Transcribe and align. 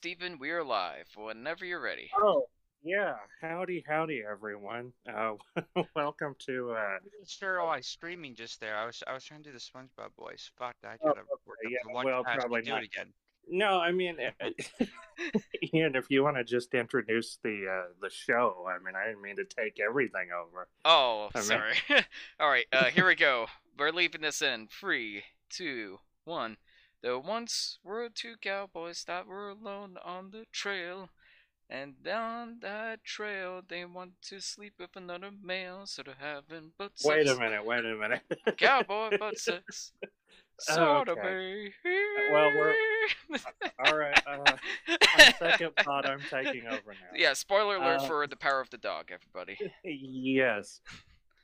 Stephen, 0.00 0.38
we're 0.38 0.62
live 0.62 1.08
whenever 1.16 1.64
you're 1.64 1.80
ready. 1.80 2.08
Oh, 2.16 2.46
yeah. 2.84 3.14
Howdy, 3.40 3.84
howdy, 3.86 4.22
everyone. 4.28 4.92
Uh, 5.12 5.32
welcome 5.96 6.36
to. 6.46 6.70
Uh, 6.70 6.74
I 6.74 6.98
wasn't 7.02 7.28
sure 7.28 7.64
why 7.64 7.80
streaming 7.80 8.36
just 8.36 8.60
there. 8.60 8.76
I 8.76 8.86
was 8.86 9.02
I 9.08 9.12
was 9.14 9.24
trying 9.24 9.42
to 9.42 9.48
do 9.50 9.52
the 9.52 9.58
SpongeBob 9.58 10.14
voice. 10.16 10.50
Fuck, 10.56 10.76
I 10.84 10.94
Oh, 11.02 11.08
gotta 11.08 11.20
okay, 11.22 11.70
yeah, 11.70 11.78
the 11.84 11.92
one 11.92 12.04
well, 12.06 12.22
probably 12.22 12.60
to 12.60 12.64
do 12.66 12.70
not. 12.72 12.82
it 12.84 12.86
again. 12.94 13.12
no, 13.48 13.80
I 13.80 13.90
mean, 13.90 14.18
uh, 14.40 14.50
Ian, 15.74 15.96
if 15.96 16.06
you 16.10 16.22
want 16.22 16.36
to 16.36 16.44
just 16.44 16.72
introduce 16.74 17.38
the 17.42 17.66
uh, 17.68 17.92
the 18.00 18.08
show, 18.10 18.68
I 18.68 18.78
mean, 18.84 18.94
I 18.94 19.08
didn't 19.08 19.22
mean 19.22 19.36
to 19.36 19.44
take 19.44 19.80
everything 19.80 20.28
over. 20.32 20.68
Oh, 20.84 21.30
I 21.34 21.38
mean- 21.38 21.44
sorry. 21.46 21.74
All 22.38 22.48
right, 22.48 22.66
uh, 22.72 22.84
here 22.84 23.06
we 23.08 23.16
go. 23.16 23.46
We're 23.76 23.90
leaving 23.90 24.20
this 24.20 24.42
in 24.42 24.68
three, 24.68 25.24
two, 25.50 25.98
one. 26.24 26.56
There 27.02 27.18
once 27.18 27.78
were 27.84 28.08
two 28.12 28.34
cowboys 28.40 29.04
that 29.04 29.26
were 29.26 29.48
alone 29.50 29.96
on 30.04 30.30
the 30.30 30.44
trail. 30.52 31.10
And 31.70 32.02
down 32.02 32.60
that 32.62 33.04
trail, 33.04 33.60
they 33.66 33.84
want 33.84 34.12
to 34.28 34.40
sleep 34.40 34.72
with 34.78 34.96
another 34.96 35.30
male, 35.30 35.82
so 35.84 36.02
they're 36.02 36.14
having 36.18 36.72
butt 36.78 36.92
sex. 36.98 37.04
Wait 37.06 37.28
a 37.28 37.36
minute, 37.38 37.64
wait 37.64 37.84
a 37.84 37.94
minute. 37.94 38.22
Cowboy 38.56 39.18
butt 39.18 39.36
sex. 39.38 39.92
Sort 40.58 41.08
of 41.10 41.18
okay. 41.18 41.70
Well, 42.32 42.50
we're- 42.56 42.74
All 43.84 43.98
right. 43.98 44.18
Uh, 44.26 44.38
on 44.88 45.32
second 45.38 45.72
thought, 45.84 46.08
I'm 46.08 46.20
taking 46.30 46.66
over 46.66 46.80
now. 46.92 47.14
yeah, 47.14 47.34
spoiler 47.34 47.76
alert 47.76 48.00
Uh, 48.00 48.06
for 48.06 48.26
the 48.26 48.36
power 48.36 48.60
of 48.62 48.70
the 48.70 48.78
dog, 48.78 49.10
everybody. 49.12 49.58
Yes. 49.84 50.80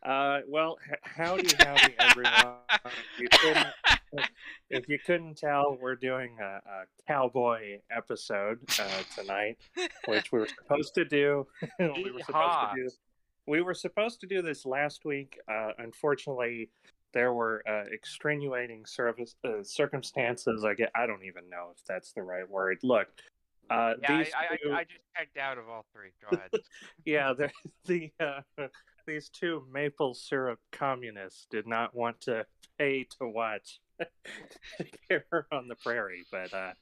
Uh, 0.05 0.41
well, 0.47 0.77
howdy, 1.03 1.49
howdy, 1.59 1.95
everyone. 1.99 2.57
If 2.85 3.21
you 3.21 3.29
couldn't, 3.31 3.67
if 4.71 4.89
you 4.89 4.99
couldn't 5.05 5.39
tell, 5.39 5.79
we're 5.81 5.95
doing 5.95 6.37
a, 6.43 6.45
a 6.45 6.85
cowboy 7.09 7.79
episode 7.91 8.59
uh, 8.79 9.03
tonight, 9.17 9.57
which 10.07 10.31
we 10.31 10.41
were 10.41 10.49
supposed 10.49 10.95
to 10.97 11.07
do. 11.07 11.47
we 11.79 12.11
were 12.11 12.21
supposed 12.21 12.59
to 12.59 12.83
do. 12.83 12.91
We 13.47 13.63
were 13.63 13.75
supposed 13.75 14.21
to 14.21 14.27
do 14.27 14.43
this 14.43 14.67
last 14.67 15.07
week. 15.07 15.39
Uh, 15.51 15.71
unfortunately, 15.79 16.69
there 17.15 17.33
were 17.33 17.63
uh, 17.67 17.85
extenuating 17.91 18.85
service 18.85 19.37
uh, 19.43 19.63
circumstances. 19.63 20.65
I 20.65 20.75
get. 20.75 20.91
I 20.95 21.07
don't 21.07 21.25
even 21.25 21.49
know 21.49 21.71
if 21.75 21.83
that's 21.87 22.13
the 22.13 22.23
right 22.23 22.49
word. 22.49 22.79
Look, 22.83 23.07
uh, 23.71 23.95
Yeah, 24.03 24.19
these 24.19 24.33
I, 24.35 24.55
I, 24.55 24.57
two- 24.63 24.71
I, 24.71 24.77
I 24.81 24.85
just 24.85 25.01
checked 25.17 25.39
out 25.39 25.57
of 25.57 25.69
all 25.71 25.87
three. 25.95 26.11
Go 26.21 26.37
ahead. 26.37 26.51
yeah, 27.07 27.33
the 27.33 27.51
the 27.87 28.13
uh, 28.21 28.67
these 29.07 29.29
two 29.29 29.65
maple 29.73 30.15
syrup 30.15 30.61
communists 30.73 31.47
did 31.51 31.67
not 31.67 31.95
want 31.95 32.21
to 32.23 32.47
pay 32.79 33.07
to 33.19 33.29
watch 33.29 33.81
Terror 35.09 35.47
on 35.53 35.69
the 35.69 35.77
Prairie, 35.77 36.25
but 36.31 36.53
uh, 36.53 36.73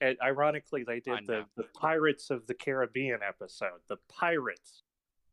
and 0.00 0.16
ironically, 0.22 0.84
they 0.84 1.00
did 1.00 1.26
the, 1.26 1.44
the 1.56 1.64
Pirates 1.74 2.30
of 2.30 2.46
the 2.46 2.54
Caribbean 2.54 3.20
episode. 3.26 3.80
The 3.88 3.96
Pirates. 4.08 4.82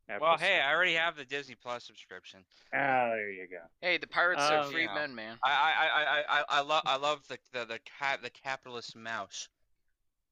Episode. 0.09 0.25
well, 0.25 0.37
hey, 0.37 0.59
I 0.59 0.73
already 0.73 0.95
have 0.95 1.15
the 1.15 1.23
Disney 1.23 1.55
Plus 1.55 1.85
subscription. 1.85 2.41
ah, 2.73 3.09
there 3.11 3.31
you 3.31 3.47
go. 3.47 3.59
Hey, 3.81 3.97
the 3.97 4.07
pirates 4.07 4.41
are 4.41 4.59
Um, 4.59 4.71
free 4.71 4.83
yeah. 4.83 4.93
men, 4.93 5.15
man. 5.15 5.37
I 5.43 5.49
I 5.49 5.85
I 5.85 6.03
I 6.03 6.23
I, 6.27 6.43
I 6.49 6.61
love 6.61 6.81
I 6.85 6.97
love 6.97 7.27
the 7.29 7.37
the 7.53 7.65
the 7.65 7.79
cat 7.99 8.21
the 8.21 8.29
capitalist 8.29 8.95
mouse. 8.95 9.47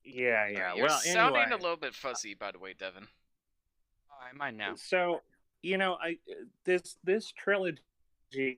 Yeah, 0.04 0.48
yeah. 0.50 0.76
You're 0.76 0.88
well, 0.88 1.00
sounding 1.00 1.42
anyway, 1.44 1.60
a 1.60 1.62
little 1.62 1.78
bit 1.78 1.94
fuzzy, 1.94 2.34
by 2.34 2.52
the 2.52 2.60
way, 2.60 2.74
Devon. 2.78 3.08
Oh, 4.12 4.16
I 4.22 4.36
might 4.36 4.56
now. 4.56 4.74
So, 4.76 5.22
you 5.62 5.78
know, 5.78 5.98
I 6.02 6.18
this 6.66 6.98
this 7.04 7.32
trilogy 7.32 7.80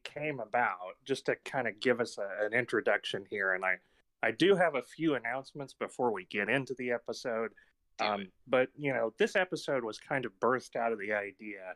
came 0.03 0.39
about 0.39 0.97
just 1.05 1.25
to 1.27 1.35
kind 1.45 1.67
of 1.67 1.80
give 1.80 1.99
us 1.99 2.17
a, 2.17 2.45
an 2.45 2.53
introduction 2.53 3.25
here, 3.30 3.53
and 3.53 3.66
I 3.66 3.75
I 4.23 4.31
do 4.31 4.55
have 4.55 4.75
a 4.75 4.83
few 4.83 5.16
announcements 5.16 5.73
before 5.73 6.11
we 6.11 6.25
get 6.25 6.49
into 6.49 6.75
the 6.75 6.91
episode. 6.91 7.52
Um, 7.99 8.27
but 8.47 8.69
you 8.75 8.94
know, 8.94 9.13
this 9.17 9.35
episode 9.35 9.83
was 9.83 9.99
kind 9.99 10.25
of 10.25 10.31
birthed 10.39 10.75
out 10.75 10.91
of 10.91 10.99
the 10.99 11.13
idea 11.13 11.75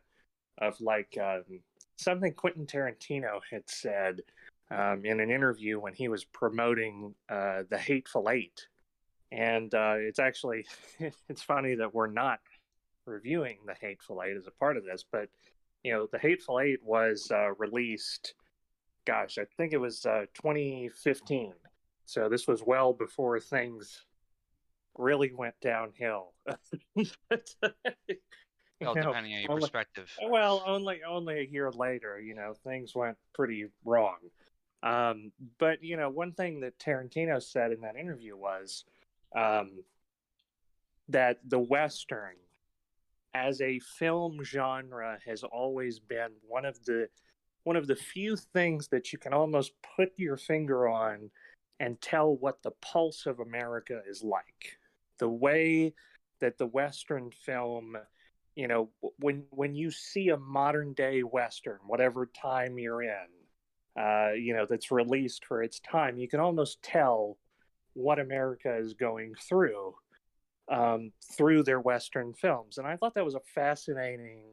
of 0.59 0.79
like 0.79 1.17
um, 1.21 1.43
something 1.97 2.33
Quentin 2.33 2.65
Tarantino 2.65 3.39
had 3.49 3.63
said 3.67 4.21
um, 4.71 5.05
in 5.05 5.19
an 5.19 5.29
interview 5.29 5.79
when 5.79 5.93
he 5.93 6.07
was 6.07 6.23
promoting 6.23 7.13
uh, 7.29 7.63
the 7.69 7.77
Hateful 7.77 8.29
Eight, 8.29 8.67
and 9.31 9.73
uh, 9.73 9.95
it's 9.97 10.19
actually 10.19 10.65
it's 11.29 11.41
funny 11.41 11.75
that 11.75 11.93
we're 11.93 12.07
not 12.07 12.39
reviewing 13.05 13.59
the 13.65 13.75
Hateful 13.79 14.21
Eight 14.23 14.35
as 14.37 14.47
a 14.47 14.51
part 14.51 14.77
of 14.77 14.83
this, 14.85 15.03
but 15.11 15.29
you 15.83 15.91
know, 15.93 16.07
the 16.11 16.17
Hateful 16.19 16.59
Eight 16.59 16.79
was 16.83 17.29
uh, 17.31 17.53
released. 17.59 18.33
Gosh, 19.05 19.37
I 19.37 19.45
think 19.57 19.71
it 19.73 19.77
was 19.77 20.05
uh, 20.05 20.25
2015. 20.33 21.53
So 22.05 22.27
this 22.29 22.47
was 22.47 22.63
well 22.65 22.91
before 22.93 23.39
things 23.39 24.03
really 24.97 25.31
went 25.33 25.55
downhill. 25.61 26.33
You 28.81 28.87
Well, 28.87 28.95
know, 28.95 29.01
depending 29.03 29.33
on 29.35 29.39
your 29.41 29.51
only- 29.51 29.61
perspective. 29.61 30.11
well, 30.27 30.61
only 30.67 30.99
only 31.07 31.39
a 31.39 31.43
year 31.49 31.71
later, 31.71 32.19
you 32.19 32.35
know, 32.35 32.53
things 32.65 32.93
went 32.93 33.17
pretty 33.33 33.67
wrong. 33.85 34.17
Um, 34.83 35.31
but 35.59 35.81
you 35.81 35.95
know, 35.95 36.09
one 36.09 36.33
thing 36.33 36.59
that 36.59 36.77
Tarantino 36.77 37.41
said 37.41 37.71
in 37.71 37.79
that 37.81 37.95
interview 37.95 38.35
was 38.35 38.83
um, 39.33 39.81
that 41.07 41.39
the 41.47 41.57
western, 41.57 42.35
as 43.35 43.59
a 43.59 43.79
film 43.79 44.39
genre, 44.43 45.19
has 45.25 45.43
always 45.43 45.99
been 45.99 46.31
one 46.47 46.63
of 46.63 46.83
the 46.85 47.09
one 47.65 47.75
of 47.75 47.85
the 47.85 47.95
few 47.95 48.37
things 48.37 48.87
that 48.87 49.11
you 49.11 49.19
can 49.19 49.33
almost 49.33 49.73
put 49.97 50.09
your 50.15 50.37
finger 50.37 50.87
on 50.87 51.29
and 51.81 51.99
tell 51.99 52.37
what 52.37 52.63
the 52.63 52.71
pulse 52.81 53.25
of 53.25 53.39
America 53.41 53.99
is 54.07 54.23
like. 54.23 54.77
The 55.19 55.27
way 55.27 55.93
that 56.39 56.57
the 56.57 56.67
western 56.67 57.29
film 57.31 57.97
you 58.55 58.69
know 58.69 58.89
when 59.19 59.43
when 59.49 59.75
you 59.75 59.91
see 59.91 60.29
a 60.29 60.37
modern 60.37 60.93
day 60.93 61.21
western 61.21 61.79
whatever 61.87 62.27
time 62.27 62.77
you're 62.77 63.03
in 63.03 63.27
uh 63.99 64.31
you 64.31 64.53
know 64.53 64.65
that's 64.69 64.91
released 64.91 65.45
for 65.45 65.61
its 65.61 65.79
time 65.79 66.17
you 66.17 66.27
can 66.27 66.39
almost 66.39 66.81
tell 66.81 67.37
what 67.93 68.19
america 68.19 68.77
is 68.77 68.93
going 68.93 69.33
through 69.47 69.93
um 70.71 71.11
through 71.37 71.63
their 71.63 71.79
western 71.79 72.33
films. 72.33 72.77
And 72.77 72.87
i 72.87 72.95
thought 72.95 73.15
that 73.15 73.25
was 73.25 73.35
a 73.35 73.41
fascinating 73.53 74.43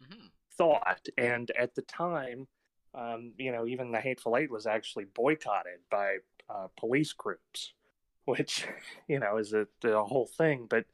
hmm 0.00 0.26
thought. 0.58 1.06
And 1.16 1.50
at 1.58 1.74
the 1.74 1.82
time 1.82 2.46
um 2.94 3.32
you 3.38 3.52
know 3.52 3.66
even 3.66 3.90
the 3.90 4.00
hateful 4.00 4.36
eight 4.36 4.50
was 4.50 4.66
actually 4.66 5.06
boycotted 5.14 5.80
by 5.90 6.16
uh, 6.50 6.66
police 6.78 7.12
groups 7.12 7.72
which 8.24 8.66
you 9.08 9.18
know 9.18 9.38
is 9.38 9.52
a, 9.52 9.66
the 9.80 10.02
whole 10.02 10.28
thing. 10.38 10.66
But 10.68 10.84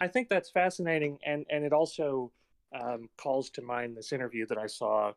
I 0.00 0.08
think 0.08 0.28
that's 0.28 0.50
fascinating, 0.50 1.18
and 1.24 1.44
and 1.50 1.64
it 1.64 1.72
also 1.72 2.32
um, 2.78 3.08
calls 3.16 3.50
to 3.50 3.62
mind 3.62 3.96
this 3.96 4.12
interview 4.12 4.46
that 4.46 4.58
I 4.58 4.66
saw 4.66 5.12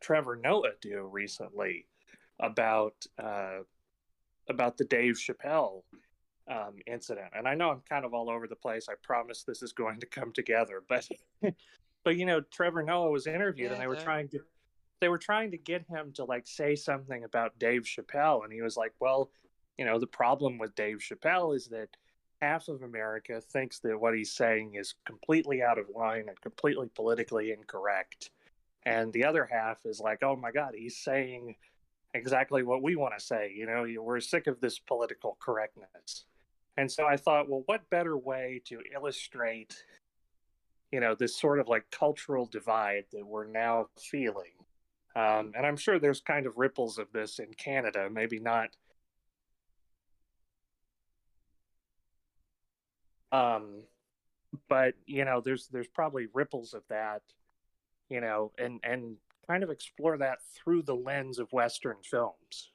Trevor 0.00 0.36
Noah 0.36 0.72
do 0.80 1.08
recently 1.10 1.86
about 2.40 2.94
uh, 3.22 3.60
about 4.48 4.76
the 4.78 4.84
Dave 4.84 5.16
Chappelle 5.16 5.82
um, 6.50 6.74
incident. 6.86 7.28
And 7.36 7.46
I 7.46 7.54
know 7.54 7.70
I'm 7.70 7.82
kind 7.88 8.04
of 8.04 8.14
all 8.14 8.30
over 8.30 8.46
the 8.46 8.56
place. 8.56 8.86
I 8.88 8.94
promise 9.02 9.42
this 9.42 9.62
is 9.62 9.72
going 9.72 10.00
to 10.00 10.06
come 10.06 10.32
together, 10.32 10.82
but 10.88 11.08
but 12.04 12.16
you 12.16 12.26
know, 12.26 12.40
Trevor 12.40 12.82
Noah 12.82 13.10
was 13.10 13.26
interviewed, 13.26 13.72
and 13.72 13.80
they 13.80 13.86
were 13.86 13.96
trying 13.96 14.28
to 14.28 14.40
they 15.00 15.08
were 15.08 15.18
trying 15.18 15.50
to 15.50 15.58
get 15.58 15.84
him 15.88 16.12
to 16.14 16.24
like 16.24 16.46
say 16.46 16.76
something 16.76 17.24
about 17.24 17.58
Dave 17.58 17.82
Chappelle, 17.82 18.44
and 18.44 18.52
he 18.52 18.62
was 18.62 18.76
like, 18.76 18.92
well. 19.00 19.30
You 19.78 19.86
know, 19.86 19.98
the 19.98 20.06
problem 20.06 20.58
with 20.58 20.74
Dave 20.74 20.98
Chappelle 20.98 21.56
is 21.56 21.66
that 21.68 21.88
half 22.42 22.66
of 22.68 22.82
America 22.82 23.40
thinks 23.40 23.78
that 23.78 23.98
what 23.98 24.14
he's 24.14 24.32
saying 24.32 24.74
is 24.74 24.94
completely 25.06 25.62
out 25.62 25.78
of 25.78 25.86
line 25.94 26.24
and 26.28 26.40
completely 26.40 26.88
politically 26.94 27.52
incorrect. 27.52 28.30
And 28.84 29.12
the 29.12 29.24
other 29.24 29.48
half 29.50 29.78
is 29.84 30.00
like, 30.00 30.24
oh 30.24 30.34
my 30.34 30.50
God, 30.50 30.72
he's 30.76 30.98
saying 30.98 31.54
exactly 32.14 32.64
what 32.64 32.82
we 32.82 32.96
want 32.96 33.14
to 33.16 33.24
say. 33.24 33.52
You 33.54 33.66
know, 33.66 33.86
we're 34.02 34.20
sick 34.20 34.48
of 34.48 34.60
this 34.60 34.80
political 34.80 35.36
correctness. 35.40 36.24
And 36.76 36.90
so 36.90 37.06
I 37.06 37.16
thought, 37.16 37.48
well, 37.48 37.62
what 37.66 37.88
better 37.90 38.16
way 38.16 38.62
to 38.66 38.80
illustrate, 38.94 39.84
you 40.90 41.00
know, 41.00 41.14
this 41.14 41.38
sort 41.38 41.60
of 41.60 41.68
like 41.68 41.90
cultural 41.90 42.46
divide 42.46 43.04
that 43.12 43.26
we're 43.26 43.46
now 43.46 43.86
feeling? 43.98 44.52
Um, 45.14 45.52
and 45.54 45.66
I'm 45.66 45.76
sure 45.76 45.98
there's 45.98 46.22
kind 46.22 46.46
of 46.46 46.56
ripples 46.56 46.96
of 46.98 47.12
this 47.12 47.38
in 47.38 47.52
Canada, 47.54 48.08
maybe 48.10 48.40
not 48.40 48.70
um 53.32 53.82
but 54.68 54.94
you 55.06 55.24
know 55.24 55.40
there's 55.40 55.68
there's 55.68 55.88
probably 55.88 56.26
ripples 56.34 56.74
of 56.74 56.82
that 56.88 57.22
you 58.08 58.20
know 58.20 58.52
and 58.58 58.78
and 58.84 59.16
kind 59.48 59.64
of 59.64 59.70
explore 59.70 60.18
that 60.18 60.38
through 60.54 60.82
the 60.82 60.94
lens 60.94 61.38
of 61.38 61.52
western 61.52 61.96
films 62.04 62.70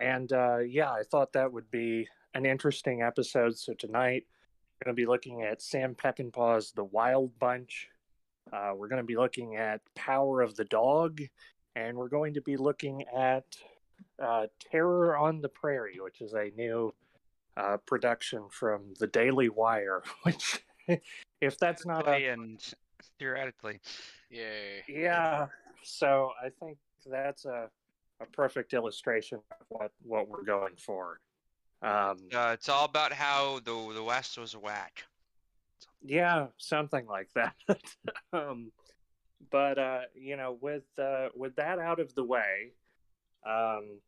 and 0.00 0.32
uh 0.32 0.58
yeah 0.58 0.90
i 0.90 1.02
thought 1.10 1.32
that 1.32 1.52
would 1.52 1.70
be 1.70 2.06
an 2.34 2.46
interesting 2.46 3.02
episode 3.02 3.56
so 3.58 3.74
tonight 3.74 4.24
we're 4.78 4.86
going 4.86 4.96
to 4.96 5.00
be 5.00 5.06
looking 5.06 5.42
at 5.42 5.60
sam 5.60 5.94
peckinpah's 5.94 6.72
the 6.72 6.84
wild 6.84 7.38
bunch. 7.38 7.88
Uh, 8.52 8.72
we're 8.74 8.88
going 8.88 9.02
to 9.02 9.06
be 9.06 9.16
looking 9.16 9.56
at 9.56 9.80
power 9.94 10.42
of 10.42 10.56
the 10.56 10.64
dog 10.64 11.20
and 11.76 11.96
we're 11.96 12.08
going 12.08 12.34
to 12.34 12.40
be 12.40 12.56
looking 12.56 13.04
at 13.16 13.44
uh, 14.22 14.46
terror 14.70 15.16
on 15.16 15.40
the 15.40 15.48
prairie 15.48 15.98
which 16.00 16.20
is 16.20 16.32
a 16.34 16.50
new 16.56 16.92
uh, 17.56 17.76
production 17.86 18.44
from 18.50 18.94
the 18.98 19.06
Daily 19.06 19.48
Wire, 19.48 20.02
which, 20.22 20.64
if 21.40 21.58
that's 21.58 21.84
not 21.86 22.08
a, 22.08 22.26
and 22.28 22.60
theoretically, 23.18 23.80
yeah, 24.30 24.80
yeah, 24.88 25.46
so 25.82 26.30
I 26.42 26.48
think 26.60 26.78
that's 27.06 27.44
a, 27.44 27.68
a 28.20 28.26
perfect 28.26 28.72
illustration 28.72 29.38
of 29.50 29.66
what, 29.68 29.92
what 30.02 30.28
we're 30.28 30.44
going 30.44 30.76
for. 30.76 31.20
Um, 31.82 32.18
uh, 32.34 32.50
it's 32.54 32.68
all 32.68 32.84
about 32.84 33.12
how 33.12 33.60
the 33.64 33.92
the 33.94 34.02
West 34.02 34.38
was 34.38 34.56
whack. 34.56 35.04
yeah, 36.02 36.46
something 36.58 37.06
like 37.06 37.28
that. 37.34 37.54
um, 38.32 38.70
but 39.50 39.78
uh, 39.78 40.00
you 40.14 40.36
know, 40.36 40.58
with 40.60 40.84
uh, 40.98 41.28
with 41.34 41.56
that 41.56 41.78
out 41.78 42.00
of 42.00 42.14
the 42.14 42.24
way, 42.24 42.72
um, 43.46 44.00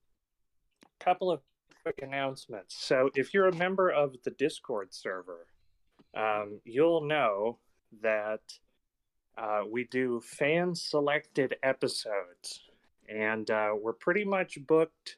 couple 1.00 1.30
of 1.30 1.40
quick 1.82 2.00
announcements. 2.02 2.76
So, 2.78 3.10
if 3.14 3.34
you're 3.34 3.48
a 3.48 3.54
member 3.54 3.90
of 3.90 4.14
the 4.24 4.30
Discord 4.30 4.92
server, 4.92 5.46
um, 6.14 6.60
you'll 6.64 7.04
know 7.06 7.58
that 8.02 8.40
uh, 9.36 9.62
we 9.70 9.84
do 9.84 10.20
fan 10.20 10.74
selected 10.74 11.56
episodes, 11.62 12.60
and 13.08 13.50
uh, 13.50 13.70
we're 13.80 13.94
pretty 13.94 14.24
much 14.24 14.58
booked 14.66 15.16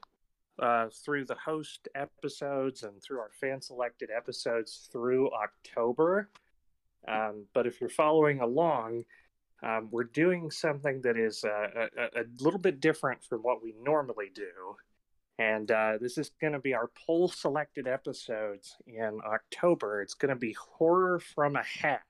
uh, 0.59 0.89
through 1.05 1.25
the 1.25 1.37
host 1.37 1.89
episodes 1.95 2.83
and 2.83 3.03
through 3.03 3.19
our 3.19 3.31
fan 3.41 3.61
selected 3.61 4.11
episodes 4.15 4.89
through 4.93 5.31
October. 5.33 6.31
Um, 7.07 7.47
but 7.53 7.67
if 7.67 7.81
you're 7.81 7.91
following 7.91 8.41
along, 8.41 9.05
um, 9.63 9.89
we're 9.91 10.05
doing 10.05 10.51
something 10.51 11.01
that 11.03 11.17
is 11.17 11.45
uh, 11.45 11.89
a, 11.97 12.21
a 12.21 12.25
little 12.41 12.61
bit 12.61 12.81
different 12.81 13.25
from 13.25 13.41
what 13.41 13.63
we 13.63 13.75
normally 13.83 14.31
do. 14.35 14.77
And 15.39 15.71
uh, 15.71 15.99
this 16.01 16.17
is 16.17 16.31
going 16.41 16.53
to 16.53 16.61
be 16.61 16.75
our 16.75 16.91
poll 17.07 17.29
selected 17.29 17.89
episodes 17.89 18.77
in 18.87 19.19
October. 19.27 20.01
It's 20.01 20.15
going 20.15 20.31
to 20.31 20.37
be 20.37 20.53
horror 20.53 21.19
from 21.19 21.57
a 21.57 21.65
hat. 21.65 22.03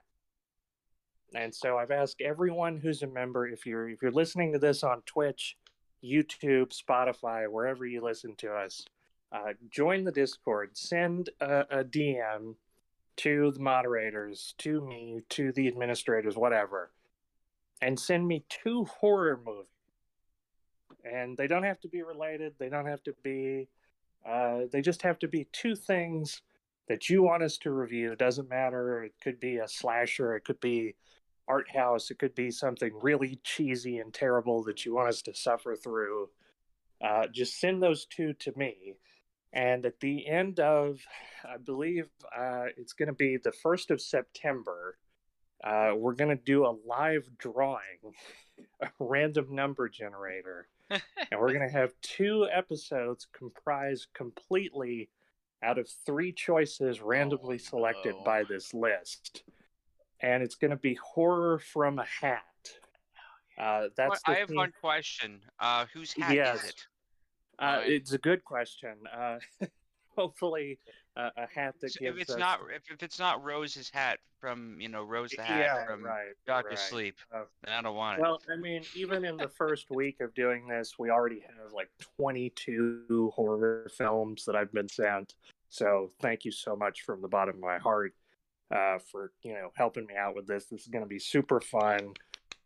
And 1.35 1.55
so 1.55 1.79
I've 1.79 1.91
asked 1.91 2.21
everyone 2.21 2.77
who's 2.77 3.03
a 3.03 3.07
member 3.07 3.49
if 3.49 3.67
you're 3.67 3.89
if 3.89 4.03
you're 4.03 4.13
listening 4.13 4.53
to 4.53 4.59
this 4.59 4.85
on 4.85 5.03
Twitch, 5.03 5.57
YouTube, 6.05 6.77
Spotify, 6.77 7.51
wherever 7.51 7.87
you 7.87 8.03
listen 8.03 8.35
to 8.37 8.53
us, 8.53 8.85
uh, 9.33 9.53
join 9.71 10.05
the 10.05 10.13
Discord. 10.13 10.77
Send 10.77 11.31
a, 11.41 11.81
a 11.81 11.85
DM 11.85 12.55
to 13.17 13.53
the 13.53 13.61
moderators, 13.61 14.55
to 14.59 14.81
me, 14.81 15.23
to 15.31 15.53
the 15.53 15.69
administrators, 15.69 16.37
whatever, 16.37 16.91
and 17.81 17.99
send 17.99 18.27
me 18.27 18.45
two 18.49 18.85
horror 18.85 19.41
movies. 19.45 19.67
And 21.05 21.37
they 21.37 21.47
don't 21.47 21.65
have 21.65 21.81
to 21.81 21.89
be 21.89 22.03
related. 22.03 22.55
They 22.59 22.69
don't 22.69 22.87
have 22.87 23.03
to 23.05 23.15
be. 23.23 23.69
Uh, 24.27 24.63
they 24.73 24.81
just 24.81 25.03
have 25.03 25.19
to 25.19 25.29
be 25.29 25.47
two 25.53 25.77
things 25.77 26.41
that 26.89 27.11
you 27.11 27.23
want 27.23 27.43
us 27.43 27.59
to 27.59 27.71
review. 27.71 28.13
It 28.13 28.19
doesn't 28.19 28.49
matter. 28.49 29.05
It 29.05 29.13
could 29.23 29.39
be 29.39 29.59
a 29.59 29.69
slasher. 29.69 30.35
It 30.35 30.45
could 30.45 30.61
be 30.61 30.95
art 31.49 31.71
house. 31.75 32.11
It 32.11 32.19
could 32.19 32.35
be 32.35 32.51
something 32.51 32.93
really 33.03 33.39
cheesy 33.45 33.99
and 33.99 34.13
terrible 34.13 34.63
that 34.65 34.85
you 34.85 34.95
want 34.95 35.09
us 35.09 35.23
to 35.23 35.35
suffer 35.35 35.77
through. 35.77 36.29
Uh, 37.05 37.27
just 37.33 37.61
send 37.61 37.83
those 37.83 38.07
two 38.07 38.33
to 38.35 38.53
me. 38.57 38.95
And 39.53 39.87
at 39.87 40.01
the 40.01 40.27
end 40.27 40.59
of, 40.59 41.01
I 41.45 41.59
believe 41.59 42.09
uh, 42.37 42.65
it's 42.77 42.93
going 42.93 43.09
to 43.09 43.13
be 43.15 43.37
the 43.37 43.53
1st 43.65 43.91
of 43.91 44.01
September, 44.01 44.99
uh, 45.63 45.93
we're 45.97 46.15
going 46.15 46.37
to 46.37 46.43
do 46.45 46.67
a 46.67 46.75
live 46.87 47.29
drawing, 47.39 47.79
a 48.81 48.89
random 48.99 49.55
number 49.55 49.89
generator. 49.89 50.69
and 50.91 51.41
we're 51.41 51.53
going 51.53 51.67
to 51.67 51.73
have 51.73 51.93
two 52.03 52.47
episodes 52.53 53.27
comprised 53.33 54.09
completely 54.13 55.09
out 55.63 55.79
of 55.79 55.89
three 56.05 56.33
choices 56.33 57.01
randomly 57.03 57.57
Oh, 57.57 57.59
selected 57.59 58.15
by 58.25 58.43
this 58.45 58.75
list. 58.75 59.45
And 60.21 60.43
it's 60.43 60.55
going 60.55 60.71
to 60.71 60.77
be 60.77 60.95
horror 60.95 61.59
from 61.59 61.99
a 61.99 62.05
hat. 62.05 62.43
Uh, 63.59 63.89
that's 63.97 64.09
What- 64.11 64.21
the 64.27 64.33
I 64.33 64.35
have 64.41 64.49
theme. 64.49 64.57
one 64.57 64.73
question. 64.81 65.41
Uh, 65.59 65.87
whose 65.93 66.13
hat 66.13 66.35
Yes. 66.35 66.63
is 66.65 66.71
it? 66.71 66.87
Uh, 67.59 67.63
Alright. 67.65 67.91
it's 67.93 68.13
a 68.13 68.19
good 68.19 68.45
question. 68.45 69.07
Uh, 69.07 69.39
hopefully, 70.17 70.79
uh, 71.17 71.31
a 71.37 71.47
hat 71.47 71.75
that 71.81 71.91
So 71.93 72.01
gives 72.01 72.17
if 72.17 72.23
it's 72.23 72.31
us- 72.33 72.39
not 72.39 72.61
if, 72.75 72.91
if 72.91 73.03
it's 73.05 73.19
not 73.21 73.45
Rose's 73.45 73.91
hat 73.91 74.19
from 74.41 74.81
you 74.81 74.89
know 74.89 75.05
Rose 75.05 75.31
the 75.31 75.43
Hat 75.43 75.61
yeah, 75.61 75.87
from 75.87 76.03
right, 76.05 76.33
Doctor 76.47 76.71
right. 76.71 76.79
Sleep, 76.79 77.17
Uh, 77.33 77.45
then 77.63 77.75
I 77.75 77.83
don't 77.83 77.95
want 77.95 78.19
it. 78.19 78.23
Well, 78.23 78.43
I 78.53 78.57
mean, 78.57 78.83
even 78.97 79.25
in 79.25 79.37
the 79.37 79.49
first 79.49 79.89
week 79.91 80.21
of 80.21 80.35
doing 80.35 80.67
this, 80.67 80.99
we 80.99 81.11
already 81.11 81.41
have 81.41 81.73
like 81.73 81.91
22 82.17 83.31
horror 83.35 83.89
films 83.97 84.45
that 84.45 84.57
I've 84.57 84.73
been 84.73 84.89
sent. 84.89 85.35
So 85.69 86.11
thank 86.21 86.45
you 86.45 86.51
so 86.51 86.75
much 86.77 87.03
from 87.03 87.21
the 87.23 87.29
bottom 87.29 87.55
of 87.57 87.61
my 87.61 87.79
heart 87.79 88.15
uh, 88.75 88.99
for 89.11 89.33
you 89.43 89.55
know 89.55 89.71
helping 89.77 90.07
me 90.07 90.15
out 90.17 90.35
with 90.35 90.47
this. 90.47 90.67
This 90.67 90.83
is 90.83 90.89
going 90.89 91.05
to 91.05 91.09
be 91.09 91.19
super 91.19 91.61
fun. 91.61 92.13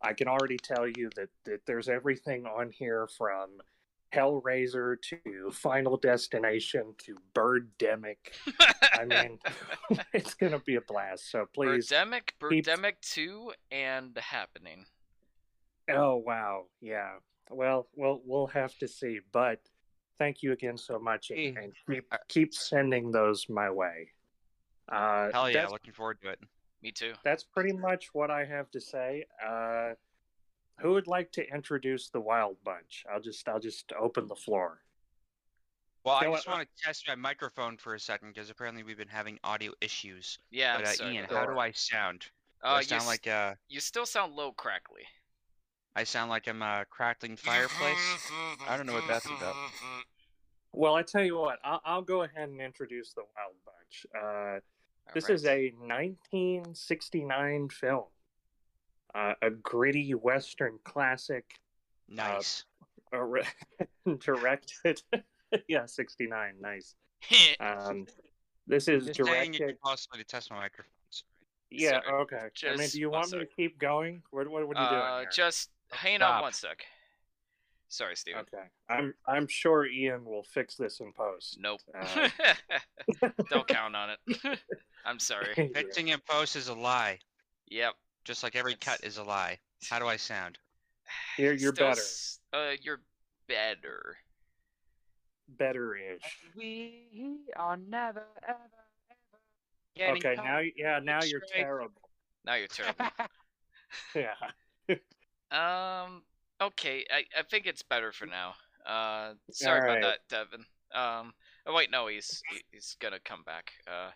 I 0.01 0.13
can 0.13 0.27
already 0.27 0.57
tell 0.57 0.87
you 0.87 1.09
that, 1.17 1.29
that 1.45 1.65
there's 1.65 1.89
everything 1.89 2.45
on 2.45 2.71
here 2.71 3.07
from 3.17 3.49
Hellraiser 4.13 4.95
to 5.09 5.51
Final 5.51 5.97
Destination 5.97 6.95
to 6.99 7.17
Birdemic. 7.35 8.15
I 8.93 9.03
mean, 9.05 9.39
it's 10.13 10.33
going 10.35 10.53
to 10.53 10.59
be 10.59 10.75
a 10.75 10.81
blast. 10.81 11.29
So 11.29 11.45
please, 11.53 11.89
Birdemic, 11.89 12.29
keep- 12.49 12.65
Birdemic 12.65 12.93
2, 13.01 13.51
and 13.71 14.15
The 14.15 14.21
Happening. 14.21 14.85
Oh 15.91 16.17
wow, 16.17 16.65
yeah. 16.81 17.13
Well, 17.49 17.87
we'll 17.95 18.21
we'll 18.25 18.47
have 18.47 18.77
to 18.77 18.87
see, 18.87 19.19
but 19.31 19.59
thank 20.19 20.43
you 20.43 20.51
again 20.51 20.77
so 20.77 20.99
much, 20.99 21.31
and, 21.31 21.39
Hey, 21.39 21.55
and 21.55 21.73
keep 21.87 22.13
keep 22.27 22.53
sending 22.53 23.11
those 23.11 23.47
my 23.49 23.71
way. 23.71 24.11
Uh, 24.91 25.29
Hell 25.31 25.49
yeah, 25.49 25.67
looking 25.67 25.93
forward 25.93 26.21
to 26.23 26.29
it. 26.29 26.39
Me 26.81 26.91
too. 26.91 27.13
that's 27.23 27.43
pretty 27.43 27.73
much 27.73 28.09
what 28.13 28.31
I 28.31 28.45
have 28.45 28.71
to 28.71 28.79
say. 28.81 29.25
Uh, 29.45 29.91
who 30.79 30.91
would 30.93 31.07
like 31.07 31.31
to 31.33 31.45
introduce 31.53 32.09
the 32.09 32.21
Wild 32.21 32.55
Bunch? 32.63 33.03
I'll 33.13 33.19
just 33.21 33.47
I'll 33.49 33.59
just 33.59 33.91
open 33.99 34.27
the 34.27 34.35
floor. 34.35 34.81
Well, 36.05 36.15
You 36.15 36.21
know 36.21 36.27
I 36.27 36.29
what, 36.29 36.37
just 36.37 36.47
want 36.47 36.61
to 36.77 36.83
test 36.83 37.05
my 37.09 37.15
microphone 37.15 37.75
for 37.75 37.95
a 37.95 37.99
second 37.99 38.29
because 38.33 38.49
apparently 38.49 38.83
we've 38.83 38.97
been 38.97 39.09
having 39.09 39.37
audio 39.43 39.73
issues. 39.81 40.39
Yeah, 40.51 40.77
but 40.77 40.85
uh, 40.87 40.91
sorry 40.93 41.15
Ian, 41.15 41.25
how 41.29 41.45
do 41.45 41.59
I 41.59 41.71
sound? 41.71 42.21
Do 42.63 42.69
Uh, 42.69 42.71
I 42.75 42.79
you, 42.79 42.85
sound 42.85 43.05
like 43.05 43.27
uh, 43.27 43.55
you 43.67 43.81
still 43.81 44.05
sound 44.05 44.33
low 44.33 44.53
crackly. 44.53 45.03
I 45.97 46.05
sound 46.05 46.29
like 46.29 46.47
I'm 46.47 46.61
a 46.61 46.85
crackling 46.89 47.35
fireplace. 47.35 48.31
I 48.67 48.77
don't 48.77 48.85
know 48.85 48.93
what 48.93 49.07
that's 49.09 49.25
about. 49.25 49.55
Well, 50.71 50.95
I 50.95 51.01
tell 51.01 51.23
you 51.23 51.37
what, 51.37 51.59
I'll, 51.63 51.81
I'll 51.83 52.01
go 52.01 52.21
ahead 52.21 52.47
and 52.47 52.61
introduce 52.61 53.11
the 53.11 53.23
Wild 53.35 53.55
Bunch. 53.65 54.05
Uh, 55.09 55.13
This 55.13 55.29
is 55.29 55.45
a 55.45 55.71
1969 55.79 57.69
film, 57.69 58.03
uh, 59.15 59.33
a 59.41 59.49
gritty 59.49 60.11
Western 60.13 60.77
classic, 60.83 61.45
Nice. 62.07 62.65
uh, 63.13 63.19
re- 63.19 63.43
directed. 64.19 65.01
yeah, 65.67 65.85
69, 65.85 66.53
nice. 66.61 66.95
Um, 67.59 68.05
this 68.67 68.87
is 68.87 69.07
just 69.07 69.25
saying 69.29 69.53
you 69.53 69.59
directed. 69.59 69.81
possibly 69.81 70.23
test 70.23 70.51
my 70.51 70.57
microphones. 70.57 71.23
Yeah, 71.71 72.01
Sorry. 72.03 72.21
okay. 72.21 72.49
I 72.67 72.75
mean, 72.77 72.89
do 72.89 72.99
you 72.99 73.09
want 73.11 73.31
me 73.31 73.39
to 73.39 73.45
keep 73.45 73.77
going? 73.79 74.21
What, 74.31 74.47
what, 74.47 74.67
what 74.67 74.77
are 74.77 74.83
you 74.83 74.89
doing? 74.89 75.01
uh, 75.01 75.19
here? 75.21 75.29
just 75.31 75.69
hang 75.91 76.15
on 76.15 76.19
Stop. 76.19 76.41
one 76.41 76.53
sec. 76.53 76.85
Sorry, 77.89 78.15
Stephen. 78.15 78.41
Okay, 78.41 78.65
I'm 78.87 79.13
I'm 79.27 79.47
sure 79.47 79.85
Ian 79.87 80.23
will 80.23 80.43
fix 80.43 80.75
this 80.75 80.99
in 80.99 81.11
post. 81.11 81.57
Nope. 81.59 81.81
Uh, 81.99 82.29
Don't 83.49 83.67
count 83.67 83.95
on 83.95 84.11
it. 84.11 84.59
I'm 85.05 85.17
sorry. 85.19 85.53
Fixing 85.73 86.09
in 86.09 86.19
post 86.29 86.55
is 86.55 86.67
a 86.67 86.73
lie, 86.75 87.17
Yep. 87.69 87.93
just 88.25 88.43
like 88.43 88.55
every 88.55 88.75
cut 88.75 89.03
is 89.03 89.17
a 89.17 89.23
lie. 89.23 89.57
How 89.89 89.97
do 89.97 90.05
I 90.07 90.17
sound? 90.17 90.59
You're 91.37 91.53
you're 91.53 91.73
Still 91.73 91.87
better, 91.89 92.01
Uh, 92.53 92.75
you're 92.81 93.01
better. 93.47 94.17
better-ish. 95.57 96.21
We 96.55 97.39
are 97.55 97.75
never 97.77 98.23
ever 98.47 98.59
ever 98.69 99.39
getting 99.95 100.17
Okay, 100.17 100.35
now 100.43 100.59
yeah, 100.75 100.99
now 101.03 101.23
you're 101.23 101.41
straight. 101.47 101.63
terrible. 101.63 102.01
Now 102.45 102.53
you're 102.55 102.67
terrible. 102.67 103.05
Yeah. 104.13 104.35
Um. 105.51 106.21
Okay. 106.61 107.05
I, 107.11 107.23
I 107.39 107.43
think 107.43 107.65
it's 107.65 107.83
better 107.83 108.11
for 108.11 108.25
now. 108.25 108.53
Uh. 108.85 109.33
Sorry 109.51 109.81
Alright. 109.81 109.99
about 109.99 110.17
that, 110.29 110.35
Devon. 110.51 110.65
Um. 110.93 111.33
Oh 111.65 111.73
wait, 111.75 111.91
no. 111.91 112.07
He's 112.07 112.41
he's 112.71 112.95
gonna 112.99 113.19
come 113.23 113.43
back. 113.43 113.71
Uh. 113.87 114.11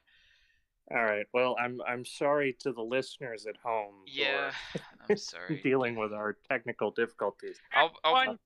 All 0.91 1.03
right. 1.03 1.25
Well, 1.33 1.55
I'm 1.59 1.79
I'm 1.87 2.03
sorry 2.05 2.55
to 2.61 2.73
the 2.73 2.81
listeners 2.81 3.45
at 3.45 3.55
home. 3.63 3.93
Yeah. 4.05 4.51
are 4.75 4.81
I'm 5.09 5.17
sorry. 5.31 5.61
dealing 5.63 5.95
with 5.95 6.11
our 6.13 6.37
technical 6.49 6.91
difficulties. 6.91 7.57
I'll, 7.73 7.91
I'll, 8.03 8.13
One 8.13 8.39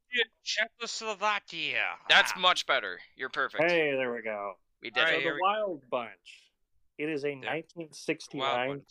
Czechoslovakia. 0.43 1.83
that's 2.09 2.33
Ah. 2.35 2.39
much 2.39 2.65
better. 2.67 2.99
You're 3.15 3.29
perfect. 3.29 3.63
Hey, 3.69 3.91
there 3.95 4.13
we 4.13 4.21
go. 4.21 4.53
We 4.81 4.89
did 4.91 4.99
Alright, 4.99 5.13
so 5.15 5.19
it. 5.19 5.23
here 5.23 5.31
the 5.31 5.35
we- 5.35 5.41
Wild 5.41 5.83
Bunch. 5.89 6.43
It 6.97 7.09
is 7.09 7.23
a 7.25 7.29
Wild 7.29 7.45
1969 7.45 8.81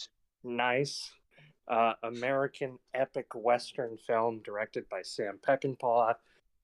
nice 0.45 1.11
uh, 1.69 1.95
American 2.03 2.79
epic 2.95 3.27
Western 3.35 3.97
film 3.97 4.41
directed 4.45 4.89
by 4.89 5.03
Sam 5.03 5.39
Peckinpah. 5.47 6.15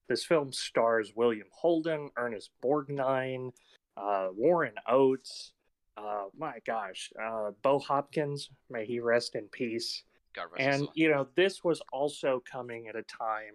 This 0.07 0.25
film 0.25 0.51
stars 0.51 1.13
William 1.15 1.47
Holden, 1.51 2.09
Ernest 2.17 2.51
Borgnine, 2.63 3.51
uh, 3.97 4.27
Warren 4.35 4.75
Oates. 4.87 5.53
Uh, 5.95 6.25
my 6.37 6.59
gosh, 6.65 7.11
uh, 7.21 7.51
Bo 7.61 7.79
Hopkins, 7.79 8.49
may 8.69 8.85
he 8.85 8.99
rest 8.99 9.35
in 9.35 9.47
peace. 9.49 10.03
God 10.35 10.47
rest 10.51 10.61
And 10.61 10.87
you 10.95 11.09
know, 11.09 11.27
this 11.35 11.63
was 11.63 11.81
also 11.91 12.41
coming 12.51 12.87
at 12.87 12.95
a 12.95 13.03
time 13.03 13.53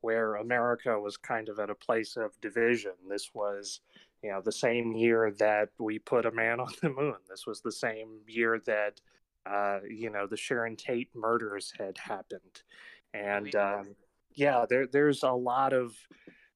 where 0.00 0.36
America 0.36 0.98
was 0.98 1.16
kind 1.16 1.48
of 1.48 1.58
at 1.58 1.70
a 1.70 1.74
place 1.74 2.16
of 2.16 2.38
division. 2.40 2.92
This 3.08 3.30
was, 3.34 3.80
you 4.22 4.30
know, 4.30 4.42
the 4.42 4.52
same 4.52 4.92
year 4.92 5.30
that 5.38 5.70
we 5.78 5.98
put 5.98 6.26
a 6.26 6.30
man 6.30 6.60
on 6.60 6.72
the 6.82 6.90
moon. 6.90 7.16
This 7.28 7.46
was 7.46 7.60
the 7.60 7.72
same 7.72 8.20
year 8.26 8.60
that, 8.66 9.00
uh, 9.46 9.80
you 9.88 10.10
know, 10.10 10.26
the 10.26 10.36
Sharon 10.36 10.76
Tate 10.76 11.10
murders 11.14 11.72
had 11.78 11.98
happened, 11.98 12.62
and 13.12 13.54
um, 13.54 13.94
yeah, 14.32 14.64
there 14.68 14.86
there's 14.86 15.22
a 15.22 15.32
lot 15.32 15.72
of, 15.72 15.94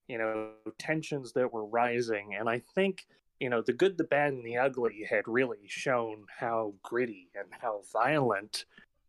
you 0.07 0.19
know, 0.19 0.51
tensions 0.79 1.33
that 1.33 1.53
were 1.53 1.67
rising, 1.67 2.35
and 2.39 2.49
I 2.49 2.63
think. 2.75 3.07
You 3.41 3.51
know, 3.51 3.63
the 3.63 3.73
good, 3.73 3.97
the 3.97 4.03
bad, 4.03 4.33
and 4.33 4.45
the 4.45 4.57
ugly 4.57 5.07
had 5.09 5.23
really 5.29 5.69
shown 5.69 6.25
how 6.41 6.75
gritty 6.83 7.29
and 7.37 7.47
how 7.53 7.83
violent 7.93 8.65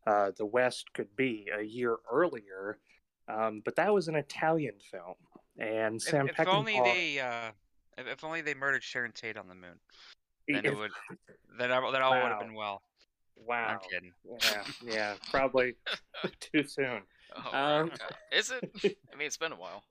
uh, 0.05 0.29
the 0.37 0.45
West 0.45 0.93
could 0.93 1.15
be 1.15 1.49
a 1.51 1.63
year 1.63 1.97
earlier. 2.11 2.77
Um, 3.27 3.63
but 3.65 3.75
that 3.77 3.91
was 3.91 4.07
an 4.07 4.13
Italian 4.13 4.75
film, 4.91 5.15
and 5.57 5.95
If, 5.95 6.03
Sam 6.03 6.27
if 6.27 6.47
only 6.47 6.79
they, 6.79 7.19
uh, 7.19 7.49
if, 7.97 8.05
if 8.05 8.23
only 8.23 8.41
they 8.41 8.53
murdered 8.53 8.83
Sharon 8.83 9.11
Tate 9.13 9.35
on 9.35 9.47
the 9.47 9.55
moon, 9.55 9.79
then 10.47 10.57
if- 10.57 10.73
it 10.73 10.77
would, 10.77 10.91
then 11.57 11.71
I, 11.71 11.91
then 11.91 12.01
all 12.03 12.21
would 12.21 12.29
have 12.29 12.39
been 12.39 12.53
well. 12.53 12.83
Wow, 13.45 13.67
I'm 13.67 13.79
kidding. 13.89 14.13
yeah, 14.25 14.63
yeah, 14.93 15.13
probably 15.29 15.75
too 16.39 16.63
soon. 16.63 17.01
Oh, 17.35 17.57
um. 17.57 17.91
Is 18.31 18.51
it? 18.51 18.71
I 19.13 19.15
mean, 19.17 19.27
it's 19.27 19.37
been 19.37 19.51
a 19.51 19.55
while. 19.55 19.83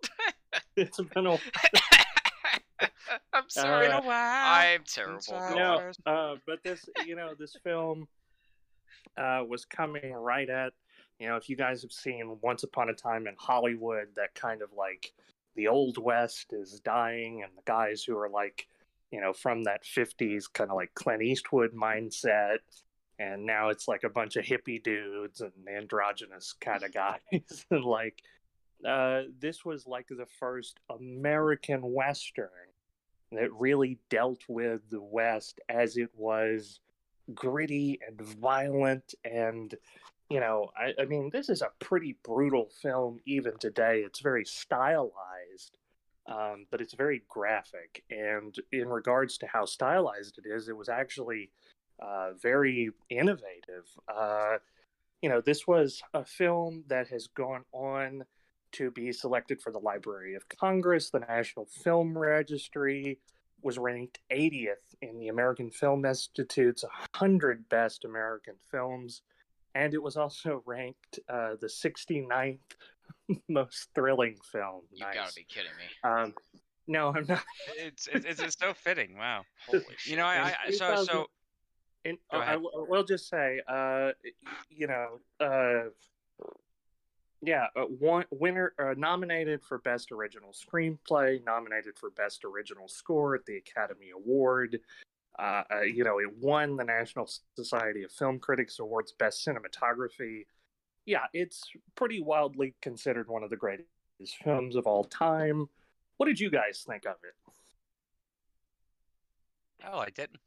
it's 0.77 0.99
been 0.99 1.27
a. 1.27 1.31
while. 1.31 1.41
I'm 3.33 3.49
sorry. 3.49 3.89
Uh, 3.89 4.01
I'm 4.05 4.83
terrible. 4.85 5.15
Inside 5.17 5.55
Go 5.55 5.93
no, 6.07 6.13
uh, 6.13 6.37
but 6.47 6.63
this, 6.63 6.89
you 7.07 7.17
know, 7.17 7.35
this 7.39 7.57
film 7.65 8.07
uh, 9.17 9.43
was 9.49 9.65
coming 9.65 10.13
right 10.13 10.49
at, 10.49 10.73
you 11.19 11.29
know, 11.29 11.37
if 11.37 11.49
you 11.49 11.57
guys 11.57 11.83
have 11.83 11.93
seen 11.93 12.37
Once 12.43 12.63
Upon 12.63 12.89
a 12.89 12.95
Time 12.95 13.27
in 13.27 13.35
Hollywood, 13.39 14.09
that 14.17 14.35
kind 14.35 14.63
of 14.63 14.71
like 14.77 15.13
the 15.57 15.69
old 15.69 15.99
West 15.99 16.53
is 16.53 16.81
dying, 16.81 17.43
and 17.43 17.51
the 17.57 17.63
guys 17.65 18.05
who 18.05 18.17
are 18.17 18.29
like, 18.29 18.69
you 19.11 19.21
know, 19.21 19.33
from 19.33 19.65
that 19.65 19.83
50s 19.85 20.45
kind 20.53 20.71
of 20.71 20.77
like 20.77 20.95
Clint 20.95 21.23
Eastwood 21.23 21.73
mindset. 21.75 22.59
And 23.19 23.45
now 23.45 23.71
it's 23.71 23.89
like 23.89 24.05
a 24.05 24.09
bunch 24.09 24.37
of 24.37 24.45
hippie 24.45 24.83
dudes 24.83 25.41
and 25.41 25.53
androgynous 25.69 26.55
kind 26.61 26.83
of 26.85 26.93
guys. 26.95 27.21
and 27.71 27.85
like, 27.85 28.23
uh, 28.87 29.23
this 29.41 29.65
was 29.65 29.87
like 29.87 30.07
the 30.09 30.27
first 30.39 30.79
American 30.89 31.81
Western 31.83 32.49
that 33.33 33.53
really 33.53 33.99
dealt 34.09 34.43
with 34.49 34.81
the 34.91 35.03
West 35.03 35.61
as 35.69 35.97
it 35.97 36.11
was 36.15 36.81
gritty 37.35 37.99
and 38.07 38.21
violent. 38.21 39.15
And, 39.25 39.75
you 40.31 40.41
know, 40.41 40.71
I, 40.77 40.95
I 41.03 41.05
mean, 41.05 41.31
this 41.33 41.49
is 41.49 41.63
a 41.63 41.73
pretty 41.79 42.17
brutal 42.25 42.71
film 42.81 43.19
even 43.27 43.59
today. 43.59 44.03
It's 44.07 44.21
very 44.21 44.45
stylized, 44.45 45.77
um, 46.27 46.67
but 46.71 46.81
it's 46.81 46.95
very 46.95 47.23
graphic. 47.29 48.05
And 48.11 48.55
in 48.73 48.89
regards 48.89 49.39
to 49.39 49.47
how 49.47 49.65
stylized 49.65 50.39
it 50.39 50.49
is, 50.49 50.69
it 50.69 50.77
was 50.77 50.89
actually 50.89 51.51
uh, 52.01 52.33
very 52.41 52.91
innovative. 53.11 53.87
Uh, 54.13 54.59
you 55.23 55.29
know, 55.29 55.41
this 55.41 55.67
was 55.67 56.03
a 56.15 56.25
film 56.25 56.85
that 56.89 57.09
has 57.09 57.27
gone 57.29 57.65
on 57.73 58.25
to 58.73 58.91
be 58.91 59.13
selected 59.13 59.61
for 59.61 59.73
the 59.73 59.79
Library 59.79 60.35
of 60.35 60.49
Congress, 60.49 61.11
the 61.11 61.21
National 61.21 61.67
Film 61.67 62.17
Registry, 62.17 63.19
was 63.63 63.79
ranked 63.79 64.21
80th 64.31 64.95
in 65.03 65.19
the 65.19 65.29
American 65.29 65.71
Film 65.71 66.05
Institute's 66.05 66.85
100 66.85 67.69
Best 67.69 68.05
American 68.05 68.55
Films, 68.71 69.23
and 69.75 69.95
it 69.95 70.03
was 70.03 70.17
also 70.17 70.63
ranked 70.67 71.19
uh, 71.29 71.55
the 71.61 71.67
69th 71.67 72.59
most 73.49 73.89
thrilling 73.95 74.37
film. 74.53 74.83
You 74.93 75.05
gotta 75.13 75.33
be 75.35 75.45
kidding 75.49 75.71
me. 75.79 76.09
Um, 76.09 76.35
no, 76.87 77.09
I'm 77.15 77.27
not. 77.27 77.45
It's, 77.77 78.07
it's 78.13 78.25
it's 78.25 78.41
it's 78.41 78.57
so 78.59 78.73
fitting. 78.73 79.19
Wow. 79.19 79.43
Holy 79.67 79.85
You 80.07 80.17
know, 80.17 80.25
I, 80.25 80.37
I 80.37 80.55
I- 80.69 80.71
so 80.71 81.05
so 81.05 81.27
And 82.09 82.43
I, 82.43 82.57
will- 82.57 82.87
will 82.89 83.05
just 83.05 83.29
say, 83.29 83.61
uh, 83.69 84.13
you 84.71 84.87
know, 84.87 85.21
uh, 85.41 85.91
yeah, 87.43 87.67
uh, 87.77 87.83
one 87.83 88.25
winner 88.31 88.73
uh, 88.79 88.95
nominated 88.97 89.63
for 89.63 89.79
best 89.79 90.11
original 90.11 90.53
screenplay, 90.53 91.45
nominated 91.45 91.97
for 91.97 92.11
best 92.11 92.45
original 92.45 92.89
score 92.89 93.35
at 93.35 93.47
the 93.47 93.57
Academy 93.57 94.11
Award. 94.15 94.81
Uh, 95.39 95.63
uh, 95.73 95.81
you 95.83 96.03
know, 96.03 96.19
it 96.19 96.37
won 96.41 96.77
the 96.77 96.83
National 96.85 97.31
Society 97.55 98.03
of 98.03 98.11
Film 98.11 98.41
Critics 98.41 98.81
Awards 98.81 99.13
best 99.13 99.47
cinematography. 99.47 100.47
Yeah, 101.07 101.27
it's 101.33 101.71
pretty 101.95 102.21
wildly 102.21 102.75
considered 102.83 103.29
one 103.29 103.45
of 103.45 103.51
the 103.51 103.57
greatest 103.57 103.89
films 104.43 104.75
of 104.75 104.87
all 104.87 105.05
time. 105.05 105.69
What 106.17 106.27
did 106.27 106.41
you 106.41 106.51
guys 106.51 106.85
think 106.87 107.07
of 107.07 107.15
it? 107.23 107.53
oh, 109.91 109.99
I 110.01 110.11
didn't. 110.11 110.41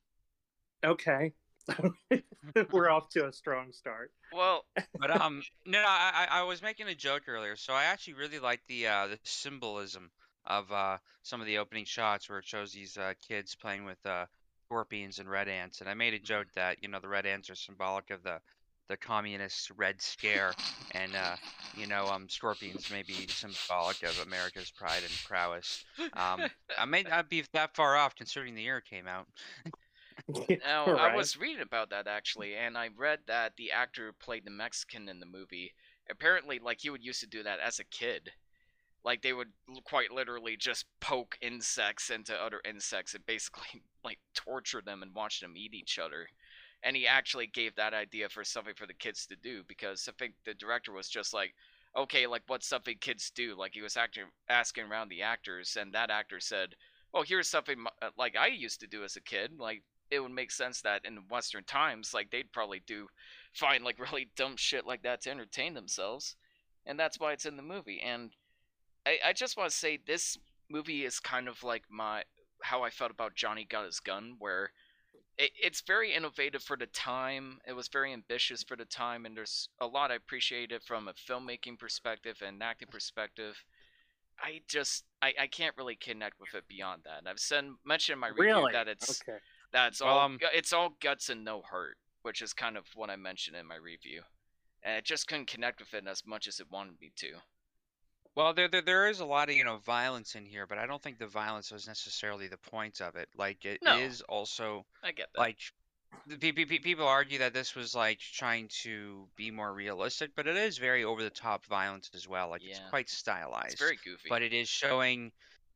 Okay. 0.83 1.31
We're 2.71 2.89
off 2.89 3.09
to 3.09 3.27
a 3.27 3.33
strong 3.33 3.71
start. 3.71 4.11
Well, 4.33 4.65
But 4.99 5.11
um, 5.11 5.43
no, 5.65 5.81
no, 5.81 5.87
I 5.87 6.27
I 6.29 6.39
I 6.39 6.43
was 6.43 6.61
making 6.61 6.87
a 6.87 6.95
joke 6.95 7.23
earlier. 7.27 7.55
So 7.55 7.73
I 7.73 7.85
actually 7.85 8.13
really 8.13 8.39
like 8.39 8.61
the 8.67 8.87
uh 8.87 9.07
the 9.07 9.19
symbolism 9.23 10.11
of 10.45 10.71
uh 10.71 10.97
some 11.23 11.41
of 11.41 11.47
the 11.47 11.57
opening 11.59 11.85
shots 11.85 12.29
where 12.29 12.39
it 12.39 12.45
shows 12.45 12.71
these 12.71 12.97
uh 12.97 13.13
kids 13.27 13.55
playing 13.55 13.85
with 13.85 14.03
uh 14.05 14.25
scorpions 14.67 15.19
and 15.19 15.29
red 15.29 15.47
ants, 15.47 15.81
and 15.81 15.89
I 15.89 15.93
made 15.93 16.13
a 16.13 16.19
joke 16.19 16.47
that 16.55 16.77
you 16.81 16.89
know 16.89 16.99
the 16.99 17.09
red 17.09 17.25
ants 17.25 17.49
are 17.49 17.55
symbolic 17.55 18.09
of 18.09 18.23
the 18.23 18.39
the 18.89 18.97
communist 18.97 19.71
red 19.77 20.01
scare, 20.01 20.53
and 20.91 21.15
uh 21.15 21.35
you 21.73 21.87
know 21.87 22.09
um 22.09 22.27
scorpions 22.29 22.89
may 22.89 23.03
be 23.03 23.27
symbolic 23.27 24.03
of 24.03 24.19
America's 24.25 24.71
pride 24.71 25.03
and 25.03 25.13
prowess. 25.25 25.83
Um, 26.13 26.41
I 26.77 26.85
may 26.85 27.03
not 27.03 27.29
be 27.29 27.43
that 27.53 27.75
far 27.75 27.95
off 27.97 28.15
considering 28.15 28.55
the 28.55 28.63
year 28.63 28.77
it 28.77 28.85
came 28.85 29.07
out. 29.07 29.27
Now, 30.65 30.85
I 30.85 31.15
was 31.15 31.37
reading 31.37 31.61
about 31.61 31.89
that 31.89 32.07
actually, 32.07 32.55
and 32.55 32.77
I 32.77 32.89
read 32.95 33.19
that 33.27 33.55
the 33.57 33.71
actor 33.71 34.07
who 34.07 34.13
played 34.13 34.45
the 34.45 34.51
Mexican 34.51 35.09
in 35.09 35.19
the 35.19 35.25
movie, 35.25 35.73
apparently, 36.09 36.59
like, 36.59 36.81
he 36.81 36.89
would 36.89 37.03
used 37.03 37.21
to 37.21 37.27
do 37.27 37.43
that 37.43 37.59
as 37.59 37.79
a 37.79 37.85
kid. 37.85 38.31
Like, 39.03 39.21
they 39.21 39.33
would 39.33 39.51
quite 39.83 40.11
literally 40.11 40.55
just 40.57 40.85
poke 40.99 41.37
insects 41.41 42.09
into 42.11 42.35
other 42.35 42.61
insects 42.67 43.15
and 43.15 43.25
basically, 43.25 43.83
like, 44.03 44.19
torture 44.35 44.81
them 44.81 45.01
and 45.01 45.15
watch 45.15 45.39
them 45.39 45.57
eat 45.57 45.73
each 45.73 45.97
other. 45.99 46.27
And 46.83 46.95
he 46.95 47.07
actually 47.07 47.47
gave 47.47 47.75
that 47.75 47.93
idea 47.93 48.29
for 48.29 48.43
something 48.43 48.73
for 48.75 48.87
the 48.87 48.93
kids 48.93 49.27
to 49.27 49.35
do 49.35 49.63
because 49.67 50.07
I 50.07 50.13
think 50.17 50.33
the 50.45 50.53
director 50.53 50.91
was 50.91 51.09
just 51.09 51.33
like, 51.33 51.53
okay, 51.95 52.25
like, 52.27 52.43
what's 52.47 52.67
something 52.67 52.97
kids 52.99 53.31
do? 53.31 53.55
Like, 53.55 53.73
he 53.73 53.81
was 53.81 53.97
acting, 53.97 54.25
asking 54.49 54.85
around 54.85 55.09
the 55.09 55.21
actors, 55.21 55.77
and 55.79 55.93
that 55.93 56.09
actor 56.09 56.39
said, 56.39 56.75
well, 57.13 57.23
here's 57.23 57.49
something 57.49 57.85
uh, 58.01 58.09
like 58.17 58.35
I 58.37 58.47
used 58.47 58.79
to 58.81 58.87
do 58.87 59.03
as 59.03 59.15
a 59.15 59.21
kid. 59.21 59.59
Like, 59.59 59.83
it 60.11 60.19
would 60.19 60.31
make 60.31 60.51
sense 60.51 60.81
that 60.81 61.05
in 61.05 61.15
Western 61.29 61.63
times, 61.63 62.13
like 62.13 62.29
they'd 62.29 62.51
probably 62.51 62.81
do 62.85 63.07
find 63.53 63.83
like 63.83 63.97
really 64.11 64.29
dumb 64.35 64.57
shit 64.57 64.85
like 64.85 65.03
that 65.03 65.21
to 65.21 65.31
entertain 65.31 65.73
themselves, 65.73 66.35
and 66.85 66.99
that's 66.99 67.19
why 67.19 67.31
it's 67.31 67.45
in 67.45 67.55
the 67.57 67.63
movie. 67.63 68.01
And 68.01 68.31
I, 69.05 69.17
I 69.27 69.33
just 69.33 69.57
want 69.57 69.71
to 69.71 69.75
say 69.75 69.97
this 70.05 70.37
movie 70.69 71.05
is 71.05 71.19
kind 71.19 71.47
of 71.47 71.63
like 71.63 71.83
my 71.89 72.23
how 72.61 72.83
I 72.83 72.89
felt 72.91 73.11
about 73.11 73.35
Johnny 73.35 73.65
Got 73.65 73.85
His 73.85 73.99
Gun, 73.99 74.35
where 74.37 74.71
it, 75.37 75.51
it's 75.61 75.81
very 75.81 76.13
innovative 76.13 76.61
for 76.61 76.77
the 76.77 76.85
time. 76.87 77.59
It 77.67 77.73
was 77.73 77.87
very 77.87 78.13
ambitious 78.13 78.63
for 78.63 78.75
the 78.75 78.85
time, 78.85 79.25
and 79.25 79.35
there's 79.35 79.69
a 79.79 79.87
lot 79.87 80.11
I 80.11 80.15
appreciate 80.15 80.71
it 80.71 80.83
from 80.83 81.07
a 81.07 81.13
filmmaking 81.13 81.79
perspective 81.79 82.41
and 82.45 82.61
acting 82.61 82.89
perspective. 82.91 83.63
I 84.43 84.61
just 84.67 85.05
I, 85.21 85.33
I 85.41 85.47
can't 85.47 85.75
really 85.77 85.95
connect 85.95 86.39
with 86.39 86.53
it 86.55 86.67
beyond 86.67 87.03
that. 87.05 87.19
And 87.19 87.27
I've 87.29 87.39
said 87.39 87.65
mentioned 87.85 88.15
in 88.15 88.19
my 88.19 88.27
review 88.29 88.43
Really? 88.45 88.73
that 88.73 88.87
it's 88.87 89.21
okay. 89.21 89.37
That's 89.71 90.01
all. 90.01 90.19
um, 90.19 90.37
it's 90.53 90.73
all 90.73 90.95
guts 91.01 91.29
and 91.29 91.43
no 91.43 91.61
heart, 91.61 91.97
which 92.23 92.41
is 92.41 92.53
kind 92.53 92.77
of 92.77 92.85
what 92.95 93.09
I 93.09 93.15
mentioned 93.15 93.57
in 93.57 93.65
my 93.67 93.75
review, 93.75 94.21
and 94.83 94.97
it 94.97 95.05
just 95.05 95.27
couldn't 95.27 95.47
connect 95.47 95.79
with 95.79 95.93
it 95.93 96.07
as 96.07 96.23
much 96.25 96.47
as 96.47 96.59
it 96.59 96.67
wanted 96.71 96.99
me 96.99 97.11
to. 97.17 97.33
Well, 98.35 98.53
there, 98.53 98.69
there 98.69 98.81
there 98.81 99.09
is 99.09 99.19
a 99.19 99.25
lot 99.25 99.49
of 99.49 99.55
you 99.55 99.63
know 99.65 99.77
violence 99.77 100.35
in 100.35 100.45
here, 100.45 100.65
but 100.65 100.77
I 100.77 100.85
don't 100.85 101.01
think 101.01 101.17
the 101.19 101.27
violence 101.27 101.71
was 101.71 101.87
necessarily 101.87 102.47
the 102.47 102.57
point 102.57 103.01
of 103.01 103.15
it. 103.15 103.27
Like 103.37 103.65
it 103.65 103.79
is 103.99 104.19
No. 104.29 104.33
also 104.35 104.85
I 105.03 105.11
get 105.11 105.27
that. 105.33 105.39
like 105.39 105.57
people 106.81 107.07
argue 107.07 107.39
that 107.39 107.53
this 107.53 107.75
was 107.75 107.95
like 107.95 108.19
trying 108.19 108.69
to 108.83 109.27
be 109.35 109.51
more 109.51 109.73
realistic, 109.73 110.31
but 110.35 110.47
it 110.47 110.55
is 110.55 110.77
very 110.77 111.03
over 111.03 111.23
the 111.23 111.29
top 111.29 111.65
violence 111.65 112.09
as 112.13 112.27
well. 112.27 112.49
Like 112.49 112.63
it's 112.63 112.79
quite 112.89 113.09
stylized, 113.09 113.73
it's 113.73 113.81
very 113.81 113.97
goofy. 114.03 114.29
but 114.29 114.41
it 114.41 114.53
is 114.53 114.69
showing 114.69 115.31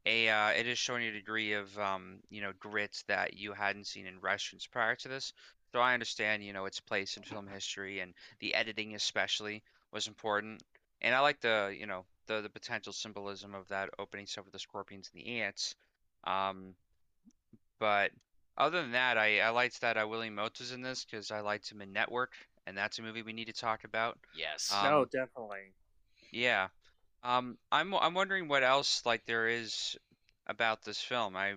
a 0.05 0.29
uh, 0.29 0.49
it 0.49 0.67
is 0.67 0.77
showing 0.77 1.03
a 1.05 1.11
degree 1.11 1.53
of 1.53 1.77
um, 1.79 2.19
you 2.29 2.41
know 2.41 2.53
grit 2.59 3.03
that 3.07 3.33
you 3.35 3.53
hadn't 3.53 3.87
seen 3.87 4.05
in 4.07 4.21
westerns 4.21 4.67
prior 4.67 4.95
to 4.97 5.07
this. 5.07 5.33
So 5.71 5.79
I 5.81 5.93
understand 5.93 6.43
you 6.43 6.53
know 6.53 6.65
its 6.65 6.79
place 6.79 7.17
in 7.17 7.23
film 7.23 7.47
history 7.47 7.99
and 7.99 8.13
the 8.39 8.53
editing 8.55 8.95
especially 8.95 9.63
was 9.91 10.07
important, 10.07 10.63
and 11.01 11.15
I 11.15 11.19
like 11.19 11.41
the 11.41 11.75
you 11.77 11.85
know 11.87 12.05
the 12.27 12.41
the 12.41 12.49
potential 12.49 12.93
symbolism 12.93 13.53
of 13.55 13.67
that 13.69 13.89
opening 13.99 14.27
stuff 14.27 14.45
with 14.45 14.53
the 14.53 14.59
scorpions 14.59 15.09
and 15.13 15.23
the 15.23 15.41
ants. 15.41 15.75
Um, 16.25 16.75
But 17.79 18.11
other 18.57 18.81
than 18.81 18.91
that, 18.91 19.17
I, 19.17 19.41
I 19.41 19.49
liked 19.49 19.81
that 19.81 19.97
uh, 19.97 20.07
William 20.07 20.37
Holden's 20.37 20.71
in 20.71 20.81
this 20.81 21.05
because 21.05 21.31
I 21.31 21.41
liked 21.41 21.69
him 21.71 21.81
in 21.81 21.91
Network, 21.91 22.33
and 22.65 22.77
that's 22.77 22.99
a 22.99 23.01
movie 23.01 23.21
we 23.21 23.33
need 23.33 23.45
to 23.47 23.53
talk 23.53 23.83
about. 23.83 24.17
Yes. 24.35 24.71
Um, 24.73 24.85
no, 24.85 25.05
definitely. 25.05 25.73
Yeah. 26.31 26.69
Um, 27.25 27.57
I'm 27.71 27.93
I'm 27.95 28.13
wondering 28.13 28.47
what 28.47 28.63
else 28.63 29.01
like 29.03 29.25
there 29.25 29.47
is 29.47 29.97
about 30.45 30.83
this 30.83 31.01
film. 31.01 31.35
I 31.35 31.55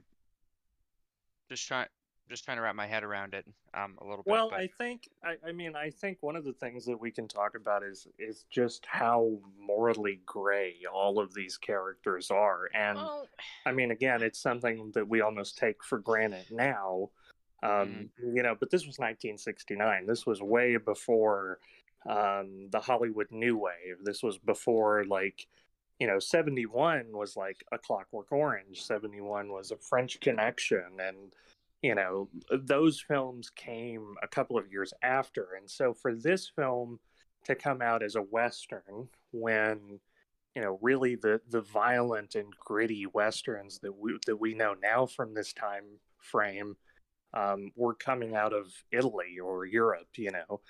just 1.51 1.67
trying 1.69 1.89
just 2.31 2.45
trying 2.45 2.57
to 2.57 2.63
wrap 2.63 2.75
my 2.75 2.87
head 2.87 3.05
around 3.05 3.35
it 3.35 3.47
um 3.75 3.97
a 4.01 4.05
little 4.05 4.23
bit. 4.25 4.31
Well, 4.31 4.49
but- 4.51 4.61
I 4.61 4.67
think 4.79 5.09
I, 5.23 5.37
I 5.47 5.53
mean 5.53 5.77
I 5.77 5.91
think 5.91 6.19
one 6.23 6.37
of 6.37 6.45
the 6.45 6.55
things 6.55 6.87
that 6.87 6.99
we 6.99 7.11
can 7.11 7.29
talk 7.29 7.55
about 7.55 7.83
is 7.83 8.07
is 8.19 8.47
just 8.51 8.87
how 8.87 9.39
morally 9.61 10.21
gray 10.25 10.77
all 10.91 11.19
of 11.21 11.35
these 11.35 11.59
characters 11.59 12.31
are, 12.31 12.71
and 12.75 12.97
well, 12.97 13.29
I 13.67 13.73
mean 13.73 13.91
again 13.91 14.23
it's 14.23 14.39
something 14.39 14.91
that 14.95 15.07
we 15.07 15.21
almost 15.21 15.59
take 15.59 15.85
for 15.85 15.99
granted 15.99 16.47
now, 16.51 17.11
um, 17.63 18.09
you 18.19 18.43
know. 18.43 18.57
But 18.59 18.71
this 18.71 18.87
was 18.87 18.99
1969. 18.99 20.07
This 20.07 20.25
was 20.25 20.41
way 20.41 20.79
before 20.79 21.59
um, 22.09 22.69
the 22.71 22.81
Hollywood 22.81 23.29
New 23.31 23.59
Wave. 23.59 23.99
This 24.03 24.23
was 24.23 24.39
before 24.39 25.05
like 25.05 25.47
you 25.99 26.07
know 26.07 26.19
71 26.19 27.07
was 27.13 27.37
like 27.37 27.63
a 27.73 27.79
Clockwork 27.79 28.33
Orange. 28.33 28.83
71 28.83 29.51
was 29.51 29.71
a 29.71 29.77
French 29.77 30.21
Connection, 30.21 30.85
and 31.01 31.35
you 31.83 31.95
know 31.95 32.29
those 32.51 33.01
films 33.01 33.51
came 33.51 34.15
a 34.23 34.29
couple 34.29 34.59
of 34.59 34.71
years 34.71 34.93
after 35.03 35.49
and 35.57 35.71
so 35.71 35.95
for 35.95 36.15
this 36.15 36.51
film 36.55 36.99
to 37.45 37.55
come 37.55 37.81
out 37.81 38.03
as 38.03 38.17
a 38.17 38.23
western 38.23 39.09
when 39.31 40.01
you 40.55 40.63
know 40.63 40.79
really 40.83 41.15
the 41.15 41.41
the 41.51 41.61
violent 41.61 42.35
and 42.35 42.53
gritty 42.59 43.07
westerns 43.07 43.79
that 43.81 43.97
we 43.97 44.19
that 44.27 44.37
we 44.37 44.55
know 44.55 44.75
now 44.83 45.07
from 45.07 45.35
this 45.35 45.53
time 45.53 45.85
frame 46.21 46.77
um, 47.35 47.71
were 47.77 47.95
coming 47.95 48.35
out 48.35 48.55
of 48.55 48.73
Italy 48.91 49.39
or 49.43 49.65
Europe 49.65 50.09
you 50.17 50.33
know 50.33 50.61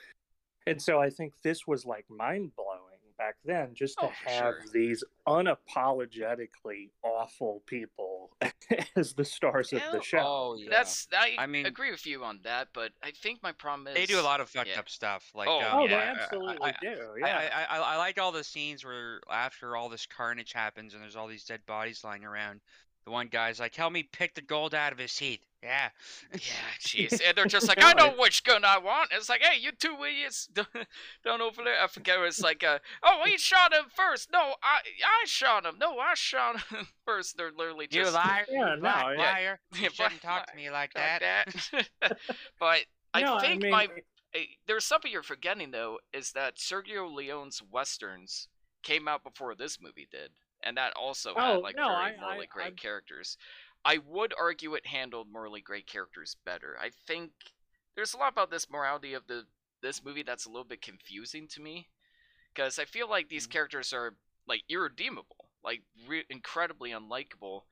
and 0.70 0.80
so 0.82 1.00
I 1.00 1.10
think 1.10 1.32
this 1.42 1.66
was 1.66 1.84
like 1.84 2.04
mind 2.08 2.52
blowing 2.56 2.82
back 3.18 3.34
then 3.44 3.70
just 3.74 3.98
to 3.98 4.06
Oh, 4.06 4.12
have 4.26 4.54
sure. 4.54 4.64
these 4.72 5.02
unapologetically 5.26 6.90
awful 7.02 7.62
people 7.66 8.30
as 8.96 9.12
the 9.14 9.24
stars 9.24 9.72
of 9.72 9.82
the 9.92 10.00
show 10.02 10.18
Oh 10.20 10.56
yeah. 10.58 10.68
that's 10.70 11.08
I, 11.12 11.34
I 11.38 11.46
mean- 11.46 11.66
agree 11.66 11.90
with 11.90 12.06
you 12.06 12.22
on 12.24 12.40
that, 12.44 12.68
but 12.72 12.92
I 13.02 13.10
think 13.10 13.42
my 13.42 13.52
problem 13.52 13.88
is 13.88 13.94
they 13.94 14.06
do 14.06 14.20
a 14.20 14.22
lot 14.22 14.40
of 14.40 14.48
fucked 14.48 14.68
yeah. 14.70 14.78
up 14.78 14.88
stuff. 14.88 15.30
Like 15.34 15.48
Oh, 15.48 15.58
um, 15.60 15.66
Oh, 15.72 15.84
yeah, 15.86 15.88
they 15.88 15.94
I- 15.96 15.98
I- 15.98 16.22
absolutely 16.22 16.68
I, 16.70 16.74
do. 16.80 16.96
I, 17.24 17.26
Yeah. 17.26 17.50
I, 17.68 17.76
I, 17.78 17.94
I 17.94 17.96
like 17.96 18.18
all 18.20 18.32
the 18.32 18.44
scenes 18.44 18.84
where 18.84 19.20
after 19.30 19.76
all 19.76 19.88
this 19.88 20.06
carnage 20.06 20.52
happens 20.52 20.94
and 20.94 21.02
there's 21.02 21.16
all 21.16 21.26
these 21.26 21.44
dead 21.44 21.60
bodies 21.66 22.02
lying 22.04 22.24
around, 22.24 22.60
the 23.08 23.12
one 23.14 23.28
guy's 23.28 23.58
like, 23.58 23.74
"Help 23.74 23.92
me 23.92 24.02
pick 24.02 24.34
the 24.34 24.42
gold 24.42 24.74
out 24.74 24.92
of 24.92 24.98
his 24.98 25.14
teeth." 25.14 25.40
Yeah. 25.62 25.88
Yeah, 26.32 26.38
jeez. 26.80 27.20
And 27.24 27.36
they're 27.36 27.46
just 27.46 27.66
like, 27.68 27.82
I 27.82 27.92
know 27.94 28.14
which 28.16 28.44
gun 28.44 28.64
I 28.64 28.78
want. 28.78 29.10
It's 29.12 29.28
like, 29.28 29.42
hey, 29.42 29.58
you 29.58 29.72
two 29.72 29.96
idiots, 30.04 30.46
don't, 30.52 30.68
don't 31.24 31.40
over 31.40 31.64
there. 31.64 31.82
I 31.82 31.86
forget. 31.88 32.18
It's 32.20 32.42
like, 32.42 32.62
uh, 32.62 32.78
oh, 33.02 33.22
he 33.26 33.36
shot 33.38 33.72
him 33.72 33.86
first. 33.94 34.30
No, 34.32 34.54
I, 34.62 34.80
I 35.02 35.24
shot 35.26 35.66
him. 35.66 35.76
No, 35.78 35.98
I 35.98 36.14
shot 36.14 36.60
him 36.70 36.88
first. 37.04 37.36
They're 37.36 37.50
literally 37.50 37.88
You 37.90 38.02
just 38.02 38.14
liar! 38.14 38.46
Yeah, 38.48 38.74
you 38.74 38.76
no, 38.76 38.80
black 38.80 39.06
yeah. 39.16 39.32
liar! 39.32 39.60
You 39.74 39.90
Yeah, 39.98 40.08
shouldn't 40.08 40.22
talk 40.22 40.46
to 40.46 40.56
me 40.56 40.70
like 40.70 40.94
like 40.94 41.20
that. 41.20 41.20
that. 41.20 42.18
but 42.60 42.80
I 43.14 43.22
No, 43.22 43.38
think 43.40 43.62
mean, 43.62 43.70
my 43.70 43.88
eh, 44.34 44.44
there's 44.66 44.84
something 44.84 45.10
you're 45.10 45.22
forgetting 45.22 45.70
though 45.70 45.98
is 46.12 46.32
that 46.32 46.56
Sergio 46.56 47.12
Leone's 47.12 47.62
westerns 47.62 48.48
came 48.82 49.08
out 49.08 49.24
before 49.24 49.54
this 49.54 49.80
movie 49.80 50.06
did, 50.10 50.30
and 50.62 50.76
that 50.76 50.92
also 50.96 51.34
Oh, 51.36 51.40
had 51.54 51.62
like 51.62 51.76
no, 51.76 51.88
very 51.88 52.16
I- 52.16 52.20
morally 52.20 52.46
I- 52.46 52.54
great 52.54 52.64
I'm- 52.64 52.76
characters. 52.76 53.36
I 53.84 53.98
would 53.98 54.34
argue 54.36 54.74
it 54.74 54.86
handled 54.86 55.30
morally 55.30 55.60
great 55.60 55.86
characters 55.86 56.34
better. 56.44 56.76
I 56.80 56.90
think 56.90 57.32
there's 57.94 58.12
a 58.14 58.16
lot 58.18 58.32
about 58.32 58.50
this 58.50 58.68
morality 58.68 59.14
of 59.14 59.26
the 59.26 59.46
this 59.80 60.02
movie 60.02 60.24
that's 60.24 60.44
a 60.44 60.48
little 60.48 60.64
bit 60.64 60.82
confusing 60.82 61.46
to 61.46 61.60
me 61.60 61.88
because 62.52 62.80
I 62.80 62.84
feel 62.84 63.08
like 63.08 63.28
these 63.28 63.46
Mhm. 63.46 63.52
characters 63.52 63.92
are 63.92 64.16
like 64.46 64.64
irredeemable, 64.68 65.50
like 65.62 65.82
re- 66.06 66.26
incredibly 66.28 66.90
unlikable. 66.90 67.66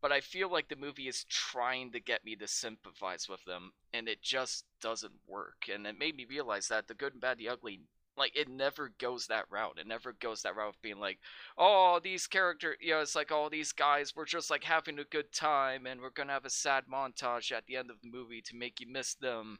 But 0.00 0.10
I 0.10 0.20
feel 0.20 0.48
like 0.48 0.66
the 0.66 0.74
movie 0.74 1.06
is 1.06 1.22
trying 1.26 1.92
to 1.92 2.00
get 2.00 2.24
me 2.24 2.34
to 2.34 2.48
sympathize 2.48 3.28
with 3.28 3.44
them, 3.44 3.72
and 3.92 4.08
it 4.08 4.20
just 4.20 4.66
doesn't 4.80 5.14
work. 5.28 5.68
And 5.68 5.86
it 5.86 5.96
made 5.96 6.16
me 6.16 6.24
realize 6.24 6.66
that 6.68 6.88
the 6.88 6.94
good 6.94 7.12
and 7.12 7.20
bad, 7.20 7.38
the 7.38 7.48
ugly, 7.48 7.86
like 8.16 8.36
it 8.36 8.48
never 8.48 8.92
goes 8.98 9.26
that 9.26 9.46
route. 9.50 9.78
It 9.78 9.86
never 9.86 10.12
goes 10.12 10.42
that 10.42 10.56
route 10.56 10.70
of 10.70 10.82
being 10.82 10.98
like, 10.98 11.18
oh, 11.56 12.00
these 12.02 12.26
characters, 12.26 12.76
you 12.80 12.92
know, 12.92 13.00
it's 13.00 13.14
like 13.14 13.32
all 13.32 13.48
these 13.48 13.72
guys 13.72 14.14
were 14.14 14.24
just 14.24 14.50
like 14.50 14.64
having 14.64 14.98
a 14.98 15.04
good 15.04 15.32
time, 15.32 15.86
and 15.86 16.00
we're 16.00 16.10
gonna 16.10 16.32
have 16.32 16.44
a 16.44 16.50
sad 16.50 16.84
montage 16.92 17.52
at 17.52 17.66
the 17.66 17.76
end 17.76 17.90
of 17.90 18.00
the 18.02 18.10
movie 18.10 18.42
to 18.42 18.56
make 18.56 18.80
you 18.80 18.86
miss 18.86 19.14
them. 19.14 19.58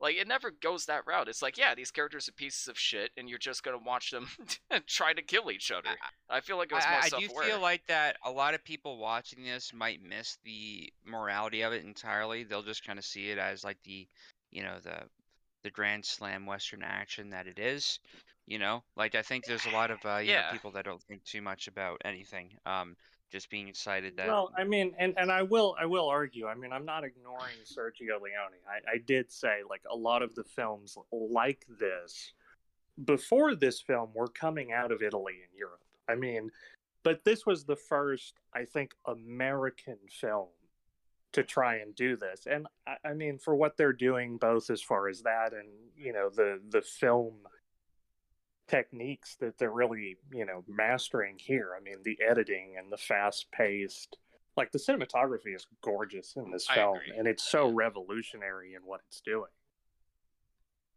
Like 0.00 0.16
it 0.16 0.28
never 0.28 0.50
goes 0.50 0.86
that 0.86 1.06
route. 1.06 1.28
It's 1.28 1.40
like, 1.40 1.56
yeah, 1.56 1.74
these 1.74 1.90
characters 1.90 2.28
are 2.28 2.32
pieces 2.32 2.68
of 2.68 2.78
shit, 2.78 3.10
and 3.16 3.28
you're 3.28 3.38
just 3.38 3.62
gonna 3.62 3.78
watch 3.78 4.10
them 4.10 4.28
try 4.86 5.14
to 5.14 5.22
kill 5.22 5.50
each 5.50 5.70
other. 5.70 5.90
I 6.28 6.40
feel 6.40 6.58
like 6.58 6.72
it 6.72 6.74
was 6.74 6.84
more 6.84 7.00
I, 7.00 7.06
I 7.06 7.20
do 7.20 7.28
feel 7.28 7.60
like 7.60 7.86
that 7.86 8.16
a 8.24 8.30
lot 8.30 8.54
of 8.54 8.64
people 8.64 8.98
watching 8.98 9.44
this 9.44 9.72
might 9.72 10.02
miss 10.02 10.38
the 10.44 10.92
morality 11.06 11.62
of 11.62 11.72
it 11.72 11.84
entirely. 11.84 12.44
They'll 12.44 12.62
just 12.62 12.84
kind 12.84 12.98
of 12.98 13.04
see 13.04 13.30
it 13.30 13.38
as 13.38 13.64
like 13.64 13.78
the, 13.84 14.06
you 14.50 14.62
know, 14.62 14.76
the 14.82 15.04
the 15.64 15.70
grand 15.70 16.04
slam 16.04 16.46
western 16.46 16.82
action 16.84 17.30
that 17.30 17.48
it 17.48 17.58
is. 17.58 17.98
You 18.46 18.58
know, 18.58 18.84
like 18.94 19.14
I 19.14 19.22
think 19.22 19.46
there's 19.46 19.64
a 19.64 19.70
lot 19.70 19.90
of 19.90 19.98
uh, 20.04 20.18
you 20.18 20.30
Yeah. 20.30 20.42
know 20.42 20.52
people 20.52 20.70
that 20.72 20.84
don't 20.84 21.02
think 21.02 21.24
too 21.24 21.42
much 21.42 21.66
about 21.66 22.00
anything. 22.04 22.50
Um, 22.66 22.94
just 23.32 23.50
being 23.50 23.66
excited 23.66 24.16
that. 24.16 24.28
Well, 24.28 24.52
I 24.56 24.62
mean, 24.64 24.94
and, 24.98 25.14
and 25.16 25.32
I 25.32 25.42
will 25.42 25.74
I 25.80 25.86
will 25.86 26.08
argue. 26.08 26.46
I 26.46 26.54
mean, 26.54 26.70
I'm 26.70 26.84
not 26.84 27.04
ignoring 27.04 27.56
Sergio 27.64 28.20
Leone. 28.20 28.60
I, 28.68 28.92
I 28.92 28.98
did 28.98 29.32
say 29.32 29.62
like 29.68 29.82
a 29.90 29.96
lot 29.96 30.22
of 30.22 30.34
the 30.34 30.44
films 30.44 30.96
like 31.10 31.66
this 31.80 32.32
before 33.04 33.54
this 33.56 33.80
film 33.80 34.10
were 34.14 34.28
coming 34.28 34.72
out 34.72 34.92
of 34.92 35.02
Italy 35.02 35.34
and 35.42 35.58
Europe. 35.58 35.80
I 36.08 36.14
mean, 36.14 36.50
but 37.02 37.24
this 37.24 37.46
was 37.46 37.64
the 37.64 37.76
first, 37.76 38.34
I 38.54 38.64
think, 38.64 38.92
American 39.06 39.98
film 40.10 40.48
to 41.34 41.42
try 41.42 41.76
and 41.76 41.94
do 41.94 42.16
this. 42.16 42.46
And 42.50 42.66
I, 42.86 43.10
I 43.10 43.12
mean, 43.12 43.38
for 43.38 43.54
what 43.54 43.76
they're 43.76 43.92
doing, 43.92 44.38
both 44.38 44.70
as 44.70 44.80
far 44.80 45.08
as 45.08 45.22
that 45.22 45.52
and 45.52 45.68
you 45.96 46.12
know 46.12 46.30
the 46.30 46.60
the 46.70 46.82
film 46.82 47.34
techniques 48.66 49.36
that 49.40 49.58
they're 49.58 49.70
really 49.70 50.16
you 50.32 50.46
know 50.46 50.64
mastering 50.66 51.36
here. 51.38 51.72
I 51.78 51.82
mean, 51.82 51.98
the 52.02 52.18
editing 52.26 52.76
and 52.78 52.90
the 52.90 52.96
fast 52.96 53.50
paced. 53.52 54.16
Like 54.56 54.70
the 54.70 54.78
cinematography 54.78 55.54
is 55.56 55.66
gorgeous 55.82 56.34
in 56.36 56.52
this 56.52 56.66
I 56.70 56.76
film, 56.76 56.96
agree. 56.98 57.18
and 57.18 57.26
it's 57.26 57.42
so 57.42 57.68
revolutionary 57.68 58.74
in 58.74 58.82
what 58.84 59.00
it's 59.08 59.20
doing. 59.20 59.50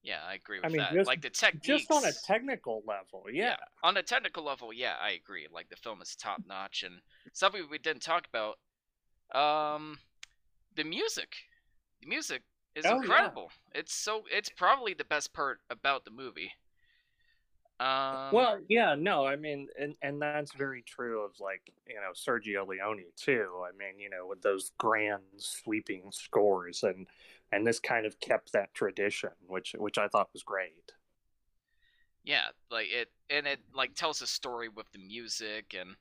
Yeah, 0.04 0.20
I 0.30 0.36
agree 0.36 0.60
with 0.60 0.66
I 0.66 0.70
mean, 0.70 0.78
that. 0.78 0.94
just- 0.94 1.08
like 1.08 1.22
the 1.22 1.32
techniques. 1.32 1.66
Just 1.66 1.92
on 1.92 2.06
a 2.06 2.12
technical 2.26 2.84
level, 2.88 3.26
yeah. 3.32 3.56
On 3.84 3.98
a 3.98 4.04
technical 4.04 4.44
level, 4.44 4.72
yeah, 4.72 4.94
I 5.02 5.12
agree. 5.12 5.48
Like 5.52 5.70
the 5.70 5.76
film 5.76 6.04
is 6.04 6.16
top 6.16 6.44
notch, 6.48 6.84
and 6.84 7.02
something 7.34 7.64
we 7.70 7.80
didn't 7.80 8.04
talk 8.04 8.28
about. 8.28 8.60
Um, 9.34 9.98
the 10.78 10.86
music. 10.86 11.36
The 12.02 12.08
music 12.08 12.44
is 12.74 12.90
Oh, 12.90 13.02
yeah. 13.02 13.34
incredible. 13.36 13.52
It's 13.74 13.94
so. 13.94 14.24
It's 14.32 14.50
probably 14.50 14.94
the 14.94 15.04
best 15.04 15.34
part 15.34 15.62
about 15.70 16.06
the 16.06 16.12
movie. 16.12 16.54
Um, 17.80 18.32
well, 18.32 18.60
yeah, 18.68 18.96
no, 18.96 19.26
I 19.26 19.38
mean, 19.38 19.68
and 19.80 19.96
and 20.02 20.22
that's 20.22 20.52
very 20.54 20.82
true 20.82 21.22
of 21.24 21.40
like 21.40 21.72
you 21.88 21.96
know 21.96 22.12
Sergio 22.14 22.68
Leone 22.68 23.06
too. 23.16 23.64
I 23.66 23.72
mean, 23.78 24.00
you 24.00 24.10
know, 24.10 24.28
with 24.28 24.42
those 24.42 24.72
grand 24.78 25.24
sweeping 25.38 26.12
scores, 26.12 26.84
and 26.84 27.08
and 27.52 27.66
this 27.66 27.80
kind 27.80 28.06
of 28.06 28.20
kept 28.20 28.52
that 28.54 28.74
tradition, 28.74 29.32
which 29.48 29.76
which 29.78 29.98
I 29.98 30.08
thought 30.10 30.30
was 30.34 30.44
great. 30.44 30.92
yeah, 32.24 32.48
like 32.70 32.88
it, 32.90 33.10
and 33.30 33.48
it 33.48 33.60
like 33.74 33.96
tells 33.96 34.22
a 34.22 34.28
story 34.28 34.70
with 34.70 34.92
the 34.92 35.00
music, 35.00 35.76
and 35.80 35.96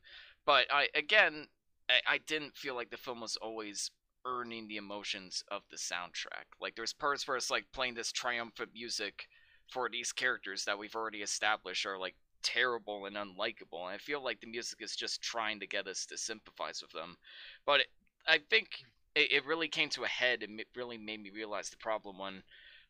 but 0.44 0.66
I 0.70 0.88
again, 0.94 1.46
I, 1.88 2.14
I 2.14 2.18
didn't 2.18 2.56
feel 2.56 2.74
like 2.74 2.90
the 2.90 2.96
film 2.96 3.20
was 3.20 3.36
always 3.36 3.90
earning 4.26 4.68
the 4.68 4.76
emotions 4.76 5.44
of 5.50 5.62
the 5.70 5.76
soundtrack. 5.76 6.46
Like 6.60 6.74
there's 6.74 6.92
parts 6.92 7.26
where 7.26 7.36
it's 7.36 7.50
like 7.50 7.66
playing 7.72 7.94
this 7.94 8.12
triumphant 8.12 8.70
music 8.74 9.28
for 9.68 9.88
these 9.88 10.12
characters 10.12 10.64
that 10.64 10.78
we've 10.78 10.94
already 10.94 11.22
established 11.22 11.86
are 11.86 11.98
like 11.98 12.14
terrible 12.42 13.06
and 13.06 13.16
unlikable. 13.16 13.84
And 13.84 13.94
I 13.94 13.98
feel 13.98 14.22
like 14.22 14.40
the 14.40 14.46
music 14.46 14.80
is 14.80 14.94
just 14.94 15.22
trying 15.22 15.60
to 15.60 15.66
get 15.66 15.86
us 15.86 16.06
to 16.06 16.16
sympathize 16.16 16.80
with 16.82 16.92
them. 16.92 17.16
But 17.64 17.80
it, 17.80 17.86
I 18.26 18.38
think 18.50 18.84
it, 19.14 19.32
it 19.32 19.46
really 19.46 19.68
came 19.68 19.88
to 19.90 20.04
a 20.04 20.08
head 20.08 20.42
and 20.42 20.60
it 20.60 20.68
really 20.76 20.98
made 20.98 21.22
me 21.22 21.30
realize 21.30 21.70
the 21.70 21.76
problem 21.76 22.18
when, 22.18 22.42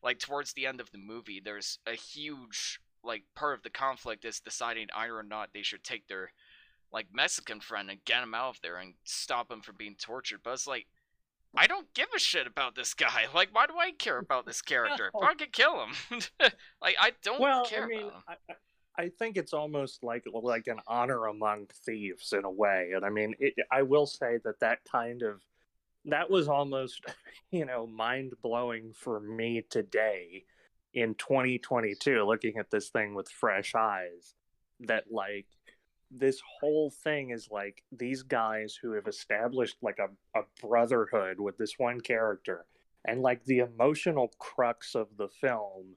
like, 0.03 0.19
towards 0.19 0.53
the 0.53 0.67
end 0.67 0.79
of 0.79 0.91
the 0.91 0.99
movie, 0.99 1.41
there's 1.43 1.79
a 1.87 1.93
huge, 1.93 2.79
like, 3.03 3.23
part 3.35 3.57
of 3.57 3.63
the 3.63 3.69
conflict 3.69 4.25
is 4.25 4.39
deciding 4.39 4.87
either 4.95 5.17
or 5.17 5.23
not 5.23 5.49
they 5.53 5.63
should 5.63 5.83
take 5.83 6.07
their, 6.07 6.31
like, 6.91 7.07
Mexican 7.11 7.59
friend 7.59 7.89
and 7.89 8.05
get 8.05 8.23
him 8.23 8.35
out 8.35 8.49
of 8.49 8.61
there 8.61 8.77
and 8.77 8.93
stop 9.03 9.51
him 9.51 9.61
from 9.61 9.75
being 9.77 9.95
tortured. 9.95 10.41
But 10.43 10.53
it's 10.53 10.67
like, 10.67 10.85
I 11.55 11.67
don't 11.67 11.91
give 11.93 12.07
a 12.15 12.19
shit 12.19 12.47
about 12.47 12.75
this 12.75 12.93
guy. 12.93 13.25
Like, 13.33 13.49
why 13.53 13.67
do 13.67 13.73
I 13.77 13.91
care 13.91 14.17
about 14.19 14.45
this 14.45 14.61
character? 14.61 15.11
No. 15.13 15.27
I 15.27 15.33
could 15.33 15.53
kill 15.53 15.85
him. 15.85 16.21
like, 16.81 16.95
I 16.99 17.11
don't 17.23 17.39
well, 17.39 17.65
care 17.65 17.83
I 17.83 17.87
mean, 17.87 17.99
about 17.99 18.13
him. 18.13 18.23
I, 18.27 18.33
I- 18.49 18.55
I 18.99 19.09
think 19.09 19.37
it's 19.37 19.53
almost 19.53 20.03
like 20.03 20.25
like 20.33 20.65
an 20.65 20.79
honor 20.87 21.27
among 21.27 21.67
thieves 21.85 22.33
in 22.33 22.45
a 22.45 22.49
way, 22.49 22.93
and 22.95 23.05
I 23.05 23.09
mean, 23.09 23.35
it, 23.39 23.53
I 23.71 23.83
will 23.83 24.07
say 24.07 24.39
that 24.43 24.59
that 24.61 24.79
kind 24.91 25.21
of 25.21 25.41
that 26.05 26.29
was 26.31 26.47
almost 26.47 27.05
you 27.51 27.65
know 27.65 27.85
mind 27.85 28.33
blowing 28.41 28.93
for 28.95 29.19
me 29.19 29.63
today 29.69 30.45
in 30.93 31.13
2022 31.15 32.23
looking 32.23 32.57
at 32.57 32.71
this 32.71 32.89
thing 32.89 33.13
with 33.13 33.29
fresh 33.29 33.75
eyes 33.75 34.33
that 34.79 35.11
like 35.11 35.45
this 36.11 36.41
whole 36.59 36.89
thing 36.89 37.31
is 37.31 37.49
like 37.51 37.83
these 37.91 38.23
guys 38.23 38.77
who 38.81 38.93
have 38.93 39.07
established 39.07 39.77
like 39.81 39.99
a, 39.99 40.39
a 40.39 40.43
brotherhood 40.61 41.39
with 41.39 41.57
this 41.57 41.73
one 41.77 41.99
character 41.99 42.65
and 43.05 43.21
like 43.21 43.43
the 43.45 43.59
emotional 43.59 44.31
crux 44.39 44.95
of 44.95 45.07
the 45.17 45.27
film 45.27 45.95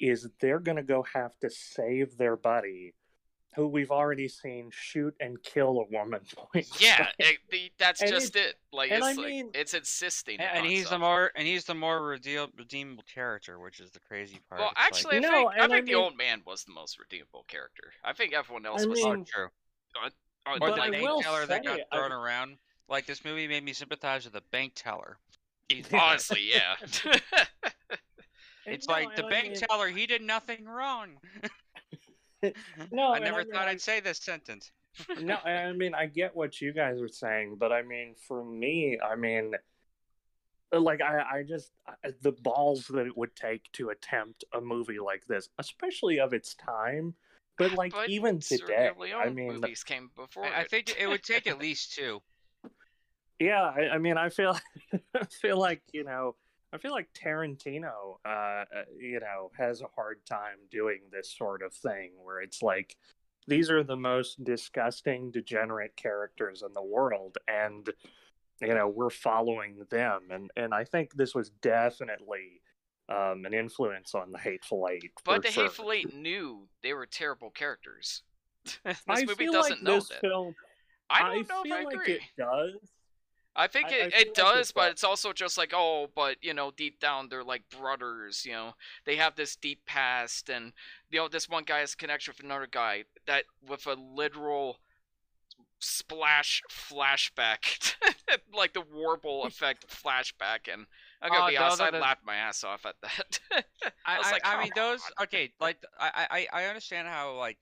is 0.00 0.28
they're 0.40 0.60
going 0.60 0.76
to 0.76 0.82
go 0.82 1.04
have 1.14 1.38
to 1.38 1.48
save 1.50 2.16
their 2.16 2.36
buddy 2.36 2.94
who 3.56 3.66
we've 3.66 3.90
already 3.90 4.28
seen 4.28 4.70
shoot 4.70 5.14
and 5.18 5.42
kill 5.42 5.80
a 5.80 5.84
woman 5.92 6.20
point 6.36 6.68
Yeah, 6.78 7.08
it, 7.18 7.38
the, 7.50 7.72
that's 7.78 8.02
And 8.02 8.10
just 8.10 8.36
it. 8.36 8.54
Like 8.72 8.90
and 8.92 8.98
it's 8.98 9.06
I 9.06 9.12
like 9.20 9.26
mean- 9.26 9.50
it's 9.54 9.72
insisting. 9.74 10.38
And, 10.38 10.50
and 10.58 10.64
on 10.66 10.70
he's 10.70 10.88
the 10.90 10.98
more 10.98 11.32
and 11.34 11.46
he's 11.46 11.64
the 11.64 11.74
more 11.74 12.02
redeem, 12.06 12.48
redeemable 12.56 13.04
character, 13.12 13.58
which 13.58 13.80
is 13.80 13.90
the 13.90 14.00
crazy 14.00 14.38
part. 14.48 14.60
Well, 14.60 14.70
It's 14.70 15.04
like- 15.04 15.14
actually, 15.14 15.16
I 15.16 15.20
No, 15.20 15.30
think 15.32 15.50
I 15.50 15.64
and 15.64 15.72
I 15.72 15.76
think 15.76 15.86
the 15.86 15.92
mean- 15.94 16.02
old 16.04 16.16
man 16.16 16.42
was 16.46 16.64
the 16.64 16.72
most 16.72 16.98
redeemable 16.98 17.44
character. 17.48 17.92
I 18.04 18.12
think 18.12 18.34
everyone 18.34 18.66
else 18.66 18.84
I 18.84 18.86
was 18.86 19.00
oh, 19.02 19.14
mean- 19.14 19.24
true. 19.24 19.48
uh, 20.04 20.10
Or 20.52 20.58
but 20.60 20.76
the 20.76 20.82
I 20.82 20.90
bank 20.90 21.02
will 21.02 21.22
teller 21.22 21.46
that 21.46 21.64
got 21.64 21.76
say, 21.78 21.84
I- 21.90 21.96
thrown 21.96 22.12
around. 22.12 22.58
Like 22.88 23.06
this 23.06 23.24
movie 23.24 23.48
made 23.48 23.64
me 23.64 23.72
sympathize 23.72 24.24
with 24.24 24.34
the 24.34 24.42
bank 24.52 24.72
teller. 24.76 25.18
Honestly, 25.92 26.50
yeah. 26.52 26.76
It's 28.68 28.88
no, 28.88 28.94
like 28.94 29.14
the 29.14 29.24
I 29.24 29.30
bank 29.30 29.48
mean- 29.52 29.60
teller, 29.60 29.88
he 29.88 30.06
did 30.06 30.22
nothing 30.22 30.64
wrong. 30.64 31.18
no 32.92 33.12
I 33.12 33.18
never 33.18 33.38
mean, 33.38 33.52
thought 33.52 33.68
I- 33.68 33.70
I'd 33.72 33.80
say 33.80 34.00
this 34.00 34.18
sentence. 34.18 34.70
no, 35.20 35.36
I 35.36 35.72
mean 35.72 35.94
I 35.94 36.06
get 36.06 36.34
what 36.34 36.60
you 36.60 36.72
guys 36.72 37.00
are 37.00 37.08
saying, 37.08 37.56
but 37.58 37.72
I 37.72 37.82
mean 37.82 38.14
for 38.26 38.44
me, 38.44 38.98
I 38.98 39.14
mean 39.14 39.54
uh, 40.72 40.80
like 40.80 41.00
I, 41.02 41.38
I 41.38 41.42
just 41.42 41.70
I- 41.86 42.12
the 42.22 42.32
balls 42.32 42.86
that 42.88 43.06
it 43.06 43.16
would 43.16 43.34
take 43.36 43.70
to 43.72 43.90
attempt 43.90 44.44
a 44.54 44.60
movie 44.60 44.98
like 44.98 45.26
this, 45.26 45.48
especially 45.58 46.18
of 46.18 46.32
its 46.32 46.54
time, 46.54 47.14
but 47.58 47.72
like 47.76 47.92
But 47.92 48.08
even 48.08 48.40
today, 48.40 48.90
I 49.14 49.28
mean, 49.28 49.54
movies 49.54 49.84
came 49.84 50.10
before. 50.16 50.46
I, 50.46 50.60
I 50.60 50.64
think 50.64 50.94
it 50.98 51.06
would 51.06 51.22
take 51.22 51.46
at 51.46 51.58
least 51.58 51.94
two. 51.94 52.22
yeah, 53.38 53.62
I, 53.62 53.90
I 53.94 53.98
mean 53.98 54.16
I 54.16 54.30
feel 54.30 54.58
I 55.14 55.24
feel 55.26 55.58
like 55.58 55.82
you 55.92 56.04
know 56.04 56.36
I 56.76 56.78
feel 56.78 56.92
like 56.92 57.08
Tarantino, 57.14 58.18
uh, 58.26 58.28
uh, 58.28 58.64
you 59.00 59.18
know, 59.18 59.50
has 59.56 59.80
a 59.80 59.86
hard 59.94 60.18
time 60.26 60.58
doing 60.70 61.00
this 61.10 61.34
sort 61.34 61.62
of 61.62 61.72
thing 61.72 62.10
where 62.22 62.42
it's 62.42 62.62
like 62.62 62.98
these 63.46 63.70
are 63.70 63.82
the 63.82 63.96
most 63.96 64.44
disgusting, 64.44 65.30
degenerate 65.30 65.96
characters 65.96 66.62
in 66.62 66.74
the 66.74 66.82
world, 66.82 67.38
and 67.48 67.88
you 68.60 68.74
know 68.74 68.88
we're 68.88 69.08
following 69.08 69.86
them, 69.88 70.24
and 70.30 70.50
and 70.54 70.74
I 70.74 70.84
think 70.84 71.14
this 71.14 71.34
was 71.34 71.48
definitely 71.62 72.60
um, 73.08 73.46
an 73.46 73.54
influence 73.54 74.14
on 74.14 74.30
the 74.30 74.38
Hateful 74.38 74.86
Eight. 74.90 75.12
But 75.24 75.44
the 75.44 75.50
sure. 75.50 75.64
Hateful 75.64 75.92
Eight 75.92 76.14
knew 76.14 76.68
they 76.82 76.92
were 76.92 77.06
terrible 77.06 77.50
characters. 77.50 78.22
this 78.84 79.02
I 79.08 79.24
movie 79.24 79.34
feel 79.34 79.52
doesn't 79.52 79.76
like 79.76 79.82
know 79.82 79.94
this 79.94 80.08
that. 80.08 80.20
film. 80.20 80.54
I 81.08 81.22
don't 81.22 81.48
know 81.48 81.62
feel 81.62 81.72
if 81.72 81.80
I 81.80 81.84
like 81.84 81.94
agree. 81.94 82.12
it 82.14 82.20
does. 82.36 82.90
I 83.56 83.66
think 83.68 83.90
it, 83.90 84.12
I 84.14 84.18
it 84.20 84.36
feel 84.36 84.44
like 84.44 84.56
does, 84.56 84.72
but 84.72 84.90
it's 84.92 85.04
also 85.04 85.32
just 85.32 85.56
like, 85.58 85.72
oh, 85.74 86.08
but 86.14 86.36
you 86.42 86.54
know, 86.54 86.70
deep 86.76 87.00
down 87.00 87.28
they're 87.28 87.44
like 87.44 87.68
brothers, 87.70 88.44
you 88.44 88.52
know. 88.52 88.74
They 89.04 89.16
have 89.16 89.36
this 89.36 89.56
deep 89.56 89.86
past 89.86 90.50
and 90.50 90.72
you 91.10 91.20
know, 91.20 91.28
this 91.28 91.48
one 91.48 91.64
guy 91.64 91.80
has 91.80 91.94
a 91.94 91.96
connection 91.96 92.32
with 92.36 92.44
another 92.44 92.68
guy 92.70 93.04
that 93.26 93.44
with 93.66 93.86
a 93.86 93.94
literal 93.94 94.78
splash 95.78 96.62
flashback 96.70 97.94
like 98.54 98.72
the 98.72 98.80
warble 98.80 99.44
effect 99.46 99.86
flashback 99.88 100.72
and 100.72 100.86
I'm 101.20 101.30
gonna 101.30 101.44
Oh, 101.44 101.48
be 101.48 101.56
honest, 101.56 101.80
I 101.80 101.90
laughed 101.90 102.24
my 102.26 102.36
ass 102.36 102.62
off 102.64 102.84
at 102.86 102.96
that. 103.02 103.40
I, 104.06 104.18
was 104.18 104.26
I, 104.28 104.32
like, 104.32 104.42
I 104.44 104.56
mean, 104.58 104.70
"Come 104.70 104.82
those 104.92 105.02
on." 105.18 105.24
okay. 105.24 105.52
Like, 105.60 105.78
I, 105.98 106.46
I, 106.52 106.62
I 106.62 106.66
understand 106.66 107.08
how 107.08 107.36
like 107.36 107.58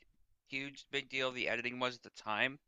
huge, 0.49 0.87
big 0.91 1.09
deal 1.09 1.31
the 1.31 1.49
editing 1.49 1.79
was 1.79 1.97
at 1.97 2.03
the 2.03 2.11
time, 2.11 2.59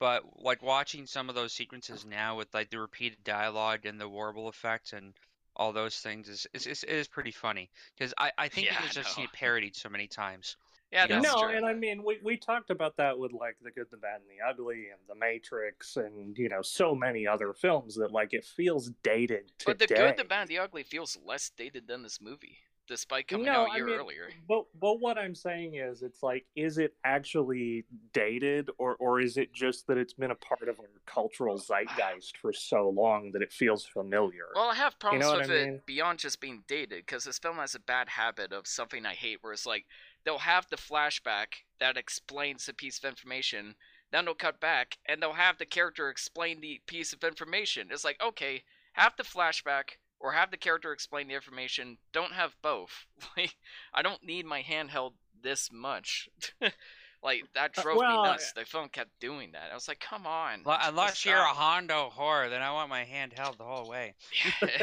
but 0.00 0.24
like 0.42 0.62
watching 0.62 1.06
some 1.06 1.28
of 1.28 1.36
those 1.36 1.52
sequences 1.52 2.04
oh. 2.04 2.10
now 2.10 2.36
with 2.36 2.52
like 2.52 2.70
the 2.70 2.80
repeated 2.80 3.22
dialogue 3.22 3.86
and 3.86 4.00
the 4.00 4.08
warble 4.08 4.48
effect 4.48 4.92
and 4.92 5.12
all 5.54 5.72
those 5.72 5.98
things 5.98 6.28
is 6.28 6.46
is 6.54 6.66
is, 6.66 6.84
is 6.84 7.06
pretty 7.06 7.30
funny 7.30 7.70
because 7.96 8.12
I, 8.18 8.32
I 8.36 8.48
think 8.48 8.66
Yeah, 8.66 8.72
you 8.72 8.78
I 8.78 8.82
can 8.82 8.90
just 8.90 9.14
see 9.14 9.22
it 9.22 9.32
parodied 9.32 9.76
so 9.76 9.88
many 9.88 10.08
times. 10.08 10.56
yeah, 10.90 11.02
Yeah. 11.02 11.20
that's 11.20 11.32
no, 11.32 11.42
true. 11.42 11.56
and 11.56 11.66
I 11.66 11.74
mean, 11.74 12.02
we, 12.02 12.18
we 12.24 12.36
talked 12.36 12.70
about 12.70 12.96
that 12.96 13.16
with 13.16 13.32
like 13.32 13.56
The 13.62 13.70
Good, 13.70 13.86
the 13.90 13.98
Bad, 13.98 14.20
and 14.22 14.30
the 14.30 14.44
Ugly, 14.44 14.88
and 14.90 15.00
The 15.08 15.14
Matrix, 15.14 15.96
and 15.96 16.36
you 16.36 16.48
know, 16.48 16.62
so 16.62 16.94
many 16.94 17.26
other 17.26 17.52
films 17.52 17.94
that 17.96 18.10
like 18.10 18.32
it 18.32 18.44
feels 18.44 18.90
dated 19.02 19.52
today. 19.58 19.64
But 19.66 19.78
the 19.78 19.86
good, 19.86 20.16
the 20.16 20.24
bad, 20.24 20.40
and 20.42 20.48
the 20.48 20.58
ugly 20.58 20.82
feels 20.82 21.18
less 21.24 21.50
dated 21.50 21.86
than 21.86 22.02
this 22.02 22.20
movie, 22.20 22.58
despite 22.90 23.28
coming 23.28 23.46
No, 23.46 23.62
out 23.62 23.68
a 23.68 23.72
I 23.72 23.76
year 23.76 23.86
mean, 23.86 23.98
earlier. 23.98 24.28
But 24.46 24.64
but 24.78 25.00
what 25.00 25.16
I'm 25.16 25.34
saying 25.34 25.76
is, 25.76 26.02
it's 26.02 26.22
like, 26.22 26.44
is 26.54 26.76
it 26.76 26.92
actually 27.04 27.86
dated, 28.12 28.68
or 28.76 28.96
or 28.96 29.20
is 29.20 29.38
it 29.38 29.54
just 29.54 29.86
that 29.86 29.96
it's 29.96 30.12
been 30.12 30.32
a 30.32 30.34
part 30.34 30.68
of 30.68 30.78
our 30.78 30.90
cultural 31.06 31.56
zeitgeist 31.56 32.36
for 32.36 32.52
so 32.52 32.90
long 32.90 33.30
that 33.32 33.40
it 33.40 33.52
feels 33.52 33.86
familiar? 33.86 34.44
Well, 34.54 34.68
I 34.68 34.74
have 34.74 34.98
problems 34.98 35.24
know 35.24 35.38
with 35.38 35.50
I 35.50 35.54
it 35.54 35.86
beyond 35.86 36.18
just 36.18 36.40
being 36.40 36.64
dated, 36.68 37.06
because 37.06 37.24
this 37.24 37.38
film 37.38 37.56
has 37.56 37.74
a 37.74 37.80
bad 37.80 38.10
habit 38.10 38.52
of 38.52 38.66
something 38.66 39.06
I 39.06 39.14
hate, 39.14 39.38
where 39.40 39.52
it's 39.52 39.64
like 39.64 39.86
they'll 40.24 40.38
have 40.38 40.66
the 40.68 40.76
flashback 40.76 41.64
that 41.78 41.96
explains 41.96 42.68
a 42.68 42.74
piece 42.74 42.98
of 42.98 43.08
information, 43.08 43.76
then 44.10 44.24
they'll 44.24 44.34
cut 44.34 44.60
back, 44.60 44.98
and 45.06 45.22
they'll 45.22 45.32
have 45.34 45.58
the 45.58 45.64
character 45.64 46.08
explain 46.08 46.60
the 46.60 46.80
piece 46.86 47.12
of 47.12 47.22
information. 47.24 47.88
It's 47.90 48.04
like, 48.04 48.20
okay, 48.20 48.64
have 48.94 49.14
the 49.16 49.22
flashback 49.22 49.99
or 50.20 50.32
have 50.32 50.50
the 50.50 50.56
character 50.56 50.92
explain 50.92 51.28
the 51.28 51.34
information. 51.34 51.96
Don't 52.12 52.32
have 52.32 52.54
both. 52.62 53.06
Like, 53.36 53.56
I 53.94 54.02
don't 54.02 54.22
need 54.24 54.44
my 54.46 54.62
handheld 54.62 55.12
this 55.42 55.70
much. 55.72 56.28
like 57.22 57.44
that 57.54 57.76
Uh, 57.78 57.82
drove 57.82 57.96
well, 57.98 58.22
me 58.22 58.28
nuts. 58.28 58.52
The 58.52 58.64
film 58.64 58.88
kept 58.88 59.10
doing 59.20 59.52
that. 59.52 59.70
I 59.70 59.74
was 59.74 59.88
like, 59.88 60.00
come 60.00 60.26
on. 60.26 60.62
Well, 60.64 60.76
just 60.78 60.88
unless 60.88 61.24
you're 61.24 61.36
a 61.36 61.40
stop. 61.40 61.56
Hondo 61.56 62.10
horror, 62.10 62.48
then 62.48 62.62
I 62.62 62.72
want 62.72 62.88
my 62.88 63.04
hand 63.04 63.34
held 63.36 63.58
the 63.58 63.64
whole 63.64 63.88
way. 63.88 64.14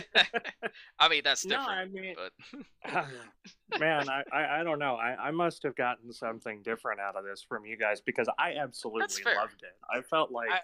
I 1.00 1.10
mean, 1.10 1.22
that's 1.24 1.46
No. 1.46 1.58
I 1.60 1.86
mean- 1.86 2.16
but 2.16 3.06
Man, 3.80 4.08
I, 4.10 4.24
I, 4.32 4.60
I 4.60 4.64
don't 4.64 4.80
know. 4.80 4.96
I, 4.96 5.28
I 5.28 5.32
must 5.32 5.64
have 5.64 5.76
gotten 5.76 6.12
something 6.14 6.62
different 6.64 7.00
out 7.00 7.16
of 7.16 7.26
this 7.26 7.44
from 7.48 7.66
you 7.66 7.78
guys 7.78 8.02
because 8.02 8.28
I 8.40 8.54
absolutely 8.54 9.24
loved 9.36 9.62
it. 9.64 9.76
I 9.92 10.02
felt 10.02 10.32
like 10.32 10.50
I, 10.52 10.60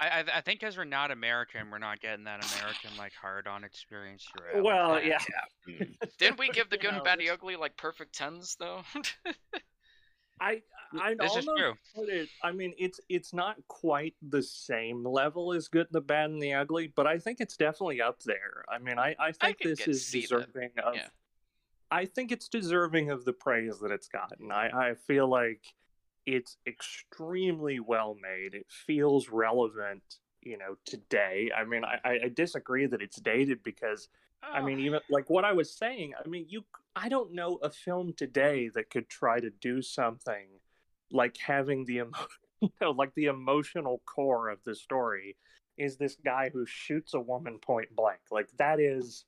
I, 0.00 0.24
I 0.36 0.40
think 0.40 0.60
because 0.60 0.78
we're 0.78 0.84
not 0.84 1.10
American, 1.10 1.70
we're 1.70 1.78
not 1.78 2.00
getting 2.00 2.24
that 2.24 2.44
American 2.56 2.90
like 2.96 3.12
hard-on 3.12 3.64
experience 3.64 4.26
you're 4.54 4.62
well, 4.62 4.94
at. 4.96 5.04
yeah. 5.04 5.18
Hmm. 5.68 5.84
didn't 6.18 6.38
we 6.38 6.48
give 6.48 6.70
the 6.70 6.78
good 6.78 6.94
and 6.94 7.04
bad, 7.04 7.18
and 7.18 7.28
the 7.28 7.30
ugly 7.30 7.56
like 7.56 7.76
perfect 7.76 8.14
tens 8.14 8.56
though? 8.58 8.82
I 10.40 10.62
I 10.98 11.14
This 11.14 11.36
is 11.36 11.44
true. 11.44 11.74
put 11.94 12.08
it. 12.08 12.28
I 12.42 12.52
mean, 12.52 12.72
it's 12.78 12.98
it's 13.08 13.34
not 13.34 13.56
quite 13.68 14.14
the 14.26 14.42
same 14.42 15.04
level 15.04 15.52
as 15.52 15.68
Good, 15.68 15.88
the 15.90 16.00
Bad, 16.00 16.30
and 16.30 16.42
the 16.42 16.54
Ugly, 16.54 16.92
but 16.96 17.06
I 17.06 17.18
think 17.18 17.40
it's 17.40 17.56
definitely 17.56 18.00
up 18.00 18.22
there. 18.22 18.64
I 18.68 18.78
mean, 18.78 18.98
I 18.98 19.14
I 19.20 19.32
think 19.32 19.60
could 19.60 19.76
this 19.76 19.86
is 19.86 20.06
see 20.06 20.22
that. 20.22 20.28
deserving 20.46 20.70
of. 20.82 20.94
Yeah. 20.96 21.08
I 21.90 22.06
think 22.06 22.32
it's 22.32 22.48
deserving 22.48 23.10
of 23.10 23.24
the 23.24 23.32
praise 23.32 23.80
that 23.80 23.90
it's 23.90 24.08
gotten. 24.08 24.50
I 24.50 24.90
I 24.90 24.94
feel 24.94 25.28
like 25.28 25.62
it's 26.26 26.56
extremely 26.66 27.80
well 27.80 28.16
made. 28.20 28.54
It 28.54 28.66
feels 28.68 29.28
relevant, 29.30 30.02
you 30.42 30.58
know, 30.58 30.76
today. 30.84 31.50
I 31.56 31.64
mean, 31.64 31.84
I 31.84 31.98
I 32.04 32.10
I 32.26 32.28
disagree 32.34 32.86
that 32.86 33.02
it's 33.02 33.20
dated 33.20 33.62
because 33.62 34.08
I 34.52 34.60
Oh, 34.60 34.62
mean, 34.62 34.80
even 34.80 35.00
like 35.08 35.30
what 35.30 35.44
I 35.44 35.52
was 35.52 35.76
saying, 35.76 36.14
I 36.22 36.28
mean, 36.28 36.46
you, 36.48 36.64
I 36.96 37.08
don't 37.08 37.32
know 37.34 37.56
a 37.62 37.70
film 37.70 38.12
today 38.16 38.68
that 38.74 38.90
could 38.90 39.08
try 39.08 39.40
to 39.40 39.50
do 39.50 39.80
something 39.82 40.48
like 41.10 41.36
having 41.38 41.84
the, 41.84 41.98
emo- 41.98 42.26
you 42.60 42.70
know, 42.80 42.90
like 42.90 43.14
the 43.14 43.26
emotional 43.26 44.02
core 44.06 44.48
of 44.48 44.58
the 44.64 44.74
story 44.74 45.36
is 45.76 45.96
this 45.96 46.16
guy 46.24 46.50
who 46.52 46.66
shoots 46.66 47.14
a 47.14 47.20
woman 47.20 47.58
point 47.58 47.94
blank. 47.94 48.20
Like 48.30 48.48
that 48.58 48.80
is, 48.80 49.24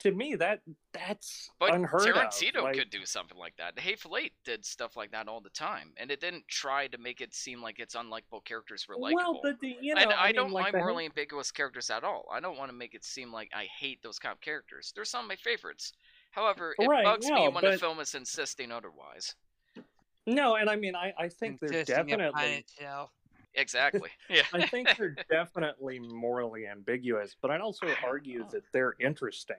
to 0.00 0.12
me, 0.12 0.34
that 0.36 0.60
that's 0.92 1.50
but 1.58 1.74
unheard 1.74 2.02
Tarantino 2.02 2.56
of. 2.56 2.64
Like, 2.64 2.74
could 2.74 2.90
do 2.90 3.04
something 3.04 3.38
like 3.38 3.54
that. 3.56 3.74
The 3.76 3.80
Hateful 3.80 4.16
Eight 4.16 4.32
did 4.44 4.64
stuff 4.64 4.96
like 4.96 5.12
that 5.12 5.28
all 5.28 5.40
the 5.40 5.50
time, 5.50 5.92
and 5.96 6.10
it 6.10 6.20
didn't 6.20 6.46
try 6.48 6.86
to 6.88 6.98
make 6.98 7.20
it 7.20 7.34
seem 7.34 7.62
like 7.62 7.78
its 7.78 7.94
unlikable 7.94 8.44
characters 8.44 8.86
were 8.88 8.96
likable. 8.96 9.32
well, 9.32 9.40
but 9.42 9.60
the, 9.60 9.76
you 9.80 9.94
know, 9.94 10.02
and 10.02 10.12
I, 10.12 10.26
mean, 10.26 10.36
don't 10.36 10.52
like 10.52 10.64
mind 10.64 10.74
the- 10.74 10.78
morally 10.78 11.04
ambiguous 11.06 11.50
characters 11.50 11.90
at 11.90 12.04
all. 12.04 12.26
I 12.32 12.40
don't 12.40 12.58
want 12.58 12.70
to 12.70 12.76
make 12.76 12.94
it 12.94 13.04
seem 13.04 13.32
like 13.32 13.50
I 13.54 13.66
hate 13.78 14.02
those 14.02 14.18
kind 14.18 14.32
of 14.32 14.40
characters. 14.40 14.92
They're 14.94 15.04
some 15.04 15.24
of 15.24 15.28
my 15.28 15.36
favorites. 15.36 15.92
However, 16.30 16.74
it 16.78 16.86
Right, 16.86 17.04
bugs 17.04 17.26
me 17.26 17.34
no, 17.34 17.50
when 17.50 17.64
a 17.64 17.76
film 17.76 18.00
is 18.00 18.14
insisting 18.14 18.70
otherwise. 18.70 19.34
No, 20.26 20.56
and 20.56 20.70
I 20.70 20.76
mean, 20.76 20.94
I, 20.94 21.12
I 21.18 21.28
think 21.28 21.60
they're 21.60 21.84
definitely 21.84 22.64
itself. 22.68 23.10
Exactly. 23.54 24.10
Yeah. 24.28 24.42
I 24.54 24.66
think 24.66 24.96
they're 24.96 25.16
definitely 25.30 25.98
morally 25.98 26.66
ambiguous, 26.68 27.34
but 27.40 27.50
I'd 27.50 27.60
also 27.60 27.88
argue 28.06 28.40
know. 28.40 28.48
that 28.52 28.62
they're 28.72 28.94
interesting, 29.00 29.56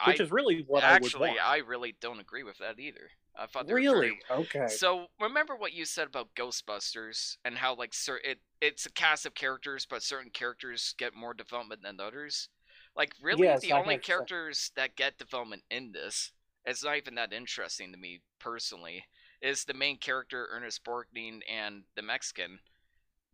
I 0.00 0.10
which 0.10 0.20
is 0.20 0.30
really 0.30 0.64
what 0.66 0.82
actually 0.82 1.14
I 1.14 1.20
would 1.20 1.28
want. 1.28 1.48
I 1.48 1.56
really 1.58 1.96
don't 2.00 2.20
agree 2.20 2.42
with 2.42 2.58
that 2.58 2.78
either. 2.78 3.10
I 3.38 3.46
thought 3.46 3.68
really 3.68 4.18
okay. 4.30 4.68
So 4.68 5.06
remember 5.20 5.54
what 5.56 5.72
you 5.72 5.84
said 5.84 6.06
about 6.06 6.34
Ghostbusters 6.34 7.36
and 7.44 7.56
how 7.56 7.74
like 7.74 7.94
cer- 7.94 8.20
it 8.24 8.40
it's 8.60 8.86
a 8.86 8.92
cast 8.92 9.26
of 9.26 9.34
characters, 9.34 9.86
but 9.88 10.02
certain 10.02 10.30
characters 10.30 10.94
get 10.98 11.14
more 11.14 11.34
development 11.34 11.82
than 11.82 12.00
others. 12.00 12.48
Like 12.96 13.12
really, 13.22 13.44
Yes, 13.44 13.60
the 13.60 13.72
I 13.72 13.80
only 13.80 13.98
characters 13.98 14.70
that 14.74 14.96
get 14.96 15.18
development 15.18 15.62
in 15.70 15.92
this, 15.92 16.32
it's 16.64 16.82
not 16.82 16.96
even 16.96 17.14
that 17.16 17.32
interesting 17.32 17.92
to 17.92 17.98
me 17.98 18.22
personally, 18.38 19.04
is 19.42 19.64
the 19.64 19.74
main 19.74 19.98
character 19.98 20.48
Ernest 20.50 20.82
Borgnine 20.84 21.40
and 21.50 21.82
the 21.94 22.02
Mexican. 22.02 22.58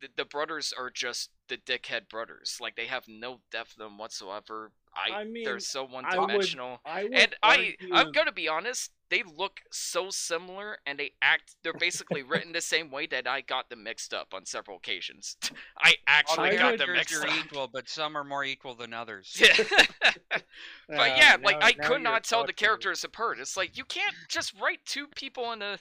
The, 0.01 0.09
the 0.16 0.25
brothers 0.25 0.72
are 0.77 0.90
just 0.90 1.31
the 1.48 1.57
dickhead 1.57 2.09
brothers. 2.09 2.59
Like 2.61 2.75
they 2.75 2.87
have 2.87 3.07
no 3.07 3.40
depth 3.53 3.75
to 3.75 3.79
them 3.79 3.98
whatsoever. 3.98 4.72
I, 4.95 5.21
I 5.21 5.25
mean, 5.25 5.45
they're 5.45 5.59
so 5.61 5.85
one-dimensional. 5.87 6.81
I 6.85 7.09
and 7.13 7.35
I, 7.43 7.75
I'm 7.93 8.13
gonna 8.13 8.33
be 8.33 8.47
honest, 8.49 8.91
they 9.11 9.23
look 9.23 9.61
so 9.71 10.11
similar, 10.11 10.79
and 10.87 10.99
they 10.99 11.13
act. 11.23 11.57
They're 11.63 11.73
basically 11.73 12.23
written 12.29 12.53
the 12.53 12.61
same 12.61 12.91
way 12.91 13.07
that 13.07 13.27
I 13.27 13.41
got 13.41 13.71
them 13.71 13.85
mixed 13.85 14.13
up 14.13 14.35
on 14.35 14.45
several 14.45 14.77
occasions. 14.77 15.37
I 15.79 15.95
actually 16.07 16.51
the 16.51 16.57
got 16.57 16.79
them 16.79 16.87
characters 16.89 17.21
mixed 17.21 17.25
are 17.25 17.29
up. 17.29 17.45
equal, 17.47 17.71
but 17.73 17.89
some 17.89 18.17
are 18.17 18.25
more 18.25 18.45
equal 18.45 18.75
than 18.75 18.93
others. 18.93 19.35
Yeah. 19.41 19.57
but 20.31 20.43
Uh, 20.91 21.15
yeah, 21.17 21.37
like 21.43 21.59
now- 21.61 21.67
I 21.67 21.75
now 21.79 21.89
could 21.89 22.03
not 22.03 22.25
tell 22.25 22.41
the 22.43 22.53
talking- 22.53 22.57
characters 22.67 23.05
apart. 23.05 23.39
It's 23.39 23.57
like 23.57 23.77
you 23.77 23.85
can't 23.85 24.15
just 24.29 24.53
write 24.61 24.81
two 24.85 25.07
people 25.09 25.53
in 25.53 25.63
a. 25.63 25.79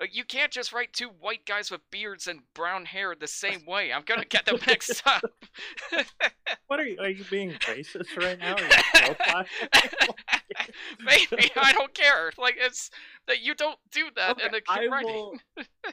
uh, 0.00 0.06
You 0.10 0.24
can't 0.24 0.50
just 0.52 0.72
write 0.72 0.92
two 0.92 1.08
white 1.20 1.44
guys 1.46 1.70
with 1.70 1.80
beards 1.90 2.26
and 2.26 2.40
brown 2.54 2.84
hair 2.86 3.14
the 3.18 3.26
same 3.44 3.64
way. 3.66 3.92
I'm 3.92 4.02
gonna 4.04 4.24
get 4.24 4.46
them 4.46 4.58
mixed 4.66 5.02
up. 5.06 5.22
What 6.68 6.80
are 6.80 6.84
you? 6.86 6.98
Are 7.00 7.08
you 7.08 7.24
being 7.30 7.50
racist 7.52 8.16
right 8.16 8.38
now? 8.38 8.54
Are 8.54 8.60
you 8.60 8.68
profiling? 8.94 9.46
Maybe 11.04 11.50
I 11.56 11.72
don't 11.72 11.94
care. 11.94 12.32
Like 12.38 12.56
it's 12.58 12.90
that 13.26 13.40
you 13.42 13.54
don't 13.54 13.78
do 13.92 14.04
that 14.16 14.40
in 14.40 14.46
Okay, 14.48 14.56
a 14.68 14.72
I 14.72 14.78
kid 14.80 14.90
writing. 14.90 15.14
will. 15.14 15.34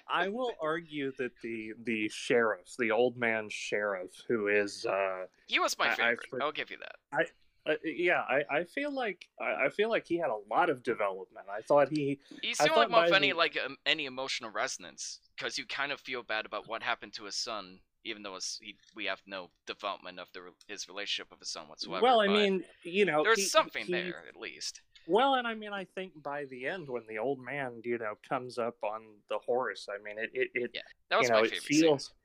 I 0.09 0.27
will 0.29 0.51
argue 0.61 1.11
that 1.17 1.31
the 1.41 1.73
the 1.83 2.09
sheriff, 2.09 2.75
the 2.77 2.91
old 2.91 3.17
man 3.17 3.47
sheriff, 3.49 4.11
who 4.27 4.47
is, 4.47 4.85
uh, 4.85 5.25
He 5.47 5.59
was 5.59 5.77
my 5.77 5.87
I- 5.87 5.91
I 5.91 5.95
favorite. 5.95 6.41
I'll 6.41 6.51
give 6.51 6.71
you 6.71 6.77
that. 6.77 7.27
Uh 7.67 7.75
yeah, 7.83 8.21
I, 8.21 8.43
I 8.49 8.63
feel 8.63 8.91
like 8.91 9.27
I, 9.39 9.65
I 9.65 9.69
feel 9.69 9.89
like 9.89 10.05
he 10.07 10.17
had 10.17 10.29
a 10.29 10.37
lot 10.49 10.69
of 10.69 10.83
development. 10.83 11.47
I 11.51 11.61
thought 11.61 11.89
he, 11.89 12.19
the 12.41 12.47
only 12.59 12.69
thought 12.69 12.91
one 12.91 13.03
with 13.05 13.13
any 13.13 13.33
like 13.33 13.57
um, 13.63 13.77
any 13.85 14.05
emotional 14.05 14.51
resonance 14.51 15.19
because 15.35 15.57
you 15.57 15.65
kind 15.65 15.91
of 15.91 15.99
feel 15.99 16.23
bad 16.23 16.45
about 16.45 16.67
what 16.67 16.83
happened 16.83 17.13
to 17.13 17.25
his 17.25 17.35
son, 17.35 17.79
even 18.03 18.23
though 18.23 18.35
it's, 18.35 18.59
he, 18.61 18.75
we 18.95 19.05
have 19.05 19.21
no 19.25 19.49
development 19.65 20.19
of 20.19 20.27
the 20.33 20.41
his 20.67 20.87
relationship 20.87 21.29
with 21.29 21.39
his 21.39 21.49
son 21.49 21.67
whatsoever. 21.67 22.03
well, 22.03 22.21
I 22.21 22.27
mean, 22.27 22.63
you 22.83 23.05
know, 23.05 23.23
there's 23.23 23.37
he- 23.39 23.45
something 23.45 23.85
he- 23.85 23.91
there 23.91 24.23
at 24.27 24.39
least. 24.39 24.81
Well, 25.09 25.35
and 25.35 25.47
I 25.47 25.53
mean, 25.55 25.71
I 25.71 25.85
think 25.95 26.21
by 26.21 26.43
the 26.45 26.67
end, 26.67 26.89
when 26.89 27.03
the 27.07 27.17
old 27.17 27.39
man, 27.39 27.81
you 27.85 27.97
know, 27.97 28.15
comes 28.27 28.57
up 28.57 28.75
on 28.83 29.03
the 29.29 29.37
horse, 29.37 29.87
I 29.89 30.03
mean, 30.03 30.17
it, 30.19 30.31
it, 30.33 30.49
it 30.53 30.71
Yeah, 30.73 30.81
That 31.09 31.19
was 31.19 31.29
you 31.29 31.33
know, 31.33 31.39
my 31.39 31.45
it 31.47 31.63
favorite 31.63 31.73
scene. 32.03 32.15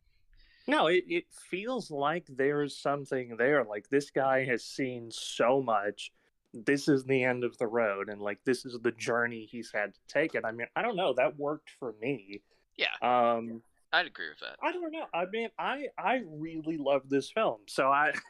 No, 0.67 0.87
it, 0.87 1.05
it 1.09 1.25
feels 1.51 1.91
like 1.91 2.27
there's 2.29 2.77
something 2.77 3.37
there. 3.37 3.65
Like 3.65 3.89
this 3.89 4.11
guy 4.11 4.45
has 4.45 4.65
seen 4.65 5.11
so 5.11 5.61
much. 5.63 6.13
This 6.55 6.89
is 6.89 7.05
the 7.05 7.25
end 7.25 7.45
of 7.45 7.57
the 7.59 7.67
road, 7.67 8.09
and 8.09 8.21
like 8.21 8.39
this 8.45 8.65
is 8.65 8.79
the 8.83 8.93
journey 8.93 9.49
he's 9.51 9.71
had 9.75 9.95
to 9.95 10.01
take. 10.07 10.35
And 10.35 10.45
I 10.45 10.53
mean, 10.53 10.67
I 10.77 10.83
don't 10.83 10.97
know. 10.97 11.15
That 11.15 11.39
worked 11.39 11.71
for 11.79 11.95
me. 12.01 12.43
Yeah. 12.77 12.87
Um, 13.03 13.63
I'd 13.93 14.07
agree 14.07 14.29
with 14.29 14.41
that. 14.41 14.57
I 14.63 14.73
don't 14.73 14.93
know. 14.93 15.07
I 15.15 15.25
mean, 15.27 15.49
I 15.59 15.87
I 15.99 16.23
really 16.27 16.77
love 16.77 17.09
this 17.09 17.31
film. 17.31 17.61
So 17.67 17.87
I. 17.89 18.13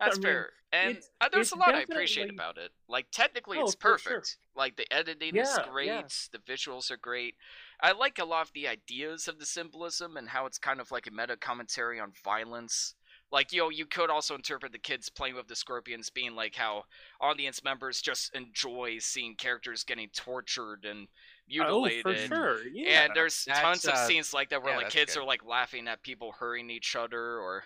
That's 0.00 0.18
mean, 0.18 0.22
fair. 0.22 0.50
And 0.72 0.90
it's- 0.90 1.10
uh, 1.20 1.28
there's 1.32 1.46
it's 1.46 1.52
a 1.52 1.56
lot 1.56 1.74
I 1.74 1.80
appreciate 1.82 2.30
about 2.30 2.58
it. 2.58 2.70
Like 2.88 3.06
technically 3.10 3.58
Oh, 3.58 3.64
it's 3.64 3.74
for 3.74 3.98
sure. 3.98 4.12
perfect. 4.16 4.36
Like 4.54 4.76
the 4.76 4.92
editing 4.92 5.36
is 5.36 5.58
great, 5.72 5.86
yeah. 5.86 6.02
the 6.32 6.38
visuals 6.38 6.90
are 6.90 6.96
great. 6.96 7.34
I 7.82 7.92
like 7.92 8.18
a 8.18 8.24
lot 8.24 8.42
of 8.42 8.52
the 8.52 8.68
ideas 8.68 9.28
of 9.28 9.38
the 9.38 9.46
symbolism 9.46 10.16
and 10.16 10.28
how 10.28 10.46
it's 10.46 10.58
kind 10.58 10.80
of 10.80 10.90
like 10.90 11.06
a 11.06 11.10
meta 11.10 11.36
commentary 11.36 11.98
on 12.00 12.12
violence. 12.24 12.94
Like, 13.32 13.52
yo, 13.52 13.68
you 13.68 13.86
could 13.86 14.10
also 14.10 14.34
interpret 14.34 14.72
the 14.72 14.78
kids 14.78 15.08
playing 15.08 15.36
with 15.36 15.46
the 15.46 15.54
scorpions 15.54 16.10
being 16.10 16.34
like 16.34 16.56
how 16.56 16.84
audience 17.20 17.62
members 17.62 18.02
just 18.02 18.34
enjoy 18.34 18.98
seeing 18.98 19.36
characters 19.36 19.84
getting 19.84 20.08
tortured 20.14 20.84
and 20.84 21.06
mutilated. 21.48 22.04
Oh, 22.04 22.10
mutilated. 22.10 22.28
for 22.28 22.34
sure. 22.34 22.58
Yeah. 22.72 23.04
And 23.04 23.12
there's 23.14 23.44
That's, 23.44 23.60
tons 23.60 23.84
of 23.84 23.94
uh, 23.94 24.06
scenes 24.06 24.34
like 24.34 24.50
that 24.50 24.62
where 24.62 24.72
yeah, 24.72 24.78
like 24.78 24.90
kids 24.90 25.14
good. 25.14 25.20
are 25.20 25.24
like 25.24 25.44
laughing 25.44 25.86
at 25.86 26.02
people 26.02 26.32
hurting 26.32 26.70
each 26.70 26.96
other 26.96 27.38
or 27.38 27.64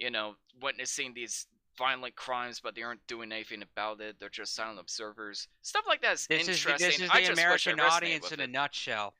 you 0.00 0.10
know, 0.10 0.34
witnessing 0.60 1.12
these 1.14 1.46
violent 1.78 2.14
crimes 2.16 2.60
but 2.62 2.74
they 2.74 2.82
aren't 2.82 3.06
doing 3.06 3.32
anything 3.32 3.62
about 3.62 4.00
it. 4.00 4.16
They're 4.20 4.28
just 4.28 4.54
silent 4.54 4.78
observers. 4.80 5.48
Stuff 5.62 5.84
like 5.88 6.02
that 6.02 6.14
is 6.14 6.26
This 6.26 6.42
is 6.42 6.48
interesting. 6.66 6.88
this 6.88 7.00
is 7.00 7.10
I 7.10 7.20
the 7.22 7.26
just 7.28 7.40
American 7.40 7.76
wish 7.76 7.84
I 7.84 7.88
resonated 7.88 7.96
audience 7.96 8.24
with 8.30 8.32
in 8.34 8.40
a 8.40 8.46
nutshell. 8.46 9.14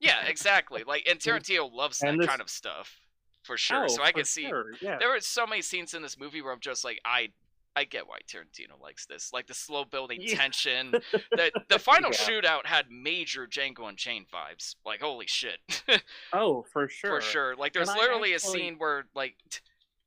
Yeah, 0.00 0.24
exactly. 0.26 0.82
Like 0.86 1.06
and 1.08 1.18
Tarantino 1.20 1.72
loves 1.72 1.98
that 2.00 2.16
this- 2.18 2.26
kind 2.26 2.40
of 2.40 2.48
stuff. 2.50 2.98
For 3.42 3.56
sure. 3.56 3.84
Oh, 3.84 3.88
so 3.88 4.02
I 4.02 4.08
for 4.08 4.18
can 4.18 4.24
see 4.26 4.46
sure, 4.48 4.72
Yeah. 4.82 4.98
there 4.98 5.08
were 5.08 5.20
so 5.20 5.46
many 5.46 5.62
scenes 5.62 5.94
in 5.94 6.02
this 6.02 6.18
movie 6.18 6.42
where 6.42 6.52
I'm 6.52 6.60
just 6.60 6.84
like 6.84 7.00
I 7.06 7.28
I 7.76 7.84
get 7.84 8.06
why 8.08 8.18
Tarantino 8.28 8.78
likes 8.82 9.06
this. 9.06 9.32
Like 9.32 9.46
the 9.46 9.54
slow 9.54 9.84
building 9.84 10.18
Yeah. 10.20 10.34
tension. 10.36 10.92
The 11.30 11.50
the 11.68 11.78
final 11.78 12.10
Yeah. 12.12 12.18
shootout 12.18 12.66
had 12.66 12.90
major 12.90 13.46
Django 13.46 13.88
Unchained 13.88 14.26
vibes. 14.30 14.74
Like 14.84 15.00
holy 15.00 15.26
shit. 15.26 15.58
Oh, 16.32 16.64
for 16.72 16.88
sure. 16.88 17.10
For 17.10 17.20
sure. 17.22 17.56
Like 17.56 17.72
there's 17.72 17.88
And 17.88 17.98
literally 17.98 18.34
actually- 18.34 18.60
a 18.60 18.62
scene 18.64 18.74
where 18.78 19.06
like 19.14 19.36
t- 19.50 19.60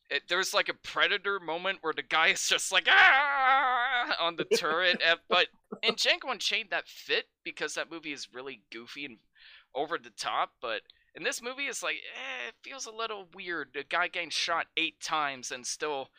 it, 0.09 0.23
there's 0.29 0.53
like 0.53 0.69
a 0.69 0.73
predator 0.73 1.39
moment 1.39 1.79
where 1.81 1.93
the 1.93 2.03
guy 2.03 2.27
is 2.29 2.47
just 2.47 2.71
like 2.71 2.87
ah 2.89 4.15
on 4.19 4.35
the 4.35 4.45
turret. 4.45 5.01
and- 5.05 5.19
but 5.29 5.47
in 5.81 5.95
Django 5.95 6.31
Unchained 6.31 6.69
that 6.71 6.87
fit 6.87 7.25
because 7.43 7.73
that 7.75 7.91
movie 7.91 8.11
is 8.13 8.27
really 8.33 8.61
goofy 8.71 9.05
and 9.05 9.17
over 9.75 9.97
the 9.97 10.11
top. 10.11 10.51
But 10.61 10.81
in 11.15 11.23
this 11.23 11.41
movie, 11.41 11.63
it's 11.63 11.83
like 11.83 11.95
eh, 11.95 12.49
it 12.49 12.55
feels 12.63 12.85
a 12.85 12.91
little 12.91 13.27
weird. 13.33 13.69
The 13.73 13.83
guy 13.83 14.07
getting 14.07 14.29
shot 14.29 14.67
eight 14.77 14.99
times 15.01 15.51
and 15.51 15.65
still 15.65 16.09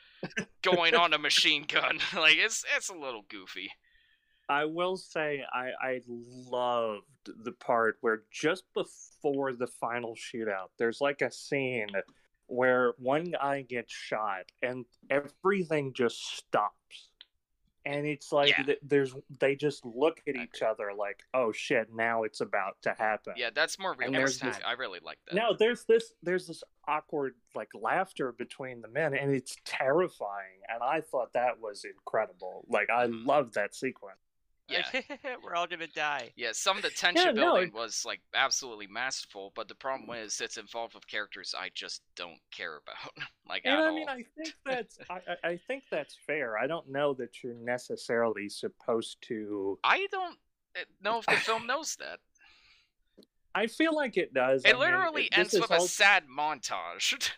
going 0.62 0.94
on 0.94 1.12
a 1.12 1.18
machine 1.18 1.64
gun. 1.68 1.98
like 2.16 2.36
it's 2.36 2.64
it's 2.76 2.88
a 2.88 2.94
little 2.94 3.24
goofy. 3.28 3.70
I 4.48 4.66
will 4.66 4.98
say 4.98 5.42
I, 5.54 5.70
I 5.82 6.00
loved 6.06 7.04
the 7.44 7.52
part 7.52 7.96
where 8.02 8.24
just 8.30 8.64
before 8.74 9.54
the 9.54 9.66
final 9.66 10.14
shootout, 10.14 10.68
there's 10.78 11.00
like 11.00 11.22
a 11.22 11.30
scene 11.30 11.86
where 12.46 12.92
one 12.98 13.24
guy 13.24 13.62
gets 13.62 13.92
shot 13.92 14.44
and 14.62 14.84
everything 15.10 15.92
just 15.94 16.36
stops. 16.36 17.10
And 17.86 18.06
it's 18.06 18.32
like 18.32 18.48
Yeah. 18.50 18.62
th- 18.62 18.78
there's 18.82 19.14
they 19.40 19.56
just 19.56 19.84
look 19.84 20.22
at 20.26 20.36
each 20.36 20.62
other 20.62 20.94
like, 20.94 21.22
oh 21.34 21.52
shit, 21.52 21.92
now 21.92 22.22
it's 22.22 22.40
about 22.40 22.80
to 22.82 22.94
happen. 22.94 23.34
Yeah, 23.36 23.50
that's 23.54 23.78
more 23.78 23.94
realistic. 23.94 24.54
this- 24.54 24.62
I 24.64 24.72
really 24.72 25.00
like 25.02 25.18
that. 25.26 25.34
No, 25.34 25.54
there's 25.54 25.84
this 25.84 26.14
there's 26.22 26.46
this 26.46 26.64
awkward 26.88 27.34
like 27.54 27.68
laughter 27.74 28.32
between 28.32 28.80
the 28.80 28.88
men 28.88 29.14
and 29.14 29.30
it's 29.34 29.56
terrifying 29.66 30.60
and 30.68 30.82
I 30.82 31.02
thought 31.02 31.34
that 31.34 31.60
was 31.60 31.84
incredible. 31.84 32.64
Like 32.68 32.88
I 32.88 33.06
Mhm. 33.06 33.26
loved 33.26 33.54
that 33.54 33.74
sequence. 33.74 34.16
Yeah. 34.68 34.84
We're 35.44 35.54
all 35.54 35.66
gonna 35.66 35.86
die. 35.86 36.32
Yeah, 36.36 36.50
some 36.52 36.76
of 36.76 36.82
the 36.82 36.90
tension 36.90 37.34
no, 37.34 37.42
building 37.54 37.68
it- 37.68 37.74
was 37.74 38.04
like 38.06 38.20
absolutely 38.34 38.86
masterful, 38.86 39.52
but 39.54 39.68
the 39.68 39.74
problem 39.74 40.16
is 40.16 40.40
it's 40.40 40.56
involved 40.56 40.94
with 40.94 41.06
characters 41.06 41.54
I 41.58 41.70
just 41.74 42.02
don't 42.16 42.38
care 42.50 42.78
about, 42.78 43.26
like 43.48 43.62
And 43.66 43.74
at 43.74 43.80
I 43.80 43.86
all. 43.88 43.94
mean, 43.94 44.08
I 44.08 44.24
think 44.36 44.54
that's 44.66 44.98
I, 45.10 45.20
I 45.44 45.48
I 45.50 45.56
think 45.66 45.84
that's 45.90 46.16
fair. 46.26 46.56
I 46.58 46.66
don't 46.66 46.88
know 46.90 47.12
that 47.14 47.42
you're 47.42 47.54
necessarily 47.54 48.48
supposed 48.48 49.18
to. 49.28 49.78
I 49.84 50.06
don't 50.10 50.38
uh, 50.76 50.84
know 51.02 51.18
if 51.18 51.26
the 51.26 51.32
film 51.36 51.66
knows 51.66 51.96
that. 51.96 52.20
I 53.56 53.68
feel 53.68 53.94
like 53.94 54.16
it 54.16 54.34
does. 54.34 54.64
I 54.64 54.70
It 54.70 54.72
mean, 54.72 54.80
literally 54.80 55.28
this 55.30 55.54
ends 55.54 55.60
with 55.60 55.70
a 55.70 55.80
sad 55.82 56.24
montage. 56.26 57.30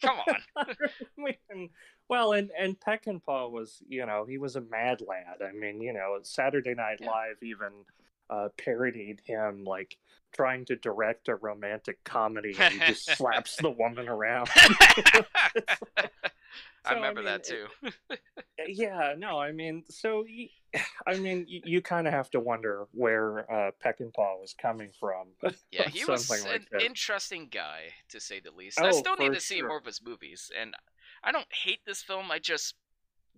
Come 0.00 0.18
on. 0.28 1.68
I 2.12 2.14
well, 2.14 2.32
and 2.32 2.50
and 2.58 2.78
Peckinpah 2.78 3.50
was, 3.50 3.82
you 3.88 4.06
know, 4.06 4.24
he 4.28 4.38
was 4.38 4.56
a 4.56 4.60
mad 4.60 5.00
lad. 5.06 5.42
I 5.46 5.52
mean, 5.52 5.80
you 5.80 5.92
know, 5.92 6.18
Saturday 6.22 6.74
Night 6.74 7.00
Yeah. 7.00 7.10
Live 7.10 7.42
even 7.42 7.72
uh, 8.30 8.48
parodied 8.58 9.20
him, 9.24 9.64
like 9.64 9.96
trying 10.32 10.64
to 10.66 10.76
direct 10.76 11.28
a 11.28 11.36
romantic 11.36 12.02
comedy, 12.04 12.56
and 12.58 12.72
he 12.72 12.80
just 12.80 13.16
slaps 13.16 13.56
the 13.56 13.70
woman 13.70 14.08
around. 14.08 14.48
I 16.86 16.90
So, 16.90 16.94
I 16.94 16.94
remember 16.96 17.22
mean, 17.22 17.24
that 17.24 17.44
too. 17.44 17.66
yeah, 18.68 19.14
no, 19.16 19.38
I 19.38 19.52
mean, 19.52 19.84
so 19.88 20.24
I 21.06 21.16
mean, 21.16 21.46
you, 21.48 21.60
you 21.64 21.82
kind 21.82 22.06
of 22.06 22.12
have 22.12 22.30
to 22.30 22.40
wonder 22.40 22.86
where 22.92 23.50
uh, 23.50 23.70
Peckinpah 23.82 24.40
was 24.40 24.54
coming 24.60 24.90
from. 24.98 25.28
Yeah, 25.70 25.88
he 25.88 26.04
was 26.04 26.28
like 26.30 26.44
an 26.56 26.66
that. 26.72 26.82
interesting 26.82 27.48
guy 27.50 27.94
to 28.10 28.20
say 28.20 28.40
the 28.40 28.50
least. 28.50 28.78
I 28.80 28.90
Oh, 28.90 28.92
still 28.92 29.16
need 29.16 29.32
to 29.32 29.40
see 29.40 29.58
sure. 29.58 29.68
more 29.68 29.78
of 29.78 29.84
his 29.84 30.02
movies, 30.02 30.50
and 30.56 30.74
I 31.24 31.32
don't 31.32 31.46
hate 31.52 31.80
this 31.86 32.02
film. 32.02 32.30
I 32.30 32.38
just 32.38 32.74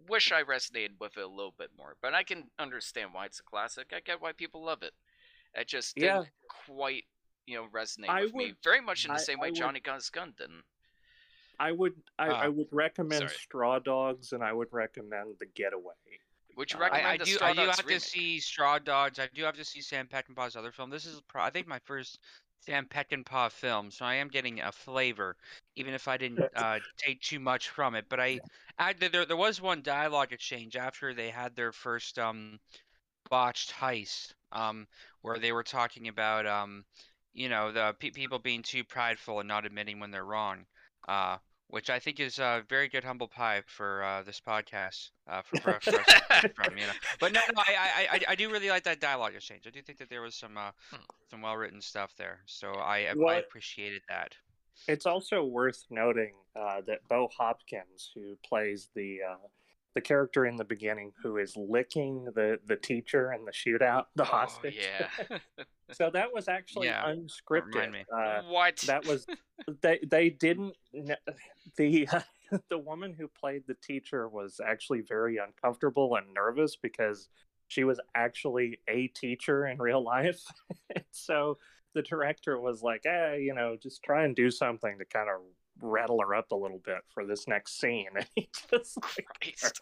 wish 0.08 0.32
I 0.32 0.42
resonated 0.42 0.98
with 1.00 1.16
it 1.16 1.22
a 1.24 1.28
little 1.28 1.54
bit 1.56 1.70
more. 1.78 1.94
But 2.02 2.14
I 2.14 2.22
can 2.24 2.44
understand 2.58 3.10
why 3.12 3.26
it's 3.26 3.40
a 3.40 3.44
classic. 3.44 3.92
I 3.96 4.00
get 4.00 4.20
why 4.20 4.32
people 4.32 4.64
love 4.64 4.82
it. 4.82 4.92
It 5.54 5.68
just 5.68 5.94
didn't 5.96 6.28
quite, 6.66 7.04
you 7.46 7.56
know, 7.56 7.66
resonate 7.72 8.08
I 8.08 8.24
with 8.24 8.34
me. 8.34 8.54
Very 8.62 8.80
much 8.80 9.04
in 9.04 9.10
the 9.10 9.14
I- 9.14 9.22
same 9.22 9.38
I 9.38 9.42
way 9.44 9.48
would- 9.50 9.56
Johnny 9.56 9.80
Guns 9.80 10.10
Gun 10.10 10.34
didn't. 10.36 10.64
I 11.58 11.72
would, 11.72 11.94
I, 12.18 12.26
I 12.28 12.46
Ah, 12.48 12.50
would 12.50 12.68
recommend 12.70 13.20
sorry. 13.20 13.30
Straw 13.30 13.78
Dogs, 13.78 14.32
and 14.32 14.42
I 14.44 14.52
would 14.52 14.68
recommend 14.72 15.36
The 15.38 15.46
Getaway. 15.46 15.94
Would 16.56 16.70
you 16.72 16.78
I- 16.78 16.82
I 16.82 16.84
recommend 16.84 17.06
I, 17.06 17.10
I 17.12 17.16
the 17.16 17.24
do. 17.24 17.30
Straw 17.32 17.48
I 17.48 17.52
do 17.54 17.60
have 17.60 17.78
remake? 17.78 17.94
to 17.94 18.00
see 18.00 18.40
Straw 18.40 18.78
Dogs. 18.78 19.18
I 19.18 19.28
do 19.32 19.42
have 19.44 19.56
to 19.56 19.64
see 19.64 19.80
Sam 19.80 20.06
Peckinpah's 20.06 20.54
other 20.56 20.70
film. 20.72 20.90
This 20.90 21.06
is, 21.06 21.22
pro- 21.22 21.42
I 21.42 21.50
think, 21.50 21.66
my 21.66 21.78
first 21.78 22.18
Sam 22.60 22.86
Peckinpah 22.86 23.50
film, 23.52 23.90
so 23.90 24.04
I 24.04 24.16
am 24.16 24.28
getting 24.28 24.60
a 24.60 24.72
flavor, 24.72 25.36
even 25.76 25.94
if 25.94 26.08
I 26.08 26.16
didn't 26.16 26.48
uh, 26.54 26.80
take 26.96 27.20
too 27.20 27.38
much 27.40 27.68
from 27.70 27.94
it. 27.94 28.06
But 28.08 28.20
I, 28.20 28.40
I 28.78 28.92
there 28.94 29.24
there 29.26 29.36
was 29.36 29.60
one 29.60 29.82
dialogue 29.82 30.32
exchange 30.32 30.76
after 30.76 31.14
they 31.14 31.30
had 31.30 31.54
their 31.56 31.72
first 31.72 32.18
um 32.18 32.58
botched 33.30 33.72
heist, 33.72 34.34
um, 34.52 34.86
where 35.22 35.38
they 35.38 35.52
were 35.52 35.62
talking 35.64 36.08
about 36.08 36.46
um, 36.46 36.84
you 37.32 37.48
know, 37.48 37.72
the 37.72 37.94
pe- 38.00 38.10
people 38.10 38.38
being 38.38 38.62
too 38.62 38.84
prideful 38.84 39.40
and 39.40 39.48
not 39.48 39.66
admitting 39.66 40.00
when 40.00 40.10
they're 40.10 40.24
wrong. 40.24 40.66
Uh, 41.08 41.38
which 41.68 41.90
I 41.90 41.98
think 41.98 42.20
is 42.20 42.38
a 42.38 42.62
very 42.68 42.88
good 42.88 43.04
humble 43.04 43.28
pie 43.28 43.62
for 43.66 44.02
uh, 44.04 44.22
this 44.22 44.40
podcast 44.40 45.10
uh, 45.28 45.42
for, 45.42 45.56
for, 45.60 45.80
for 45.80 46.00
us 46.00 46.06
to 46.06 46.22
learn 46.42 46.52
from, 46.54 46.78
you 46.78 46.86
know. 46.86 46.92
But 47.18 47.32
no, 47.32 47.40
no, 47.54 47.62
I, 47.66 47.74
I, 47.76 48.14
I, 48.16 48.20
I 48.28 48.34
do 48.34 48.50
really 48.50 48.68
like 48.68 48.84
that 48.84 49.00
dialogue 49.00 49.34
exchange. 49.34 49.62
I 49.66 49.70
do 49.70 49.82
think 49.82 49.98
that 49.98 50.08
there 50.08 50.22
was 50.22 50.34
some 50.34 50.56
uh, 50.56 50.70
Hmm. 50.90 50.96
some 51.30 51.42
well 51.42 51.56
written 51.56 51.80
stuff 51.80 52.14
there, 52.16 52.40
so 52.46 52.72
I 52.74 53.08
I 53.28 53.34
appreciated 53.36 54.02
that. 54.08 54.34
It's 54.88 55.06
also 55.06 55.42
worth 55.42 55.84
noting 55.90 56.34
uh, 56.54 56.82
that 56.86 57.00
Bo 57.08 57.28
Hopkins, 57.36 58.10
who 58.14 58.36
plays 58.46 58.88
the 58.94 59.18
uh, 59.28 59.36
the 59.96 60.00
character 60.02 60.44
in 60.44 60.56
the 60.56 60.64
beginning, 60.64 61.10
who 61.22 61.38
is 61.38 61.56
licking 61.56 62.26
the 62.34 62.60
the 62.66 62.76
teacher 62.76 63.32
in 63.32 63.46
the 63.46 63.50
shootout, 63.50 64.04
the 64.14 64.22
Oh, 64.24 64.26
hostage. 64.26 64.76
yeah. 64.78 65.38
so 65.92 66.10
that 66.10 66.32
was 66.34 66.48
actually 66.48 66.88
Yeah, 66.88 67.02
unscripted. 67.10 68.04
Uh, 68.14 68.42
what? 68.42 68.76
that 68.86 69.06
was 69.06 69.26
they 69.80 69.98
they 70.06 70.28
didn't 70.28 70.74
the 71.78 72.06
the 72.68 72.78
woman 72.78 73.14
who 73.18 73.26
played 73.26 73.62
the 73.66 73.76
teacher 73.82 74.28
was 74.28 74.60
actually 74.64 75.00
very 75.00 75.38
uncomfortable 75.38 76.14
and 76.16 76.26
nervous 76.34 76.76
because 76.76 77.28
she 77.68 77.82
was 77.82 77.98
actually 78.14 78.78
a 78.88 79.08
teacher 79.08 79.66
in 79.66 79.78
real 79.78 80.04
life 80.04 80.42
so 81.10 81.56
the 81.94 82.02
director 82.02 82.60
was 82.60 82.82
like 82.82 83.00
"Hey, 83.04 83.40
you 83.42 83.54
know 83.54 83.76
just 83.82 84.02
try 84.02 84.24
and 84.24 84.36
do 84.36 84.50
something 84.50 84.98
to 84.98 85.04
kind 85.06 85.30
of 85.30 85.40
rattle 85.82 86.20
her 86.20 86.34
up 86.34 86.50
a 86.52 86.56
little 86.56 86.80
bit 86.84 86.98
for 87.12 87.24
this 87.26 87.46
next 87.46 87.78
scene 87.78 88.06
and 88.14 88.26
he 88.34 88.48
just 88.70 88.96
like 89.02 89.26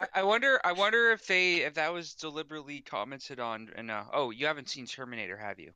I- 0.01 0.07
I 0.21 0.23
wonder 0.25 0.61
I 0.65 0.73
wonder 0.73 1.13
if 1.13 1.27
they 1.27 1.57
if 1.59 1.75
that 1.75 1.93
was 1.93 2.15
deliberately 2.15 2.81
commented 2.81 3.39
on. 3.41 3.71
And 3.77 3.91
uh, 3.91 4.05
oh, 4.13 4.31
you 4.31 4.47
haven't 4.47 4.69
seen 4.69 4.87
Terminator, 4.87 5.37
have 5.37 5.59
you? 5.61 5.73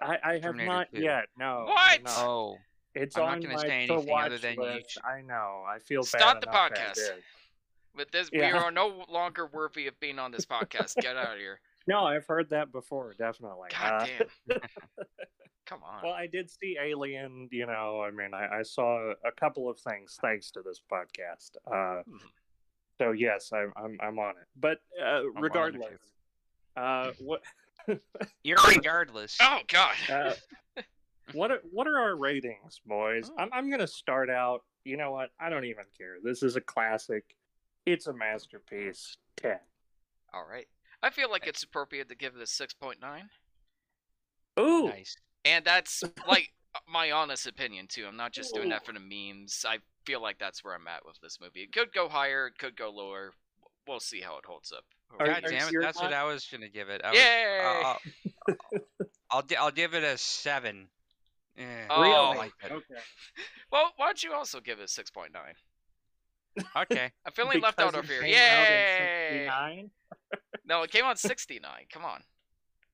I, 0.00 0.18
I 0.24 0.32
have 0.34 0.42
Terminator 0.42 0.72
not 0.72 0.88
2. 0.94 1.00
yet 1.02 1.24
no 1.38 1.64
What? 1.66 2.02
no. 2.04 2.10
Oh, 2.16 2.56
it's 2.94 3.16
I'm 3.16 3.24
not 3.24 3.42
gonna 3.42 3.54
my 3.54 3.60
say 3.62 3.84
anything 3.84 4.06
watch 4.06 4.26
other 4.26 4.38
than 4.38 4.54
you 4.54 4.62
list. 4.62 4.90
should- 4.92 5.04
I 5.04 5.20
know 5.22 5.62
I 5.68 5.78
feel 5.78 6.02
bad 6.02 6.08
Stop 6.20 6.40
the 6.40 6.46
podcast. 6.48 6.96
With 7.96 8.10
But 8.10 8.12
this, 8.12 8.30
we 8.32 8.42
are 8.42 8.72
no 8.72 9.04
longer 9.08 9.46
worthy 9.46 9.86
of 9.86 9.98
being 10.00 10.18
on 10.18 10.32
this 10.32 10.44
podcast. 10.54 10.96
Get 10.96 11.16
out 11.16 11.34
of 11.34 11.38
here. 11.38 11.60
No, 11.86 12.04
I've 12.04 12.26
heard 12.26 12.50
that 12.50 12.72
before, 12.72 13.14
definitely. 13.18 13.68
God 13.78 14.02
Uh, 14.02 14.06
damn. 14.48 14.60
Come 15.66 15.80
on. 15.82 16.02
well, 16.02 16.12
I 16.12 16.26
did 16.26 16.50
see 16.50 16.76
Alien. 16.80 17.48
You 17.50 17.66
know, 17.66 18.02
I 18.02 18.10
mean, 18.10 18.34
I, 18.34 18.58
I 18.58 18.62
saw 18.62 19.12
a 19.24 19.32
couple 19.32 19.68
of 19.70 19.78
things 19.80 20.18
thanks 20.20 20.50
to 20.52 20.62
this 20.62 20.80
podcast. 20.92 21.56
Uh, 21.66 22.02
Mhm. 22.06 22.20
so 22.98 23.12
yes, 23.12 23.50
I'm, 23.52 23.72
I'm 23.76 23.96
I'm 24.00 24.18
on 24.18 24.30
it. 24.36 24.46
But 24.56 24.78
uh, 25.00 25.04
on 25.20 25.26
it, 25.26 25.40
regardless, 25.40 26.00
uh, 26.76 27.12
what 27.18 27.42
you're 28.42 28.58
regardless. 28.68 29.38
oh 29.40 29.60
God. 29.68 29.94
uh, 30.10 30.34
what 31.32 31.50
are, 31.50 31.60
what 31.72 31.86
are 31.86 31.98
our 31.98 32.16
ratings, 32.16 32.80
boys? 32.84 33.30
Oh. 33.30 33.34
I'm 33.42 33.48
I'm 33.52 33.70
gonna 33.70 33.86
start 33.86 34.28
out. 34.28 34.64
You 34.84 34.98
know 34.98 35.12
what? 35.12 35.30
I 35.40 35.48
don't 35.48 35.64
even 35.64 35.84
care. 35.96 36.16
This 36.22 36.42
is 36.42 36.56
a 36.56 36.60
classic. 36.60 37.24
It's 37.86 38.06
a 38.06 38.12
masterpiece. 38.12 39.16
Ten. 39.36 39.58
All 40.34 40.44
right. 40.50 40.66
I 41.04 41.10
feel 41.10 41.30
like 41.30 41.46
it's 41.46 41.62
appropriate 41.62 42.08
to 42.08 42.14
give 42.14 42.34
it 42.34 42.42
a 42.42 42.46
six 42.46 42.72
point 42.72 42.98
nine, 43.00 43.28
Ooh, 44.58 44.88
Nice. 44.88 45.16
and 45.44 45.64
that's 45.64 46.02
like 46.28 46.50
my 46.88 47.10
honest 47.10 47.46
opinion 47.46 47.86
too. 47.88 48.06
I'm 48.08 48.16
not 48.16 48.32
just 48.32 48.54
doing 48.54 48.70
that 48.70 48.84
for 48.86 48.92
the 48.92 49.00
memes. 49.00 49.64
I 49.68 49.78
feel 50.06 50.22
like 50.22 50.38
that's 50.38 50.64
where 50.64 50.74
I'm 50.74 50.86
at 50.88 51.04
with 51.04 51.20
this 51.20 51.38
movie. 51.40 51.60
It 51.60 51.72
could 51.72 51.92
go 51.92 52.08
higher, 52.08 52.46
it 52.46 52.58
could 52.58 52.76
go 52.76 52.90
lower. 52.90 53.32
We'll 53.86 54.00
see 54.00 54.20
how 54.20 54.38
it 54.38 54.46
holds 54.46 54.72
up. 54.72 54.84
Are- 55.20 55.26
God 55.26 55.44
are 55.44 55.48
damn 55.50 55.68
it, 55.68 55.72
you 55.72 55.80
that's 55.82 56.00
what 56.00 56.12
I 56.14 56.24
was 56.24 56.46
gonna 56.50 56.68
give 56.70 56.88
it. 56.88 57.02
I 57.04 57.10
was- 57.10 57.18
Yay! 57.18 57.60
I'll, 57.64 57.98
I'll, 58.48 58.78
I'll, 59.30 59.44
I'll 59.66 59.70
give 59.70 59.94
it 59.94 60.02
a 60.04 60.16
seven. 60.16 60.88
Eh, 61.58 61.62
Oh. 61.90 62.02
Really? 62.02 62.36
like. 62.38 62.52
Okay. 62.64 62.84
Well, 63.70 63.92
why 63.96 64.06
don't 64.06 64.22
you 64.22 64.32
also 64.32 64.60
give 64.60 64.78
it 64.78 64.84
a 64.84 64.88
six 64.88 65.10
point 65.10 65.32
nine? 65.32 65.54
Okay. 66.76 67.10
I'm 67.26 67.32
feeling 67.34 67.60
left 67.60 67.78
out 67.80 67.92
Because 67.92 68.04
over 68.04 68.12
here. 68.12 68.22
came 68.22 68.30
Yay! 68.32 69.90
No, 70.66 70.82
it 70.82 70.90
came 70.90 71.04
out 71.04 71.18
sixty 71.18 71.58
nine. 71.60 71.84
Come 71.92 72.04
on. 72.04 72.22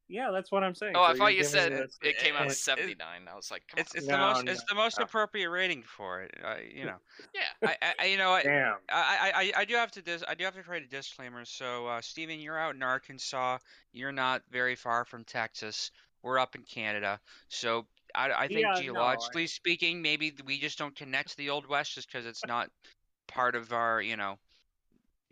Yeah, 0.09 0.33
that's 0.33 0.51
what 0.51 0.64
I'm 0.64 0.75
saying. 0.75 0.94
Oh, 0.96 1.03
I 1.05 1.14
thought 1.14 1.27
you're 1.27 1.31
you 1.31 1.37
giving 1.44 1.51
said 1.53 1.73
it 1.73 1.90
it 2.03 2.18
came 2.18 2.35
out 2.35 2.42
it- 2.42 2.46
at 2.46 2.51
it- 2.53 2.57
seventy 2.57 2.96
nine. 2.96 3.29
I 3.33 3.37
was 3.37 3.51
like, 3.53 3.62
come 3.68 3.79
It's 3.79 3.94
on. 3.94 3.99
it's 3.99 4.07
No, 4.09 4.16
the 4.16 4.18
most 4.18 4.44
no, 4.44 4.53
it's 4.53 4.64
the 4.68 4.75
most 4.75 4.99
no. 4.99 5.05
appropriate 5.05 5.49
rating 5.51 5.83
for 5.85 6.23
it. 6.23 6.35
I, 6.44 6.62
you 6.75 6.85
know. 6.85 6.96
Yeah. 7.35 7.68
I, 7.68 7.77
I- 7.81 7.94
I 8.01 8.05
you 8.07 8.18
know 8.18 8.31
what. 8.31 8.42
Damn. 8.44 8.75
I, 8.90 9.31
I, 9.35 9.40
I- 9.40 9.53
I 9.61 9.64
do 9.64 9.75
have 9.77 9.92
to 9.92 10.03
dis- 10.03 10.25
I 10.27 10.35
do 10.35 10.44
have 10.44 10.55
to 10.57 10.62
create 10.64 10.83
a 10.83 10.88
disclaimer. 10.88 11.44
So, 11.44 11.87
uh, 11.87 12.01
Stephen, 12.01 12.40
you're 12.40 12.59
out 12.59 12.75
in 12.75 12.83
Arkansas. 12.83 13.59
You're 13.92 14.11
not 14.12 14.42
very 14.51 14.75
far 14.75 15.05
from 15.05 15.23
Texas. 15.25 15.92
We're 16.23 16.38
up 16.40 16.55
in 16.57 16.62
Canada. 16.64 17.20
So, 17.49 17.87
I, 18.14 18.31
I 18.33 18.49
think 18.49 18.61
Yeah, 18.61 18.73
no, 18.75 18.81
geologically 18.81 19.46
speaking, 19.46 20.03
maybe 20.03 20.35
we 20.44 20.59
just 20.59 20.77
don't 20.77 20.94
connect 20.96 21.31
to 21.31 21.37
the 21.37 21.51
Old 21.51 21.66
West 21.68 21.94
just 21.94 22.11
because 22.11 22.27
it's 22.27 22.44
not 22.46 22.68
part 23.30 23.54
of 23.54 23.72
our, 23.72 24.02
you 24.02 24.16
know, 24.16 24.38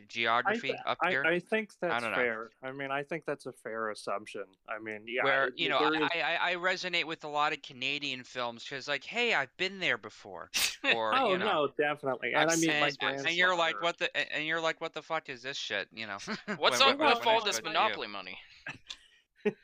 geography 0.09 0.69
th- 0.69 0.81
up 0.87 0.97
here. 1.09 1.25
I 1.27 1.39
think 1.41 1.71
that's 1.81 2.03
don't 2.03 2.13
know. 2.13 2.17
fair. 2.17 2.51
I 2.63 2.73
mean, 2.73 2.91
I 2.91 3.03
think 3.03 3.25
that's 3.27 3.47
a 3.47 3.53
fair 3.53 3.91
assumption. 3.91 4.45
I 4.69 4.79
mean, 4.79 5.01
yeah. 5.07 5.25
where 5.25 5.51
you 5.57 5.69
know 5.69 5.91
there 5.91 6.03
is- 6.05 6.09
I, 6.15 6.21
I, 6.41 6.51
I 6.53 6.55
resonate 6.55 7.05
with 7.05 7.25
a 7.25 7.29
lot 7.29 7.53
of 7.53 7.61
Canadian 7.63 8.23
films 8.25 8.65
because 8.65 8.87
like 8.89 9.05
hey 9.05 9.35
I've 9.35 9.55
been 9.57 9.81
there 9.81 9.99
before 9.99 10.51
or 10.95 11.15
oh 11.15 11.33
you 11.33 11.39
know 11.39 11.45
no, 11.67 11.69
definitely. 11.77 12.29
And 12.33 12.39
I've 12.39 12.49
I 12.51 12.61
mean, 12.61 12.71
seen 12.71 12.81
my 12.81 12.93
and, 13.03 13.27
and 13.27 13.37
you're 13.37 13.57
like 13.57 13.83
what 13.83 13.99
the 13.99 14.17
and- 14.17 14.29
and 14.33 14.47
you're 14.47 14.61
like 14.61 14.81
what 14.81 14.95
the 14.95 15.03
fuck 15.03 15.29
is 15.29 15.43
this 15.43 15.57
shit 15.57 15.89
you 15.93 16.07
know 16.07 16.19
What's 16.59 16.79
when- 16.81 16.91
up 16.95 16.99
when- 16.99 17.09
with 17.11 17.27
when 17.27 17.35
all 17.35 17.45
this 17.45 17.57
showed 17.57 17.67
you. 17.67 17.73
Monopoly 17.73 18.09
money? 18.09 18.39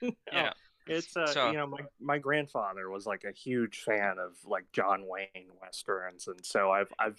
No, 0.02 0.10
Yeah. 0.32 0.52
It's 0.86 1.16
uh, 1.16 1.26
So- 1.26 1.50
you 1.50 1.56
know, 1.56 1.66
my 1.66 1.78
my 2.00 2.18
grandfather 2.18 2.90
was 2.90 3.06
like 3.06 3.24
a 3.24 3.32
huge 3.32 3.78
fan 3.86 4.16
of 4.18 4.32
like 4.44 4.64
John 4.72 5.04
Wayne 5.06 5.48
westerns, 5.62 6.26
and 6.26 6.44
so 6.44 6.70
I've 6.70 6.92
I've 6.98 7.16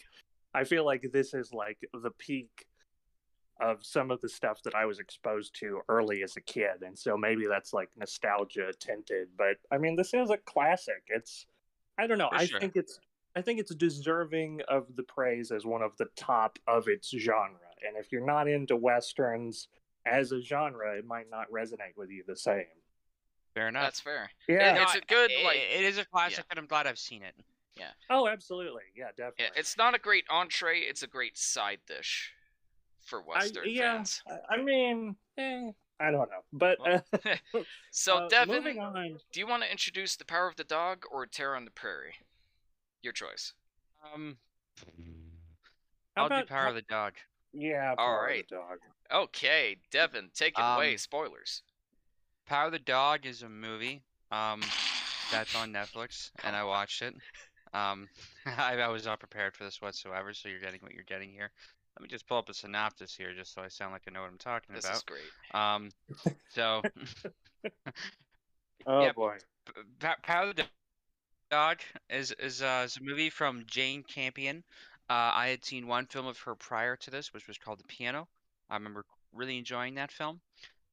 I 0.56 0.64
feel 0.64 0.86
like 0.86 1.10
this 1.12 1.34
is 1.34 1.54
like 1.54 1.78
the 1.94 2.12
peak 2.12 2.66
of 3.60 3.86
some 3.86 4.12
of 4.12 4.22
the 4.22 4.30
stuff 4.30 4.62
that 4.64 4.76
I 4.76 4.86
was 4.86 5.00
exposed 5.00 5.56
to 5.60 5.82
early 5.90 6.24
as 6.24 6.36
a 6.38 6.42
kid, 6.42 6.82
and 6.82 6.98
so 6.98 7.18
maybe 7.18 7.46
that's 7.46 7.74
like 7.74 7.90
nostalgia 7.98 8.72
tinted. 8.80 9.28
But 9.38 9.58
I 9.72 9.78
mean, 9.78 9.96
this 9.96 10.14
is 10.14 10.30
a 10.30 10.38
classic. 10.38 11.04
It's 11.08 11.46
I 11.98 12.08
don't 12.08 12.18
know. 12.18 12.30
For 12.30 12.38
I 12.38 12.46
sure. 12.46 12.60
think 12.60 12.76
it's 12.76 13.00
I 13.36 13.42
think 13.42 13.60
it's 13.60 13.76
deserving 13.76 14.62
of 14.70 14.88
the 14.96 15.04
praise 15.04 15.52
as 15.52 15.66
one 15.66 15.82
of 15.82 15.96
the 15.98 16.08
top 16.16 16.58
of 16.68 16.88
its 16.88 17.10
genre. 17.10 17.60
And 17.86 17.98
if 17.98 18.12
you're 18.12 18.26
not 18.26 18.48
into 18.48 18.78
westerns 18.78 19.68
as 20.06 20.32
a 20.32 20.42
genre, 20.42 20.98
it 20.98 21.06
might 21.06 21.30
not 21.30 21.52
resonate 21.52 21.98
with 21.98 22.10
you 22.10 22.24
the 22.26 22.36
same. 22.36 22.64
fair 23.54 23.68
enough 23.68 23.84
That's 23.84 24.00
fair. 24.00 24.30
Yeah. 24.48 24.84
It's 24.84 24.96
a 24.96 25.02
good 25.02 25.32
like. 25.44 25.58
it 25.58 25.84
is 25.84 25.98
a 25.98 26.06
classic 26.06 26.46
and 26.50 26.58
I'm 26.58 26.68
glad 26.68 26.88
I've 26.88 27.00
seen 27.00 27.24
it 27.24 27.36
Oh, 28.10 28.28
absolutely. 28.28 28.84
Yeah, 28.96 29.08
definitely. 29.18 29.46
Yeah, 29.46 29.50
it's 29.60 29.78
not 29.78 29.96
a 29.96 30.00
great 30.00 30.26
entree. 30.30 30.80
It's 30.82 31.04
a 31.04 31.08
great 31.08 31.38
side 31.38 31.80
dish 31.88 32.32
for 33.02 33.20
I, 33.22 33.24
Western 33.24 33.64
yeah, 33.68 33.96
fans. 33.98 34.22
I- 34.28 34.56
I 34.56 34.62
mean, 34.62 35.16
eh, 35.38 35.72
I 36.00 36.12
don't 36.12 36.30
know, 36.30 36.44
but 36.54 36.78
Well, 36.80 37.04
uh, 37.54 37.62
So, 37.92 38.18
uh, 38.26 38.30
Devon, 38.30 38.56
moving 38.56 38.80
on. 38.80 39.18
do 39.32 39.40
you 39.40 39.48
want 39.48 39.64
to 39.64 39.72
introduce 39.72 40.16
the 40.16 40.26
power 40.26 40.48
of 40.48 40.56
the 40.56 40.64
dog 40.64 41.04
or 41.12 41.26
Terror 41.26 41.56
on 41.56 41.66
the 41.66 41.72
Prairie? 41.72 42.16
Your 43.02 43.14
choice. 43.14 43.54
um 44.14 44.38
I'll 46.18 46.30
do 46.30 46.44
Power 46.46 46.64
how- 46.64 46.70
of 46.70 46.76
the 46.76 46.82
Dog 46.84 47.14
Yeah, 47.54 47.90
All 47.98 48.06
Power 48.08 48.28
of 48.28 48.36
the 48.38 48.56
dog. 48.56 48.78
Okay, 49.12 49.78
Devon, 49.92 50.32
take 50.34 50.58
it 50.58 50.62
away. 50.62 50.92
Um, 50.94 50.98
Spoilers. 50.98 51.62
Power 52.46 52.66
of 52.68 52.72
the 52.72 52.80
Dog 52.80 53.26
is 53.26 53.42
a 53.44 53.50
movie 53.50 54.02
um 54.32 54.62
that's 55.32 55.56
on 55.56 55.72
Netflix 55.74 56.32
and 56.44 56.56
I 56.56 56.64
watched 56.64 57.02
it 57.02 57.16
um 57.76 58.10
I, 58.48 58.78
I 58.80 58.90
was 58.90 59.06
not 59.06 59.20
prepared 59.22 59.56
for 59.56 59.66
this 59.66 59.82
whatsoever 59.82 60.34
so 60.34 60.50
you're 60.50 60.62
getting 60.62 60.82
what 60.82 60.94
you're 60.94 61.04
getting 61.06 61.32
here 61.32 61.52
let 61.98 62.04
me 62.04 62.10
just 62.10 62.28
pull 62.28 62.40
up 62.40 62.50
a 62.50 62.56
synopsis 62.56 63.16
here 63.16 63.34
just 63.36 63.54
so 63.54 63.62
I 63.64 63.70
sound 63.70 63.94
like 63.94 64.04
I 64.08 64.12
know 64.12 64.22
what 64.22 64.32
I'm 64.32 64.40
talking 64.40 64.76
This 64.76 64.92
about 64.94 65.04
is 65.04 65.04
great. 65.04 65.34
um 65.54 65.92
so 66.50 66.86
Oh 68.86 69.10
Yeah, 69.10 69.12
boy. 69.12 69.40
Pa- 70.00 70.18
Power 70.24 70.54
the 70.54 70.64
Dog 70.64 71.80
is 72.10 72.32
is, 72.34 72.62
uh, 72.62 72.84
is 72.86 72.98
a 72.98 73.02
movie 73.04 73.30
from 73.30 73.66
Jane 73.68 74.04
Campion. 74.04 74.64
Uh, 75.10 75.32
I 75.34 75.48
had 75.50 75.66
seen 75.66 75.88
one 75.88 76.08
film 76.08 76.28
of 76.28 76.40
her 76.42 76.56
prior 76.56 76.96
to 76.98 77.12
this, 77.12 77.34
which 77.34 77.48
was 77.48 77.58
called 77.58 77.80
The 77.80 77.84
Piano. 77.86 77.92
I 78.70 78.76
remember 78.76 79.06
really 79.34 79.58
enjoying 79.58 79.96
that 79.96 80.12
film. 80.12 80.42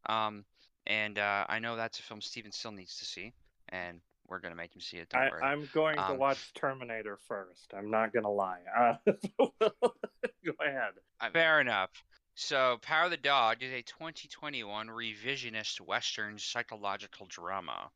Um, 0.06 0.44
and 0.86 1.18
uh, 1.18 1.46
I 1.48 1.59
know 1.59 1.76
that's 1.76 1.98
a 1.98 2.02
film 2.02 2.20
Stephen 2.20 2.52
still 2.52 2.72
needs 2.72 2.98
to 2.98 3.04
see, 3.04 3.34
and 3.68 4.00
we're 4.32 4.40
gonna 4.40 4.54
make 4.56 4.74
him 4.74 4.80
see 4.80 4.96
it. 4.96 5.08
Don't 5.10 5.20
I, 5.22 5.28
worry. 5.30 5.42
I'm 5.42 5.68
going 5.72 5.96
to 5.96 6.10
Um, 6.12 6.18
watch 6.18 6.52
Terminator 6.54 7.18
first. 7.28 7.72
I'm 7.76 7.90
not 7.90 8.12
gonna 8.12 8.30
lie. 8.30 8.60
Uh, 8.76 8.94
go 9.60 10.52
ahead. 10.60 10.92
Fair 11.32 11.60
enough. 11.60 11.90
So, 12.34 12.78
Power 12.80 13.04
of 13.04 13.10
the 13.10 13.18
Dog 13.18 13.62
is 13.62 13.72
a 13.72 13.82
2021 13.82 14.88
revisionist 14.88 15.80
Western 15.82 16.38
psychological 16.38 17.26
drama. 17.28 17.90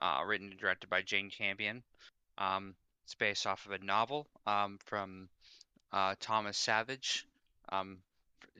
uh, 0.00 0.22
written 0.24 0.50
and 0.50 0.58
directed 0.60 0.88
by 0.88 1.02
Jane 1.02 1.28
Campion. 1.28 1.82
Um, 2.38 2.74
it's 3.04 3.14
based 3.16 3.46
off 3.46 3.66
of 3.66 3.72
a 3.72 3.84
novel 3.84 4.28
um, 4.46 4.78
from 4.86 5.28
uh, 5.92 6.14
Thomas 6.20 6.56
Savage 6.56 7.26
um, 7.70 7.98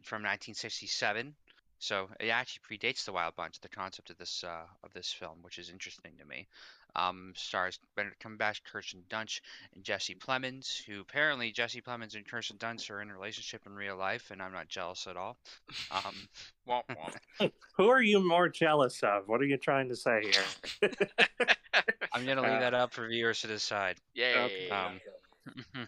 from 0.03 0.23
1967. 0.23 1.35
So 1.79 2.11
it 2.19 2.29
actually 2.29 2.77
predates 2.77 3.05
the 3.07 3.13
Wild 3.13 3.37
Bunch, 3.37 3.59
the 3.61 3.69
concept 3.71 4.11
of 4.11 4.19
this 4.19 4.45
uh, 4.45 4.67
of 4.85 4.93
this 4.93 5.11
film, 5.13 5.39
which 5.41 5.59
is 5.59 5.71
interesting 5.71 6.13
to 6.19 6.27
me. 6.27 6.47
Um, 6.97 7.33
stars 7.37 7.79
Benedict 7.97 8.23
Cumberbatch, 8.23 8.61
Kirsten 8.71 9.03
Dunst, 9.09 9.41
and 9.75 9.85
Jesse 9.85 10.15
Plemons, 10.15 10.83
who 10.85 11.01
apparently 11.01 11.53
Jesse 11.53 11.81
Plemons 11.81 12.15
and 12.15 12.27
Kirsten 12.29 12.57
Dunst 12.59 12.91
are 12.91 13.01
in 13.03 13.11
a 13.11 13.15
relationship 13.15 13.63
in 13.67 13.75
real 13.75 13.97
life, 13.97 14.31
and 14.31 14.43
I'm 14.43 14.53
not 14.53 14.69
jealous 14.69 15.07
at 15.07 15.17
all. 15.17 15.37
Um, 15.91 16.15
Womp 16.69 16.83
womp. 17.41 17.51
Who 17.77 17.89
are 17.89 18.03
you 18.03 18.27
more 18.27 18.49
jealous 18.49 19.03
of? 19.03 19.27
What 19.27 19.41
are 19.41 19.45
you 19.47 19.57
trying 19.57 19.89
to 19.89 19.97
say 19.97 20.23
here? 20.23 20.91
I'm 22.13 22.25
gonna 22.27 22.43
leave 22.43 22.51
Uh, 22.53 22.61
that 22.61 22.75
up 22.75 22.93
for 22.93 23.09
viewers 23.09 23.41
to 23.41 23.47
decide. 23.49 23.97
Yay. 24.15 24.35
Okay. 24.37 24.69
Um, 24.71 25.01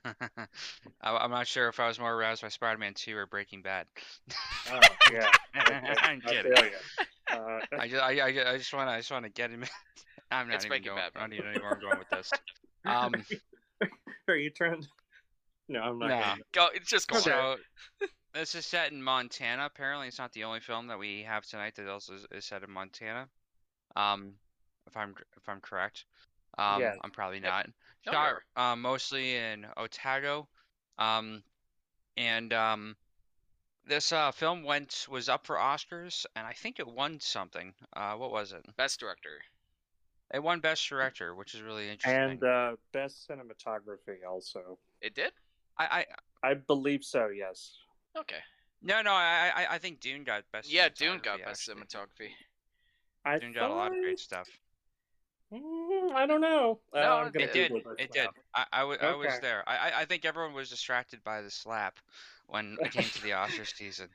I, 1.03 1.17
I'm 1.17 1.31
not 1.31 1.47
sure 1.47 1.69
if 1.69 1.79
I 1.79 1.87
was 1.87 2.01
more 2.01 2.13
aroused 2.15 2.43
by 2.43 2.49
Spider-Man 2.49 2.95
2 2.95 3.17
or 3.17 3.27
Breaking 3.27 3.63
Bad. 3.63 3.87
Oh, 4.73 4.81
yeah. 5.13 5.29
I'm 5.55 6.21
I 6.25 6.31
kidding. 6.31 6.53
feel 6.55 6.65
ya. 6.65 6.77
Uh, 7.31 7.61
I 7.79 7.89
just, 7.89 8.03
I, 8.03 8.19
I, 8.19 8.53
I 8.55 8.59
just 8.59 8.73
want 8.73 8.89
to, 8.89 8.93
I 8.93 8.99
just 8.99 9.11
want 9.11 9.25
to 9.25 9.31
get 9.31 9.51
him. 9.51 9.65
I'm 10.33 10.49
not 10.49 10.57
It's 10.57 10.64
even 10.64 10.70
Breaking 10.70 10.93
going. 10.93 10.99
Bad, 10.99 11.12
I 11.16 11.20
don't 11.20 11.33
even 11.35 11.53
know 11.53 11.61
where 11.61 11.72
I'm 11.72 11.80
going 11.80 11.99
with 11.99 12.11
this. 12.11 12.30
Um, 12.85 13.12
are 14.28 14.35
you 14.35 14.51
trying? 14.51 14.83
To... 14.83 14.89
No, 15.68 15.83
I'm 15.83 15.99
not. 16.01 16.09
Nah. 16.09 16.20
gonna- 16.20 16.43
Go. 16.53 16.66
It's 16.74 16.91
just 16.91 17.07
going. 17.07 17.22
on. 17.22 17.59
so 18.01 18.07
this 18.35 18.57
is 18.57 18.66
set 18.66 18.91
in 18.91 19.01
Montana. 19.01 19.66
Apparently, 19.66 20.09
it's 20.09 20.18
not 20.18 20.33
the 20.33 20.43
only 20.43 20.59
film 20.59 20.89
that 20.89 20.99
we 20.99 21.22
have 21.22 21.47
tonight 21.47 21.76
that 21.76 21.89
also 21.89 22.14
is, 22.14 22.26
is 22.33 22.45
set 22.45 22.64
in 22.64 22.72
Montana. 22.72 23.28
Um, 23.95 24.33
if 24.89 24.97
I'm 24.97 25.14
if 25.37 25.49
I'm 25.49 25.61
correct. 25.61 26.07
Um, 26.59 26.80
Yes. 26.80 26.97
I'm 27.05 27.12
probably 27.12 27.39
not. 27.39 27.68
No, 28.05 28.12
Shot 28.12 28.28
you're- 28.30 28.41
um, 28.57 28.83
mostly 28.83 29.37
in 29.37 29.64
Otago. 29.76 30.49
Um, 30.99 31.45
and 32.16 32.53
um, 32.53 32.97
this 33.87 34.12
uh, 34.12 34.33
film 34.33 34.64
went 34.64 35.07
was 35.09 35.28
up 35.28 35.47
for 35.47 35.57
Oscars, 35.57 36.26
and 36.37 36.47
I 36.47 36.53
think 36.53 36.78
it 36.78 36.87
won 36.87 37.20
something. 37.20 37.74
Uh, 37.93 38.14
what 38.14 38.33
was 38.33 38.53
it? 38.53 38.64
Best 38.76 39.01
director. 39.01 39.41
It 40.33 40.43
won 40.43 40.61
Best 40.61 40.89
Director, 40.89 41.35
which 41.35 41.55
is 41.55 41.61
really 41.62 41.91
interesting. 41.91 42.22
And 42.33 42.43
uh, 42.45 42.76
best 42.93 43.28
cinematography 43.28 44.24
also. 44.28 44.78
It 45.01 45.14
did. 45.14 45.33
I, 45.78 46.07
I 46.43 46.51
I 46.51 46.55
believe 46.55 47.05
so. 47.05 47.28
Yes. 47.28 47.74
Okay. 48.16 48.37
no 48.83 49.01
no 49.03 49.12
I 49.12 49.51
I, 49.55 49.66
I 49.74 49.78
think 49.78 50.01
Dune 50.01 50.24
got 50.24 50.45
Best. 50.53 50.70
Yeah, 50.72 50.89
Dune 50.89 51.20
got 51.22 51.39
cinematography, 51.41 51.45
best 51.45 51.68
actually. 51.68 51.83
cinematography. 51.85 52.30
I 53.24 53.39
Dune 53.39 53.53
got 53.53 53.70
a 53.70 53.74
lot 53.74 53.93
of 53.93 53.99
great 54.03 54.18
stuff. 54.18 54.49
Mm, 55.53 56.12
I 56.14 56.26
don't 56.26 56.41
know. 56.41 56.80
Uh, 56.95 57.01
No, 57.01 57.12
I'm 57.16 57.26
It 57.35 57.53
did. 57.53 57.70
Google 57.72 57.93
this 57.97 58.07
It 58.07 58.12
did. 58.12 58.24
now. 58.24 58.30
I, 58.55 58.64
I, 58.72 58.80
w- 58.80 58.99
I 59.03 59.14
was 59.14 59.39
there. 59.41 59.62
I, 59.68 59.76
I- 59.91 60.01
I 60.01 60.05
think 60.07 60.24
everyone 60.24 60.55
was 60.55 60.70
distracted 60.70 61.22
by 61.24 61.43
the 61.43 61.51
slap 61.51 61.99
when 62.47 62.76
it 62.80 62.91
came 62.91 63.05
to 63.05 63.22
the 63.22 63.35
Oscar 63.35 63.64
season. 63.76 64.09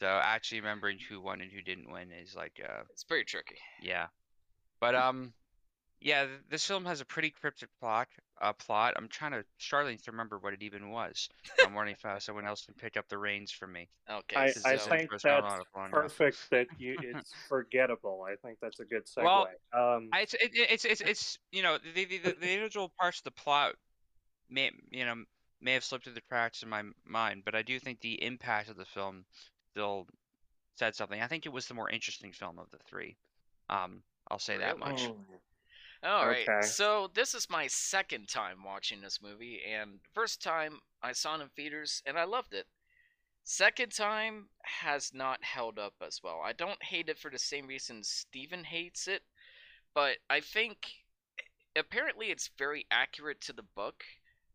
So 0.00 0.06
actually 0.08 0.60
remembering 0.60 0.98
who 1.08 1.20
won 1.20 1.40
and 1.40 1.52
who 1.52 1.62
didn't 1.62 1.90
win 1.90 2.10
is 2.10 2.34
like, 2.34 2.60
uh, 2.68 2.82
It's 2.90 3.04
pretty 3.04 3.24
tricky. 3.24 3.58
yeah. 3.80 4.06
But 4.80 4.96
um, 4.96 5.32
yeah, 6.02 6.24
th- 6.24 6.40
this 6.50 6.66
film 6.66 6.84
has 6.84 7.00
a 7.00 7.04
pretty 7.04 7.30
cryptic 7.30 7.68
plot. 7.80 8.08
Uh, 8.40 8.52
plot. 8.52 8.94
I'm 8.96 9.08
trying 9.08 9.32
to 9.32 9.44
struggling 9.58 9.98
to 9.98 10.10
remember 10.10 10.36
what 10.38 10.52
it 10.52 10.62
even 10.62 10.90
was. 10.90 11.28
I'm 11.64 11.74
wondering 11.74 11.94
if 11.96 12.04
uh, 12.04 12.18
someone 12.18 12.44
else 12.44 12.64
can 12.64 12.74
pick 12.74 12.96
up 12.96 13.08
the 13.08 13.16
reins 13.16 13.52
from 13.52 13.72
me. 13.72 13.88
Okay. 14.10 14.36
I, 14.36 14.50
so, 14.50 14.68
I 14.68 14.76
think 14.76 15.10
that's 15.10 15.24
on 15.24 15.44
enough. 15.44 15.92
perfect. 15.92 16.38
That 16.50 16.66
you, 16.76 16.96
it's 17.00 17.32
forgettable. 17.48 18.26
I 18.28 18.34
think 18.44 18.58
that's 18.60 18.80
a 18.80 18.84
good 18.84 19.06
segue. 19.06 19.24
Well, 19.24 19.48
um, 19.72 20.08
I, 20.12 20.22
it's, 20.22 20.34
it, 20.34 20.50
it's 20.54 20.84
it's 20.84 21.00
it's 21.00 21.38
you 21.52 21.62
know 21.62 21.78
the 21.94 22.04
the, 22.04 22.18
the, 22.18 22.36
the 22.40 22.50
individual 22.50 22.92
parts 22.98 23.18
of 23.18 23.24
the 23.24 23.30
plot 23.30 23.74
may 24.50 24.70
you 24.90 25.04
know 25.04 25.14
may 25.60 25.74
have 25.74 25.84
slipped 25.84 26.04
through 26.04 26.14
the 26.14 26.20
cracks 26.22 26.64
in 26.64 26.68
my 26.68 26.82
mind, 27.06 27.42
but 27.44 27.54
I 27.54 27.62
do 27.62 27.78
think 27.78 28.00
the 28.00 28.22
impact 28.24 28.68
of 28.68 28.76
the 28.76 28.84
film 28.84 29.24
still 29.70 30.08
said 30.74 30.96
something. 30.96 31.22
I 31.22 31.28
think 31.28 31.46
it 31.46 31.52
was 31.52 31.66
the 31.66 31.74
more 31.74 31.88
interesting 31.88 32.32
film 32.32 32.58
of 32.58 32.70
the 32.70 32.78
three. 32.88 33.16
Um, 33.70 34.02
I'll 34.28 34.40
say 34.40 34.58
that 34.58 34.78
much. 34.78 35.02
mm, 35.02 35.14
All 36.04 36.26
right. 36.26 36.48
Okay. 36.48 36.66
So 36.66 37.10
this 37.14 37.34
is 37.34 37.48
my 37.48 37.66
second 37.68 38.28
time 38.28 38.64
watching 38.64 39.00
this 39.00 39.20
movie, 39.22 39.60
and 39.70 40.00
first 40.12 40.42
time 40.42 40.80
I 41.02 41.12
saw 41.12 41.36
it 41.36 41.42
in 41.42 41.48
theaters, 41.48 42.02
and 42.06 42.18
I 42.18 42.24
loved 42.24 42.54
it. 42.54 42.66
Second 43.44 43.92
time 43.92 44.48
has 44.62 45.12
not 45.14 45.42
held 45.44 45.78
up 45.78 45.94
as 46.04 46.22
well. 46.22 46.40
I 46.44 46.52
don't 46.52 46.82
hate 46.82 47.08
it 47.08 47.18
for 47.18 47.30
the 47.30 47.38
same 47.38 47.66
reason 47.66 48.02
Stephen 48.02 48.64
hates 48.64 49.08
it, 49.08 49.22
but 49.94 50.18
I 50.30 50.40
think 50.40 50.78
eh, 51.38 51.80
apparently 51.80 52.30
it's 52.30 52.50
very 52.58 52.86
accurate 52.90 53.40
to 53.42 53.52
the 53.52 53.62
book. 53.62 54.04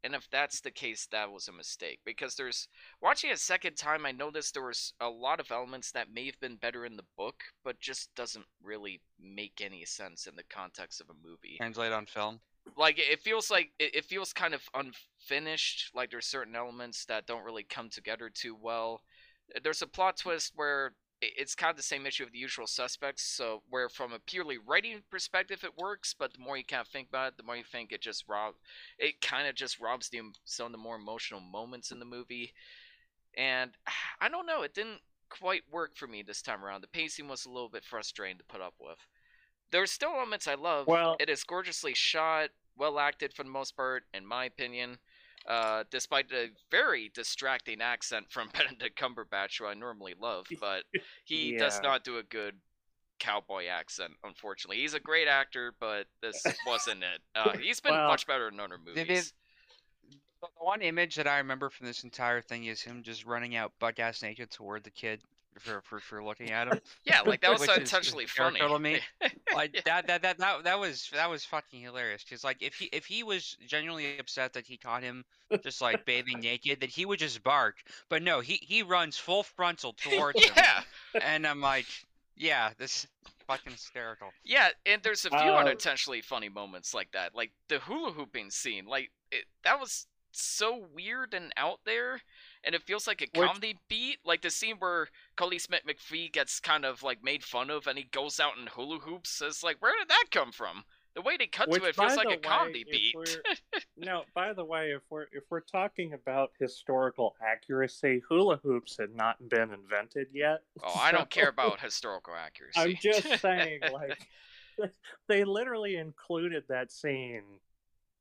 And 0.07 0.15
if 0.15 0.29
that's 0.31 0.61
the 0.61 0.71
case, 0.71 1.05
that 1.11 1.33
was 1.33 1.49
a 1.49 1.51
mistake. 1.51 1.99
Because 2.05 2.35
there's 2.35 2.69
watching 3.01 3.29
a 3.29 3.35
second 3.35 3.75
time, 3.75 4.05
I 4.05 4.13
noticed 4.13 4.53
there 4.53 4.63
was 4.63 4.93
a 5.01 5.09
lot 5.09 5.41
of 5.41 5.51
elements 5.51 5.91
that 5.91 6.13
may 6.13 6.27
have 6.27 6.39
been 6.39 6.55
better 6.55 6.85
in 6.85 6.95
the 6.95 7.03
book, 7.17 7.43
but 7.65 7.81
just 7.81 8.15
doesn't 8.15 8.45
really 8.63 9.01
make 9.19 9.59
any 9.61 9.83
sense 9.83 10.25
in 10.25 10.37
the 10.37 10.45
context 10.49 11.01
of 11.01 11.09
a 11.09 11.27
movie 11.27 11.57
Translate 11.57 11.91
on 11.91 12.05
film. 12.05 12.39
like 12.77 12.97
it 12.99 13.19
feels 13.19 13.51
like 13.51 13.71
it, 13.79 13.95
it 13.95 14.05
feels 14.05 14.31
kind 14.31 14.53
of 14.53 14.61
unfinished 14.73 15.91
like 15.93 16.09
there's 16.09 16.25
certain 16.25 16.55
elements 16.55 17.03
that 17.05 17.27
don't 17.27 17.43
really 17.43 17.63
come 17.63 17.89
together 17.89 18.29
too 18.33 18.55
well 18.55 19.01
there's 19.63 19.81
a 19.81 19.87
plot 19.87 20.15
twist 20.17 20.53
where 20.55 20.93
it's 21.21 21.55
kind 21.55 21.71
of 21.71 21.77
the 21.77 21.83
same 21.83 22.05
issue 22.05 22.23
of 22.23 22.31
the 22.31 22.37
usual 22.37 22.67
suspects 22.67 23.23
so 23.23 23.63
where 23.69 23.89
from 23.89 24.13
a 24.13 24.19
purely 24.19 24.57
writing 24.57 25.01
perspective 25.09 25.63
it 25.63 25.77
works 25.77 26.13
but 26.17 26.33
the 26.33 26.39
more 26.39 26.57
you 26.57 26.63
kind 26.63 26.81
of 26.81 26.87
think 26.87 27.09
about 27.09 27.29
it 27.29 27.37
the 27.37 27.43
more 27.43 27.55
you 27.55 27.63
think 27.63 27.91
it 27.91 28.01
just 28.01 28.23
rob 28.27 28.53
it 28.99 29.19
kind 29.21 29.47
of 29.47 29.55
just 29.55 29.79
robs 29.79 30.09
the 30.09 30.19
some 30.45 30.67
of 30.67 30.71
the 30.71 30.77
more 30.77 30.95
emotional 30.95 31.41
moments 31.41 31.91
in 31.91 31.99
the 31.99 32.05
movie 32.05 32.53
and 33.35 33.71
i 34.21 34.29
don't 34.29 34.45
know 34.45 34.61
it 34.61 34.73
didn't 34.73 34.99
quite 35.29 35.63
work 35.71 35.97
for 35.97 36.07
me 36.07 36.21
this 36.21 36.41
time 36.41 36.63
around 36.63 36.81
the 36.81 36.87
pacing 36.87 37.27
was 37.27 37.45
a 37.45 37.49
little 37.49 37.69
bit 37.69 37.83
frustrating 37.83 38.37
to 38.37 38.43
put 38.45 38.61
up 38.61 38.75
with 38.79 38.99
there's 39.71 39.91
still 39.91 40.11
elements 40.11 40.47
I 40.47 40.55
love. 40.55 40.87
Well- 40.87 41.17
it 41.19 41.29
is 41.29 41.43
gorgeously 41.43 41.93
shot, 41.93 42.49
well 42.77 42.99
acted 42.99 43.33
for 43.33 43.43
the 43.43 43.49
most 43.49 43.75
part, 43.75 44.05
in 44.13 44.25
my 44.25 44.45
opinion. 44.45 44.99
Uh, 45.47 45.85
despite 45.89 46.29
a 46.33 46.49
very 46.69 47.09
distracting 47.13 47.81
accent 47.81 48.25
from 48.29 48.49
Benedict 48.53 48.99
Cumberbatch, 48.99 49.59
who 49.59 49.65
I 49.65 49.73
normally 49.73 50.13
love, 50.19 50.45
but 50.59 50.83
he 51.23 51.55
does 51.55 51.81
not 51.81 52.03
do 52.03 52.17
a 52.17 52.23
good 52.23 52.55
cowboy 53.19 53.67
accent. 53.67 54.13
Unfortunately, 54.23 54.77
he's 54.77 54.93
a 54.93 54.99
great 54.99 55.27
actor, 55.27 55.73
but 55.79 56.05
this 56.21 56.45
wasn't 56.65 57.01
it. 57.01 57.21
Uh, 57.35 57.57
he's 57.61 57.79
been 57.79 57.93
Well, 57.93 58.09
much 58.09 58.27
better 58.27 58.49
in 58.49 58.59
other 58.59 58.77
movies. 58.77 59.33
The 60.41 60.47
one 60.59 60.81
image 60.81 61.15
that 61.15 61.27
I 61.27 61.37
remember 61.37 61.69
from 61.69 61.87
this 61.87 62.03
entire 62.03 62.41
thing 62.41 62.65
is 62.65 62.81
him 62.81 63.01
just 63.01 63.25
running 63.25 63.55
out 63.55 63.71
butt 63.79 63.99
ass 63.99 64.21
naked 64.21 64.51
toward 64.51 64.83
the 64.83 64.91
kid 64.91 65.21
for 65.59 65.81
for, 65.81 65.99
for 65.99 66.23
looking 66.23 66.51
at 66.51 66.67
him. 66.67 66.79
Yeah, 67.05 67.21
like 67.21 67.41
that 67.41 67.51
was 67.51 67.61
Which 67.61 67.69
is 67.71 67.77
intentionally 67.77 68.25
funny. 68.25 68.59
hysterical 68.59 68.77
to 68.77 68.83
me. 68.83 68.99
like 69.53 69.73
that, 69.85 70.07
that 70.07 70.21
that 70.21 70.37
that 70.39 70.63
that 70.63 70.79
was 70.79 71.09
that 71.13 71.29
was 71.29 71.45
fucking 71.45 71.81
hilarious 71.81 72.23
because 72.23 72.43
like 72.43 72.57
if 72.61 72.75
he 72.75 72.85
if 72.93 73.05
he 73.05 73.23
was 73.23 73.57
genuinely 73.67 74.17
upset 74.19 74.53
that 74.53 74.65
he 74.67 74.77
caught 74.77 75.03
him 75.03 75.23
just 75.63 75.81
like 75.81 76.05
bathing 76.05 76.39
naked 76.39 76.81
that 76.81 76.89
he 76.89 77.05
would 77.05 77.19
just 77.19 77.43
bark 77.43 77.75
but 78.09 78.21
no 78.21 78.39
he 78.41 78.59
he 78.61 78.83
runs 78.83 79.17
full 79.17 79.43
frontal 79.43 79.93
towards 79.97 80.43
him 80.43 80.51
yeah, 80.55 80.81
and 81.21 81.47
i'm 81.47 81.61
like 81.61 81.85
yeah 82.35 82.71
this 82.77 83.03
is 83.03 83.07
fucking 83.47 83.71
hysterical 83.71 84.29
Yeah, 84.43 84.69
and 84.85 85.01
there's 85.03 85.25
a 85.25 85.29
few 85.29 85.37
Uh, 85.39 85.59
unintentionally 85.59 86.21
funny 86.21 86.49
moments 86.49 86.93
like 86.93 87.09
that. 87.13 87.33
Like 87.33 87.51
the 87.69 87.79
hula 87.79 88.11
hooping 88.11 88.51
scene, 88.51 88.85
like 88.85 89.09
it, 89.31 89.45
that 89.63 89.79
was 89.79 90.05
so 90.33 90.85
weird 90.93 91.33
and 91.33 91.51
out 91.55 91.79
there, 91.85 92.21
and 92.67 92.75
it 92.75 92.83
feels 92.83 93.07
like 93.07 93.21
a 93.21 93.39
Which- 93.39 93.47
comedy 93.47 93.79
beat. 93.87 94.17
Like 94.23 94.41
the 94.41 94.51
scene 94.51 94.75
where 94.77 95.07
Kodi 95.37 95.59
Smit-McPhee 95.59 96.31
gets 96.33 96.59
kind 96.59 96.85
of 96.85 97.01
like 97.01 97.23
made 97.23 97.43
fun 97.43 97.71
of, 97.71 97.87
and 97.87 97.97
he 97.97 98.03
goes 98.03 98.39
out 98.39 98.57
and 98.59 98.69
hula 98.69 98.99
hoops. 98.99 99.41
It's 99.43 99.63
like, 99.63 99.77
where 99.79 99.93
did 99.97 100.09
that 100.09 100.25
come 100.31 100.51
from? 100.51 100.83
The 101.15 101.21
way 101.23 101.35
they 101.35 101.47
cut 101.47 101.67
Which, 101.67 101.81
to 101.81 101.87
it 101.87 101.95
feels 101.95 102.15
like 102.15 102.29
a 102.31 102.37
comedy 102.37 102.85
way, 102.85 102.91
if 102.91 103.41
beat. 103.71 103.85
no, 103.97 104.21
by 104.35 104.53
the 104.53 104.63
way, 104.63 104.91
if 104.91 105.01
we're 105.09 105.23
if 105.31 105.45
we're 105.49 105.61
talking 105.61 106.13
about 106.13 106.51
historical 106.59 107.35
accuracy, 107.41 108.21
hula 108.29 108.57
hoops 108.57 108.97
had 108.99 109.15
not 109.15 109.37
been 109.49 109.73
invented 109.73 110.27
yet. 110.31 110.59
oh, 110.83 110.99
I 111.01 111.11
don't 111.11 111.29
care 111.31 111.49
about 111.49 111.79
historical 111.79 112.35
accuracy. 112.35 112.79
I'm 112.79 112.95
just 113.01 113.39
saying, 113.41 113.79
like, 113.91 114.27
they 115.27 115.43
literally 115.43 115.95
included 115.95 116.65
that 116.69 116.91
scene, 116.91 117.41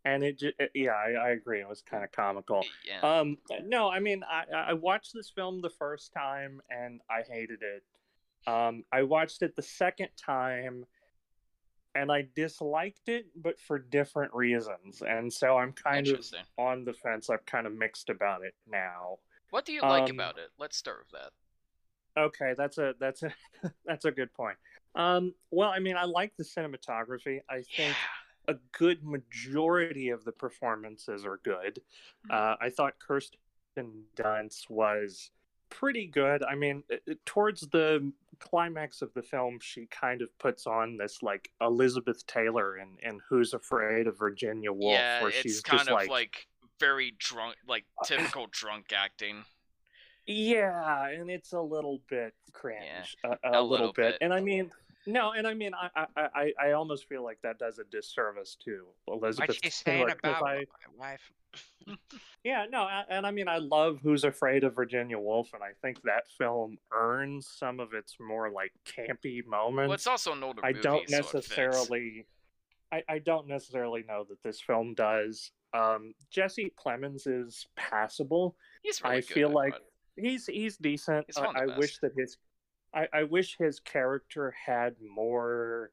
and 0.06 0.22
it 0.22 0.38
just 0.38 0.54
yeah, 0.72 0.92
I, 0.92 1.10
I 1.12 1.28
agree, 1.30 1.60
it 1.60 1.68
was 1.68 1.82
kind 1.82 2.04
of 2.04 2.12
comical. 2.12 2.64
yeah. 2.86 3.00
Um, 3.00 3.38
no, 3.64 3.90
I 3.90 3.98
mean, 3.98 4.22
I, 4.24 4.70
I 4.70 4.72
watched 4.72 5.12
this 5.12 5.28
film 5.28 5.60
the 5.60 5.70
first 5.70 6.12
time 6.12 6.62
and 6.70 7.00
I 7.10 7.22
hated 7.28 7.58
it. 7.62 7.82
Um, 8.48 8.84
I 8.92 9.02
watched 9.02 9.42
it 9.42 9.56
the 9.56 9.62
second 9.62 10.10
time 10.16 10.86
and 11.96 12.12
I 12.12 12.28
disliked 12.36 13.08
it, 13.08 13.26
but 13.34 13.58
for 13.58 13.80
different 13.80 14.32
reasons. 14.32 15.02
And 15.02 15.32
so 15.32 15.58
I'm 15.58 15.72
kind 15.72 16.06
of 16.06 16.24
on 16.56 16.84
the 16.84 16.92
fence. 16.92 17.28
I'm 17.28 17.38
kind 17.44 17.66
of 17.66 17.72
mixed 17.72 18.08
about 18.08 18.44
it 18.44 18.54
now. 18.70 19.18
What 19.50 19.64
do 19.64 19.72
you 19.72 19.80
like 19.80 20.10
um, 20.10 20.16
about 20.16 20.38
it? 20.38 20.50
Let's 20.56 20.76
start 20.76 20.98
with 21.00 21.20
that. 21.20 22.20
Okay, 22.20 22.54
that's 22.56 22.78
a 22.78 22.94
that's 23.00 23.24
a 23.24 23.34
that's 23.84 24.04
a 24.04 24.12
good 24.12 24.32
point. 24.34 24.56
Um, 24.94 25.34
well, 25.50 25.68
I 25.68 25.80
mean, 25.80 25.96
I 25.96 26.04
like 26.04 26.32
the 26.38 26.44
cinematography. 26.44 27.40
I 27.50 27.62
think 27.76 27.96
a 28.48 28.54
good 28.72 29.04
majority 29.04 30.10
of 30.10 30.24
the 30.24 30.32
performances 30.32 31.24
are 31.24 31.40
good. 31.42 31.80
Hmm. 32.26 32.32
Uh, 32.34 32.54
I 32.60 32.70
thought 32.70 32.94
Kirsten 32.98 33.36
Dunst 34.16 34.70
was 34.70 35.30
pretty 35.68 36.06
good. 36.06 36.42
I 36.44 36.54
mean, 36.54 36.82
towards 37.24 37.62
the 37.62 38.12
climax 38.38 39.02
of 39.02 39.12
the 39.14 39.22
film, 39.22 39.58
she 39.60 39.86
kind 39.86 40.22
of 40.22 40.36
puts 40.38 40.66
on 40.66 40.96
this 40.96 41.22
like 41.22 41.50
Elizabeth 41.60 42.26
Taylor 42.26 42.78
in, 42.78 42.96
in 43.02 43.20
Who's 43.28 43.54
Afraid 43.54 44.06
of 44.06 44.18
Virginia 44.18 44.72
Woolf, 44.72 44.98
yeah, 44.98 45.20
where 45.22 45.30
it's 45.30 45.40
she's 45.40 45.60
kind 45.60 45.88
of 45.88 45.94
like, 45.94 46.08
like, 46.08 46.46
very 46.78 47.14
drunk, 47.18 47.56
like 47.68 47.84
typical 48.04 48.46
drunk 48.50 48.92
acting. 48.94 49.44
yeah, 50.26 51.08
and 51.08 51.30
it's 51.30 51.52
a 51.52 51.60
little 51.60 52.02
bit 52.08 52.34
cringe, 52.52 53.16
a, 53.24 53.28
a, 53.28 53.36
a 53.42 53.50
little, 53.50 53.68
little 53.68 53.92
bit. 53.92 54.12
bit. 54.12 54.18
And 54.20 54.32
I 54.32 54.40
mean, 54.40 54.70
no, 55.06 55.32
and 55.32 55.46
I 55.46 55.54
mean, 55.54 55.72
I, 55.74 56.06
I, 56.16 56.28
I, 56.34 56.52
I 56.68 56.72
almost 56.72 57.08
feel 57.08 57.22
like 57.24 57.38
that 57.42 57.58
does 57.58 57.78
a 57.78 57.84
disservice 57.84 58.56
to 58.64 58.86
What 59.06 59.18
Elizabeth 59.22 59.58
you 59.62 59.70
saying 59.70 59.98
Taylor. 60.06 60.10
'cause 60.10 60.18
about 60.38 60.42
I- 60.48 60.54
my 60.54 60.64
wife? 60.98 61.32
Yeah, 62.44 62.66
no, 62.70 62.86
and 63.10 63.26
I 63.26 63.32
mean, 63.32 63.48
I 63.48 63.58
love 63.58 63.98
Who's 64.02 64.22
Afraid 64.22 64.62
of 64.62 64.74
Virginia 64.76 65.18
Woolf, 65.18 65.52
and 65.52 65.62
I 65.64 65.70
think 65.82 66.00
that 66.02 66.28
film 66.38 66.78
earns 66.92 67.48
some 67.48 67.80
of 67.80 67.92
its 67.92 68.16
more 68.20 68.50
like 68.50 68.72
campy 68.86 69.44
moments. 69.44 69.88
Well, 69.88 69.94
it's 69.94 70.06
also 70.06 70.32
an 70.32 70.44
older 70.44 70.64
I 70.64 70.68
movie, 70.70 70.82
don't 70.82 71.08
so 71.10 71.16
necessarily, 71.16 72.26
I, 72.92 73.02
I 73.08 73.18
don't 73.18 73.48
necessarily 73.48 74.04
know 74.06 74.24
that 74.28 74.42
this 74.44 74.60
film 74.60 74.94
does. 74.94 75.50
Um, 75.74 76.14
Jesse 76.30 76.72
Plemons 76.78 77.26
is 77.26 77.66
passable. 77.74 78.54
He's 78.82 79.02
really 79.02 79.16
I 79.16 79.20
good 79.20 79.26
feel 79.28 79.50
like 79.50 79.74
it. 79.74 79.82
he's 80.22 80.46
he's 80.46 80.76
decent. 80.76 81.26
He's 81.26 81.36
one 81.36 81.48
of 81.48 81.54
the 81.54 81.58
I, 81.60 81.62
I 81.64 81.66
best. 81.66 81.78
wish 81.78 81.98
that 81.98 82.12
his, 82.16 82.36
I, 82.94 83.08
I 83.12 83.22
wish 83.24 83.56
his 83.58 83.80
character 83.80 84.54
had 84.66 84.96
more 85.00 85.90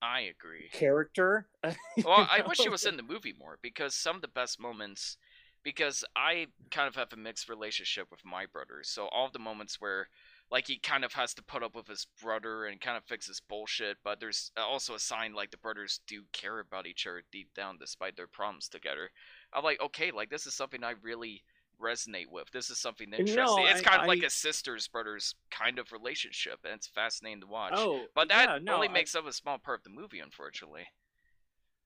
I 0.00 0.20
agree. 0.22 0.70
character. 0.72 1.48
Well, 2.02 2.26
I 2.30 2.42
wish 2.46 2.62
he 2.62 2.68
was 2.68 2.86
in 2.86 2.96
the 2.96 3.02
movie 3.02 3.34
more 3.38 3.58
because 3.60 3.94
some 3.94 4.16
of 4.16 4.22
the 4.22 4.28
best 4.28 4.60
moments. 4.60 5.16
Because 5.64 6.04
I 6.16 6.46
kind 6.70 6.86
of 6.88 6.94
have 6.94 7.12
a 7.12 7.16
mixed 7.16 7.48
relationship 7.48 8.10
with 8.10 8.24
my 8.24 8.46
brother, 8.46 8.82
so 8.84 9.08
all 9.08 9.28
the 9.28 9.40
moments 9.40 9.80
where, 9.80 10.08
like, 10.50 10.68
he 10.68 10.78
kind 10.78 11.04
of 11.04 11.12
has 11.14 11.34
to 11.34 11.42
put 11.42 11.64
up 11.64 11.74
with 11.74 11.88
his 11.88 12.06
brother 12.22 12.64
and 12.64 12.80
kind 12.80 12.96
of 12.96 13.04
fix 13.04 13.26
his 13.26 13.40
bullshit, 13.40 13.98
but 14.04 14.20
there's 14.20 14.52
also 14.56 14.94
a 14.94 15.00
sign 15.00 15.34
like 15.34 15.50
the 15.50 15.58
brothers 15.58 16.00
do 16.06 16.22
care 16.32 16.60
about 16.60 16.86
each 16.86 17.06
other 17.06 17.24
deep 17.32 17.52
down 17.54 17.76
despite 17.76 18.16
their 18.16 18.28
problems 18.28 18.68
together. 18.68 19.10
I'm 19.52 19.64
like, 19.64 19.80
okay, 19.82 20.12
like 20.12 20.30
this 20.30 20.46
is 20.46 20.54
something 20.54 20.84
I 20.84 20.94
really 21.02 21.42
resonate 21.80 22.28
with. 22.30 22.50
This 22.50 22.70
is 22.70 22.78
something 22.78 23.10
No, 23.10 23.18
interesting. 23.18 23.66
it's 23.66 23.80
I- 23.80 23.82
kind 23.82 24.02
of 24.02 24.08
like 24.08 24.22
I- 24.22 24.26
a 24.26 24.30
sisters 24.30 24.88
brothers 24.88 25.34
kind 25.50 25.78
of 25.78 25.92
relationship, 25.92 26.60
and 26.64 26.74
it's 26.74 26.86
fascinating 26.88 27.40
to 27.42 27.46
watch. 27.46 27.72
oh, 27.74 28.06
but 28.14 28.28
that 28.28 28.48
yeah, 28.48 28.58
no, 28.62 28.74
only 28.74 28.88
I- 28.88 28.92
makes 28.92 29.14
up 29.14 29.26
a 29.26 29.32
small 29.32 29.58
part 29.58 29.80
of 29.80 29.84
the 29.84 29.90
movie, 29.90 30.20
unfortunately. 30.20 30.86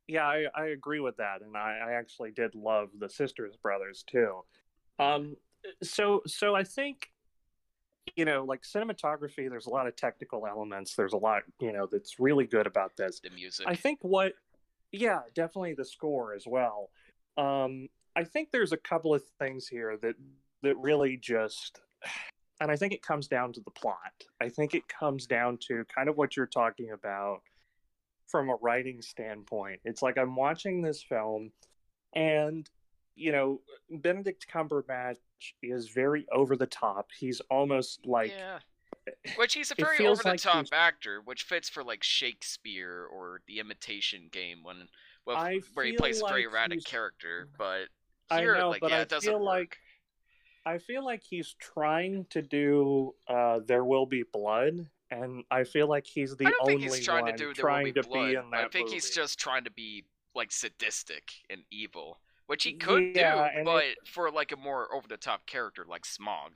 Yeah, 0.08 0.26
I, 0.26 0.46
I 0.54 0.64
agree 0.66 1.00
with 1.00 1.16
that, 1.18 1.42
and 1.42 1.56
I, 1.56 1.78
I 1.78 1.92
actually 1.92 2.32
did 2.32 2.54
love 2.54 2.88
the 2.98 3.08
Sisters 3.08 3.56
Brothers 3.56 4.02
too. 4.06 4.44
Um, 4.98 5.36
so 5.82 6.22
so 6.26 6.54
I 6.56 6.64
think, 6.64 7.10
you 8.16 8.24
know, 8.24 8.44
like 8.44 8.62
cinematography, 8.62 9.48
there's 9.48 9.66
a 9.66 9.70
lot 9.70 9.86
of 9.86 9.94
technical 9.96 10.46
elements. 10.46 10.96
There's 10.96 11.12
a 11.12 11.16
lot, 11.18 11.42
you 11.60 11.72
know, 11.72 11.86
that's 11.90 12.18
really 12.18 12.46
good 12.46 12.66
about 12.66 12.96
this. 12.96 13.20
The 13.20 13.30
music. 13.30 13.66
I 13.68 13.74
think 13.76 14.00
what, 14.02 14.32
yeah, 14.90 15.20
definitely 15.34 15.74
the 15.74 15.84
score 15.84 16.34
as 16.34 16.46
well. 16.46 16.90
Um, 17.38 17.88
I 18.16 18.24
think 18.24 18.50
there's 18.50 18.72
a 18.72 18.76
couple 18.76 19.14
of 19.14 19.22
things 19.38 19.66
here 19.66 19.96
that 20.02 20.14
that 20.62 20.76
really 20.78 21.16
just, 21.16 21.80
and 22.60 22.70
I 22.70 22.76
think 22.76 22.92
it 22.92 23.02
comes 23.02 23.26
down 23.28 23.52
to 23.54 23.60
the 23.60 23.70
plot. 23.70 24.24
I 24.40 24.48
think 24.48 24.74
it 24.74 24.86
comes 24.88 25.26
down 25.26 25.58
to 25.68 25.84
kind 25.94 26.08
of 26.08 26.16
what 26.16 26.36
you're 26.36 26.46
talking 26.46 26.90
about 26.92 27.40
from 28.28 28.48
a 28.48 28.56
writing 28.60 29.02
standpoint. 29.02 29.80
It's 29.84 30.02
like 30.02 30.18
I'm 30.18 30.36
watching 30.36 30.82
this 30.82 31.02
film, 31.02 31.52
and 32.14 32.68
you 33.14 33.32
know, 33.32 33.60
Benedict 33.90 34.46
Cumberbatch 34.52 35.16
is 35.62 35.88
very 35.88 36.26
over 36.32 36.56
the 36.56 36.66
top. 36.66 37.10
He's 37.18 37.40
almost 37.50 38.06
like 38.06 38.30
yeah. 38.30 38.58
Which 39.36 39.54
he's 39.54 39.70
a 39.70 39.74
very 39.74 40.06
over 40.06 40.22
the 40.22 40.30
like 40.30 40.40
top 40.40 40.56
he's- 40.56 40.68
actor, 40.72 41.20
which 41.24 41.42
fits 41.42 41.68
for 41.68 41.82
like 41.82 42.02
Shakespeare 42.02 43.06
or 43.12 43.40
The 43.48 43.58
Imitation 43.58 44.28
Game 44.30 44.62
when 44.62 44.88
well, 45.26 45.36
where 45.74 45.86
he 45.86 45.92
plays 45.92 46.20
a 46.22 46.26
very 46.26 46.44
like 46.44 46.52
erratic 46.52 46.78
he's- 46.78 46.84
character, 46.84 47.48
but 47.58 47.88
I 48.32 48.44
know, 48.44 48.70
like, 48.70 48.80
but 48.80 48.90
yeah, 48.90 49.04
I 49.10 49.20
feel 49.20 49.34
work. 49.34 49.42
like 49.42 49.76
I 50.64 50.78
feel 50.78 51.04
like 51.04 51.22
he's 51.22 51.54
trying 51.58 52.26
to 52.30 52.42
do 52.42 53.14
uh, 53.28 53.60
"There 53.66 53.84
Will 53.84 54.06
Be 54.06 54.22
Blood," 54.32 54.86
and 55.10 55.44
I 55.50 55.64
feel 55.64 55.88
like 55.88 56.06
he's 56.06 56.36
the 56.36 56.46
I 56.46 56.50
don't 56.50 56.60
only 56.62 56.72
think 56.78 56.94
he's 56.94 57.04
trying 57.04 57.24
one 57.24 57.32
to 57.32 57.36
do 57.38 57.44
There 57.46 57.48
Will 57.48 57.54
trying 57.54 57.84
Be 57.86 57.92
to 57.92 58.02
Blood. 58.02 58.26
be 58.28 58.34
in 58.36 58.50
that 58.50 58.64
I 58.64 58.68
think 58.68 58.90
he's 58.90 59.10
just 59.10 59.38
trying 59.38 59.64
to 59.64 59.70
be 59.70 60.04
like 60.34 60.52
sadistic 60.52 61.30
and 61.50 61.62
evil, 61.70 62.18
which 62.46 62.64
he 62.64 62.74
could 62.74 63.14
Yeah, 63.16 63.48
do, 63.58 63.64
but 63.64 63.84
it- 63.84 63.98
for 64.06 64.30
like 64.30 64.52
a 64.52 64.56
more 64.56 64.92
over 64.94 65.06
the 65.08 65.16
top 65.16 65.46
character 65.46 65.84
like 65.88 66.02
Smaug. 66.04 66.54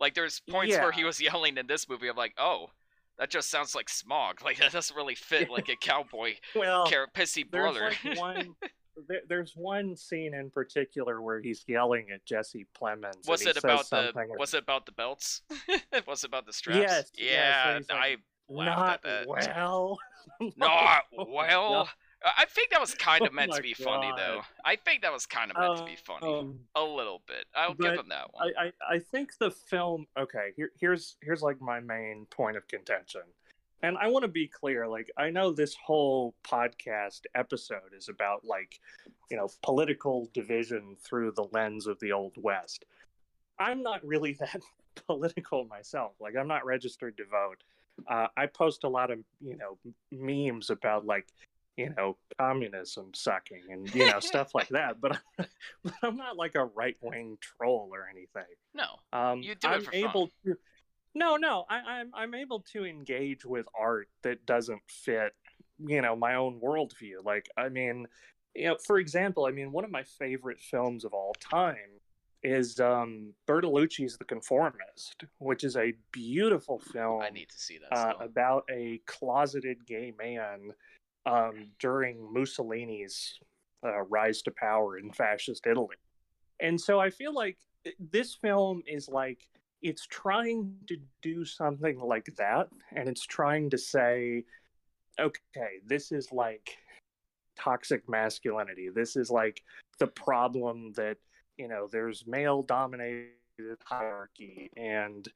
Like 0.00 0.14
there's 0.14 0.40
points 0.50 0.76
where 0.76 0.90
he 0.90 1.04
was 1.04 1.20
yelling 1.20 1.56
in 1.58 1.66
this 1.68 1.88
movie. 1.88 2.08
I'm 2.08 2.16
like, 2.16 2.34
oh, 2.38 2.70
that 3.18 3.30
just 3.30 3.50
sounds 3.50 3.74
like 3.74 3.86
Smaug. 3.88 4.42
Like 4.44 4.58
that 4.58 4.72
doesn't 4.72 4.96
really 4.96 5.14
fit 5.14 5.50
like 5.56 5.68
a 5.68 5.76
cowboy 5.76 6.34
well. 6.56 6.86
car- 6.86 7.06
pissy 7.14 7.48
brother. 7.48 7.92
like 8.04 8.18
one. 8.18 8.56
there, 9.08 9.20
there's 9.28 9.52
one 9.56 9.96
scene 9.96 10.34
in 10.34 10.50
particular 10.50 11.20
where 11.20 11.40
he's 11.40 11.64
yelling 11.66 12.08
at 12.12 12.24
Jesse 12.24 12.66
Plemons. 12.78 13.26
was 13.26 13.46
it 13.46 13.56
about 13.56 13.88
the 13.90 14.12
like, 14.14 14.38
was 14.38 14.54
it 14.54 14.62
about 14.62 14.86
the 14.86 14.92
belts? 14.92 15.42
was 16.06 16.24
it 16.24 16.28
about 16.28 16.46
the 16.46 16.52
straps? 16.52 16.78
Yes, 16.78 17.10
yes, 17.16 17.84
Yeah, 17.88 17.94
like, 17.94 18.04
I 18.04 18.16
laughed 18.48 18.78
Not 18.78 18.88
at 18.94 19.02
that. 19.02 19.28
well. 19.28 19.98
not 20.56 21.02
well. 21.12 21.88
I 22.24 22.32
I 22.38 22.44
think 22.44 22.70
that 22.70 22.80
was 22.80 22.94
kind 22.94 23.22
Oh 23.22 23.26
of 23.26 23.32
meant 23.34 23.50
my 23.50 23.56
to 23.56 23.62
be 23.62 23.74
funny 23.74 24.12
though. 24.16 24.42
I 24.64 24.76
think 24.76 25.02
that 25.02 25.12
was 25.12 25.26
kind 25.26 25.50
of 25.50 25.58
meant 25.58 25.78
to 25.78 25.84
be 25.84 25.96
funny. 25.96 26.32
Um, 26.32 26.60
a 26.76 26.82
little 26.82 27.20
bit. 27.26 27.46
I'll 27.54 27.74
give 27.74 27.94
him 27.94 28.08
that 28.10 28.32
one. 28.32 28.52
I, 28.56 28.66
I, 28.66 28.94
I 28.94 28.98
think 29.00 29.36
the 29.38 29.50
film 29.50 30.06
okay 30.16 30.52
here, 30.56 30.70
here's 30.78 31.16
here's 31.20 31.42
like 31.42 31.60
my 31.60 31.80
main 31.80 32.26
point 32.30 32.56
of 32.56 32.68
contention 32.68 33.22
and 33.82 33.96
i 33.98 34.08
want 34.08 34.22
to 34.22 34.28
be 34.28 34.46
clear 34.46 34.86
like 34.86 35.10
i 35.16 35.30
know 35.30 35.52
this 35.52 35.74
whole 35.74 36.34
podcast 36.44 37.20
episode 37.34 37.92
is 37.96 38.08
about 38.08 38.44
like 38.44 38.80
you 39.30 39.36
know 39.36 39.48
political 39.62 40.28
division 40.32 40.96
through 41.02 41.32
the 41.32 41.46
lens 41.52 41.86
of 41.86 41.98
the 42.00 42.12
old 42.12 42.32
west 42.36 42.84
i'm 43.58 43.82
not 43.82 44.04
really 44.04 44.32
that 44.40 44.60
political 45.06 45.64
myself 45.64 46.12
like 46.20 46.34
i'm 46.36 46.48
not 46.48 46.64
registered 46.64 47.16
to 47.16 47.24
vote 47.24 47.62
uh, 48.08 48.26
i 48.36 48.46
post 48.46 48.84
a 48.84 48.88
lot 48.88 49.10
of 49.10 49.18
you 49.40 49.56
know 49.56 49.78
memes 50.10 50.70
about 50.70 51.04
like 51.06 51.26
you 51.76 51.88
know 51.96 52.16
communism 52.38 53.10
sucking 53.14 53.62
and 53.70 53.94
you 53.94 54.06
know 54.10 54.20
stuff 54.20 54.54
like 54.54 54.68
that 54.70 55.00
but 55.00 55.18
but 55.82 55.94
i'm 56.02 56.16
not 56.16 56.36
like 56.36 56.54
a 56.54 56.64
right-wing 56.64 57.38
troll 57.40 57.88
or 57.92 58.06
anything 58.10 58.42
no. 58.74 58.84
um, 59.18 59.40
You 59.42 59.54
do 59.54 59.68
it 59.68 59.70
I'm 59.70 59.82
for 59.82 59.92
fun. 59.92 60.28
to. 60.46 60.56
No, 61.14 61.36
no, 61.36 61.64
I, 61.68 61.78
I'm 61.78 62.10
I'm 62.14 62.34
able 62.34 62.60
to 62.72 62.84
engage 62.84 63.44
with 63.44 63.66
art 63.78 64.08
that 64.22 64.46
doesn't 64.46 64.80
fit, 64.88 65.32
you 65.78 66.00
know, 66.00 66.16
my 66.16 66.36
own 66.36 66.60
worldview. 66.60 67.24
Like, 67.24 67.48
I 67.56 67.68
mean, 67.68 68.06
you 68.54 68.68
know, 68.68 68.76
for 68.86 68.98
example, 68.98 69.44
I 69.46 69.50
mean, 69.50 69.72
one 69.72 69.84
of 69.84 69.90
my 69.90 70.02
favorite 70.02 70.60
films 70.60 71.04
of 71.04 71.12
all 71.12 71.34
time 71.40 72.00
is 72.42 72.80
um, 72.80 73.32
Bertolucci's 73.46 74.16
The 74.16 74.24
Conformist, 74.24 75.24
which 75.38 75.64
is 75.64 75.76
a 75.76 75.94
beautiful 76.10 76.78
film 76.78 77.22
I 77.22 77.30
need 77.30 77.48
to 77.50 77.58
see 77.58 77.78
that 77.78 77.96
uh, 77.96 78.14
about 78.20 78.64
a 78.70 79.00
closeted 79.06 79.86
gay 79.86 80.12
man 80.18 80.72
um, 81.26 81.68
during 81.78 82.32
Mussolini's 82.32 83.38
uh, 83.84 84.02
rise 84.02 84.42
to 84.42 84.50
power 84.50 84.98
in 84.98 85.12
fascist 85.12 85.66
Italy. 85.66 85.96
And 86.60 86.80
so 86.80 86.98
I 87.00 87.10
feel 87.10 87.34
like 87.34 87.58
uh, 87.86 87.90
this 87.98 88.34
film 88.34 88.82
is 88.86 89.08
like 89.08 89.46
it's 89.82 90.06
trying 90.06 90.74
to 90.86 90.96
do 91.22 91.44
something 91.44 91.98
like 92.00 92.28
that, 92.36 92.68
and 92.94 93.08
it's 93.08 93.26
trying 93.26 93.70
to 93.70 93.78
say, 93.78 94.44
okay, 95.20 95.80
this 95.86 96.12
is 96.12 96.30
like 96.32 96.76
toxic 97.58 98.08
masculinity. 98.08 98.88
This 98.88 99.16
is 99.16 99.30
like 99.30 99.62
the 99.98 100.06
problem 100.06 100.92
that 100.94 101.18
you 101.58 101.68
know 101.68 101.88
there's 101.90 102.24
male 102.26 102.62
dominated 102.62 103.28
hierarchy 103.84 104.70
and 104.76 105.28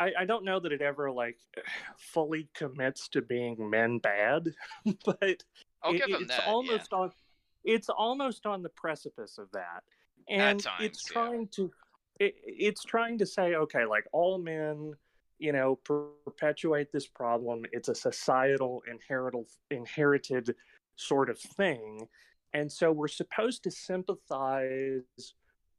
I, 0.00 0.12
I 0.20 0.24
don't 0.24 0.44
know 0.44 0.60
that 0.60 0.72
it 0.72 0.80
ever 0.80 1.10
like 1.10 1.38
fully 1.98 2.48
commits 2.54 3.08
to 3.08 3.22
being 3.22 3.70
men 3.70 3.98
bad, 3.98 4.54
but 5.04 5.18
it- 5.22 5.44
it's 5.84 6.28
that. 6.28 6.46
almost 6.46 6.92
on 6.92 7.10
it's 7.64 7.88
almost 7.88 8.46
on 8.46 8.62
the 8.62 8.68
precipice 8.70 9.38
of 9.38 9.50
that 9.52 9.82
and 10.28 10.62
times, 10.62 10.76
it's 10.80 11.10
yeah. 11.10 11.12
trying 11.12 11.48
to 11.48 11.70
it, 12.20 12.34
it's 12.44 12.84
trying 12.84 13.18
to 13.18 13.26
say 13.26 13.54
okay 13.54 13.84
like 13.84 14.04
all 14.12 14.38
men 14.38 14.92
you 15.38 15.52
know 15.52 15.76
perpetuate 15.84 16.92
this 16.92 17.06
problem 17.06 17.64
it's 17.72 17.88
a 17.88 17.94
societal 17.94 18.82
inherited 18.90 19.44
inherited 19.70 20.54
sort 20.96 21.28
of 21.28 21.38
thing 21.38 22.06
and 22.52 22.70
so 22.70 22.92
we're 22.92 23.08
supposed 23.08 23.64
to 23.64 23.70
sympathize 23.70 25.02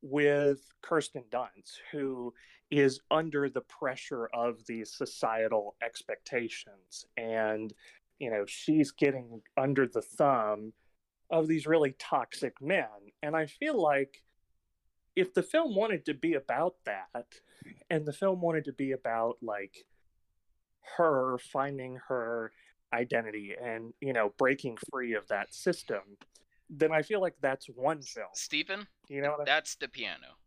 with 0.01 0.59
Kirsten 0.81 1.23
Dunst, 1.31 1.79
who 1.91 2.33
is 2.69 2.99
under 3.09 3.49
the 3.49 3.61
pressure 3.61 4.27
of 4.33 4.65
these 4.67 4.93
societal 4.93 5.75
expectations. 5.81 7.05
And, 7.17 7.73
you 8.19 8.29
know, 8.29 8.45
she's 8.45 8.91
getting 8.91 9.41
under 9.57 9.88
the 9.88 10.01
thumb 10.01 10.73
of 11.31 11.47
these 11.47 11.65
really 11.65 11.95
toxic 11.97 12.61
men. 12.61 12.86
And 13.23 13.36
I 13.36 13.47
feel 13.47 13.81
like 13.81 14.21
if 15.16 15.34
the 15.34 15.43
film 15.43 15.76
wanted 15.76 16.05
to 16.05 16.13
be 16.13 16.34
about 16.34 16.76
that, 16.86 17.26
and 17.89 18.05
the 18.05 18.13
film 18.13 18.41
wanted 18.41 18.66
to 18.66 18.74
be 18.74 18.91
about 18.91 19.38
like 19.41 19.86
her 20.97 21.38
finding 21.51 21.99
her 22.07 22.51
identity 22.93 23.55
and, 23.61 23.93
you 24.01 24.13
know, 24.13 24.34
breaking 24.38 24.78
free 24.91 25.13
of 25.13 25.28
that 25.28 25.53
system, 25.53 26.01
then 26.70 26.91
I 26.91 27.01
feel 27.01 27.22
like 27.22 27.36
that's 27.41 27.68
one 27.68 28.01
film. 28.01 28.28
Stephen, 28.34 28.88
You 29.07 29.22
know 29.22 29.32
what 29.32 29.41
I 29.41 29.45
that's 29.45 29.76
the 29.76 29.88
piano. 29.88 30.38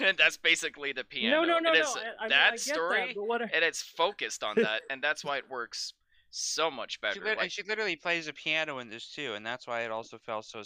that's 0.18 0.36
basically 0.38 0.92
the 0.92 1.04
piano. 1.04 1.42
No, 1.42 1.44
no, 1.44 1.58
no, 1.58 1.72
It 1.72 1.78
no. 1.78 1.80
is 1.80 1.96
I, 1.96 2.00
I 2.00 2.22
mean, 2.22 2.28
that 2.30 2.52
I 2.54 2.56
story, 2.56 3.06
that, 3.08 3.14
but 3.16 3.24
what 3.28 3.42
I- 3.42 3.50
and 3.52 3.64
it's 3.64 3.82
focused 3.82 4.42
on 4.42 4.56
that, 4.62 4.82
and 4.90 5.02
that's 5.02 5.24
why 5.24 5.36
it 5.38 5.48
works 5.50 5.94
so 6.34 6.70
much 6.70 6.92
She, 6.92 6.98
better. 7.00 7.20
lit- 7.24 7.38
Like, 7.38 7.50
she 7.50 7.62
literally 7.62 7.94
plays 7.94 8.26
a 8.26 8.32
piano 8.32 8.78
in 8.78 8.88
this 8.88 9.10
too, 9.10 9.34
and 9.34 9.44
that's 9.44 9.66
why 9.66 9.82
it 9.82 9.90
also 9.90 10.18
felt 10.18 10.44
so 10.46 10.62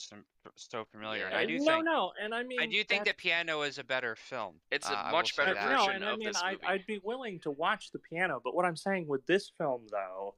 so 0.55 0.85
familiar. 0.85 1.29
Yeah. 1.31 1.39
I 1.39 1.45
do 1.45 1.59
no, 1.59 1.64
think 1.64 1.85
no, 1.85 2.12
and 2.23 2.35
I 2.35 2.43
mean, 2.45 2.61
I 2.61 2.67
do 2.67 2.83
think 2.85 3.05
that 3.05 3.17
that 3.17 3.19
Piano 3.19 3.62
is 3.62 3.79
a 3.79 3.85
better 3.85 4.14
film. 4.14 4.55
It's 4.71 4.89
a 4.89 5.09
Uh, 5.09 5.11
much 5.11 5.37
better 5.37 5.55
that. 5.55 5.69
version 5.69 5.87
no, 5.87 5.93
and 5.97 6.05
I 6.05 6.12
of 6.12 6.19
mean, 6.19 6.29
this 6.29 6.41
I, 6.43 6.53
movie. 6.53 6.67
I'd 6.67 6.87
be 6.87 7.01
willing 7.03 7.41
to 7.41 7.51
watch 7.51 7.91
the 7.91 7.99
piano, 7.99 8.41
but 8.43 8.55
what 8.55 8.64
I'm 8.64 8.77
saying 8.77 9.09
with 9.09 9.27
this 9.27 9.51
film, 9.59 9.83
though, 9.91 10.35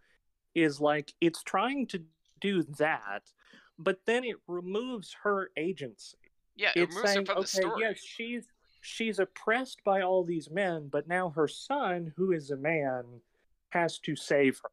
is 0.54 0.80
like 0.80 1.12
it's 1.20 1.42
trying 1.42 1.86
to 1.88 2.02
do 2.40 2.62
that, 2.78 3.30
but 3.78 4.00
then 4.06 4.24
it 4.24 4.36
removes 4.46 5.14
her 5.24 5.50
agency. 5.58 6.16
yeah, 6.56 6.70
it 6.74 6.84
it's 6.84 6.94
removes 6.96 7.12
saying, 7.12 7.22
it 7.22 7.26
from 7.26 7.34
the 7.34 7.40
okay, 7.40 7.46
story. 7.68 7.82
yes, 7.82 7.98
she's 8.02 8.44
she's 8.80 9.18
oppressed 9.18 9.84
by 9.84 10.00
all 10.00 10.24
these 10.24 10.48
men, 10.50 10.88
but 10.88 11.06
now 11.06 11.28
her 11.30 11.48
son, 11.48 12.14
who 12.16 12.32
is 12.32 12.50
a 12.50 12.56
man, 12.56 13.04
has 13.70 13.98
to 13.98 14.16
save 14.16 14.58
her. 14.62 14.70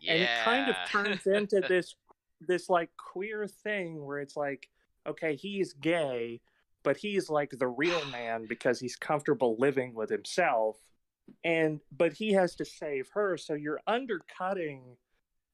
Yeah. 0.00 0.12
and 0.12 0.22
it 0.22 0.28
kind 0.44 0.70
of 0.70 0.76
turns 0.88 1.26
into 1.26 1.60
this 1.68 1.94
this 2.40 2.68
like 2.70 2.90
queer 2.96 3.46
thing 3.46 4.04
where 4.04 4.18
it's 4.18 4.36
like 4.36 4.68
okay 5.06 5.36
he's 5.36 5.72
gay 5.74 6.40
but 6.82 6.96
he's 6.96 7.28
like 7.28 7.50
the 7.58 7.68
real 7.68 8.04
man 8.12 8.46
because 8.48 8.80
he's 8.80 8.96
comfortable 8.96 9.56
living 9.58 9.94
with 9.94 10.10
himself 10.10 10.76
and 11.44 11.80
but 11.96 12.12
he 12.12 12.32
has 12.32 12.54
to 12.56 12.64
save 12.64 13.08
her 13.12 13.36
so 13.36 13.54
you're 13.54 13.80
undercutting 13.86 14.82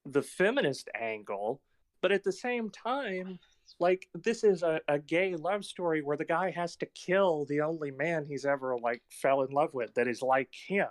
the 0.07 0.22
feminist 0.22 0.88
angle 0.99 1.61
but 2.01 2.12
at 2.12 2.24
the 2.24 2.32
same 2.32 2.70
time 2.70 3.38
like 3.80 4.09
this 4.14 4.44
is 4.44 4.62
a, 4.62 4.80
a 4.88 4.99
gay 4.99 5.34
love 5.34 5.64
story 5.64 6.01
where 6.01 6.16
the 6.16 6.24
guy 6.24 6.51
has 6.51 6.76
to 6.76 6.86
kill 6.86 7.44
the 7.47 7.61
only 7.61 7.90
man 7.90 8.24
he's 8.24 8.47
ever 8.47 8.76
like 8.78 9.03
fell 9.11 9.42
in 9.42 9.51
love 9.51 9.74
with 9.74 9.92
that 9.94 10.09
is 10.09 10.22
like 10.22 10.49
him 10.66 10.86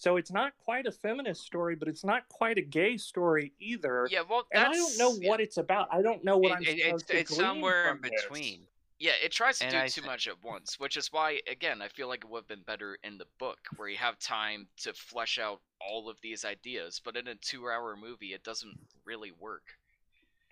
so 0.00 0.16
it's 0.16 0.32
not 0.32 0.52
quite 0.64 0.86
a 0.86 0.92
feminist 0.92 1.42
story 1.42 1.74
but 1.76 1.86
it's 1.88 2.04
not 2.04 2.26
quite 2.28 2.56
a 2.58 2.62
gay 2.62 2.96
story 2.96 3.52
either 3.60 4.08
yeah, 4.10 4.22
well, 4.28 4.46
and 4.52 4.64
i 4.66 4.72
don't 4.72 4.96
know 4.98 5.14
yeah. 5.20 5.28
what 5.28 5.40
it's 5.40 5.58
about 5.58 5.88
i 5.92 6.00
don't 6.00 6.24
know 6.24 6.38
what 6.38 6.52
It- 6.52 6.56
i'm 6.56 6.62
it- 6.62 6.78
supposed 6.84 7.02
it's 7.02 7.10
to 7.10 7.18
it's 7.18 7.30
glean 7.30 7.40
somewhere 7.40 7.90
in 7.90 7.98
from 7.98 8.02
this. 8.10 8.22
between. 8.22 8.60
Yeah, 9.02 9.12
it 9.24 9.32
tries 9.32 9.58
to 9.60 9.64
And 9.64 9.72
do 9.72 9.78
I 9.78 9.86
too 9.88 10.02
th- 10.02 10.06
much 10.06 10.28
at 10.28 10.44
once, 10.44 10.78
which 10.78 10.98
is 10.98 11.10
why, 11.10 11.40
again, 11.50 11.80
I 11.80 11.88
feel 11.88 12.06
like 12.06 12.22
it 12.22 12.28
would 12.28 12.40
have 12.40 12.48
been 12.48 12.60
better 12.66 12.98
in 13.02 13.16
the 13.16 13.24
book, 13.38 13.56
where 13.78 13.88
you 13.88 13.96
have 13.96 14.18
time 14.18 14.68
to 14.82 14.92
flesh 14.92 15.38
out 15.38 15.62
all 15.80 16.10
of 16.10 16.18
these 16.20 16.44
ideas. 16.44 17.00
But 17.02 17.16
in 17.16 17.26
a 17.26 17.34
two-hour 17.34 17.96
movie, 17.96 18.34
it 18.34 18.44
doesn't 18.44 18.78
really 19.06 19.32
work. 19.32 19.62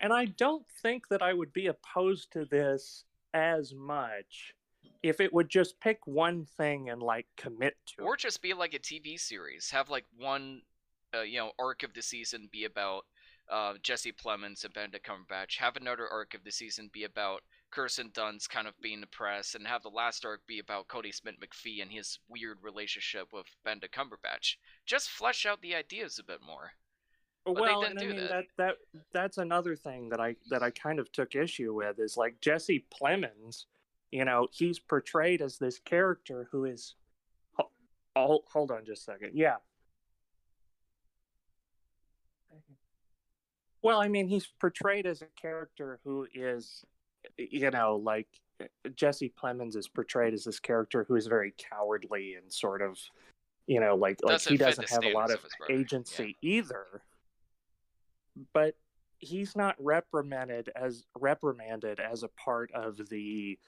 and 0.01 0.15
i 0.15 0.25
don't 0.25 0.65
think 0.83 1.09
that 1.09 1.21
i 1.21 1.35
would 1.35 1.53
be 1.53 1.67
opposed 1.67 2.33
to 2.33 2.47
this 2.47 3.05
as 3.35 3.75
much 3.75 4.55
if 5.03 5.21
it 5.21 5.33
would 5.33 5.49
just 5.49 5.79
pick 5.81 5.99
one 6.07 6.45
thing 6.57 6.91
and 6.91 7.03
like 7.03 7.27
commit 7.37 7.77
to 7.87 8.03
Or 8.03 8.15
it. 8.15 8.21
just 8.21 8.43
be 8.43 8.55
like 8.55 8.75
a 8.75 8.79
TV 8.79 9.19
series. 9.19 9.71
Have 9.71 9.89
like 9.91 10.05
one, 10.17 10.63
uh, 11.15 11.23
you 11.23 11.39
know, 11.39 11.53
arc 11.59 11.83
of 11.83 11.95
the 11.95 12.03
season 12.03 12.49
be 12.51 12.65
about 12.65 13.05
uh, 13.51 13.75
Jesse 13.83 14.13
Plemons 14.13 14.65
and 14.65 14.75
Benedict 14.75 15.07
Cumberbatch. 15.07 15.57
Have 15.59 15.77
another 15.77 16.07
arc 16.09 16.35
of 16.35 16.45
the 16.45 16.51
season 16.53 16.91
be 16.93 17.05
about 17.05 17.43
Kirsten 17.71 18.11
Dunst 18.11 18.49
kind 18.51 18.67
of 18.67 18.75
being 18.81 19.03
oppressed, 19.03 19.55
and 19.55 19.67
have 19.67 19.83
the 19.83 19.89
last 19.89 20.25
arc 20.25 20.47
be 20.47 20.59
about 20.59 20.89
Kodi 20.89 21.15
Smit-McPhee 21.15 21.81
and 21.83 21.91
his 21.93 22.19
weird 22.29 22.59
relationship 22.63 23.29
with 23.33 23.47
Benedict 23.65 23.95
Cumberbatch. 23.95 24.57
Just 24.87 25.11
flesh 25.11 25.47
out 25.47 25.61
the 25.63 25.75
ideas 25.75 26.19
a 26.19 26.25
bit 26.25 26.41
more. 26.47 26.73
But 27.45 27.55
well, 27.61 27.83
and 27.85 27.99
I 27.99 28.05
mean 28.05 28.17
that. 28.17 28.29
that. 28.29 28.45
that 28.59 28.75
that's 29.15 29.39
another 29.39 29.77
thing 29.77 30.09
that 30.11 30.21
I 30.21 30.37
that 30.51 30.63
I 30.63 30.71
kind 30.71 30.99
of 30.99 31.11
took 31.13 31.35
issue 31.35 31.73
with 31.75 31.99
is 31.99 32.17
like 32.19 32.41
Jesse 32.43 32.85
Plemons, 32.93 33.65
you 34.11 34.25
know, 34.25 34.49
he's 34.53 34.79
portrayed 34.79 35.43
as 35.43 35.59
this 35.59 35.79
character 35.79 36.49
who 36.51 36.65
is. 36.65 36.95
ho- 37.55 37.71
Oh, 38.17 38.41
hold 38.51 38.71
on 38.71 38.85
just 38.85 39.03
a 39.03 39.13
second. 39.13 39.31
Yeah. 39.35 39.57
Well, 43.83 44.01
I 44.01 44.09
mean, 44.09 44.29
he's 44.29 44.47
portrayed 44.61 45.07
as 45.07 45.23
a 45.23 45.27
character 45.41 46.01
who 46.05 46.27
is, 46.35 46.85
you 47.37 47.71
know, 47.71 47.97
like 48.03 48.27
Jesse 48.97 49.33
Plemons 49.41 49.77
is 49.77 49.87
portrayed 49.87 50.35
as 50.35 50.45
this 50.45 50.59
character 50.59 51.05
who 51.07 51.15
is 51.15 51.27
very 51.29 51.55
cowardly 51.57 52.35
and 52.35 52.53
sort 52.53 52.83
of, 52.83 52.99
you 53.67 53.79
know, 53.81 53.95
like 53.95 54.19
like 54.23 54.35
Doesn't 54.35 54.51
he 54.53 54.57
doesn't 54.59 54.91
have 54.91 55.05
a 55.05 55.13
lot 55.13 55.31
of 55.31 55.41
his 55.43 55.53
yeah. 55.69 55.77
agency 55.77 56.37
either. 56.43 57.03
But 58.53 58.75
he's 59.21 59.55
not 59.55 59.77
reprimanded 59.79 60.71
as 60.75 61.05
reprimanded 61.17 62.01
as 62.01 62.25
a 62.25 62.29
part 62.29 62.71
of 62.73 63.09
the 63.09 63.59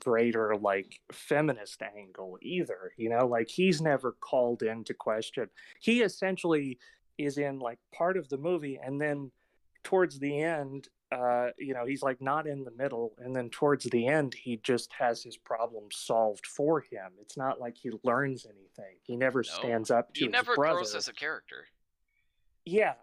greater 0.00 0.54
like 0.56 1.00
feminist 1.12 1.82
angle 1.82 2.38
either 2.40 2.92
you 2.96 3.10
know 3.10 3.26
like 3.26 3.48
he's 3.48 3.80
never 3.82 4.12
called 4.20 4.62
into 4.62 4.94
question. 4.94 5.48
He 5.80 6.02
essentially 6.02 6.78
is 7.18 7.36
in 7.38 7.58
like 7.58 7.78
part 7.94 8.16
of 8.16 8.28
the 8.28 8.38
movie 8.38 8.78
and 8.82 9.00
then 9.00 9.30
towards 9.84 10.18
the 10.18 10.40
end 10.40 10.88
uh 11.14 11.48
you 11.58 11.74
know 11.74 11.84
he's 11.84 12.02
like 12.02 12.20
not 12.22 12.46
in 12.46 12.64
the 12.64 12.70
middle 12.70 13.12
and 13.18 13.36
then 13.36 13.50
towards 13.50 13.84
the 13.86 14.06
end 14.06 14.32
he 14.34 14.56
just 14.62 14.90
has 14.98 15.22
his 15.22 15.36
problem 15.36 15.84
solved 15.92 16.46
for 16.46 16.80
him. 16.80 17.10
It's 17.20 17.36
not 17.36 17.60
like 17.60 17.76
he 17.76 17.90
learns 18.02 18.46
anything. 18.46 18.96
He 19.02 19.16
never 19.16 19.40
No. 19.40 19.52
stands 19.52 19.90
up 19.90 20.14
to 20.14 20.20
He 20.20 20.26
never 20.28 20.54
brother. 20.54 20.76
grows 20.78 20.94
as 20.94 21.08
a 21.08 21.12
character. 21.12 21.66
yeah 22.64 22.94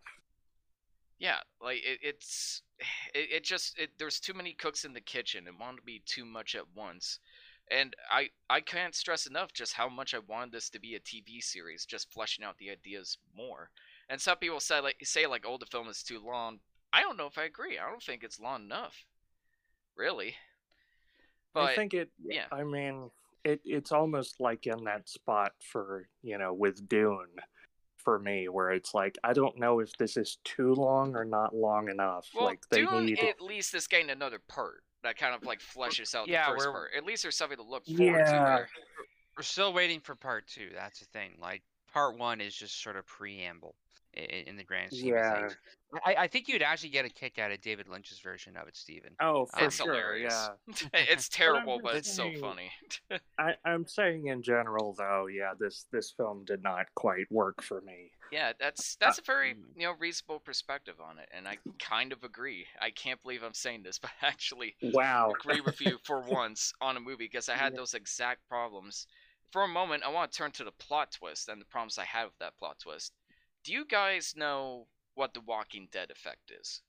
Yeah, 1.20 1.38
like 1.62 1.78
it, 1.78 2.00
it's 2.02 2.62
it, 3.14 3.32
it 3.32 3.44
just 3.44 3.78
it, 3.78 3.92
there's 3.98 4.20
too 4.20 4.34
many 4.34 4.54
cooks 4.54 4.86
in 4.86 4.94
the 4.94 5.02
kitchen. 5.02 5.48
It 5.48 5.60
wanted 5.60 5.78
to 5.78 5.84
be 5.84 6.02
too 6.06 6.26
much 6.26 6.56
at 6.56 6.64
once, 6.76 7.20
and 7.70 7.96
I 8.12 8.30
I 8.50 8.62
can't 8.62 8.96
stress 8.96 9.26
enough 9.26 9.54
just 9.54 9.74
how 9.74 9.90
much 9.90 10.14
I 10.14 10.20
wanted 10.20 10.52
this 10.52 10.70
to 10.72 10.80
be 10.80 10.96
a 10.96 11.00
TV 11.00 11.42
series, 11.42 11.86
just 11.86 12.12
fleshing 12.12 12.44
out 12.46 12.58
the 12.58 12.72
ideas 12.72 13.18
more. 13.36 13.70
And 14.10 14.20
some 14.20 14.38
people 14.38 14.60
say 14.60 14.80
like 14.80 14.98
say 15.04 15.28
like 15.28 15.46
oh 15.48 15.58
the 15.58 15.66
film 15.66 15.88
is 15.90 16.04
too 16.04 16.20
long. 16.26 16.60
I 16.92 17.02
don't 17.02 17.18
know 17.18 17.28
if 17.28 17.38
I 17.38 17.44
agree. 17.44 17.78
I 17.78 17.88
don't 17.88 18.02
think 18.02 18.24
it's 18.24 18.40
long 18.40 18.64
enough, 18.64 19.06
really. 19.96 20.36
But 21.54 21.64
I 21.64 21.76
think 21.76 21.94
it. 21.94 22.10
yeah. 22.24 22.46
I 22.52 22.64
mean, 22.64 23.12
it. 23.44 23.62
It's 23.66 23.92
almost 23.92 24.40
like 24.40 24.68
in 24.68 24.84
that 24.86 25.10
spot 25.10 25.54
for 25.60 26.08
you 26.24 26.38
know 26.38 26.54
with 26.54 26.88
Dune, 26.88 27.28
for 28.04 28.20
me, 28.20 28.48
where 28.50 28.72
it's 28.72 28.94
like 28.94 29.18
I 29.24 29.34
don't 29.34 29.58
know 29.58 29.80
if 29.80 29.96
this 29.98 30.18
is 30.18 30.38
too 30.44 30.74
long 30.74 31.16
or 31.16 31.26
not 31.26 31.56
long 31.56 31.90
enough. 31.90 32.28
well, 32.36 32.46
like 32.46 32.62
they 32.70 32.86
Dune 32.86 33.06
need. 33.06 33.20
at 33.20 33.42
least 33.42 33.74
is 33.76 33.88
getting 33.88 34.10
another 34.10 34.40
part 34.48 34.84
that 35.04 35.18
kind 35.18 35.34
of 35.36 35.44
like 35.44 35.60
fleshes 35.62 36.16
out 36.16 36.28
Yeah, 36.28 36.48
the 36.48 36.54
first 36.54 36.66
we're- 36.68 36.74
part. 36.74 36.92
At 36.98 37.06
least 37.06 37.24
there's 37.24 37.36
something 37.38 37.58
to 37.58 37.64
look 37.64 37.86
forward 37.86 37.98
to 37.98 38.04
Yeah. 38.06 38.56
there. 38.56 38.70
We're 39.38 39.44
still 39.44 39.72
waiting 39.74 40.00
for 40.02 40.16
part 40.16 40.48
two. 40.48 40.70
That's 40.74 41.00
the 41.00 41.06
thing. 41.06 41.38
Like 41.40 41.62
part 41.94 42.18
one 42.18 42.42
is 42.42 42.54
just 42.56 42.82
sort 42.82 42.96
of 42.98 43.06
preamble 43.06 43.76
in, 44.14 44.24
in 44.48 44.58
the 44.58 44.64
grand 44.64 44.92
scheme 44.92 45.14
Yeah. 45.14 45.34
of 45.34 45.40
things. 45.40 45.58
I, 46.06 46.16
I 46.16 46.28
think 46.28 46.48
you'd 46.48 46.62
actually 46.62 46.90
get 46.90 47.06
a 47.06 47.10
kick 47.10 47.40
out 47.40 47.52
of 47.52 47.62
David 47.62 47.88
Lynch's 47.88 48.20
version 48.20 48.56
of 48.56 48.68
it, 48.68 48.78
Stephen. 48.78 49.16
Oh, 49.20 49.46
for 49.46 49.66
it's 49.66 49.78
sure. 49.78 49.94
hilarious. 49.94 50.50
Yeah. 50.68 50.78
it's 50.94 51.30
terrible, 51.30 51.80
but 51.82 51.96
it's 51.96 52.14
so 52.14 52.32
funny. 52.40 52.72
I, 53.40 53.54
I'm 53.66 53.88
saying 53.88 54.28
in 54.28 54.42
general, 54.42 54.94
though, 54.98 55.28
yeah, 55.28 55.54
this 55.60 55.86
this 55.92 56.14
film 56.16 56.44
did 56.46 56.62
not 56.62 56.86
quite 56.96 57.26
work 57.32 57.64
for 57.64 57.82
me. 57.82 58.12
Yeah, 58.32 58.54
that's 58.60 58.96
that's 58.98 59.18
a 59.18 59.24
very 59.24 59.56
mm. 59.56 59.64
you 59.76 59.88
know 59.88 59.94
reasonable 60.00 60.40
perspective 60.40 60.96
on 61.02 61.18
it, 61.18 61.30
and 61.36 61.48
I 61.48 61.58
kind 61.80 62.12
of 62.12 62.24
agree. 62.24 62.68
I 62.80 62.92
can't 62.92 63.22
believe 63.24 63.42
I'm 63.44 63.54
saying 63.54 63.84
this, 63.84 63.98
but 64.00 64.12
I 64.22 64.28
actually 64.28 64.76
Wow. 64.82 65.34
agree 65.40 65.62
with 65.62 65.82
you 65.82 65.98
for 66.04 66.22
once 66.22 66.74
on 66.82 66.98
a 66.98 67.00
movie 67.00 67.26
because 67.26 67.50
I 67.50 67.56
had 67.56 67.74
Yeah. 67.74 67.78
those 67.78 67.94
exact 67.96 68.48
problems. 68.48 69.08
For 69.52 69.64
a 69.64 69.68
moment, 69.68 70.04
I 70.04 70.10
want 70.10 70.32
to 70.32 70.38
turn 70.38 70.52
to 70.52 70.64
the 70.64 70.72
plot 70.74 71.12
twist 71.12 71.50
and 71.50 71.60
the 71.60 71.66
problems 71.66 71.98
I 71.98 72.06
had 72.06 72.26
with 72.26 72.38
that 72.40 72.56
plot 72.58 72.78
twist. 72.80 73.14
Do 73.64 73.74
you 73.74 73.86
guys 73.86 74.36
know 74.36 74.88
what 75.16 75.34
the 75.34 75.42
Walking 75.42 75.88
Dead 75.92 76.12
effect 76.12 76.52
is? 76.52 76.82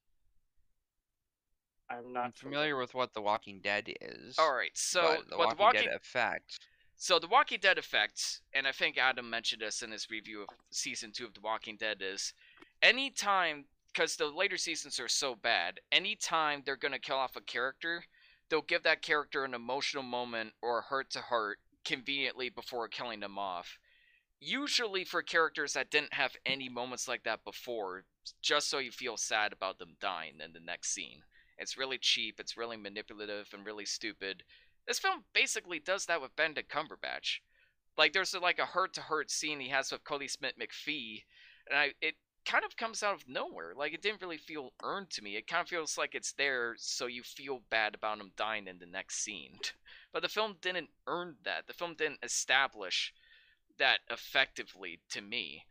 I'm 1.90 2.10
I'm 2.10 2.12
not 2.12 2.34
familiar 2.34 2.76
with 2.76 2.94
what 2.94 3.12
The 3.14 3.20
Walking 3.20 3.60
Dead 3.62 3.92
is. 4.00 4.38
All 4.38 4.52
right, 4.52 4.70
so 4.74 5.16
but 5.18 5.30
the 5.30 5.36
what 5.36 5.46
Walking, 5.46 5.56
the 5.56 5.62
Walking 5.62 5.84
Dead 5.84 5.96
effect. 5.96 6.58
So 6.96 7.18
the 7.18 7.28
Walking 7.28 7.58
Dead 7.60 7.78
effect, 7.78 8.40
and 8.52 8.66
I 8.66 8.72
think 8.72 8.98
Adam 8.98 9.28
mentioned 9.28 9.62
this 9.62 9.82
in 9.82 9.90
his 9.90 10.10
review 10.10 10.42
of 10.42 10.48
season 10.70 11.12
two 11.12 11.24
of 11.24 11.34
The 11.34 11.40
Walking 11.40 11.76
Dead, 11.76 11.98
is 12.00 12.34
anytime 12.82 13.64
because 13.92 14.16
the 14.16 14.26
later 14.26 14.56
seasons 14.56 15.00
are 15.00 15.08
so 15.08 15.34
bad, 15.34 15.80
anytime 15.92 16.62
they're 16.64 16.76
gonna 16.76 16.98
kill 16.98 17.16
off 17.16 17.36
a 17.36 17.40
character, 17.40 18.04
they'll 18.48 18.62
give 18.62 18.82
that 18.84 19.02
character 19.02 19.44
an 19.44 19.54
emotional 19.54 20.02
moment 20.02 20.52
or 20.62 20.78
a 20.78 20.82
heart 20.82 21.10
to 21.10 21.20
heart 21.20 21.58
conveniently 21.84 22.48
before 22.48 22.86
killing 22.88 23.20
them 23.20 23.38
off. 23.38 23.78
Usually 24.41 25.05
for 25.05 25.22
characters 25.22 25.74
that 25.74 25.91
didn't 25.91 26.14
have 26.14 26.34
any 26.47 26.68
moments 26.68 27.07
like 27.07 27.24
that 27.24 27.45
before, 27.45 28.05
just 28.41 28.70
so 28.70 28.78
you 28.78 28.91
feel 28.91 29.16
sad 29.16 29.53
about 29.53 29.78
them 29.78 29.97
dying 30.01 30.41
in 30.43 30.53
the 30.53 30.61
next 30.61 30.93
scene. 30.93 31.22
It's 31.59 31.76
really 31.76 31.99
cheap, 31.99 32.41
it's 32.41 32.57
really 32.57 32.78
manipulative 32.78 33.49
and 33.53 33.66
really 33.66 33.84
stupid. 33.84 34.43
This 34.86 34.99
film 34.99 35.24
basically 35.34 35.78
does 35.78 36.07
that 36.07 36.22
with 36.22 36.34
Benedict 36.36 36.72
Cumberbatch. 36.72 37.41
Like 37.99 38.14
there's 38.14 38.32
a, 38.32 38.41
like 38.41 38.59
a 38.59 38.66
hurt 38.66 38.95
to 38.95 39.03
hurt 39.03 39.30
scene 39.30 39.61
he 39.61 39.68
has 39.68 39.93
with 39.93 40.05
Kodi 40.05 40.30
Smit-McPhee, 40.30 41.24
and 41.68 41.78
I 41.78 41.93
it 42.01 42.14
kind 42.47 42.64
of 42.64 42.76
comes 42.76 43.03
out 43.03 43.14
of 43.14 43.28
nowhere. 43.28 43.74
Like 43.76 43.93
it 43.93 44.01
didn't 44.01 44.22
really 44.22 44.38
feel 44.38 44.72
earned 44.82 45.11
to 45.11 45.22
me. 45.22 45.36
It 45.36 45.47
kind 45.47 45.61
of 45.61 45.68
feels 45.68 45.99
like 45.99 46.14
it's 46.14 46.32
there 46.32 46.74
so 46.78 47.07
you 47.07 47.22
feel 47.22 47.61
bad 47.68 47.95
about 47.95 48.18
him 48.18 48.32
dying 48.36 48.66
in 48.66 48.78
the 48.78 48.86
next 48.86 49.22
scene. 49.22 49.59
But 50.12 50.22
the 50.22 50.28
film 50.28 50.57
didn't 50.61 50.91
earn 51.07 51.36
that. 51.45 51.68
The 51.68 51.72
film 51.72 51.95
didn't 51.95 52.18
establish 52.24 53.14
that 53.80 54.00
effectively 54.10 55.00
to 55.10 55.20
me. 55.20 55.64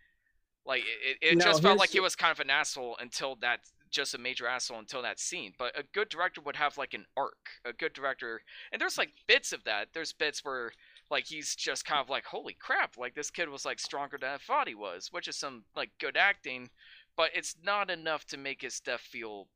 Like 0.66 0.84
it, 0.84 1.18
it 1.22 1.38
No, 1.38 1.46
just 1.46 1.64
felt 1.64 1.80
like 1.80 1.92
he 1.92 2.02
was 2.02 2.16
kind 2.16 2.32
of 2.32 2.40
an 2.42 2.50
asshole 2.50 2.98
until 3.00 3.38
that 3.38 3.62
just 3.90 4.14
a 4.14 4.20
major 4.20 4.46
asshole 4.48 4.78
until 4.78 5.02
that 5.02 5.20
scene. 5.20 5.54
But 5.58 5.78
a 5.80 5.84
good 5.94 6.10
director 6.10 6.42
would 6.42 6.58
have 6.58 6.78
like 6.78 6.94
an 6.94 7.06
arc. 7.18 7.50
A 7.66 7.74
good 7.74 7.94
director 7.94 8.42
and 8.72 8.82
there's 8.82 8.98
like 8.98 9.12
bits 9.28 9.54
of 9.54 9.64
that. 9.64 9.90
There's 9.94 10.14
bits 10.14 10.44
where 10.44 10.72
like 11.10 11.26
he's 11.26 11.56
just 11.56 11.86
kind 11.86 12.02
of 12.02 12.10
like 12.10 12.26
holy 12.26 12.56
crap 12.60 12.98
like 12.98 13.16
this 13.16 13.32
kid 13.32 13.50
was 13.50 13.66
like 13.66 13.80
stronger 13.80 14.18
than 14.18 14.30
i 14.30 14.38
thought 14.38 14.68
he 14.68 14.76
was 14.76 15.08
which 15.12 15.28
is 15.28 15.36
some 15.36 15.64
like 15.76 15.90
good 16.00 16.16
acting 16.16 16.70
but 17.18 17.32
it's 17.34 17.56
not 17.64 17.90
enough 17.90 18.26
to 18.26 18.38
make 18.38 18.62
his 18.62 18.80
death 18.80 19.02
feel 19.02 19.48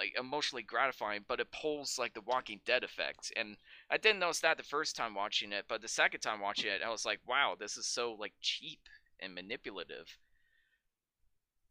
like 0.00 0.14
emotionally 0.18 0.62
gratifying 0.62 1.24
but 1.28 1.40
it 1.40 1.48
pulls 1.52 1.98
like 1.98 2.14
the 2.14 2.20
walking 2.22 2.60
dead 2.64 2.84
effect 2.84 3.32
and 3.36 3.56
i 3.90 3.96
didn't 3.96 4.18
notice 4.18 4.40
that 4.40 4.56
the 4.56 4.62
first 4.62 4.96
time 4.96 5.14
watching 5.14 5.52
it 5.52 5.64
but 5.68 5.82
the 5.82 5.88
second 5.88 6.20
time 6.20 6.40
watching 6.40 6.70
it 6.70 6.80
i 6.84 6.90
was 6.90 7.04
like 7.04 7.20
wow 7.28 7.54
this 7.58 7.76
is 7.76 7.86
so 7.86 8.16
like 8.18 8.32
cheap 8.40 8.80
and 9.20 9.34
manipulative. 9.34 10.06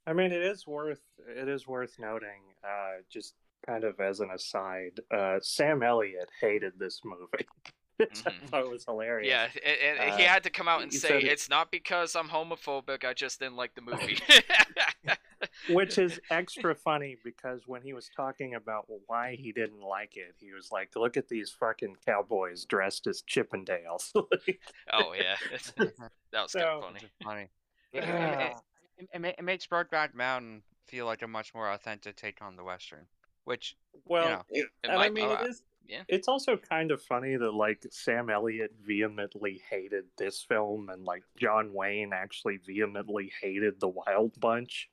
I 0.08 0.14
mean, 0.14 0.32
it 0.32 0.42
is 0.42 0.66
worth 0.66 1.02
it 1.28 1.48
is 1.48 1.68
worth 1.68 1.96
noting, 2.00 2.42
uh, 2.64 3.02
just 3.12 3.36
kind 3.66 3.84
of 3.84 4.00
as 4.00 4.22
an 4.22 4.32
aside, 4.32 5.00
uh, 5.14 5.40
Sam 5.42 5.84
Elliott 5.84 6.30
hated 6.42 6.74
this 6.80 7.02
movie, 7.04 7.48
which 8.00 8.24
I 8.26 8.30
mm-hmm. 8.32 8.46
thought 8.48 8.70
was 8.72 8.86
hilarious. 8.86 9.28
yeah 9.30 9.48
and, 9.66 10.00
and 10.00 10.14
uh, 10.14 10.18
he 10.18 10.24
Uh, 10.24 10.28
had 10.30 10.44
to 10.44 10.50
come 10.50 10.68
out 10.68 10.82
and 10.82 10.92
say 10.94 11.08
said 11.10 11.18
it- 11.24 11.32
it's 11.32 11.50
not 11.50 11.70
because 11.72 12.16
i'm 12.16 12.30
homophobic 12.30 13.04
i 13.06 13.14
just 13.14 13.40
didn't 13.40 13.56
like 13.58 13.76
the 13.76 13.82
movie 13.82 14.18
Which 15.70 15.98
is 15.98 16.20
extra 16.30 16.76
funny 16.76 17.18
because 17.24 17.62
when 17.66 17.82
he 17.82 17.94
was 17.94 18.10
talking 18.16 18.56
about 18.56 18.86
why 19.08 19.36
he 19.40 19.52
didn't 19.52 19.82
like 19.82 20.18
it, 20.18 20.36
he 20.38 20.52
was 20.52 20.70
like, 20.72 20.90
"Look 20.96 21.16
at 21.16 21.30
these 21.30 21.50
fucking 21.50 21.96
cowboys 22.06 22.66
dressed 22.66 23.08
as 23.08 23.22
Chippendales." 23.24 24.12
Oh 24.92 25.14
yeah 25.14 25.36
that 25.78 26.42
was 26.44 26.52
kind 26.54 26.66
of 26.68 26.84
funny 26.84 27.00
funny. 27.24 27.50
It, 27.94 28.04
it, 28.04 28.10
uh, 28.10 28.50
it, 28.98 29.10
it, 29.14 29.36
it, 29.40 29.44
makes 29.44 29.66
Brokeback 29.68 30.14
Mountain 30.14 30.64
feel 30.88 31.06
like 31.06 31.22
a 31.22 31.28
much 31.28 31.54
more 31.54 31.70
authentic 31.72 32.16
take 32.18 32.42
on 32.42 32.56
the 32.56 32.64
western, 32.64 33.06
which 33.46 33.78
well, 34.06 34.30
know, 34.30 34.42
it- 34.50 34.60
it 34.64 34.68
and 34.84 34.92
I 34.94 34.96
might 34.98 35.14
mean, 35.14 35.28
be. 35.28 35.34
it 35.34 35.40
uh, 35.40 35.46
is. 35.46 35.62
Yeah. 35.90 36.04
It's 36.08 36.28
also 36.28 36.56
kind 36.58 36.92
of 36.92 37.02
funny 37.02 37.36
that 37.36 37.52
like 37.54 37.84
Sam 37.92 38.30
Elliott 38.30 38.72
vehemently 38.82 39.62
hated 39.70 40.06
this 40.18 40.44
film, 40.44 40.90
and 40.90 41.04
like 41.04 41.24
John 41.38 41.74
Wayne 41.74 42.12
actually 42.14 42.58
vehemently 42.58 43.32
hated 43.42 43.80
the 43.80 43.90
Wild 43.90 44.40
Bunch. 44.40 44.90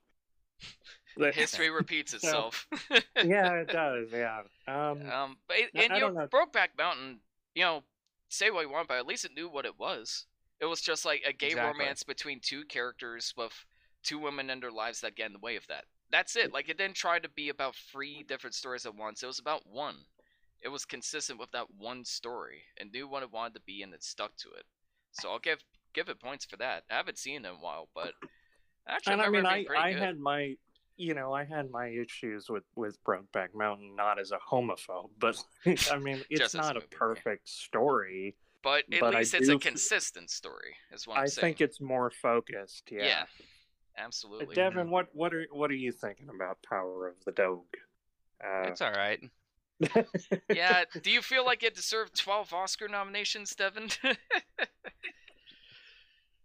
History 1.32 1.70
repeats 1.70 2.12
itself 2.14 2.66
yeah, 3.24 3.52
it 3.60 3.68
does. 3.68 4.08
Yeah. 4.12 4.40
Um, 4.68 5.02
Um, 5.10 5.36
but 5.48 5.56
it, 5.58 5.70
and 5.74 5.92
I 5.92 5.96
you 5.96 6.00
don't 6.00 6.14
know, 6.14 6.22
know. 6.22 6.26
Brokeback 6.26 6.68
Mountain, 6.78 7.20
you 7.54 7.62
know, 7.62 7.82
say 8.28 8.50
what 8.50 8.62
you 8.62 8.70
want, 8.70 8.88
but 8.88 8.98
at 8.98 9.06
least 9.06 9.24
it 9.24 9.32
knew 9.34 9.48
what 9.48 9.64
it 9.66 9.78
was. 9.78 10.26
It 10.60 10.66
was 10.66 10.80
just 10.80 11.04
like 11.04 11.22
a 11.26 11.32
gay 11.32 11.48
Exactly. 11.48 11.78
romance 11.80 12.02
between 12.02 12.40
two 12.40 12.64
characters 12.64 13.32
with 13.36 13.52
two 14.02 14.18
women 14.18 14.50
in 14.50 14.60
their 14.60 14.70
lives 14.70 15.00
that 15.00 15.16
get 15.16 15.26
in 15.26 15.32
the 15.34 15.38
way 15.38 15.56
of 15.56 15.66
that. 15.68 15.84
That's 16.10 16.36
it. 16.36 16.52
Like 16.52 16.68
it 16.68 16.78
didn't 16.78 16.96
try 16.96 17.18
to 17.18 17.28
be 17.28 17.48
about 17.48 17.74
three 17.76 18.22
different 18.22 18.54
stories 18.54 18.86
at 18.86 18.94
once. 18.94 19.22
It 19.22 19.26
was 19.26 19.38
about 19.38 19.66
one. 19.66 19.96
It 20.62 20.68
was 20.68 20.84
consistent 20.84 21.38
with 21.38 21.50
that 21.52 21.66
one 21.76 22.04
story 22.04 22.62
and 22.78 22.90
knew 22.90 23.06
what 23.08 23.22
it 23.22 23.30
wanted 23.32 23.54
to 23.54 23.60
be, 23.60 23.82
and 23.82 23.92
it 23.94 24.02
stuck 24.02 24.36
to 24.38 24.48
it. 24.50 24.64
So 25.12 25.30
I'll 25.30 25.38
give 25.38 25.60
give 25.94 26.08
it 26.08 26.20
points 26.20 26.44
for 26.44 26.56
that. 26.58 26.84
I 26.90 26.94
haven't 26.96 27.18
seen 27.18 27.44
it 27.44 27.48
in 27.48 27.54
a 27.54 27.58
while, 27.58 27.88
but 27.94 28.12
actually, 28.88 29.14
and 29.14 29.22
I 29.22 29.26
remember 29.26 29.50
mean, 29.56 29.66
I 29.76 29.88
I 29.88 29.92
good. 29.92 30.02
had 30.02 30.18
my 30.18 30.54
you 30.96 31.14
know 31.14 31.32
I 31.32 31.44
had 31.44 31.70
my 31.70 31.88
issues 31.88 32.48
with 32.48 32.64
with 32.74 33.02
Brokeback 33.04 33.54
Mountain, 33.54 33.94
not 33.96 34.18
as 34.18 34.32
a 34.32 34.38
homophobe, 34.38 35.10
but 35.18 35.36
I 35.90 35.98
mean, 35.98 36.22
it's 36.30 36.40
Just 36.40 36.54
as 36.54 36.58
a 36.58 36.62
not 36.62 36.70
a 36.72 36.74
movie, 36.80 36.86
right? 36.92 36.98
perfect 36.98 37.48
story. 37.48 38.34
but 38.62 38.84
at 38.92 39.00
but 39.00 39.14
I 39.14 39.18
least 39.20 39.34
it's 39.34 39.48
a 39.48 39.52
do- 39.52 39.58
consistent 39.58 40.30
story. 40.30 40.74
Is 40.92 41.06
what 41.06 41.18
I'm 41.18 41.24
I 41.24 41.26
saying. 41.26 41.42
think 41.54 41.60
it's 41.60 41.80
more 41.80 42.10
focused. 42.10 42.88
Yeah. 42.90 43.04
yeah. 43.04 43.22
Uh, 43.22 44.02
Absolutely. 44.04 44.54
Devon, 44.54 44.90
what 44.90 45.06
what 45.14 45.32
are 45.32 45.46
what 45.52 45.70
are 45.70 45.74
you 45.74 45.92
thinking 45.92 46.28
about 46.34 46.58
Power 46.62 47.08
of 47.08 47.14
the 47.24 47.32
Dog? 47.32 47.64
Uh, 48.44 48.68
it's 48.68 48.82
all 48.82 48.92
right. 48.92 49.18
Yeah, 50.48 50.84
do 51.02 51.10
you 51.10 51.22
feel 51.22 51.44
like 51.44 51.62
it 51.62 51.74
deserved 51.82 52.16
12 52.18 52.52
Oscar 52.52 52.88
nominations, 52.88 53.54
Devon? 53.54 53.88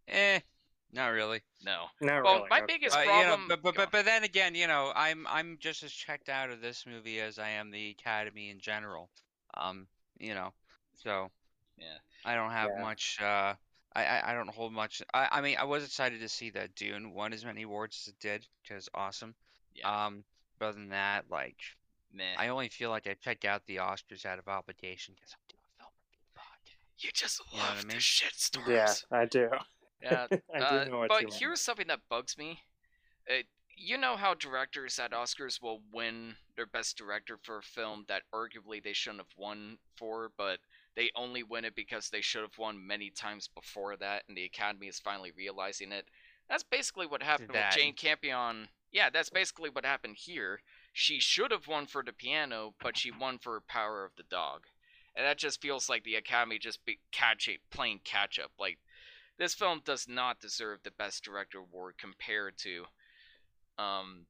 Eh, 0.07 0.39
not 0.91 1.07
really. 1.07 1.41
no. 1.63 1.85
not 2.01 2.23
Well, 2.23 2.35
really. 2.39 2.47
my 2.49 2.57
okay. 2.61 2.65
biggest 2.67 2.97
Uh, 2.97 2.99
you 3.01 3.05
know, 3.07 3.11
problem. 3.23 3.47
but, 3.47 3.61
but 3.61 3.75
but 3.75 3.91
but 3.91 4.05
then 4.05 4.23
again, 4.25 4.55
you 4.55 4.67
know, 4.67 4.91
I'm 4.95 5.25
I'm 5.27 5.57
just 5.59 5.83
as 5.83 5.91
checked 5.93 6.27
out 6.27 6.49
of 6.49 6.59
this 6.59 6.85
movie 6.85 7.21
as 7.21 7.39
I 7.39 7.49
am 7.49 7.71
the 7.71 7.91
Academy 7.91 8.49
in 8.49 8.59
general. 8.59 9.09
Um, 9.55 9.87
you 10.19 10.33
know, 10.33 10.53
so 10.95 11.31
Yeah. 11.77 11.97
I 12.25 12.35
don't 12.35 12.51
have 12.51 12.71
Yeah. 12.75 12.81
much. 12.81 13.17
Uh, 13.21 13.55
I, 13.95 14.05
I 14.05 14.31
I 14.31 14.33
don't 14.33 14.49
hold 14.49 14.73
much. 14.73 15.01
I 15.13 15.29
I 15.31 15.41
mean, 15.41 15.55
I 15.57 15.63
was 15.63 15.85
excited 15.85 16.19
to 16.19 16.29
see 16.29 16.49
that 16.51 16.75
Dune 16.75 17.13
won 17.13 17.31
as 17.31 17.45
many 17.45 17.61
awards 17.61 18.03
as 18.05 18.13
it 18.13 18.19
did 18.19 18.45
because 18.61 18.89
awesome. 18.93 19.33
Yeah. 19.73 20.05
Um, 20.07 20.25
but 20.59 20.65
other 20.67 20.77
than 20.79 20.89
that, 20.89 21.25
like, 21.29 21.57
Meh. 22.13 22.23
I 22.37 22.49
only 22.49 22.69
feel 22.69 22.89
like 22.89 23.07
I 23.07 23.15
check 23.15 23.45
out 23.45 23.65
the 23.67 23.77
Oscars 23.77 24.25
out 24.25 24.39
of 24.39 24.47
obligation 24.47 25.13
because 25.15 25.33
I'm 25.33 25.45
doing 25.49 25.61
film 25.77 25.91
review 26.03 26.25
podcast. 26.35 27.03
you 27.05 27.11
just 27.13 27.41
You 27.51 27.57
know 27.57 27.63
what 27.63 27.75
love 27.77 27.85
I 27.89 27.93
the 27.93 27.99
shit 27.99 28.33
shitstorms. 28.33 28.67
yeah, 29.11 29.17
I 29.17 29.25
do. 29.25 29.49
Yeah. 30.01 30.27
I 30.53 30.59
do 30.59 30.65
Uh, 30.65 30.83
know 30.85 30.97
what 30.99 31.09
but 31.09 31.21
you 31.23 31.29
here's 31.31 31.61
something 31.61 31.87
that 31.87 31.99
bugs 32.09 32.37
me. 32.37 32.59
Uh, 33.29 33.43
you 33.75 33.97
know 33.97 34.15
how 34.15 34.33
directors 34.33 34.99
at 34.99 35.11
Oscars 35.11 35.61
will 35.61 35.81
win 35.91 36.35
their 36.55 36.65
best 36.67 36.97
director 36.97 37.37
for 37.41 37.57
a 37.57 37.63
film 37.63 38.05
that 38.07 38.23
arguably 38.33 38.83
they 38.83 38.93
shouldn't 38.93 39.21
have 39.21 39.37
won 39.37 39.77
for, 39.95 40.31
but 40.37 40.59
they 40.95 41.09
only 41.15 41.41
win 41.41 41.65
it 41.65 41.73
because 41.75 42.09
they 42.09 42.21
should 42.21 42.41
have 42.41 42.57
won 42.59 42.85
many 42.85 43.09
times 43.09 43.47
before 43.47 43.95
that, 43.97 44.23
and 44.27 44.35
the 44.37 44.43
Academy 44.43 44.87
is 44.87 44.99
finally 44.99 45.31
realizing 45.35 45.91
it. 45.91 46.05
That's 46.49 46.63
basically 46.63 47.07
what 47.07 47.23
happened 47.23 47.49
with. 47.53 47.63
Jane 47.71 47.93
Campion. 47.93 48.67
Yeah, 48.91 49.09
that's 49.09 49.29
basically 49.29 49.69
what 49.69 49.85
happened 49.85 50.17
here. 50.17 50.59
She 50.93 51.19
should 51.19 51.51
have 51.51 51.67
won 51.67 51.87
for 51.87 52.03
the 52.03 52.13
piano, 52.13 52.75
but 52.81 52.97
she 52.97 53.11
won 53.11 53.39
for 53.39 53.59
Power 53.61 54.03
of 54.05 54.15
the 54.15 54.23
Dog. 54.23 54.67
And 55.15 55.25
that 55.25 55.37
just 55.37 55.61
feels 55.61 55.89
like 55.89 56.03
the 56.03 56.15
Academy 56.15 56.57
just 56.59 56.85
be 56.85 56.99
catch 57.11 57.49
playing 57.69 57.99
catch 58.03 58.39
up. 58.39 58.51
Like 58.59 58.77
this 59.37 59.53
film 59.53 59.81
does 59.83 60.07
not 60.07 60.39
deserve 60.39 60.83
the 60.83 60.91
best 60.91 61.23
director 61.23 61.59
award 61.59 61.97
compared 61.97 62.57
to 62.59 62.85
um 63.77 64.25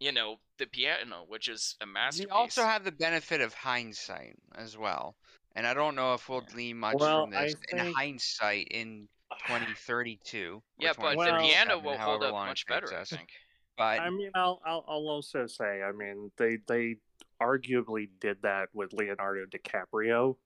you 0.00 0.10
know 0.10 0.36
the 0.58 0.66
piano 0.66 1.24
which 1.28 1.48
is 1.48 1.76
a 1.80 1.86
masterpiece 1.86 2.26
We 2.28 2.30
also 2.40 2.62
have 2.64 2.84
the 2.84 2.92
benefit 2.92 3.40
of 3.40 3.54
hindsight 3.54 4.36
as 4.54 4.76
well, 4.76 5.14
and 5.54 5.66
I 5.66 5.74
don't 5.74 5.94
know 5.94 6.14
if 6.14 6.28
we'll 6.28 6.40
Yeah. 6.40 6.52
glean 6.54 6.78
much 6.78 6.94
Well, 6.98 7.22
from 7.22 7.30
this 7.30 7.54
I 7.70 7.72
in 7.72 7.78
hindsight 7.78 8.68
in 8.70 9.08
2032. 9.46 10.62
yeah 10.78 10.92
but 10.98 11.18
the 11.18 11.32
piano 11.38 11.78
will 11.78 11.98
hold 11.98 12.22
up 12.22 12.34
much 12.34 12.66
better 12.66 12.92
i 12.94 13.04
think 13.04 13.28
But 13.76 14.00
I 14.00 14.10
mean, 14.10 14.30
I'll, 14.34 14.60
I'll 14.64 14.84
I'll 14.88 15.08
also 15.08 15.46
say, 15.46 15.82
I 15.82 15.92
mean, 15.92 16.30
they 16.38 16.58
they 16.66 16.96
arguably 17.42 18.08
did 18.20 18.38
that 18.42 18.68
with 18.72 18.92
Leonardo 18.92 19.44
DiCaprio. 19.46 20.36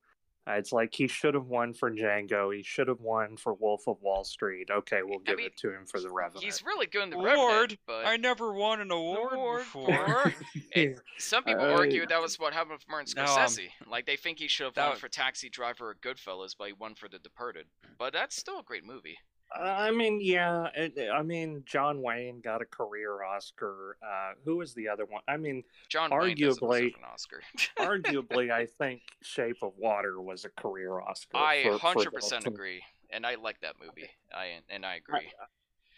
Uh, 0.49 0.53
it's 0.53 0.72
like 0.72 0.95
he 0.95 1.07
should 1.07 1.35
have 1.35 1.47
won 1.47 1.74
for 1.74 1.91
Django. 1.91 2.57
He 2.57 2.62
should 2.62 2.89
have 2.89 3.01
won 3.01 3.37
for 3.37 3.53
Wolf 3.55 3.83
of 3.87 3.99
Wall 4.01 4.24
Street. 4.24 4.70
Okay, 4.70 5.01
we'll 5.05 5.18
give 5.18 5.37
mean, 5.37 5.47
it 5.47 5.57
to 5.59 5.68
him 5.70 5.85
for 5.87 6.01
the 6.01 6.11
Revenant. 6.11 6.43
he's 6.43 6.64
really 6.64 6.87
good 6.87 7.05
in 7.05 7.11
the 7.11 7.16
Award? 7.16 7.28
Revenant, 7.39 7.78
but 7.87 8.07
I 8.07 8.16
never 8.16 8.55
won 8.55 8.81
an 8.81 8.91
award, 8.91 9.35
award 9.35 9.61
before. 9.61 10.33
It- 10.72 10.99
some 11.18 11.45
people 11.45 11.66
Uh, 11.66 11.74
argue 11.74 12.07
that 12.07 12.20
was 12.22 12.39
what 12.39 12.55
happened 12.55 12.72
with 12.78 12.89
Martin 12.89 13.12
No, 13.16 13.24
um, 13.24 13.28
Scorsese. 13.28 13.68
like 13.87 14.07
they 14.07 14.16
think 14.16 14.39
he 14.39 14.49
should 14.49 14.64
have 14.64 14.76
won 14.76 14.91
was- 14.93 14.99
for 14.99 15.09
Taxi 15.09 15.51
Driver 15.51 15.91
or 15.91 15.95
Goodfellas, 15.97 16.55
but 16.59 16.68
he 16.68 16.72
won 16.72 16.95
for 16.95 17.09
The 17.09 17.18
Departed. 17.18 17.66
But 17.99 18.14
that's 18.14 18.35
still 18.35 18.61
a 18.61 18.64
great 18.64 18.85
movie. 18.85 19.18
I 19.53 19.90
mean, 19.90 20.20
yeah. 20.22 20.68
It, 20.74 21.11
I 21.12 21.22
mean, 21.22 21.62
John 21.66 22.03
Wayne 22.03 22.40
got 22.40 22.62
a 22.62 22.64
career 22.64 23.22
Oscar. 23.22 23.96
Uh, 24.03 24.32
who 24.44 24.57
was 24.57 24.74
the 24.74 24.88
other 24.88 25.05
one? 25.05 25.22
I 25.26 25.36
mean, 25.36 25.64
John 25.88 26.11
Wayne 26.11 26.36
doesn't 26.36 26.62
Arguably- 26.62 26.80
deserve 26.80 26.94
an 26.98 27.05
Oscar. 27.12 27.40
arguably, 27.78 28.51
I 28.53 28.66
think 28.66 29.03
Shape 29.22 29.59
of 29.62 29.72
Water 29.76 30.20
was 30.20 30.44
a 30.44 30.51
career 30.51 31.01
Oscar. 31.01 31.36
I 31.36 31.62
for- 31.64 31.72
for 31.72 31.78
hundred 31.78 32.12
percent 32.12 32.46
agree, 32.46 32.82
and 33.11 33.26
I 33.26 33.34
like 33.36 33.61
that 33.62 33.74
movie. 33.84 34.09
I 34.32 34.61
and 34.68 34.86
I 34.86 34.96
agree. 34.96 35.30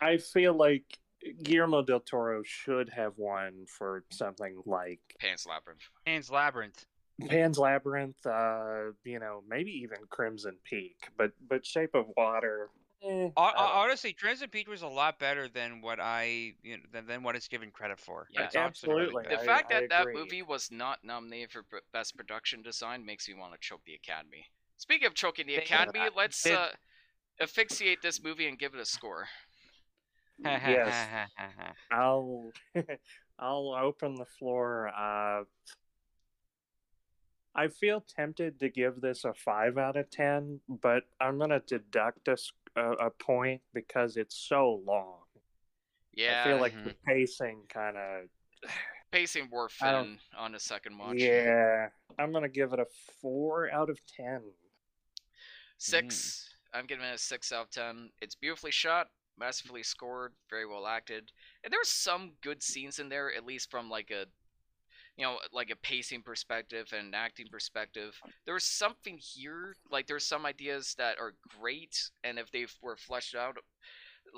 I 0.01 0.17
feel 0.17 0.55
like 0.55 0.99
Guillermo 1.43 1.83
del 1.83 2.01
Toro 2.01 2.43
should 2.43 2.89
have 2.89 3.13
won 3.17 3.67
for 3.69 4.05
something 4.11 4.61
like 4.67 5.01
Pan's 5.21 5.47
Labyrinth. 5.47 5.83
Pan's 6.07 6.31
Labyrinth. 6.31 6.87
Pan's 7.29 7.59
Labyrinth, 7.59 8.27
uh, 8.27 8.91
you 9.05 9.21
know, 9.21 9.45
maybe 9.49 9.71
even 9.71 9.99
Crimson 10.09 10.57
Peak, 10.65 10.97
but 11.17 11.33
but 11.49 11.65
Shape 11.67 11.95
of 11.95 12.07
Water. 12.17 12.71
Eh, 13.05 13.09
Hon- 13.09 13.33
I 13.37 13.53
don't. 13.53 13.77
Honestly, 13.77 14.13
Crimson 14.13 14.49
Peak 14.49 14.69
was 14.69 14.83
a 14.83 14.87
lot 14.89 15.19
better 15.19 15.49
than 15.49 15.81
what 15.81 15.99
I 16.01 16.55
you 16.63 16.77
know, 16.77 16.83
than, 16.93 17.07
than 17.07 17.23
what 17.23 17.35
it's 17.37 17.49
given 17.49 17.71
credit 17.71 17.99
for. 17.99 18.29
Yeah. 18.31 18.45
It's 18.45 18.55
absolutely 18.57 19.03
Absolutely. 19.07 19.37
The 19.37 19.43
I- 19.43 19.47
fact 19.47 19.73
I 19.73 19.81
that 19.81 19.89
that 19.91 20.07
movie 20.15 20.43
was 20.43 20.71
not 20.71 20.99
nominated 21.03 21.51
for 21.51 21.65
best 21.93 22.17
production 22.17 22.63
design 22.63 23.05
makes 23.05 23.29
me 23.29 23.35
want 23.35 23.53
to 23.55 23.59
choke 23.61 23.81
the 23.85 23.95
Academy. 23.95 24.45
Speaking 24.77 25.07
of 25.07 25.15
choking 25.15 25.47
the 25.47 25.57
Academy, 25.57 26.01
uh, 26.01 26.11
let's 26.17 26.43
did- 26.43 26.55
uh, 26.55 26.69
asphyxiate 27.41 28.03
this 28.03 28.23
movie 28.23 28.47
and 28.49 28.59
give 28.59 28.75
it 28.75 28.81
a 28.81 28.87
score. 28.87 29.27
Yes. 30.45 31.19
I'll 31.93 32.51
I'll 33.39 33.75
open 33.75 34.15
the 34.15 34.27
floor. 34.39 34.89
Uh, 34.97 35.45
I 37.55 37.69
feel 37.69 38.01
tempted 38.17 38.59
to 38.61 38.71
give 38.71 39.01
this 39.03 39.25
a 39.25 39.35
five 39.35 39.77
out 39.77 39.97
of 39.97 40.11
ten, 40.11 40.61
but 40.69 41.05
I'm 41.21 41.39
gonna 41.39 41.61
deduct 41.61 42.29
a, 42.29 42.33
s- 42.33 42.51
a- 42.77 43.07
a 43.07 43.11
point 43.11 43.63
because 43.75 44.17
it's 44.17 44.37
so 44.37 44.83
long. 44.87 45.25
Yeah, 46.13 46.43
I 46.45 46.49
feel 46.49 46.59
like 46.61 46.75
Mhm. 46.75 46.85
the 46.85 46.95
pacing 47.07 47.67
kind 47.69 47.97
of. 47.97 48.31
pacing 49.11 49.51
wore 49.51 49.69
I 49.83 50.03
thin 50.03 50.21
on 50.37 50.53
the 50.53 50.61
second 50.61 50.97
watch. 50.97 51.17
Yeah, 51.19 51.91
I'm 52.19 52.33
gonna 52.33 52.49
give 52.49 52.73
it 52.73 52.81
a 52.81 52.87
four 53.21 53.71
out 53.71 53.91
of 53.91 53.99
ten. 54.07 54.55
Six. 55.79 56.49
I'm 56.73 56.87
giving 56.87 57.05
it 57.05 57.15
a 57.15 57.19
six 57.19 57.53
out 57.53 57.67
of 57.67 57.71
ten. 57.71 58.11
It's 58.21 58.35
beautifully 58.35 58.71
shot, 58.71 59.11
masterfully 59.37 59.83
scored, 59.83 60.35
very 60.49 60.65
well 60.67 60.87
acted, 60.87 61.31
and 61.65 61.73
there's 61.73 61.91
some 61.91 62.33
good 62.41 62.63
scenes 62.63 62.99
in 62.99 63.09
there, 63.09 63.33
at 63.35 63.45
least 63.45 63.71
from 63.71 63.91
like 63.91 64.11
a, 64.11 64.27
you 65.17 65.25
know, 65.25 65.39
like 65.53 65.71
a 65.71 65.77
pacing 65.77 66.23
perspective 66.23 66.93
and 66.97 67.09
an 67.09 67.15
acting 67.15 67.47
perspective. 67.51 68.19
There 68.45 68.55
was 68.55 68.65
something 68.65 69.19
here, 69.19 69.77
like 69.91 70.07
there's 70.07 70.27
some 70.27 70.47
ideas 70.47 70.95
that 70.99 71.19
are 71.19 71.35
great, 71.61 72.11
and 72.25 72.39
if 72.39 72.51
they 72.51 72.67
were 72.83 72.97
fleshed 72.97 73.35
out, 73.35 73.57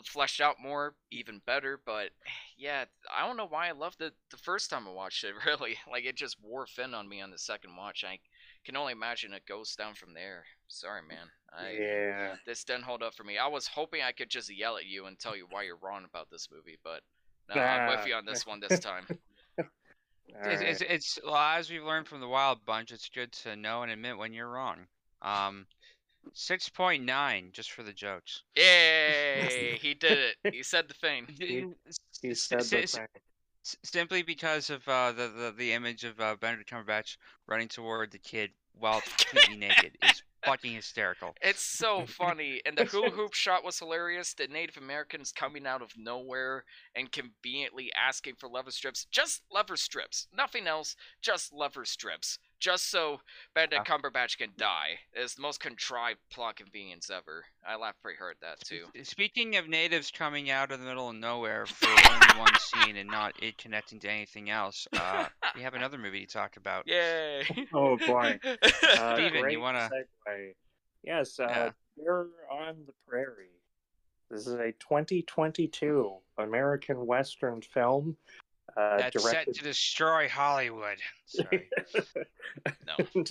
fleshed 0.05 0.41
out 0.41 0.57
more, 0.61 0.95
even 1.11 1.41
better. 1.47 1.81
But 1.85 2.11
yeah, 2.59 2.85
I 3.17 3.27
don't 3.27 3.37
know 3.37 3.47
why 3.47 3.69
I 3.69 3.73
loved 3.73 4.01
it 4.03 4.15
the 4.31 4.37
first 4.37 4.71
time 4.71 4.89
I 4.89 4.93
watched 4.93 5.25
it. 5.25 5.35
Really, 5.47 5.77
like 5.91 6.05
it 6.05 6.17
just 6.17 6.37
wore 6.43 6.67
thin 6.67 6.95
on 6.95 7.09
me 7.09 7.21
on 7.21 7.31
the 7.31 7.39
second 7.39 7.77
watch. 7.77 8.05
I 8.05 8.19
can 8.65 8.77
only 8.77 8.93
imagine 8.93 9.33
it 9.33 9.47
goes 9.47 9.75
down 9.77 9.95
from 9.95 10.15
there. 10.15 10.45
Sorry, 10.69 11.03
man. 11.07 11.29
I, 11.57 11.71
yeah, 11.71 12.35
this 12.47 12.65
didn't 12.65 12.85
hold 12.85 13.03
up 13.03 13.15
for 13.15 13.23
me. 13.23 13.39
I 13.39 13.47
was 13.47 13.69
hoping 13.69 14.03
I 14.03 14.13
could 14.13 14.31
just 14.31 14.55
yell 14.55 14.77
at 14.77 14.87
you 14.87 15.07
and 15.07 15.19
tell 15.19 15.37
you 15.37 15.47
why 15.49 15.63
you're 15.63 15.79
wrong 15.81 16.05
about 16.05 16.31
this 16.31 16.49
movie, 16.51 16.79
but 16.83 17.03
no, 17.55 17.61
I'm 17.61 17.97
with 17.97 18.07
you 18.07 18.15
on 18.15 18.25
this 18.25 18.47
one 18.47 18.61
this 18.61 18.81
time. 18.81 19.07
It's, 20.43 20.63
it's, 20.63 20.81
right. 20.81 20.91
it's 20.91 21.19
well, 21.25 21.37
as 21.37 21.71
we've 21.71 21.85
learned 21.85 22.09
from 22.09 22.21
the 22.21 22.29
Wild 22.29 22.65
Bunch, 22.65 22.91
it's 22.93 23.09
good 23.09 23.33
to 23.45 23.57
know 23.57 23.83
and 23.83 23.93
admit 23.93 24.19
when 24.19 24.33
you're 24.33 24.49
wrong. 24.51 24.79
Um, 25.23 25.67
six 26.33 26.69
point 26.69 27.05
nine, 27.05 27.51
just 27.53 27.73
for 27.73 27.83
the 27.83 27.93
jokes. 27.93 28.43
Yay! 28.57 29.79
He 29.81 29.95
did 29.95 30.19
it. 30.45 30.55
He 30.55 30.63
said 30.65 30.89
the 30.89 30.95
thing. 30.95 31.27
He- 31.39 31.67
he 32.23 32.35
said 32.35 32.61
the 32.61 32.87
thing. 32.87 33.07
simply 33.83 34.23
because 34.23 34.71
of 34.71 34.87
uh, 34.89 35.13
the, 35.13 35.29
the 35.29 35.55
the 35.57 35.73
image 35.73 36.05
of 36.05 36.19
uh, 36.21 36.37
Benedict 36.41 36.71
Cumberbatch 36.71 37.17
running 37.47 37.69
toward 37.69 38.11
the 38.11 38.19
kid 38.19 38.51
while 38.79 39.01
completely 39.03 39.57
naked 39.57 39.97
is 40.03 40.23
fucking 40.45 40.75
hysterical. 40.75 41.35
It's 41.43 41.63
so 41.63 42.07
funny, 42.07 42.61
and 42.65 42.77
the 42.77 42.85
hula 42.91 43.11
hoop 43.11 43.35
shot 43.35 43.65
was 43.65 43.79
hilarious. 43.79 44.35
The 44.35 44.47
Native 44.47 44.77
Americans 44.77 45.33
coming 45.33 45.67
out 45.67 45.83
of 45.83 45.93
nowhere 45.97 46.65
and 46.95 47.11
conveniently 47.11 47.91
asking 47.95 48.37
for 48.37 48.49
lever 48.49 48.71
strips, 48.71 49.07
just 49.11 49.43
lever 49.51 49.77
strips, 49.77 50.29
nothing 50.33 50.67
else, 50.67 50.97
just 51.23 51.53
lever 51.53 51.85
strips, 51.85 52.39
just 52.65 52.91
so 52.91 53.21
Benedict 53.55 53.87
Cumberbatch 53.87 54.39
can 54.39 54.49
die. 54.57 54.99
It's 55.13 55.35
the 55.35 55.43
most 55.43 55.61
contrived 55.61 56.19
plot 56.33 56.57
convenience 56.57 57.11
ever. 57.11 57.45
I 57.69 57.77
laughed 57.77 58.01
pretty 58.01 58.17
hard 58.17 58.37
at 58.43 58.59
that 58.59 58.67
too. 58.67 58.85
Speaking 59.03 59.57
of 59.57 59.69
natives 59.69 60.11
coming 60.11 60.49
out 60.51 60.73
of 60.73 60.81
the 60.81 60.87
middle 60.87 61.11
of 61.11 61.15
nowhere 61.17 61.67
for 61.67 61.87
only 61.89 62.39
one 62.41 62.55
scene 62.59 62.97
and 62.97 63.11
not 63.11 63.35
it 63.43 63.59
connecting 63.59 64.01
to 64.01 64.09
anything 64.09 64.49
else, 64.49 64.89
uh, 64.95 65.27
we 65.55 65.61
have 65.61 65.75
another 65.75 65.99
movie 65.99 66.25
to 66.25 66.33
talk 66.33 66.57
about. 66.57 66.87
Yay! 66.89 67.43
Oh 67.75 67.99
boy. 67.99 68.39
Uh, 68.99 69.17
Stephen, 69.17 69.51
you 69.51 69.61
wanna- 69.61 69.91
segue. 69.93 70.53
Yes, 71.03 71.39
uh, 71.39 71.47
Yeah. 71.49 71.71
we're 71.97 72.29
on 72.51 72.77
the 72.87 72.93
prairie. 73.07 73.49
This 74.31 74.47
is 74.47 74.55
a 74.55 74.73
2022 74.81 76.15
American 76.39 77.05
Western 77.07 77.61
film. 77.61 78.17
Uh, 78.77 78.97
That's 78.99 79.31
set 79.31 79.53
to 79.55 79.63
destroy 79.63 80.29
Hollywood. 80.29 80.99
Sorry. 81.27 81.69
No. 82.87 83.25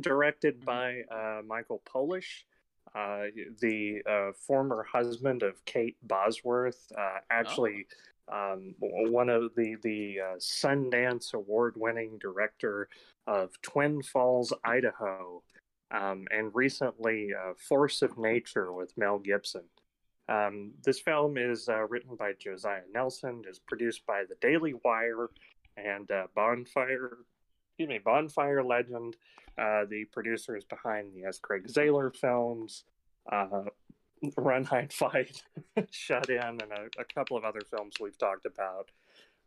directed 0.00 0.64
by 0.64 1.02
uh, 1.10 1.40
Michael 1.46 1.82
Polish, 1.84 2.46
uh, 2.94 3.24
the 3.60 4.00
uh, 4.08 4.32
former 4.46 4.84
husband 4.84 5.42
of 5.42 5.64
Kate 5.64 5.96
Bosworth. 6.02 6.90
Uh, 6.96 7.18
actually, 7.30 7.86
um, 8.30 8.74
one 8.78 9.28
of 9.28 9.54
the 9.56 9.76
the 9.82 10.18
uh, 10.20 10.36
Sundance 10.36 11.34
Award-winning 11.34 12.18
director 12.18 12.88
of 13.26 13.60
Twin 13.62 14.02
Falls, 14.02 14.52
Idaho, 14.64 15.42
um, 15.90 16.26
and 16.30 16.50
recently 16.54 17.30
uh, 17.34 17.54
Force 17.56 18.02
of 18.02 18.18
Nature 18.18 18.72
with 18.72 18.96
Mel 18.96 19.18
Gibson. 19.18 19.64
Um, 20.28 20.72
this 20.84 21.00
film 21.00 21.38
is 21.38 21.68
uh, 21.68 21.86
written 21.86 22.16
by 22.16 22.32
Josiah 22.38 22.82
Nelson, 22.92 23.42
is 23.48 23.58
produced 23.58 24.06
by 24.06 24.24
The 24.28 24.36
Daily 24.40 24.74
Wire 24.84 25.30
and 25.76 26.10
uh, 26.10 26.26
Bonfire, 26.34 27.18
excuse 27.70 27.88
me, 27.88 27.98
Bonfire 27.98 28.62
Legend. 28.62 29.16
Uh, 29.56 29.84
the 29.88 30.04
producers 30.12 30.62
behind 30.64 31.12
the 31.14 31.24
S. 31.24 31.40
Craig 31.40 31.66
Zahler 31.66 32.14
films, 32.14 32.84
uh, 33.32 33.64
Run, 34.36 34.64
Hide, 34.64 34.92
Fight, 34.92 35.42
Shut 35.90 36.28
In, 36.28 36.38
and 36.38 36.62
a, 36.62 37.00
a 37.00 37.04
couple 37.04 37.36
of 37.36 37.44
other 37.44 37.62
films 37.68 37.94
we've 38.00 38.18
talked 38.18 38.46
about. 38.46 38.90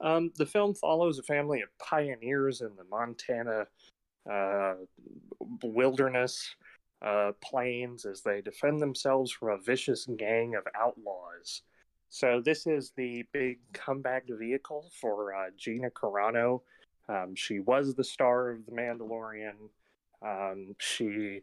Um, 0.02 0.32
the 0.36 0.46
film 0.46 0.74
follows 0.74 1.20
a 1.20 1.24
family 1.24 1.62
of 1.62 1.70
pioneers 1.78 2.62
in 2.62 2.76
the 2.76 2.84
Montana 2.90 3.68
uh, 4.30 4.74
wilderness 5.64 6.56
uh, 7.02 7.32
plains 7.42 8.06
as 8.06 8.22
they 8.22 8.42
defend 8.42 8.82
themselves 8.82 9.32
from 9.32 9.50
a 9.50 9.58
vicious 9.58 10.08
gang 10.18 10.56
of 10.56 10.68
outlaws. 10.80 11.62
So 12.10 12.42
this 12.44 12.68
is 12.68 12.92
the 12.96 13.24
big 13.32 13.60
comeback 13.74 14.26
vehicle 14.28 14.92
for 15.00 15.34
uh, 15.34 15.50
Gina 15.58 15.90
Carano. 15.90 16.62
Um, 17.08 17.36
she 17.36 17.60
was 17.60 17.96
the 17.96 18.04
star 18.04 18.52
of 18.52 18.66
The 18.66 18.72
Mandalorian. 18.74 19.56
Um, 20.22 20.76
she 20.78 21.42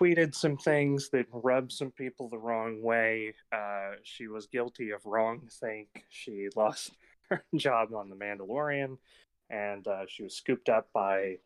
tweeted 0.00 0.34
some 0.34 0.56
things 0.56 1.08
that 1.10 1.26
rubbed 1.32 1.72
some 1.72 1.92
people 1.92 2.28
the 2.28 2.38
wrong 2.38 2.82
way. 2.82 3.34
Uh, 3.52 3.92
she 4.02 4.26
was 4.26 4.46
guilty 4.46 4.90
of 4.90 5.02
wrongthink. 5.04 5.86
She 6.08 6.48
lost 6.56 6.96
her 7.30 7.44
job 7.54 7.94
on 7.94 8.10
The 8.10 8.16
Mandalorian, 8.16 8.98
and 9.50 9.86
uh, 9.86 10.02
she 10.08 10.24
was 10.24 10.34
scooped 10.34 10.68
up 10.68 10.88
by 10.92 11.36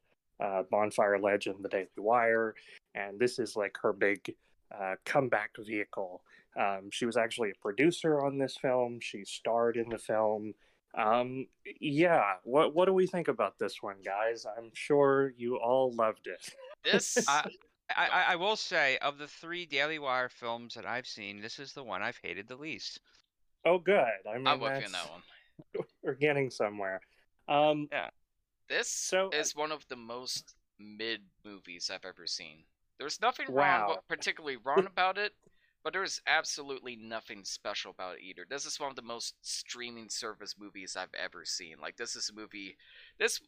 uh, 0.41 0.63
Bonfire 0.71 1.19
Legend, 1.19 1.57
The 1.63 1.69
Daily 1.69 1.89
Wire, 1.97 2.55
and 2.95 3.19
this 3.19 3.39
is 3.39 3.57
like 3.57 3.77
her 3.83 3.93
big 3.93 4.35
uh, 4.79 4.95
comeback 5.05 5.51
vehicle. 5.59 6.23
Um, 6.57 6.89
she 6.91 7.07
was 7.07 7.17
actually 7.17 7.51
a 7.51 7.63
producer 7.63 8.21
on 8.25 8.39
this 8.39 8.57
film. 8.57 8.99
She 9.01 9.25
starred 9.25 9.77
in 9.77 9.89
the 9.89 9.99
film. 9.99 10.55
Um, 10.95 11.47
yeah, 11.81 12.35
what 12.45 12.75
what 12.75 12.87
do 12.87 12.93
we 12.95 13.07
think 13.07 13.29
about 13.29 13.59
this 13.59 13.83
one, 13.83 13.97
guys? 14.05 14.47
I'm 14.57 14.71
sure 14.73 15.35
you 15.37 15.57
all 15.57 15.93
loved 15.93 16.27
it. 16.27 16.55
This 16.85 17.29
I, 17.29 17.49
I, 17.97 18.07
I- 18.09 18.33
I 18.33 18.37
will 18.37 18.57
say, 18.57 18.97
of 18.99 19.19
the 19.19 19.29
three 19.29 19.67
Daily 19.67 19.99
Wire 19.99 20.29
films 20.31 20.75
that 20.75 20.87
I've 20.87 21.07
seen, 21.07 21.41
this 21.41 21.59
is 21.59 21.73
the 21.73 21.85
one 21.85 22.03
I've 22.03 22.19
hated 22.23 22.49
the 22.49 22.57
least. 22.57 23.01
Oh, 23.65 23.79
good. 23.79 24.05
I 24.29 24.37
mean, 24.39 24.47
I'm 24.47 24.61
with 24.61 24.79
you 24.81 24.87
on 24.87 24.93
that 24.93 25.11
one. 25.11 25.85
we're 26.03 26.15
getting 26.15 26.51
somewhere. 26.51 27.01
Um, 27.49 27.89
This 28.69 28.91
So- 28.91 29.29
uh 29.29 29.37
is 29.37 29.55
one 29.55 29.73
of 29.73 29.87
the 29.89 29.97
most 29.97 30.55
mid 30.79 31.31
movies 31.45 31.91
I've 31.91 32.05
ever 32.05 32.27
seen. 32.27 32.67
There's 32.99 33.21
nothing 33.21 33.53
Wow. 33.53 33.89
what- 33.89 34.09
particularly 34.09 34.57
wrong 34.57 34.87
about 34.87 35.19
it, 35.19 35.37
but 35.83 35.93
there's 35.93 36.21
absolutely 36.27 36.97
nothing 36.97 37.45
special 37.45 37.91
about 37.93 38.17
it 38.19 38.23
either. 38.23 38.45
This 38.45 38.65
is 38.67 38.81
one 38.81 38.91
of 38.91 38.97
the 38.97 39.03
most 39.03 39.37
streaming 39.45 40.09
service 40.11 40.57
movies 40.59 40.97
I've 40.97 41.15
ever 41.15 41.45
seen. 41.45 41.79
Like 41.79 41.97
this 41.97 42.17
is 42.17 42.29
a 42.31 42.35
movie. 42.35 42.77
This 43.19 43.41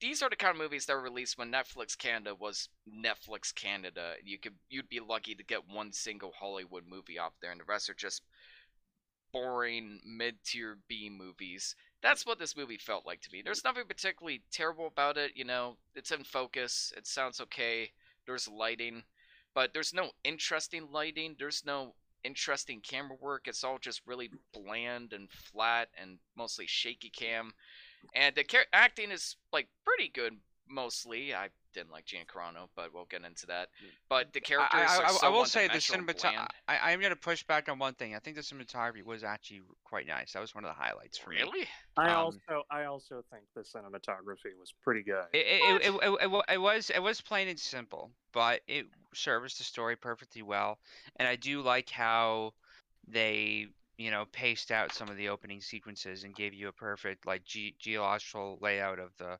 these 0.00 0.22
are 0.22 0.30
the 0.30 0.36
kind 0.36 0.52
of 0.52 0.58
movies 0.58 0.86
that 0.86 0.94
were 0.94 1.02
released 1.02 1.36
when 1.38 1.50
Netflix 1.50 1.98
Canada 1.98 2.32
was 2.34 2.68
Netflix 2.88 3.52
Canada. 3.54 4.16
You 4.22 4.38
could 4.38 4.58
you'd 4.68 4.88
be 4.88 5.00
lucky 5.00 5.34
to 5.34 5.42
get 5.42 5.66
one 5.66 5.92
single 5.92 6.32
Hollywood 6.32 6.86
movie 6.86 7.18
off 7.18 7.38
there, 7.40 7.50
and 7.50 7.60
the 7.60 7.64
rest 7.64 7.90
are 7.90 7.94
just 7.94 8.22
boring 9.32 10.00
mid-tier 10.04 10.76
B 10.88 11.10
movies. 11.10 11.74
That's 12.02 12.24
what 12.24 12.38
this 12.38 12.56
movie 12.56 12.78
felt 12.78 13.06
like 13.06 13.20
to 13.22 13.30
me. 13.32 13.42
There's 13.42 13.64
nothing 13.64 13.84
particularly 13.88 14.42
terrible 14.52 14.86
about 14.86 15.16
it, 15.16 15.32
you 15.34 15.44
know. 15.44 15.76
It's 15.94 16.12
in 16.12 16.24
focus. 16.24 16.92
It 16.96 17.06
sounds 17.06 17.40
okay. 17.40 17.90
There's 18.26 18.48
lighting, 18.48 19.02
but 19.54 19.72
there's 19.72 19.94
no 19.94 20.10
interesting 20.22 20.88
lighting. 20.92 21.34
There's 21.38 21.64
no 21.66 21.94
interesting 22.24 22.80
camera 22.80 23.16
work. 23.20 23.48
It's 23.48 23.64
all 23.64 23.78
just 23.78 24.02
really 24.06 24.30
bland 24.52 25.12
and 25.12 25.30
flat 25.30 25.88
and 26.00 26.18
mostly 26.36 26.66
shaky 26.66 27.10
cam. 27.10 27.52
And 28.14 28.34
the 28.34 28.44
char- 28.44 28.66
acting 28.72 29.10
is 29.10 29.36
like 29.52 29.68
pretty 29.84 30.08
good 30.08 30.34
mostly. 30.70 31.34
I 31.34 31.48
didn't 31.74 31.90
like 31.90 32.04
Gina 32.06 32.24
Carano, 32.24 32.68
but 32.74 32.92
we'll 32.92 33.06
get 33.06 33.24
into 33.24 33.46
that. 33.46 33.68
Mm. 33.82 33.90
But 34.08 34.32
the 34.32 34.40
I, 34.40 34.48
characters 34.48 34.80
I, 34.90 34.98
are 34.98 35.06
I, 35.06 35.10
so 35.12 35.26
I 35.26 35.30
will 35.30 35.44
say 35.44 35.68
the 35.68 35.74
cinematography. 35.74 36.46
I, 36.66 36.92
I'm 36.92 37.00
gonna 37.00 37.16
push 37.16 37.42
back 37.44 37.68
on 37.68 37.78
one 37.78 37.94
thing. 37.94 38.14
I 38.14 38.18
think 38.18 38.36
the 38.36 38.42
cinematography 38.42 39.04
was 39.04 39.24
actually 39.24 39.62
quite 39.84 40.06
nice. 40.06 40.32
That 40.32 40.40
was 40.40 40.54
one 40.54 40.64
of 40.64 40.70
the 40.70 40.74
highlights 40.74 41.18
for 41.18 41.30
me. 41.30 41.36
Really? 41.36 41.66
I 41.96 42.10
Um, 42.10 42.16
also 42.16 42.62
I 42.70 42.84
also 42.84 43.22
think 43.30 43.44
the 43.54 43.62
cinematography 43.62 44.58
was 44.58 44.72
pretty 44.82 45.02
good. 45.02 45.24
It 45.32 45.46
it, 45.46 45.82
it, 45.82 45.94
it, 45.94 46.18
it, 46.22 46.30
wa- 46.30 46.44
it 46.48 46.60
was 46.60 46.90
it 46.90 47.02
was 47.02 47.20
plain 47.20 47.48
and 47.48 47.58
simple, 47.58 48.10
but 48.32 48.60
it 48.66 48.86
serviced 49.14 49.58
the 49.58 49.64
story 49.64 49.96
perfectly 49.96 50.42
well. 50.42 50.78
And 51.16 51.28
I 51.28 51.36
do 51.36 51.60
like 51.60 51.90
how 51.90 52.54
they 53.06 53.68
you 53.96 54.10
know 54.10 54.24
paced 54.32 54.70
out 54.70 54.92
some 54.92 55.08
of 55.08 55.16
the 55.16 55.28
opening 55.28 55.60
sequences 55.60 56.24
and 56.24 56.34
gave 56.34 56.54
you 56.54 56.68
a 56.68 56.72
perfect 56.72 57.26
like 57.26 57.44
ge- 57.44 57.74
geological 57.78 58.58
layout 58.60 58.98
of 58.98 59.10
the 59.18 59.38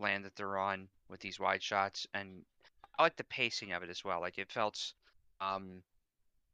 land 0.00 0.24
that 0.24 0.36
they're 0.36 0.58
on 0.58 0.88
with 1.08 1.20
these 1.20 1.38
wide 1.40 1.62
shots. 1.62 2.06
And 2.14 2.42
I 2.98 3.02
like 3.02 3.16
the 3.16 3.24
pacing 3.24 3.72
of 3.72 3.82
it 3.82 3.90
as 3.90 4.04
well. 4.04 4.20
Like 4.20 4.38
it 4.38 4.50
felt 4.50 4.92
um 5.40 5.82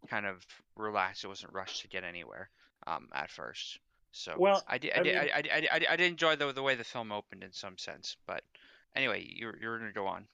kind 0.08 0.26
of 0.26 0.44
relaxed. 0.76 1.24
It 1.24 1.28
wasn't 1.28 1.52
rushed 1.52 1.82
to 1.82 1.88
get 1.88 2.04
anywhere 2.04 2.50
um 2.86 3.08
at 3.14 3.30
first. 3.30 3.78
So 4.12 4.34
Well, 4.38 4.62
I 4.68 4.78
did 4.78 4.92
I, 4.94 5.00
I 5.00 5.02
did, 5.02 5.14
mean- 5.14 5.22
I, 5.22 5.24
I, 5.36 5.42
I, 5.52 5.68
I, 5.72 5.80
I 5.92 5.96
did 5.96 6.10
enjoy 6.10 6.36
the 6.36 6.52
the 6.52 6.62
way 6.62 6.74
the 6.74 6.84
film 6.84 7.10
opened 7.12 7.42
in 7.42 7.52
some 7.52 7.76
sense, 7.78 8.16
but 8.26 8.42
anyway, 8.94 9.26
you're 9.34 9.56
you're 9.60 9.78
gonna 9.78 9.92
go 9.92 10.06
on. 10.06 10.26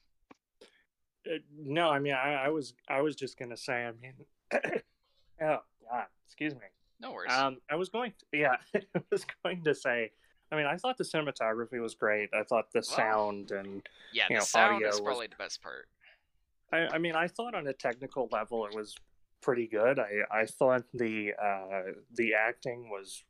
Uh, 1.27 1.35
no, 1.59 1.91
I 1.91 1.99
mean 1.99 2.15
I, 2.15 2.47
I 2.47 2.49
was 2.49 2.75
I 2.89 3.01
was 3.03 3.15
just 3.15 3.39
gonna 3.39 3.57
say 3.57 3.85
I 3.87 3.93
mean 3.93 4.15
oh 5.43 5.59
god 5.91 6.07
excuse 6.27 6.55
me 6.55 6.61
No 7.01 7.13
worries. 7.13 7.31
um 7.33 7.59
I 7.71 7.77
was 7.77 7.89
going 7.91 8.13
to, 8.19 8.39
yeah 8.39 8.57
I 8.75 9.03
was 9.11 9.27
going 9.45 9.63
to 9.65 9.75
say 9.75 10.13
I 10.53 10.57
mean 10.57 10.67
I 10.67 10.77
thought 10.77 10.99
the 10.99 11.05
cinematography 11.05 11.81
was 11.81 11.95
great. 11.95 12.31
I 12.35 12.43
thought 12.43 12.73
the 12.73 12.83
sound 12.83 13.51
and 13.53 13.83
yeah, 14.13 14.25
you 14.29 14.37
the 14.37 14.41
know, 14.41 14.45
sound 14.45 14.75
audio 14.77 14.89
is 14.89 14.95
was- 14.97 15.01
probably 15.03 15.27
the 15.29 15.37
best 15.37 15.63
part. 15.63 15.89
I, 16.73 16.89
I 16.95 16.99
mean 16.99 17.15
I 17.17 17.29
thought 17.29 17.55
on 17.55 17.67
a 17.67 17.73
technical 17.73 18.29
level 18.33 18.67
it 18.67 18.75
was 18.75 18.95
pretty 19.43 19.67
good. 19.67 19.99
I 19.99 20.21
I 20.31 20.47
thought 20.47 20.85
the 20.95 21.33
uh 21.41 21.93
the 22.15 22.35
acting 22.35 22.89
was 22.91 23.25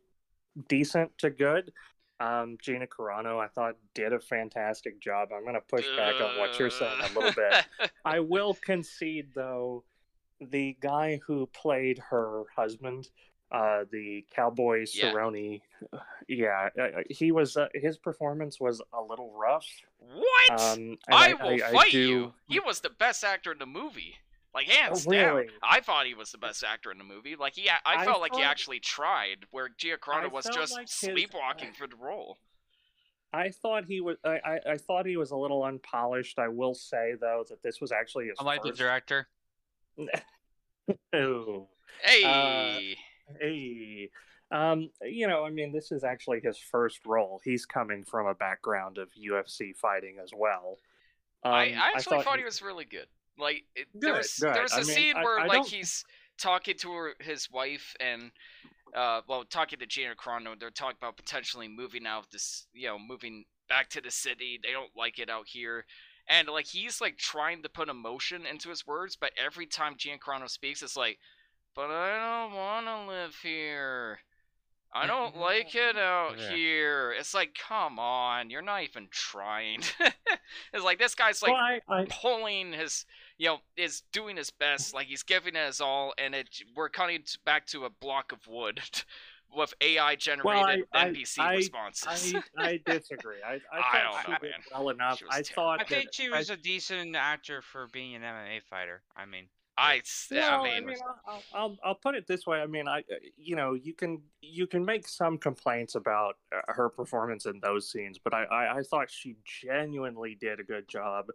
decent 0.69 1.17
to 1.19 1.31
good. 1.31 1.73
Um 2.19 2.59
Gina 2.61 2.87
Carano 2.87 3.39
I 3.43 3.49
thought 3.49 3.77
did 3.95 4.13
a 4.13 4.21
fantastic 4.21 5.01
job. 5.01 5.31
I'm 5.35 5.45
gonna 5.45 5.61
push 5.61 5.87
back 5.97 6.21
on 6.21 6.39
what 6.39 6.59
you're 6.59 6.71
saying 6.71 7.01
a 7.01 7.19
little 7.19 7.33
bit. 7.33 7.91
I 8.05 8.21
will 8.21 8.55
concede, 8.55 9.29
though, 9.35 9.85
the 10.41 10.77
guy 10.81 11.21
who 11.27 11.47
played 11.47 11.99
her 12.11 12.45
husband, 12.57 13.09
uh, 13.53 13.85
the 13.91 14.25
cowboy 14.35 14.85
Yeah. 14.93 15.13
Cerrone, 15.13 15.61
yeah, 16.29 16.69
uh, 16.81 16.89
he 17.09 17.33
was 17.33 17.57
uh, 17.57 17.69
his 17.75 17.99
performance 17.99 18.61
was 18.61 18.81
a 18.93 19.03
little 19.03 19.33
rough. 19.35 19.67
what? 19.99 20.61
Um, 20.61 20.79
and 20.79 20.99
I 21.11 21.35
will 21.35 21.63
I 21.65 21.73
fight 21.73 21.93
do- 21.93 21.99
you. 21.99 22.33
He 22.49 22.61
was 22.61 22.81
the 22.81 22.91
best 22.91 23.25
actor 23.25 23.53
in 23.53 23.59
the 23.59 23.67
movie. 23.67 24.15
Like 24.53 24.67
hands 24.67 25.07
Oh, 25.07 25.13
down. 25.13 25.47
I 25.63 25.81
thought 25.81 26.07
he 26.07 26.15
was 26.15 26.33
the 26.33 26.39
best 26.39 26.65
actor 26.65 26.91
in 26.91 26.99
the 26.99 27.05
movie. 27.05 27.37
Like 27.37 27.55
he, 27.55 27.69
I, 27.71 27.79
I 27.85 28.05
felt 28.05 28.21
like 28.21 28.35
he 28.35 28.43
actually 28.43 28.81
tried, 28.81 29.47
where 29.53 29.69
Gia 29.69 29.93
I 29.93 29.97
Carano 29.97 30.33
was 30.33 30.45
just 30.53 30.73
like 30.73 30.89
his- 30.89 30.93
sleepwalking 30.93 31.73
for 31.73 31.87
the 31.87 31.95
role. 31.95 32.37
I 33.33 33.51
thought 33.51 33.85
he 33.85 34.01
was. 34.01 34.17
I, 34.25 34.41
I, 34.45 34.61
I 34.73 34.77
thought 34.77 35.07
he 35.07 35.17
was 35.17 35.31
a 35.31 35.37
little 35.37 35.63
unpolished. 35.63 36.41
I 36.41 36.49
will 36.49 36.75
say 36.75 37.15
though 37.21 37.45
that 37.49 37.63
this 37.63 37.81
was 37.81 37.93
actually 37.93 38.27
his 38.27 38.35
Unlike 38.41 38.63
the 38.63 38.69
first. 38.71 38.81
director, 38.81 39.29
Ooh. 41.15 41.67
Hey, 42.03 42.97
Hey, 43.41 44.11
um, 44.51 44.91
you 45.03 45.29
know, 45.29 45.45
I 45.45 45.51
mean, 45.51 45.73
this 45.73 45.93
is 45.93 46.03
actually 46.05 46.41
his 46.41 46.59
first 46.59 47.05
role. 47.07 47.41
He's 47.45 47.67
coming 47.67 48.03
from 48.05 48.27
a 48.27 48.35
background 48.35 48.99
of 48.99 49.09
UFC 49.13 49.75
fighting 49.77 50.17
as 50.23 50.31
well. 50.35 50.79
Um, 51.45 51.53
I, 51.53 51.59
I 51.73 51.93
actually 51.95 52.23
thought, 52.23 52.35
he 52.37 52.41
he 52.41 52.45
was 52.45 52.61
really 52.63 52.85
good. 52.85 53.07
Like 53.39 53.65
it, 53.75 53.87
Good, 53.93 54.03
there 54.03 54.13
was 54.15 54.35
good. 54.39 54.55
there 54.55 54.63
was 54.63 54.73
a 54.73 54.79
I 54.79 54.83
scene 54.83 55.17
I- 55.17 55.23
where 55.25 55.39
I 55.39 55.47
like 55.47 55.53
don't- 55.59 55.69
he's 55.69 56.05
talking 56.39 56.77
to 56.79 56.93
her, 56.93 57.15
his 57.21 57.51
wife 57.51 57.95
and 58.01 58.31
uh 58.95 59.21
well 59.29 59.45
talking 59.45 59.79
to 59.79 59.87
Gina 59.87 60.15
Carano. 60.17 60.59
They're 60.59 60.71
talking 60.71 60.97
about 61.01 61.17
potentially 61.17 61.69
moving 61.69 62.07
out 62.07 62.25
of 62.25 62.31
this, 62.31 62.67
you 62.75 62.89
know, 62.89 62.99
moving 62.99 63.45
back 63.69 63.89
to 63.91 64.01
the 64.01 64.11
city. 64.11 64.59
They 64.63 64.73
don't 64.73 64.91
like 64.97 65.19
it 65.19 65.31
out 65.31 65.47
here. 65.47 65.85
And 66.29 66.49
like 66.49 66.67
he's 66.67 67.01
like 67.01 67.17
trying 67.17 67.63
to 67.63 67.69
put 67.69 67.89
emotion 67.89 68.47
into 68.47 68.69
his 68.69 68.87
words, 68.87 69.17
but 69.17 69.31
every 69.43 69.67
time 69.67 69.95
Gina 69.97 70.19
Carano 70.19 70.49
speaks, 70.51 70.83
it's 70.83 70.97
like, 70.97 71.19
"But 71.75 71.91
I 71.91 72.47
don't 72.47 72.57
want 72.57 72.87
to 72.87 73.07
live 73.13 73.37
here. 73.43 74.19
I 74.93 75.05
mm, 75.05 75.09
don't 75.09 75.35
mm, 75.35 75.41
like 75.41 75.75
it 75.75 75.97
mm, 75.97 75.99
out 75.99 76.39
Yeah. 76.39 76.51
here." 76.55 77.13
It's 77.13 77.33
like, 77.35 77.55
come 77.55 77.99
on, 77.99 78.51
you're 78.51 78.63
not 78.63 78.83
even 78.83 79.09
trying. 79.11 79.83
it's 80.73 80.85
like 80.85 80.99
this 80.99 81.15
guy's 81.15 81.43
like 81.43 81.53
well, 81.53 81.61
I, 81.61 81.81
I, 81.89 82.07
pulling 82.09 82.73
his 82.73 83.05
you 83.39 83.47
know 83.47 83.59
is 83.77 84.03
doing 84.13 84.37
his 84.37 84.51
best 84.51 84.95
like 84.95 85.07
he's 85.07 85.23
giving 85.23 85.55
it 85.57 85.67
his 85.67 85.81
all 85.81 86.13
and 86.19 86.35
it 86.35 86.49
we're 86.77 86.89
cutting 86.89 87.23
t- 87.23 87.39
back 87.45 87.67
to 87.69 87.85
a 87.85 87.91
block 87.91 88.33
of 88.33 88.47
wood 88.47 88.81
with 89.57 89.73
ai 89.81 90.15
generated 90.17 90.85
I- 90.93 91.07
npc 91.07 91.39
I- 91.39 91.55
responses 91.57 92.35
I, 92.59 92.63
I 92.63 92.81
disagree. 92.85 93.39
I, 93.45 93.55
I 93.73 93.99
I 93.99 94.03
don't 94.03 94.29
know, 94.29 94.39
man. 94.43 94.61
well 94.73 94.89
enough. 94.91 95.23
I 95.31 95.43
thought 95.43 95.81
I 95.81 95.85
think 95.85 96.05
that- 96.07 96.15
she 96.15 96.29
was 96.29 96.51
a 96.51 96.57
decent 96.57 97.17
actor 97.17 97.63
for 97.63 97.87
being 97.93 98.15
an 98.15 98.23
MMA 98.23 98.63
fighter. 98.69 99.03
I 99.17 99.25
mean, 99.27 99.47
i 99.81 99.97
s- 99.99 100.29
Well, 100.31 100.65
i 100.65 100.81
mean, 100.81 100.97
I'll, 101.27 101.43
I'll, 101.55 101.79
I'll, 101.83 101.95
put 101.95 102.15
it 102.15 102.27
this 102.27 102.47
way. 102.47 102.61
I 102.61 102.67
mean, 102.67 102.87
I, 102.87 103.03
you 103.37 103.57
know, 103.57 103.75
you 103.75 103.95
can 103.95 104.21
you 104.43 104.67
can 104.67 104.85
make 104.85 105.09
some 105.09 105.39
complaints 105.39 105.95
about 105.95 106.37
uh, 106.55 106.61
her 106.73 106.89
performance 106.89 107.47
in 107.47 107.61
those 107.61 107.91
scenes, 107.91 108.19
but 108.23 108.35
I, 108.35 108.45
I, 108.45 108.79
I 108.79 108.83
thought 108.83 109.11
she 109.11 109.37
genuinely 109.45 110.37
did 110.39 110.61
a 110.61 110.65
good 110.65 110.87
job 110.89 111.27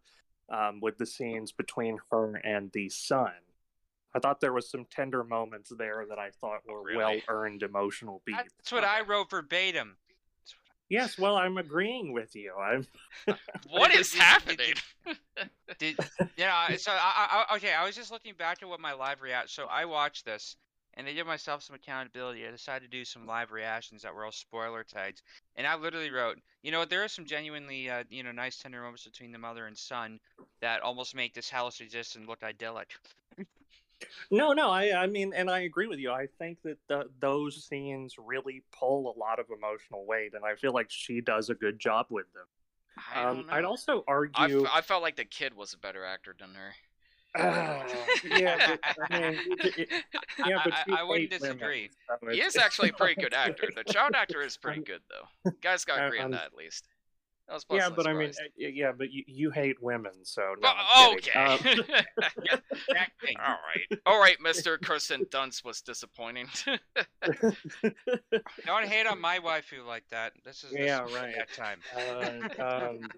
um, 0.50 0.80
with 0.82 0.98
the 0.98 1.06
scenes 1.06 1.52
between 1.52 1.98
her 2.12 2.36
and 2.36 2.72
the 2.72 2.90
son. 2.90 3.32
I 4.14 4.20
thought 4.20 4.40
there 4.40 4.54
was 4.54 4.70
some 4.70 4.86
tender 4.86 5.24
moments 5.24 5.74
there 5.78 6.06
that 6.08 6.20
I 6.20 6.30
thought 6.40 6.62
were 6.68 6.84
Really? 6.84 6.98
well 6.98 7.16
earned 7.28 7.64
emotional 7.64 8.22
beats. 8.26 8.44
that's 8.58 8.72
what 8.72 8.86
I 8.86 9.02
wrote 9.02 9.30
verbatim. 9.30 9.98
Yes, 10.90 11.18
well, 11.18 11.36
I'm 11.36 11.58
agreeing 11.58 12.14
with 12.14 12.36
you. 12.36 12.54
I'm 12.56 12.86
what 13.70 13.92
Did- 13.92 14.00
is 14.02 14.12
did- 14.12 14.18
did- 14.18 14.22
happening 14.22 14.74
Did 15.80 15.98
yeah? 16.38 16.76
So 16.78 16.92
I, 16.92 17.46
I, 17.50 17.56
okay, 17.58 17.74
I 17.74 17.86
was 17.86 17.96
just 17.96 18.12
looking 18.12 18.34
back 18.36 18.60
at 18.62 18.70
what 18.70 18.80
my 18.80 18.94
live 18.94 19.22
react. 19.22 19.50
So 19.50 19.66
I 19.66 19.86
watched 19.86 20.26
this, 20.26 20.56
and 20.94 21.06
to 21.08 21.14
give 21.14 21.28
myself 21.28 21.64
some 21.64 21.76
accountability, 21.76 22.48
I 22.48 22.52
decided 22.52 22.90
to 22.90 22.98
do 22.98 23.04
some 23.04 23.26
live 23.26 23.52
reactions 23.52 24.02
that 24.04 24.14
were 24.14 24.26
all 24.26 24.32
spoiler 24.32 24.84
tags. 24.84 25.22
And 25.56 25.68
I 25.68 25.76
literally 25.76 26.12
wrote, 26.12 26.38
you 26.64 26.72
know, 26.72 26.80
what, 26.80 26.90
there 26.90 27.04
are 27.04 27.08
some 27.10 27.26
genuinely, 27.26 27.90
uh, 27.90 28.04
you 28.10 28.24
know, 28.24 28.32
nice 28.32 28.58
tender 28.58 28.82
moments 28.82 29.04
between 29.04 29.32
the 29.32 29.38
mother 29.40 29.66
and 29.68 29.78
son 29.78 30.20
that 30.62 30.82
almost 30.82 31.16
make 31.16 31.34
this 31.34 31.50
house 31.50 31.82
exist 31.82 32.16
and 32.16 32.28
look 32.28 32.44
idyllic. 32.44 32.90
No, 34.32 34.54
no, 34.54 34.70
I, 34.70 35.04
I 35.04 35.08
mean, 35.08 35.34
and 35.36 35.50
I 35.50 35.60
agree 35.62 35.88
with 35.88 36.00
you. 36.00 36.12
I 36.12 36.28
think 36.40 36.62
that 36.64 36.78
the, 36.88 37.10
those 37.20 37.66
scenes 37.66 38.16
really 38.18 38.64
pull 38.72 39.14
a 39.16 39.20
lot 39.20 39.40
of 39.40 39.46
emotional 39.56 40.06
weight, 40.06 40.34
and 40.34 40.44
I 40.46 40.56
feel 40.56 40.74
like 40.74 40.88
she 40.90 41.22
does 41.22 41.50
a 41.50 41.56
good 41.56 41.80
job 41.80 42.08
with 42.10 42.26
them. 42.34 42.46
I 43.14 43.24
don't 43.24 43.40
Um, 43.40 43.46
I'd 43.50 43.66
also 43.66 44.04
argue. 44.08 44.64
f- 44.66 44.72
I 44.74 44.82
felt 44.82 45.04
like 45.04 45.16
the 45.18 45.26
kid 45.26 45.54
was 45.54 45.74
a 45.74 45.78
better 45.78 46.06
actor 46.06 46.36
than 46.38 46.54
her 46.56 46.74
Ah, 47.38 47.84
yeah, 48.24 48.78
but, 48.82 48.96
I 49.12 49.20
mean, 49.20 49.40
it- 49.60 49.78
it- 49.78 49.90
yeah, 50.48 50.62
but 50.64 50.72
I, 50.74 50.84
I, 50.90 51.00
I 51.00 51.04
wouldn't 51.04 51.34
ate 51.34 51.42
women, 51.42 51.58
disagree. 51.58 51.90
so 52.08 52.30
he 52.32 52.40
is 52.42 52.56
actually 52.56 52.90
a 52.90 52.94
pretty 52.94 53.16
good 53.22 53.34
actor 53.34 53.68
the 53.76 53.84
child 53.92 54.14
actor 54.16 54.42
is 54.42 54.56
pretty 54.56 54.80
good 54.82 55.02
though 55.10 55.52
guys 55.62 55.84
got 55.84 55.96
to 55.98 56.04
I- 56.04 56.06
agree 56.06 56.22
on 56.22 56.32
that 56.32 56.46
at 56.46 56.54
least 56.56 56.86
I 56.88 56.94
was 56.94 56.95
yeah, 57.50 57.58
pleasantly 57.68 57.96
but 57.96 58.08
I 58.08 58.14
mean, 58.14 58.30
uh, 58.30 58.50
yeah, 58.58 58.92
but 58.98 59.12
you, 59.12 59.24
you 59.28 59.52
hate 59.52 59.82
women, 59.82 60.14
so 60.24 60.42
no. 60.60 60.64
Well, 60.64 60.74
I'm 60.78 61.16
okay. 61.16 61.32
Um, 61.40 61.60
Acting. 62.96 63.38
All 63.40 63.58
right. 63.66 64.00
All 64.06 64.20
right, 64.20 64.38
Mr. 64.44 64.82
Kirsten 64.82 65.26
Dunst 65.26 65.64
was 65.64 65.82
disappointing. 65.82 66.48
Don't 68.66 68.86
hate 68.88 69.06
on 69.06 69.22
my 69.22 69.40
waifu 69.40 69.86
like 69.86 70.06
that. 70.10 70.34
This 70.44 70.64
is 70.64 70.72
this 70.72 70.80
Yeah, 70.80 71.06
is 71.06 71.14
right. 71.14 71.36
That 71.36 71.54
time. 71.54 71.80
uh, 71.96 72.64
um, 72.86 73.10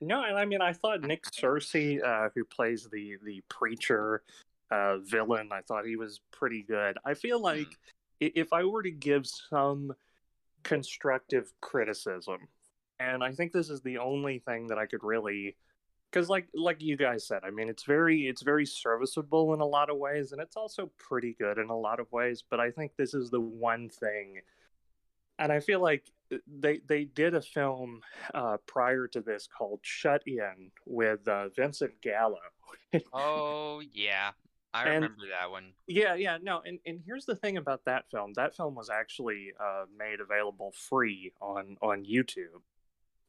no, 0.00 0.22
and 0.22 0.38
I 0.38 0.44
mean, 0.44 0.60
I 0.60 0.72
thought 0.72 1.02
Nick 1.02 1.24
Searcy, 1.24 2.02
uh, 2.02 2.28
who 2.34 2.44
plays 2.44 2.88
the 2.90 3.16
the 3.24 3.42
preacher 3.48 4.22
uh, 4.70 4.98
villain, 4.98 5.48
I 5.52 5.62
thought 5.62 5.84
he 5.84 5.96
was 5.96 6.20
pretty 6.30 6.62
good. 6.62 6.96
I 7.04 7.14
feel 7.14 7.40
like 7.40 7.66
i 8.22 8.32
if 8.34 8.52
I 8.52 8.64
were 8.64 8.82
to 8.82 8.90
give 8.90 9.26
some 9.26 9.94
constructive 10.62 11.52
criticism, 11.60 12.48
and 13.00 13.22
I 13.22 13.32
think 13.32 13.52
this 13.52 13.70
is 13.70 13.80
the 13.82 13.98
only 13.98 14.38
thing 14.40 14.66
that 14.68 14.78
I 14.78 14.86
could 14.86 15.02
really, 15.04 15.56
because 16.10 16.28
like 16.28 16.48
like 16.54 16.82
you 16.82 16.96
guys 16.96 17.26
said, 17.26 17.40
I 17.44 17.50
mean, 17.50 17.68
it's 17.68 17.84
very 17.84 18.26
it's 18.28 18.42
very 18.42 18.66
serviceable 18.66 19.54
in 19.54 19.60
a 19.60 19.66
lot 19.66 19.90
of 19.90 19.96
ways, 19.98 20.32
and 20.32 20.40
it's 20.40 20.56
also 20.56 20.90
pretty 20.98 21.34
good 21.38 21.58
in 21.58 21.68
a 21.70 21.76
lot 21.78 22.00
of 22.00 22.10
ways. 22.12 22.42
But 22.48 22.60
I 22.60 22.70
think 22.70 22.92
this 22.96 23.14
is 23.14 23.30
the 23.30 23.40
one 23.40 23.88
thing, 23.88 24.40
and 25.38 25.52
I 25.52 25.60
feel 25.60 25.80
like 25.80 26.04
they 26.60 26.80
they 26.86 27.04
did 27.04 27.34
a 27.34 27.40
film 27.42 28.02
uh, 28.34 28.58
prior 28.66 29.06
to 29.08 29.20
this 29.20 29.46
called 29.46 29.80
Shut 29.82 30.22
In 30.26 30.70
with 30.86 31.26
uh, 31.28 31.48
Vincent 31.50 32.00
Gallo. 32.02 32.38
Oh 33.12 33.82
yeah, 33.92 34.30
I 34.74 34.84
And- 34.84 34.94
remember 35.04 35.24
that 35.38 35.50
one. 35.50 35.72
Yeah, 35.86 36.14
yeah, 36.14 36.38
no, 36.42 36.62
and, 36.64 36.78
and 36.86 37.00
here's 37.04 37.24
the 37.26 37.36
thing 37.36 37.56
about 37.58 37.84
that 37.86 38.10
film. 38.10 38.32
That 38.34 38.56
film 38.56 38.74
was 38.74 38.88
actually 38.90 39.52
uh, 39.60 39.84
made 39.98 40.20
available 40.20 40.72
free 40.72 41.32
on 41.40 41.76
on 41.82 42.04
YouTube. 42.04 42.60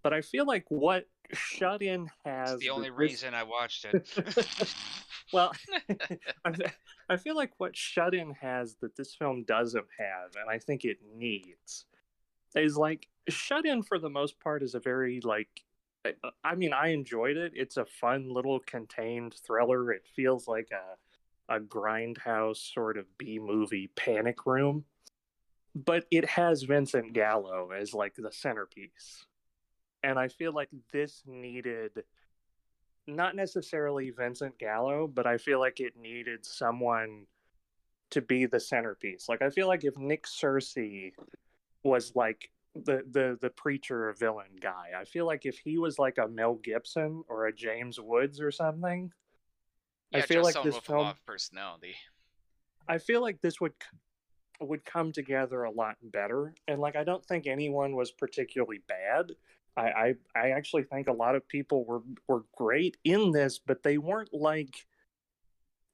But 0.04 0.14
I 0.14 0.22
feel 0.22 0.46
like 0.46 0.66
what 0.70 1.06
Shut 1.34 1.82
In 1.82 2.10
has 2.26 2.54
It's 2.54 2.62
the 2.62 2.70
only 2.70 2.90
reason 2.90 3.34
I 3.34 3.44
watched 3.44 3.86
it. 3.86 4.76
well, 5.34 5.52
I 7.10 7.18
feel 7.18 7.36
like 7.36 7.52
what 7.58 7.76
Shut 7.76 8.14
In 8.14 8.32
has 8.42 8.76
that 8.82 8.96
this 8.96 9.14
film 9.16 9.44
doesn't 9.44 9.86
have, 9.98 10.36
and 10.40 10.50
I 10.50 10.58
think 10.60 10.86
it 10.86 10.98
needs, 11.16 11.86
is 12.56 12.78
like 12.78 13.08
Shut 13.28 13.66
In 13.66 13.84
for 13.84 14.00
the 14.00 14.10
most 14.10 14.40
part 14.40 14.64
is 14.64 14.76
a 14.76 14.80
very 14.80 15.22
like. 15.22 15.50
I- 16.06 16.14
uh, 16.24 16.30
I 16.46 16.56
mean, 16.56 16.72
I 16.72 16.88
enjoyed 16.90 17.36
it. 17.36 17.52
It's 17.56 17.76
a 17.76 17.86
fun 17.86 18.30
little 18.30 18.62
contained 18.62 19.34
thriller. 19.46 19.92
It 19.92 20.08
feels 20.16 20.48
like 20.48 20.70
a 20.72 20.96
a 21.50 21.60
grindhouse 21.60 22.74
sort 22.74 22.96
of 22.98 23.06
B 23.18 23.40
movie 23.40 23.90
panic 23.96 24.46
room, 24.46 24.86
but 25.76 26.06
it 26.12 26.24
has 26.26 26.64
Vincent 26.64 27.12
Gallo 27.14 27.72
as 27.72 27.94
like 27.94 28.14
the 28.16 28.32
centerpiece, 28.32 29.26
and 30.04 30.18
I 30.18 30.28
feel 30.28 30.54
like 30.54 30.70
this 30.92 31.24
needed 31.26 32.04
not 33.08 33.36
necessarily 33.36 34.12
Vincent 34.12 34.58
Gallo, 34.60 35.08
but 35.08 35.26
I 35.26 35.38
feel 35.38 35.60
like 35.60 35.80
it 35.80 35.94
needed 36.00 36.46
someone 36.46 37.26
to 38.12 38.22
be 38.22 38.46
the 38.46 38.60
centerpiece. 38.60 39.28
Like 39.30 39.42
I 39.42 39.50
feel 39.50 39.68
like 39.68 39.84
if 39.84 39.98
Nick 39.98 40.26
Searcy 40.26 41.14
was 41.84 42.16
like 42.16 42.52
the 42.76 43.04
the 43.10 43.38
the 43.42 43.50
preacher 43.50 44.14
villain 44.20 44.58
guy, 44.62 44.92
I 45.00 45.06
feel 45.06 45.26
like 45.26 45.46
if 45.46 45.58
he 45.58 45.78
was 45.78 46.00
like 46.00 46.18
a 46.18 46.28
Mel 46.28 46.56
Gibson 46.56 47.24
or 47.28 47.48
a 47.48 47.54
James 47.54 48.00
Woods 48.00 48.40
or 48.40 48.52
something, 48.52 49.12
yeah, 50.12 50.20
I 50.20 50.22
feel 50.22 50.44
like 50.44 50.62
this 50.64 50.78
film 50.78 51.14
personality. 51.26 51.96
I 52.88 52.98
feel 52.98 53.22
like 53.22 53.42
this 53.42 53.62
would 53.62 53.74
would 54.60 54.84
come 54.84 55.12
together 55.12 55.64
a 55.64 55.72
lot 55.72 55.96
better. 56.02 56.54
And 56.68 56.80
like 56.80 56.96
I 56.96 57.04
don't 57.04 57.26
think 57.26 57.48
anyone 57.48 57.96
was 57.96 58.12
particularly 58.12 58.82
bad. 58.88 59.32
I, 59.78 59.82
I 59.82 60.14
I 60.36 60.50
actually 60.52 60.84
think 60.84 61.08
a 61.08 61.14
lot 61.14 61.36
of 61.36 61.48
people 61.48 61.86
were 61.86 62.02
were 62.28 62.44
great 62.58 62.98
in 63.04 63.32
this, 63.32 63.60
but 63.60 63.84
they 63.84 63.98
weren't 63.98 64.34
like 64.34 64.86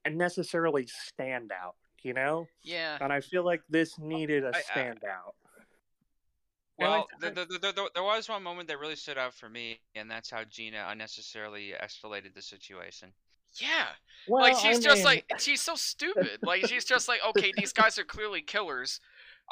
necessarily 0.10 0.86
standout, 0.86 1.74
you 2.04 2.14
know? 2.14 2.48
Yeah, 2.64 2.98
And 3.02 3.12
I 3.12 3.22
feel 3.22 3.44
like 3.44 3.62
this 3.70 3.98
needed 3.98 4.44
a 4.44 4.52
standout. 4.52 5.34
Well, 6.78 7.08
th- 7.22 7.34
the, 7.34 7.46
the, 7.46 7.60
the, 7.60 7.72
the, 7.72 7.90
there 7.94 8.04
was 8.04 8.28
one 8.28 8.44
moment 8.44 8.68
that 8.68 8.80
really 8.80 8.98
stood 8.98 9.18
out 9.18 9.34
for 9.34 9.48
me, 9.48 9.80
and 9.96 10.12
that's 10.12 10.30
how 10.30 10.44
Gina 10.44 10.86
unnecessarily 10.90 11.74
escalated 11.82 12.34
the 12.36 12.42
situation. 12.42 13.14
yeah. 13.62 13.88
Well, 14.28 14.42
like 14.42 14.58
she's 14.58 14.80
I 14.80 14.82
just 14.82 14.98
mean, 14.98 15.06
like 15.06 15.26
she's 15.38 15.62
so 15.62 15.76
stupid. 15.76 16.40
like 16.44 16.68
she's 16.68 16.84
just 16.84 17.08
like, 17.08 17.22
okay, 17.30 17.54
these 17.56 17.72
guys 17.72 17.98
are 17.98 18.04
clearly 18.04 18.42
killers. 18.42 19.00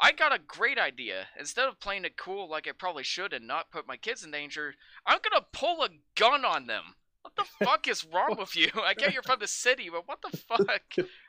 I 0.00 0.12
got 0.12 0.34
a 0.34 0.38
great 0.38 0.78
idea. 0.78 1.26
Instead 1.38 1.68
of 1.68 1.78
playing 1.80 2.04
it 2.04 2.16
cool 2.16 2.48
like 2.48 2.66
I 2.68 2.72
probably 2.72 3.04
should 3.04 3.32
and 3.32 3.46
not 3.46 3.70
put 3.70 3.86
my 3.86 3.96
kids 3.96 4.24
in 4.24 4.30
danger, 4.30 4.74
I'm 5.06 5.18
gonna 5.22 5.44
pull 5.52 5.82
a 5.82 5.88
gun 6.16 6.44
on 6.44 6.66
them. 6.66 6.82
What 7.22 7.36
the 7.36 7.44
fuck 7.64 7.88
is 7.88 8.04
wrong 8.04 8.36
with 8.38 8.54
you? 8.54 8.68
I 8.84 8.92
get 8.94 9.14
you're 9.14 9.22
from 9.22 9.38
the 9.40 9.46
city, 9.46 9.88
but 9.90 10.06
what 10.06 10.18
the 10.20 10.36
fuck? 10.48 10.82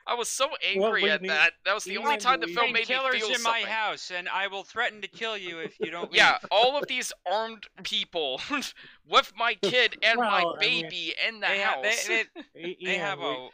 I 0.06 0.14
was 0.14 0.28
so 0.28 0.48
angry 0.62 1.04
we 1.04 1.10
at 1.10 1.22
need- 1.22 1.30
that. 1.30 1.52
That 1.64 1.74
was 1.74 1.84
the 1.84 1.96
only 1.98 2.16
time 2.18 2.40
the 2.40 2.46
film 2.48 2.56
Bring 2.56 2.72
made 2.74 2.88
me 2.88 2.94
killers 2.96 3.14
feel 3.14 3.34
in 3.34 3.42
my 3.42 3.60
house, 3.60 4.10
and 4.14 4.28
I 4.28 4.48
will 4.48 4.62
threaten 4.64 5.00
to 5.02 5.08
kill 5.08 5.36
you 5.38 5.58
if 5.60 5.78
you 5.80 5.90
don't. 5.90 6.12
Yeah, 6.12 6.32
leave. 6.42 6.48
all 6.50 6.76
of 6.76 6.86
these 6.86 7.12
armed 7.24 7.66
people 7.82 8.40
with 9.08 9.32
my 9.36 9.54
kid 9.54 9.96
and 10.02 10.18
my 10.18 10.44
Well, 10.44 10.56
I 10.58 10.60
mean, 10.60 10.82
baby 10.84 11.14
in 11.26 11.40
the 11.40 11.46
they 11.46 11.58
have 11.60 11.82
they, 11.82 11.88
house. 11.90 12.06
they, 12.08 12.24
they 12.54 12.76
Ian, 12.90 13.00
have 13.00 13.18
we- 13.20 13.24
a 13.26 13.48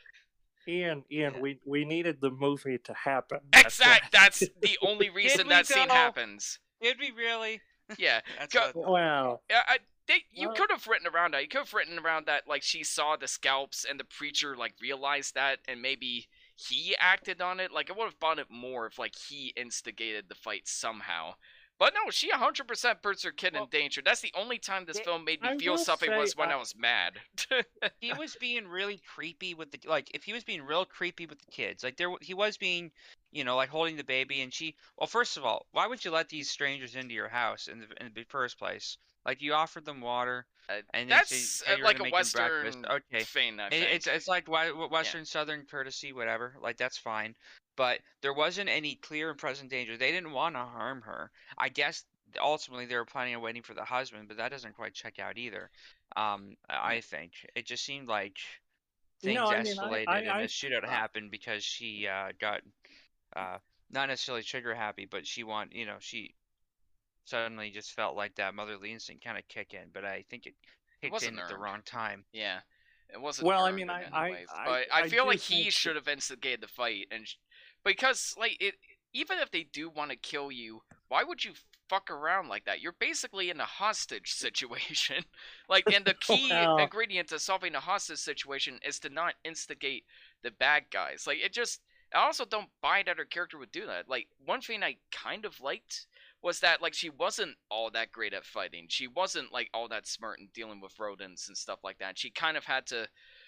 Ian, 0.68 1.04
Ian, 1.10 1.34
Yeah. 1.34 1.40
we 1.40 1.58
we 1.64 1.84
needed 1.84 2.20
the 2.20 2.30
movie 2.30 2.78
to 2.78 2.94
happen. 2.94 3.40
That's. 3.52 3.78
Exact. 3.80 4.12
That's 4.12 4.40
the 4.60 4.78
only 4.82 5.10
reason 5.10 5.46
we 5.46 5.52
that 5.54 5.66
scene 5.66 5.88
though? 5.88 5.94
happens. 5.94 6.58
Did 6.80 6.98
we 7.00 7.10
really? 7.10 7.60
Yeah. 7.98 8.20
That's 8.38 8.54
Go- 8.54 8.70
Wow. 8.74 9.40
Yeah, 9.50 9.62
I, 9.66 9.78
they, 10.08 10.24
you 10.32 10.48
Well- 10.48 10.56
could 10.56 10.70
have 10.70 10.86
written 10.86 11.06
around 11.06 11.34
that. 11.34 11.42
You 11.42 11.48
could 11.48 11.58
have 11.58 11.74
written 11.74 11.98
around 11.98 12.26
that, 12.26 12.48
like 12.48 12.62
she 12.62 12.84
saw 12.84 13.16
the 13.16 13.28
scalps 13.28 13.84
and 13.88 14.00
the 14.00 14.04
preacher 14.04 14.56
like 14.56 14.74
realized 14.80 15.34
that, 15.34 15.58
and 15.68 15.82
maybe 15.82 16.28
he 16.56 16.94
acted 16.98 17.40
on 17.42 17.60
it. 17.60 17.70
Like 17.72 17.90
I 17.90 17.94
would 17.94 18.04
have 18.04 18.18
bought 18.20 18.38
it 18.38 18.46
more 18.50 18.86
if 18.86 18.98
like 18.98 19.14
he 19.28 19.52
instigated 19.56 20.26
the 20.28 20.34
fight 20.34 20.62
somehow. 20.66 21.34
But 21.82 21.94
no, 21.94 22.12
she 22.12 22.30
100% 22.30 23.02
puts 23.02 23.24
her 23.24 23.32
kid 23.32 23.56
in 23.56 23.66
danger. 23.68 24.02
That's 24.04 24.20
the 24.20 24.32
only 24.36 24.58
time 24.58 24.84
this 24.84 24.98
they- 24.98 25.02
film 25.02 25.24
made 25.24 25.42
me 25.42 25.48
I 25.48 25.58
feel 25.58 25.76
something 25.76 26.10
say, 26.10 26.16
was 26.16 26.36
when 26.36 26.50
uh, 26.50 26.52
I 26.52 26.56
was 26.56 26.76
mad. 26.76 27.14
he 28.00 28.12
was 28.12 28.36
being 28.36 28.68
really 28.68 29.00
creepy 29.12 29.54
with 29.54 29.72
the 29.72 29.80
like. 29.88 30.08
If 30.14 30.22
he 30.22 30.32
was 30.32 30.44
being 30.44 30.62
real 30.62 30.84
creepy 30.84 31.26
with 31.26 31.40
the 31.40 31.50
kids, 31.50 31.82
like 31.82 31.96
there, 31.96 32.10
he 32.20 32.34
was 32.34 32.56
being, 32.56 32.92
you 33.32 33.42
know, 33.42 33.56
like 33.56 33.68
holding 33.68 33.96
the 33.96 34.04
baby, 34.04 34.42
and 34.42 34.54
she. 34.54 34.76
Well, 34.96 35.08
first 35.08 35.36
of 35.36 35.44
all, 35.44 35.66
why 35.72 35.88
would 35.88 36.04
you 36.04 36.12
let 36.12 36.28
these 36.28 36.48
strangers 36.48 36.94
into 36.94 37.14
your 37.14 37.28
house 37.28 37.66
in 37.66 37.80
the 37.80 37.86
in 38.00 38.12
the 38.14 38.22
first 38.28 38.60
place? 38.60 38.96
Like 39.26 39.42
you 39.42 39.52
offered 39.52 39.84
them 39.84 40.00
water, 40.00 40.46
Uh, 40.68 40.82
and 40.94 41.10
That's 41.10 41.64
hey, 41.64 41.80
uh, 41.80 41.84
like 41.84 41.98
a 41.98 42.02
breakfast. 42.10 42.36
Western 42.36 42.86
Okay, 42.86 43.24
thing, 43.24 43.58
It- 43.58 43.72
It's 43.72 44.06
it's 44.06 44.28
like 44.28 44.46
Western 44.48 45.24
Southern 45.24 45.66
courtesy, 45.66 46.12
whatever. 46.12 46.54
Like 46.60 46.76
that's 46.76 46.98
fine, 46.98 47.34
but 47.76 48.00
there 48.20 48.34
wasn't 48.34 48.68
any 48.68 48.94
clear 48.96 49.30
and 49.30 49.38
present 49.38 49.70
danger. 49.70 49.96
They 49.96 50.12
didn't 50.12 50.32
want 50.32 50.54
to 50.56 50.60
harm 50.60 51.02
her. 51.02 51.30
I 51.58 51.68
guess 51.68 52.04
ultimately 52.40 52.86
they 52.86 52.96
were 52.96 53.04
planning 53.04 53.34
on 53.34 53.42
waiting 53.42 53.62
for 53.62 53.74
the 53.74 53.84
husband, 53.84 54.28
but 54.28 54.36
that 54.38 54.50
doesn't 54.50 54.74
quite 54.74 54.94
check 54.94 55.18
out 55.18 55.38
either. 55.38 55.70
Um, 56.16 56.56
I 56.68 56.94
I 56.96 57.00
think 57.00 57.32
it 57.54 57.66
just 57.66 57.84
seemed 57.84 58.08
like 58.08 58.36
things 59.20 59.36
No, 59.36 59.46
I 59.46 59.62
mean, 59.62 59.78
I- 59.78 59.82
escalated 59.84 60.08
I- 60.08 60.18
and 60.20 60.30
I- 60.30 60.40
a 60.42 60.46
shootout 60.46 60.84
uh, 60.84 60.88
happened 60.88 61.30
because 61.30 61.64
she 61.64 62.06
uh, 62.06 62.32
got 62.38 62.60
uh, 63.36 63.58
not 63.90 64.08
necessarily 64.08 64.42
trigger 64.42 64.74
happy, 64.74 65.06
but 65.10 65.26
she 65.26 65.42
want 65.44 65.72
you 65.74 65.86
know 65.86 65.96
she 66.00 66.34
suddenly 67.24 67.70
just 67.70 67.92
felt 67.92 68.16
like 68.16 68.34
that 68.36 68.54
motherly 68.54 68.92
instinct 68.92 69.24
kind 69.24 69.38
of 69.38 69.46
kick 69.48 69.74
in. 69.74 69.88
But 69.92 70.04
I 70.04 70.24
think 70.28 70.46
it 70.46 70.54
kicked 71.00 71.12
wasn't 71.12 71.34
in 71.34 71.38
at 71.38 71.48
the 71.48 71.56
wrong 71.56 71.80
time. 71.84 72.24
Yeah, 72.32 72.60
it 73.12 73.20
wasn't. 73.20 73.46
Well, 73.48 73.64
I 73.64 73.68
earned 73.68 73.76
mean, 73.76 73.90
I- 73.90 74.02
any 74.04 74.12
I- 74.12 74.28
I- 74.28 74.64
but 74.64 74.86
I, 74.92 75.00
I 75.02 75.08
feel 75.08 75.24
do 75.24 75.30
like 75.30 75.40
he 75.40 75.70
should 75.70 75.96
have 75.96 76.08
instigated 76.08 76.60
the 76.60 76.68
fight, 76.68 77.06
and 77.10 77.26
sh- 77.26 77.36
because 77.84 78.34
like 78.38 78.56
it, 78.60 78.74
even 79.12 79.38
if 79.38 79.50
they 79.50 79.64
do 79.72 79.90
want 79.90 80.10
to 80.10 80.16
kill 80.16 80.50
you, 80.50 80.82
why 81.08 81.22
would 81.22 81.44
you 81.44 81.52
fuck 81.88 82.10
around 82.10 82.48
like 82.48 82.64
that? 82.64 82.80
You're 82.80 82.94
basically 82.98 83.50
in 83.50 83.60
a 83.60 83.64
hostage 83.66 84.32
situation. 84.32 85.24
like, 85.68 85.84
and 85.92 86.04
the 86.04 86.14
oh, 86.28 86.36
key 86.36 86.48
Well- 86.50 86.78
ingredient 86.78 87.28
to 87.28 87.38
solving 87.38 87.74
a 87.74 87.80
hostage 87.80 88.18
situation 88.18 88.78
is 88.86 88.98
to 89.00 89.10
not 89.10 89.34
instigate 89.44 90.04
the 90.42 90.50
bad 90.50 90.84
guys. 90.90 91.24
Like, 91.26 91.38
it 91.44 91.52
just. 91.52 91.80
I 92.14 92.26
also 92.26 92.44
don't 92.44 92.68
buy 92.82 93.02
that 93.06 93.16
her 93.16 93.24
character 93.24 93.56
would 93.56 93.72
do 93.72 93.86
that. 93.86 94.06
Like, 94.06 94.26
one 94.44 94.60
thing 94.60 94.82
I 94.82 94.96
kind 95.10 95.46
of 95.46 95.58
liked 95.62 96.06
was 96.42 96.60
that 96.60 96.82
like 96.82 96.92
she 96.92 97.08
wasn't 97.08 97.56
all 97.70 97.90
that 97.92 98.12
great 98.12 98.34
at 98.34 98.44
fighting. 98.44 98.84
She 98.88 99.06
wasn't 99.06 99.50
like 99.52 99.70
all 99.72 99.88
that 99.88 100.06
smart 100.06 100.38
in 100.38 100.48
dealing 100.52 100.80
with 100.82 100.98
rodents 100.98 101.48
and 101.48 101.56
stuff 101.56 101.78
like 101.82 101.98
that. 102.00 102.18
She 102.18 102.30
kind 102.30 102.56
of 102.56 102.64
had 102.64 102.86
to. 102.88 103.06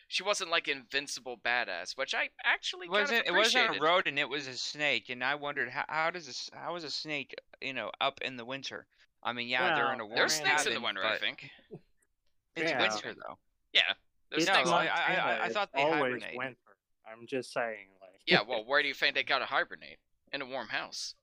She 0.09 0.23
wasn't 0.23 0.51
like 0.51 0.69
invincible 0.69 1.37
badass, 1.45 1.97
which 1.97 2.15
I 2.15 2.29
actually 2.45 2.87
It 2.87 2.91
kind 2.91 3.03
wasn't 3.03 3.21
of 3.21 3.27
it 3.27 3.37
wasn't 3.37 3.57
a 3.57 3.65
appreciated. 3.67 3.83
rodent, 3.85 4.19
it 4.19 4.29
was 4.29 4.47
a 4.47 4.57
snake, 4.57 5.09
and 5.09 5.25
I 5.25 5.35
wondered 5.35 5.71
how 5.71 5.85
how 5.89 6.11
does 6.11 6.27
a 6.27 6.31
s- 6.31 6.51
how 6.53 6.77
is 6.77 6.85
a 6.85 6.91
snake 6.91 7.35
you 7.61 7.73
know 7.73 7.91
up 8.01 8.21
in 8.21 8.37
the 8.37 8.45
winter? 8.45 8.87
I 9.23 9.33
mean, 9.33 9.49
yeah, 9.49 9.75
they're 9.75 9.93
in 9.93 10.01
a 10.01 10.05
warm 10.05 10.17
There's 10.17 10.35
snakes 10.35 10.67
in 10.67 10.75
the 10.75 10.81
winter, 10.81 11.05
I 11.05 11.17
think. 11.19 11.51
It's 12.57 12.70
Yeah. 12.70 12.81
winter 12.81 13.15
though. 13.15 13.39
Yeah, 13.73 13.95
there's 14.31 14.47
No, 14.47 14.53
snakes. 14.55 14.69
I- 14.70 14.85
in- 14.85 14.91
I- 15.20 15.45
I 15.45 15.49
thought 15.49 15.73
they 15.73 15.81
always 15.83 15.99
hibernate. 16.23 16.37
winter. 16.37 16.77
I'm 17.07 17.27
just 17.27 17.53
saying, 17.53 17.89
like. 18.01 18.20
yeah, 18.27 18.43
well, 18.47 18.65
where 18.65 18.83
do 18.83 18.89
you 18.89 18.95
think 18.95 19.15
they 19.15 19.24
gotta 19.24 19.47
hibernate? 19.47 19.99
In 20.33 20.43
a 20.43 20.47
warm 20.47 20.69
house. 20.69 21.15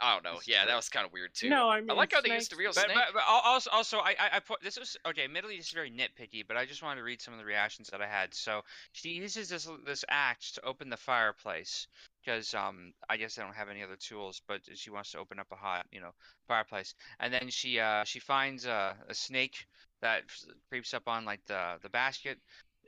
I 0.00 0.14
don't 0.14 0.24
know. 0.24 0.40
Yeah, 0.46 0.66
that 0.66 0.74
was 0.76 0.88
kind 0.88 1.04
of 1.06 1.12
weird 1.12 1.34
too. 1.34 1.50
No, 1.50 1.68
I 1.68 1.80
mean, 1.80 1.90
I 1.90 1.94
like 1.94 2.12
how 2.12 2.20
they 2.20 2.32
used 2.32 2.50
the 2.50 2.56
real 2.56 2.72
But, 2.74 2.84
snake. 2.84 2.94
but, 2.96 3.14
but 3.14 3.22
also, 3.26 3.70
also 3.70 3.98
I, 3.98 4.10
I, 4.18 4.36
I 4.36 4.40
put 4.40 4.62
this 4.62 4.78
was 4.78 4.96
okay. 5.06 5.24
Admittedly, 5.24 5.56
this 5.56 5.66
is 5.66 5.72
very 5.72 5.90
nitpicky, 5.90 6.46
but 6.46 6.56
I 6.56 6.64
just 6.64 6.82
wanted 6.82 7.00
to 7.00 7.04
read 7.04 7.20
some 7.20 7.34
of 7.34 7.38
the 7.38 7.44
reactions 7.44 7.88
that 7.90 8.00
I 8.00 8.06
had. 8.06 8.34
So 8.34 8.62
she 8.92 9.10
uses 9.10 9.48
this 9.48 9.68
this 9.84 10.04
axe 10.08 10.52
to 10.52 10.64
open 10.64 10.88
the 10.88 10.96
fireplace 10.96 11.86
because 12.24 12.54
um 12.54 12.92
I 13.08 13.16
guess 13.18 13.34
they 13.34 13.42
don't 13.42 13.54
have 13.54 13.68
any 13.68 13.82
other 13.82 13.96
tools, 13.96 14.40
but 14.48 14.60
she 14.74 14.90
wants 14.90 15.12
to 15.12 15.18
open 15.18 15.38
up 15.38 15.48
a 15.52 15.56
hot 15.56 15.86
you 15.92 16.00
know 16.00 16.12
fireplace, 16.48 16.94
and 17.18 17.32
then 17.32 17.48
she 17.50 17.78
uh 17.78 18.04
she 18.04 18.20
finds 18.20 18.64
a, 18.66 18.96
a 19.08 19.14
snake 19.14 19.66
that 20.00 20.22
creeps 20.70 20.94
up 20.94 21.08
on 21.08 21.24
like 21.26 21.44
the 21.46 21.74
the 21.82 21.90
basket. 21.90 22.38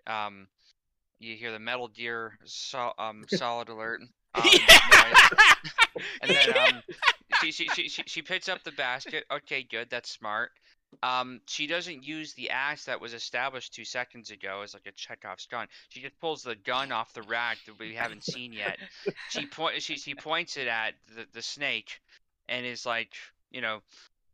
Um, 0.06 0.48
you 1.18 1.36
hear 1.36 1.52
the 1.52 1.58
metal 1.58 1.88
gear 1.88 2.38
so, 2.44 2.92
um 2.98 3.24
solid 3.28 3.68
alert. 3.68 4.00
Um, 4.34 4.44
noise. 4.44 5.51
And 6.20 6.30
then 6.30 6.58
um, 6.74 6.82
she, 7.40 7.52
she, 7.52 7.68
she, 7.68 7.88
she, 7.88 8.02
she 8.06 8.22
picks 8.22 8.48
up 8.48 8.62
the 8.64 8.72
basket. 8.72 9.24
Okay, 9.30 9.62
good. 9.62 9.88
That's 9.90 10.10
smart. 10.10 10.50
Um, 11.02 11.40
she 11.46 11.66
doesn't 11.66 12.04
use 12.04 12.34
the 12.34 12.50
axe 12.50 12.84
that 12.84 13.00
was 13.00 13.14
established 13.14 13.72
two 13.72 13.84
seconds 13.84 14.30
ago 14.30 14.60
as 14.62 14.74
like 14.74 14.86
a 14.86 14.92
Chekhov's 14.92 15.46
gun. 15.46 15.66
She 15.88 16.00
just 16.00 16.18
pulls 16.20 16.42
the 16.42 16.54
gun 16.54 16.92
off 16.92 17.14
the 17.14 17.22
rack 17.22 17.58
that 17.66 17.78
we 17.78 17.94
haven't 17.94 18.24
seen 18.24 18.52
yet. 18.52 18.78
She 19.30 19.46
point 19.50 19.80
she, 19.80 19.96
she 19.96 20.14
points 20.14 20.56
it 20.58 20.68
at 20.68 20.94
the, 21.14 21.26
the 21.32 21.42
snake, 21.42 22.00
and 22.48 22.66
is 22.66 22.84
like 22.84 23.14
you 23.50 23.62
know 23.62 23.80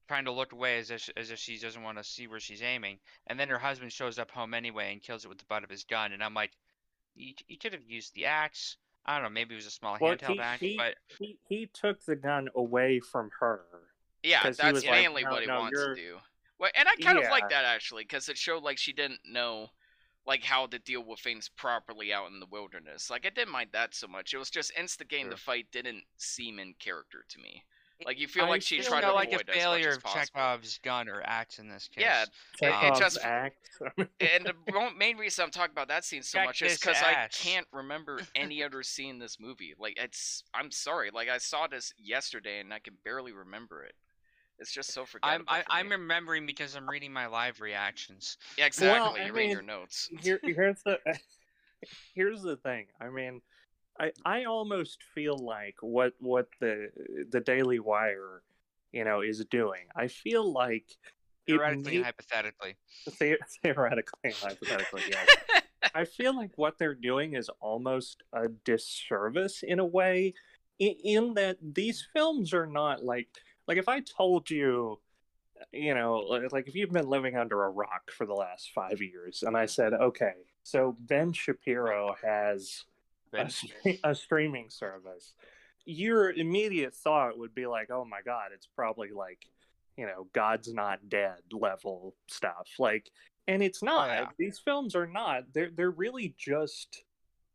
trying 0.09 0.25
to 0.25 0.33
look 0.33 0.53
away 0.53 0.79
as 0.79 0.91
if 0.91 1.09
as 1.17 1.31
if 1.31 1.39
she 1.39 1.59
doesn't 1.59 1.83
want 1.83 1.99
to 1.99 2.05
see 2.05 2.27
where 2.27 2.41
she's 2.41 2.63
aiming. 2.63 2.99
And 3.29 3.39
then 3.39 3.49
her 3.49 3.59
husband 3.59 3.93
shows 3.93 4.19
up 4.19 4.31
home 4.31 4.53
anyway 4.53 4.93
and 4.93 5.03
kills 5.03 5.25
it 5.25 5.29
with 5.29 5.39
the 5.39 5.45
butt 5.49 5.65
of 5.65 5.71
his 5.71 5.85
gun. 5.85 6.13
And 6.13 6.25
I'm 6.25 6.35
like, 6.35 6.51
you, 7.15 7.35
you 7.47 7.59
could 7.59 7.75
have 7.75 7.87
used 7.87 8.15
the 8.15 8.27
axe. 8.27 8.77
I 9.09 9.15
don't 9.15 9.23
know. 9.25 9.31
Maybe 9.31 9.55
it 9.55 9.57
was 9.57 9.67
a 9.67 9.71
small 9.71 9.97
Well, 9.99 10.15
handheld 10.17 10.35
he, 10.35 10.39
axe, 10.41 10.61
he, 10.61 10.77
but 10.77 10.95
he 11.19 11.39
he 11.49 11.67
took 11.73 12.05
the 12.05 12.15
gun 12.15 12.49
away 12.55 13.01
from 13.01 13.31
her. 13.41 13.65
yeah, 14.23 14.43
'cause 14.43 14.59
he 14.59 14.63
that's 14.71 14.85
like, 14.85 14.91
mainly 14.91 15.25
"No, 15.25 15.31
what 15.31 15.41
he 15.41 15.47
no, 15.47 15.61
wants 15.61 15.79
to 15.81 15.87
you're- 15.87 15.95
do. 15.97 16.19
Well, 16.59 16.71
and 16.75 16.87
I 16.89 16.95
kind 16.97 17.17
of 17.19 17.25
like 17.31 17.49
that 17.49 17.65
actually, 17.65 18.03
because 18.05 18.29
it 18.29 18.37
showed 18.37 18.63
like 18.63 18.77
she 18.79 18.93
didn't 18.93 19.21
know 19.25 19.71
like 20.27 20.43
how 20.45 20.67
to 20.67 20.79
deal 20.79 21.03
with 21.03 21.21
things 21.21 21.49
properly 21.49 22.13
out 22.13 22.31
in 22.31 22.39
the 22.39 22.47
wilderness. 22.47 23.09
Like 23.09 23.25
I 23.25 23.31
didn't 23.31 23.53
mind 23.53 23.71
that 23.73 23.95
so 23.95 24.07
much. 24.09 24.35
It 24.35 24.39
was 24.39 24.51
just 24.51 24.73
instigating 24.77 25.27
Sure. 25.27 25.31
the 25.31 25.37
fight 25.39 25.71
didn't 25.73 26.05
seem 26.19 26.59
in 26.59 26.75
character 26.75 27.25
to 27.31 27.39
me. 27.39 27.65
Like 28.05 28.21
you 28.21 28.29
feel 28.29 28.45
I 28.45 28.49
like 28.49 28.63
she 28.63 28.81
tried 28.81 29.01
to 29.01 29.07
felt 29.07 29.17
like 29.17 29.29
avoid 29.29 29.41
a 29.41 29.43
as 29.43 29.47
much 29.49 29.57
failure 29.57 29.89
as 29.89 29.97
of 29.97 30.03
possible. 30.05 30.23
Chekhov's 30.35 30.79
gun 30.79 31.09
or 31.09 31.21
axe 31.25 31.59
in 31.59 31.69
this 31.69 31.89
case. 31.89 32.03
Yeah, 32.03 32.25
Chekhov's 32.61 32.99
just- 32.99 33.19
act. 33.25 33.57
and 34.21 34.45
the 34.47 34.55
main 34.97 35.17
reason 35.17 35.45
I'm 35.45 35.51
talking 35.51 35.73
about 35.73 35.89
that 35.89 36.05
scene 36.05 36.23
so 36.23 36.39
Check 36.39 36.47
much 36.47 36.63
is 36.63 36.79
because 36.79 36.97
I 37.03 37.29
can't 37.33 37.67
remember 37.73 38.21
any 38.35 38.63
other 38.63 38.83
scene 38.83 39.11
in 39.11 39.19
this 39.19 39.39
movie. 39.41 39.75
Like 39.79 39.99
it's, 39.99 40.45
I'm 40.55 40.71
sorry. 40.71 41.11
Like 41.13 41.29
I 41.29 41.39
saw 41.39 41.67
this 41.67 41.93
yesterday 41.99 42.61
and 42.61 42.73
I 42.73 42.79
can 42.79 42.95
barely 43.05 43.33
remember 43.33 43.83
it. 43.83 43.95
It's 44.59 44.73
just 44.73 44.93
so 44.93 45.05
forgettable. 45.05 45.45
I'm 45.49 45.61
I, 45.61 45.63
for 45.63 45.67
I'm 45.71 45.89
remembering 45.91 46.47
because 46.47 46.75
I'm 46.75 46.89
reading 46.89 47.13
my 47.13 47.27
live 47.27 47.61
reactions. 47.61 48.39
yeah, 48.57 48.67
exactly. 48.67 49.01
Well, 49.01 49.15
I 49.17 49.27
you 49.27 49.33
read 49.33 49.43
mean, 49.43 49.51
your 49.51 49.63
notes. 49.63 50.09
Here, 50.21 50.41
here's 50.43 50.83
the 50.83 50.99
here's 52.15 52.43
the 52.43 52.57
thing. 52.57 52.87
I 53.01 53.09
mean, 53.09 53.41
I 53.99 54.13
I 54.25 54.45
almost 54.45 55.03
feel 55.15 55.37
like 55.39 55.77
what 55.81 56.15
what 56.19 56.49
the 56.61 56.89
the 57.31 57.41
Daily 57.41 57.79
Wire, 57.81 58.43
you 58.93 59.05
know, 59.05 59.21
is 59.21 59.45
doing. 59.51 59.87
I 59.97 60.09
feel 60.09 60.51
like 60.53 60.87
Theoretically 61.47 61.99
may- 61.99 62.03
hypothetically. 62.05 62.77
the- 63.19 63.39
theoretically 63.63 64.33
hypothetically, 64.33 65.03
yes. 65.11 65.63
I 65.95 66.05
feel 66.05 66.37
like 66.37 66.51
what 66.57 66.77
they're 66.79 66.95
doing 66.95 67.35
is 67.35 67.49
almost 67.61 68.23
a 68.33 68.49
disservice 68.49 69.63
in 69.63 69.79
a 69.79 69.85
way, 69.87 70.35
in, 70.79 70.95
in 71.03 71.35
that 71.35 71.57
these 71.63 72.07
films 72.13 72.53
are 72.53 72.67
not 72.67 73.05
like 73.05 73.29
like 73.67 73.79
if 73.79 73.89
I 73.89 74.01
told 74.01 74.51
you, 74.51 75.01
you 75.73 75.95
know, 75.95 76.17
like 76.51 76.69
if 76.69 76.75
you've 76.75 76.91
been 76.93 77.09
living 77.09 77.37
under 77.37 77.65
a 77.65 77.71
rock 77.71 78.11
for 78.11 78.27
the 78.27 78.35
last 78.35 78.71
five 78.75 79.01
years, 79.01 79.43
and 79.43 79.57
I 79.57 79.67
said, 79.67 79.93
okay, 79.93 80.33
so 80.63 80.97
Ben 81.01 81.33
Shapiro 81.33 82.15
has 82.23 82.85
a, 83.33 84.01
a 84.05 84.15
streaming 84.15 84.71
service, 84.71 85.35
your 85.85 86.31
immediate 86.31 86.95
thought 86.95 87.39
would 87.39 87.55
be 87.55 87.67
like, 87.67 87.91
oh 87.91 88.05
my 88.05 88.21
god, 88.25 88.51
it's 88.55 88.69
probably 88.75 89.11
like, 89.11 89.47
you 89.97 90.07
know, 90.07 90.27
God's 90.33 90.73
not 90.73 91.09
dead 91.09 91.39
level 91.53 92.15
stuff, 92.29 92.69
like. 92.79 93.11
And 93.47 93.63
it's 93.63 93.83
not. 93.83 94.09
yeah. 94.09 94.27
These 94.39 94.59
films 94.59 94.95
are 94.95 95.07
not. 95.07 95.45
They're 95.55 95.71
they're 95.75 95.91
really 95.91 96.35
just 96.37 97.03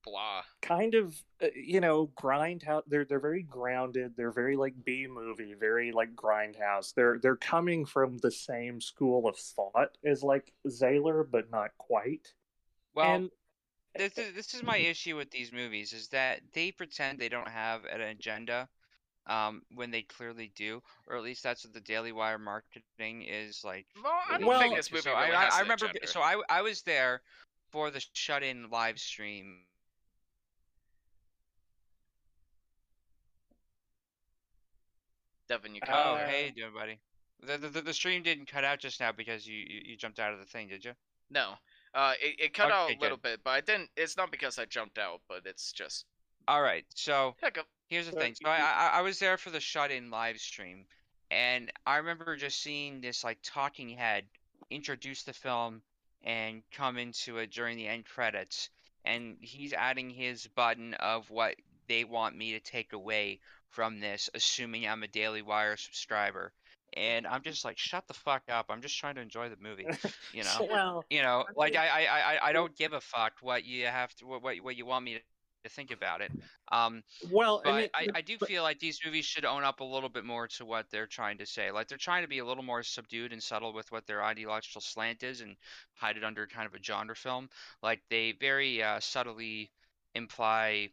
Blah. 0.04 0.42
kind 0.62 0.96
of 0.96 1.16
uh, 1.42 1.48
you 1.56 1.80
know 1.80 2.08
grindhouse 2.20 2.82
they're 2.88 3.06
they're 3.06 3.22
very 3.22 3.44
grounded 3.44 4.12
they're 4.18 4.34
very 4.34 4.58
like 4.58 4.74
b 4.84 5.08
movie 5.08 5.54
very 5.58 5.94
like 5.94 6.14
grindhouse 6.14 6.94
they're 6.94 7.20
they're 7.22 7.38
coming 7.38 7.86
from 7.86 8.18
the 8.18 8.32
same 8.32 8.82
school 8.82 9.28
of 9.30 9.38
thought 9.38 9.98
as 10.04 10.24
like 10.24 10.52
Zahler 10.68 11.24
but 11.30 11.50
not 11.52 11.70
quite 11.78 12.34
Well, 12.96 13.06
and 13.16 13.30
this 13.96 14.18
is 14.18 14.34
this 14.34 14.54
is 14.54 14.64
my 14.64 14.78
issue 14.78 15.16
with 15.16 15.30
these 15.32 15.52
movies 15.52 15.94
is 15.94 16.08
that 16.10 16.42
they 16.54 16.72
pretend 16.72 17.20
they 17.20 17.30
don't 17.30 17.48
have 17.48 17.86
an 17.86 18.02
agenda 18.02 18.68
um 19.28 19.62
when 19.76 19.92
they 19.92 20.02
clearly 20.02 20.52
do 20.56 20.82
or 21.08 21.16
at 21.16 21.24
least 21.24 21.44
that's 21.44 21.64
what 21.64 21.74
the 21.74 21.80
daily 21.82 22.12
wire 22.12 22.38
marketing 22.40 23.22
is 23.24 23.64
like 23.64 23.86
Well, 24.04 24.14
I 24.30 24.38
don't 24.38 24.48
Well, 24.48 24.60
think 24.60 24.76
this 24.76 24.92
movie 24.92 25.04
so 25.04 25.12
really 25.16 25.32
I, 25.32 25.48
I, 25.50 25.60
remember 25.62 25.86
agenda. 25.86 26.08
so 26.08 26.22
I 26.22 26.42
I 26.50 26.62
was 26.62 26.82
there 26.82 27.22
for 27.72 27.90
the 27.92 28.04
shut 28.14 28.44
in 28.44 28.70
live 28.70 29.00
stream 29.00 29.60
Devon, 35.50 35.76
you 35.76 35.82
cut 35.82 35.94
oh 35.96 36.16
out 36.16 36.30
hey 36.30 36.42
how 36.42 36.48
you 36.48 36.52
doing 36.54 36.74
buddy 36.74 37.00
the, 37.42 37.58
the, 37.58 37.70
the- 37.70 37.82
the 37.82 37.94
stream 37.94 38.24
didn't 38.24 38.48
cut 38.48 38.64
out 38.64 38.80
just 38.80 39.00
now 39.02 39.12
because 39.12 39.46
you, 39.46 39.58
you, 39.58 39.82
you 39.86 39.98
jumped 39.98 40.20
out 40.20 40.34
of 40.34 40.40
the 40.40 40.46
thing 40.46 40.68
did 40.68 40.84
you 40.86 40.94
No. 41.30 41.54
Uh, 41.94 42.14
it, 42.22 42.46
it 42.46 42.54
cut 42.54 42.72
out 42.72 42.90
a 42.90 42.98
little 43.00 43.18
bit, 43.18 43.42
but 43.44 43.52
I 43.52 43.62
didn't. 43.62 43.90
It's 43.96 44.18
not 44.18 44.32
because 44.32 44.58
I 44.58 44.66
jumped 44.66 44.98
out, 44.98 45.22
but 45.28 45.42
it's 45.46 45.72
just 45.72 46.06
all 46.48 46.62
right 46.62 46.86
so 46.94 47.36
heck 47.42 47.58
up. 47.58 47.68
Here's 47.88 48.08
the 48.08 48.14
thing. 48.14 48.36
So 48.36 48.50
I, 48.50 48.58
I 48.58 48.88
I 48.96 49.02
was 49.02 49.20
there 49.20 49.38
for 49.38 49.50
the 49.52 49.60
shut-in 49.60 50.10
live 50.10 50.40
stream, 50.40 50.86
and 51.30 51.72
I 51.86 51.98
remember 51.98 52.36
just 52.36 52.62
seeing 52.62 53.02
this 53.02 53.24
like 53.24 53.38
talking 53.44 53.90
head 53.90 54.26
introduce 54.70 55.24
the 55.24 55.34
film 55.34 55.82
and 56.24 56.64
come 56.72 56.98
into 56.98 57.38
it 57.38 57.52
during 57.52 57.78
the 57.78 57.88
end 57.88 58.06
credits, 58.06 58.70
and 59.06 59.38
he's 59.42 59.74
adding 59.74 60.10
his 60.10 60.48
button 60.48 60.94
of 60.96 61.30
what 61.30 61.56
they 61.88 62.04
want 62.04 62.36
me 62.36 62.54
to 62.54 62.60
take 62.60 62.94
away 62.94 63.40
from 63.70 64.00
this, 64.00 64.30
assuming 64.34 64.88
I'm 64.88 65.04
a 65.04 65.08
Daily 65.08 65.42
Wire 65.42 65.78
subscriber. 65.78 66.54
And 66.96 67.26
I'm 67.28 67.42
just 67.42 67.66
like, 67.66 67.78
shut 67.78 68.08
the 68.08 68.14
fuck 68.14 68.44
up. 68.50 68.68
I'm 68.70 68.82
just 68.82 68.98
trying 68.98 69.16
to 69.16 69.22
enjoy 69.22 69.50
the 69.50 69.58
movie. 69.62 69.88
You 70.34 70.44
know, 70.44 70.68
well 70.70 71.06
you 71.10 71.22
know, 71.22 71.46
like 71.56 71.76
I, 71.76 71.88
I, 71.88 72.02
I, 72.06 72.50
I 72.50 72.54
don't 72.54 72.76
give 72.76 72.94
a 72.94 73.02
fuck 73.02 73.34
what 73.42 73.66
you 73.66 73.86
have 73.86 74.14
to, 74.16 74.26
what, 74.26 74.42
what 74.42 74.76
you 74.76 74.86
want 74.86 75.06
me 75.06 75.20
to 75.64 75.70
think 75.70 75.92
about 75.92 76.22
it. 76.22 76.32
Um, 76.72 77.04
well 77.32 77.62
but 77.64 77.84
it- 77.86 77.92
I, 77.94 78.08
I 78.16 78.22
do 78.22 78.38
but- 78.40 78.48
feel 78.50 78.64
like 78.64 78.80
these 78.80 79.00
movies 79.06 79.26
should 79.26 79.46
own 79.46 79.64
up 79.64 79.80
a 79.80 79.84
little 79.84 80.10
bit 80.10 80.26
more 80.26 80.48
to 80.50 80.66
what 80.66 80.88
they're 80.92 81.08
trying 81.08 81.38
to 81.38 81.46
say. 81.46 81.72
Like 81.72 81.88
they're 81.88 81.98
trying 81.98 82.24
to 82.24 82.28
be 82.28 82.40
a 82.40 82.46
little 82.46 82.64
more 82.64 82.84
subdued 82.84 83.32
and 83.32 83.42
subtle 83.42 83.74
with 83.74 83.92
what 83.92 84.06
their 84.08 84.24
ideological 84.24 84.82
slant 84.82 85.24
is 85.24 85.42
and 85.42 85.56
hide 85.96 86.18
it 86.18 86.24
under 86.24 86.48
kind 86.48 86.66
of 86.68 86.74
a 86.74 86.84
genre 86.84 87.16
film. 87.16 87.50
Like 87.82 88.02
they 88.10 88.34
very 88.40 88.82
uh, 88.84 89.00
subtly 89.00 89.72
imply 90.16 90.90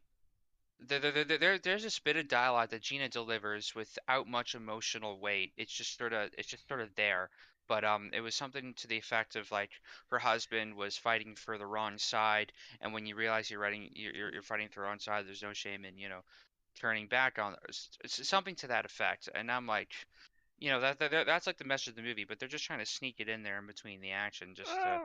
there, 0.88 0.98
there, 1.00 1.24
there, 1.24 1.38
there, 1.38 1.58
there's 1.58 1.82
this 1.82 1.98
bit 1.98 2.16
of 2.16 2.28
dialogue 2.28 2.70
that 2.70 2.82
Gina 2.82 3.08
delivers 3.08 3.74
without 3.74 4.26
much 4.28 4.54
emotional 4.54 5.18
weight. 5.18 5.52
It's 5.56 5.72
just 5.72 5.96
sort 5.98 6.12
of 6.12 6.30
it's 6.38 6.48
just 6.48 6.66
sort 6.68 6.80
of 6.80 6.94
there. 6.96 7.30
But 7.68 7.84
um, 7.84 8.10
it 8.12 8.20
was 8.20 8.34
something 8.34 8.74
to 8.78 8.88
the 8.88 8.98
effect 8.98 9.36
of 9.36 9.50
like 9.52 9.70
her 10.10 10.18
husband 10.18 10.74
was 10.76 10.96
fighting 10.98 11.36
for 11.36 11.56
the 11.58 11.66
wrong 11.66 11.98
side, 11.98 12.52
and 12.80 12.92
when 12.92 13.06
you 13.06 13.14
realize 13.14 13.50
you're 13.50 13.60
writing 13.60 13.90
you're, 13.94 14.32
you're 14.32 14.42
fighting 14.42 14.68
for 14.68 14.80
the 14.80 14.86
wrong 14.86 14.98
side, 14.98 15.26
there's 15.26 15.42
no 15.42 15.52
shame 15.52 15.84
in 15.84 15.96
you 15.98 16.08
know 16.08 16.22
turning 16.80 17.08
back 17.08 17.38
on 17.38 17.56
it's, 17.68 17.90
it's 18.04 18.28
something 18.28 18.56
to 18.56 18.68
that 18.68 18.84
effect. 18.86 19.28
And 19.34 19.50
I'm 19.50 19.66
like, 19.66 19.92
you 20.58 20.70
know 20.70 20.80
that, 20.80 20.98
that 20.98 21.26
that's 21.26 21.46
like 21.46 21.58
the 21.58 21.64
message 21.64 21.88
of 21.88 21.96
the 21.96 22.02
movie, 22.02 22.24
but 22.24 22.38
they're 22.38 22.48
just 22.48 22.64
trying 22.64 22.80
to 22.80 22.86
sneak 22.86 23.16
it 23.20 23.28
in 23.28 23.42
there 23.42 23.58
in 23.58 23.66
between 23.66 24.00
the 24.00 24.12
action, 24.12 24.54
just 24.54 24.70
to 24.72 24.80
Uh, 24.80 24.98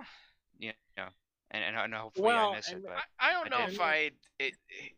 you 0.60 0.74
know, 0.98 1.10
and 1.52 1.64
and, 1.64 1.76
and 1.76 1.94
hopefully 1.94 2.26
Well, 2.28 2.52
I 2.54 2.56
miss 2.56 2.70
it. 2.70 2.76
and 2.76 2.84
But 2.84 2.94
I, 3.20 3.30
I 3.30 3.32
don't 3.34 3.54
I 3.54 3.58
know 3.60 3.68
if 3.72 3.80
I 3.80 4.12
it. 4.40 4.54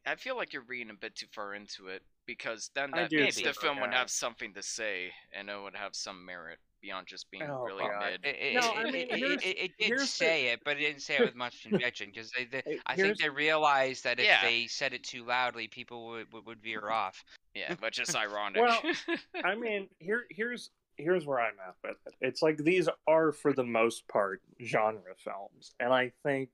I 0.05 0.15
feel 0.15 0.35
like 0.37 0.53
you're 0.53 0.63
reading 0.63 0.89
a 0.91 0.95
bit 0.95 1.15
too 1.15 1.27
far 1.31 1.53
into 1.53 1.87
it 1.87 2.01
because 2.25 2.71
then 2.75 2.91
that 2.91 3.11
means 3.11 3.35
the 3.35 3.53
film 3.53 3.79
would 3.81 3.93
have 3.93 4.09
something 4.09 4.53
to 4.53 4.61
say 4.63 5.11
and 5.37 5.49
it 5.49 5.61
would 5.61 5.75
have 5.75 5.95
some 5.95 6.25
merit 6.25 6.59
beyond 6.81 7.07
just 7.07 7.29
being 7.31 7.43
Oh, 7.43 7.63
really 7.63 7.83
God. 7.83 8.11
mid. 8.11 8.25
It, 8.25 8.35
it, 8.39 8.53
No, 8.53 8.71
it, 8.71 8.77
I 8.77 8.83
mean, 8.83 8.95
it, 9.09 9.43
it, 9.43 9.57
it 9.57 9.71
did 9.79 9.87
here's 9.87 10.01
the- 10.01 10.05
say 10.07 10.47
it, 10.47 10.61
but 10.63 10.77
it 10.77 10.81
didn't 10.81 11.01
say 11.01 11.17
it 11.17 11.25
with 11.25 11.35
much 11.35 11.63
conviction 11.63 12.11
because 12.13 12.31
they, 12.31 12.45
they, 12.45 12.79
I 12.85 12.95
think 12.95 13.17
they 13.17 13.29
realized 13.29 14.03
that 14.03 14.19
if 14.19 14.25
Yeah. 14.25 14.41
they 14.43 14.67
said 14.67 14.93
it 14.93 15.03
too 15.03 15.25
loudly, 15.25 15.67
people 15.67 16.07
would, 16.09 16.31
would, 16.33 16.45
would 16.45 16.61
veer 16.61 16.89
off. 16.91 17.23
Yeah, 17.55 17.73
but 17.81 17.93
just 17.93 18.15
ironic. 18.15 18.61
Well, 18.61 18.81
I 19.43 19.55
mean, 19.55 19.87
here 19.99 20.25
here's 20.29 20.69
here's 20.97 21.25
where 21.25 21.39
I'm 21.39 21.53
at 21.65 21.75
with 21.83 21.97
it. 22.07 22.13
It's 22.21 22.41
like 22.41 22.57
these 22.57 22.89
are 23.07 23.31
for 23.31 23.53
the 23.53 23.63
most 23.63 24.07
part 24.07 24.41
genre 24.63 25.13
films, 25.17 25.73
and 25.79 25.93
I 25.93 26.11
think 26.23 26.49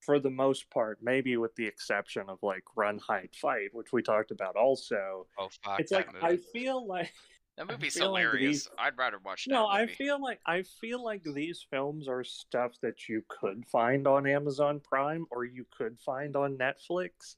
for 0.00 0.18
the 0.18 0.30
most 0.30 0.68
part, 0.70 0.98
maybe 1.00 1.36
with 1.36 1.54
the 1.54 1.66
exception 1.66 2.24
of 2.28 2.38
like 2.42 2.64
Run 2.76 2.98
Hide 2.98 3.30
Fight, 3.40 3.68
which 3.72 3.92
we 3.92 4.02
talked 4.02 4.30
about 4.32 4.56
also, 4.56 5.26
Oh 5.38 5.48
fuck! 5.64 5.80
it's 5.80 5.92
like 5.92 6.12
movie. 6.12 6.26
I 6.26 6.36
feel 6.52 6.84
like 6.86 7.12
that 7.56 7.66
movie's 7.70 7.94
feel 7.94 8.10
like 8.12 8.22
hilarious. 8.24 8.64
these- 8.64 8.68
I'd 8.78 8.98
rather 8.98 9.18
watch 9.24 9.44
that 9.44 9.52
no, 9.52 9.66
I 9.68 9.86
feel 9.86 10.20
like 10.20 10.40
I 10.44 10.62
feel 10.62 11.04
like 11.04 11.22
these 11.22 11.64
films 11.70 12.08
are 12.08 12.24
stuff 12.24 12.72
that 12.82 13.08
you 13.08 13.22
could 13.28 13.64
find 13.66 14.06
on 14.08 14.26
Amazon 14.26 14.80
Prime 14.80 15.26
or 15.30 15.44
you 15.44 15.66
could 15.76 15.98
find 16.00 16.34
on 16.36 16.58
Netflix. 16.58 17.36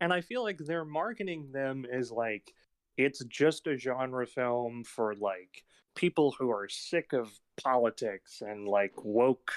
And 0.00 0.12
I 0.12 0.20
feel 0.20 0.44
like 0.44 0.58
they're 0.58 0.84
marketing 0.84 1.50
them 1.50 1.84
as 1.84 2.12
like 2.12 2.52
it's 2.98 3.24
just 3.24 3.66
a 3.66 3.78
genre 3.78 4.26
film 4.26 4.84
for 4.84 5.14
like 5.14 5.64
people 5.94 6.34
who 6.38 6.50
are 6.50 6.68
sick 6.68 7.12
of 7.14 7.30
politics 7.62 8.42
and 8.42 8.68
like 8.68 8.92
woke, 9.02 9.52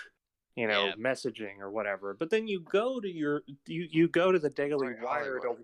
you 0.55 0.67
know, 0.67 0.85
Yeah. 0.85 0.93
messaging 0.97 1.59
or 1.59 1.71
whatever. 1.71 2.13
But 2.13 2.29
then 2.29 2.47
you 2.47 2.61
go 2.61 3.01
to 3.01 3.09
your 3.09 3.41
you 3.65 3.87
you 3.91 4.07
go 4.07 4.31
to 4.31 4.39
the 4.39 4.49
Daily 4.49 4.89
Like 4.89 5.03
Wire 5.03 5.39
to 5.39 5.57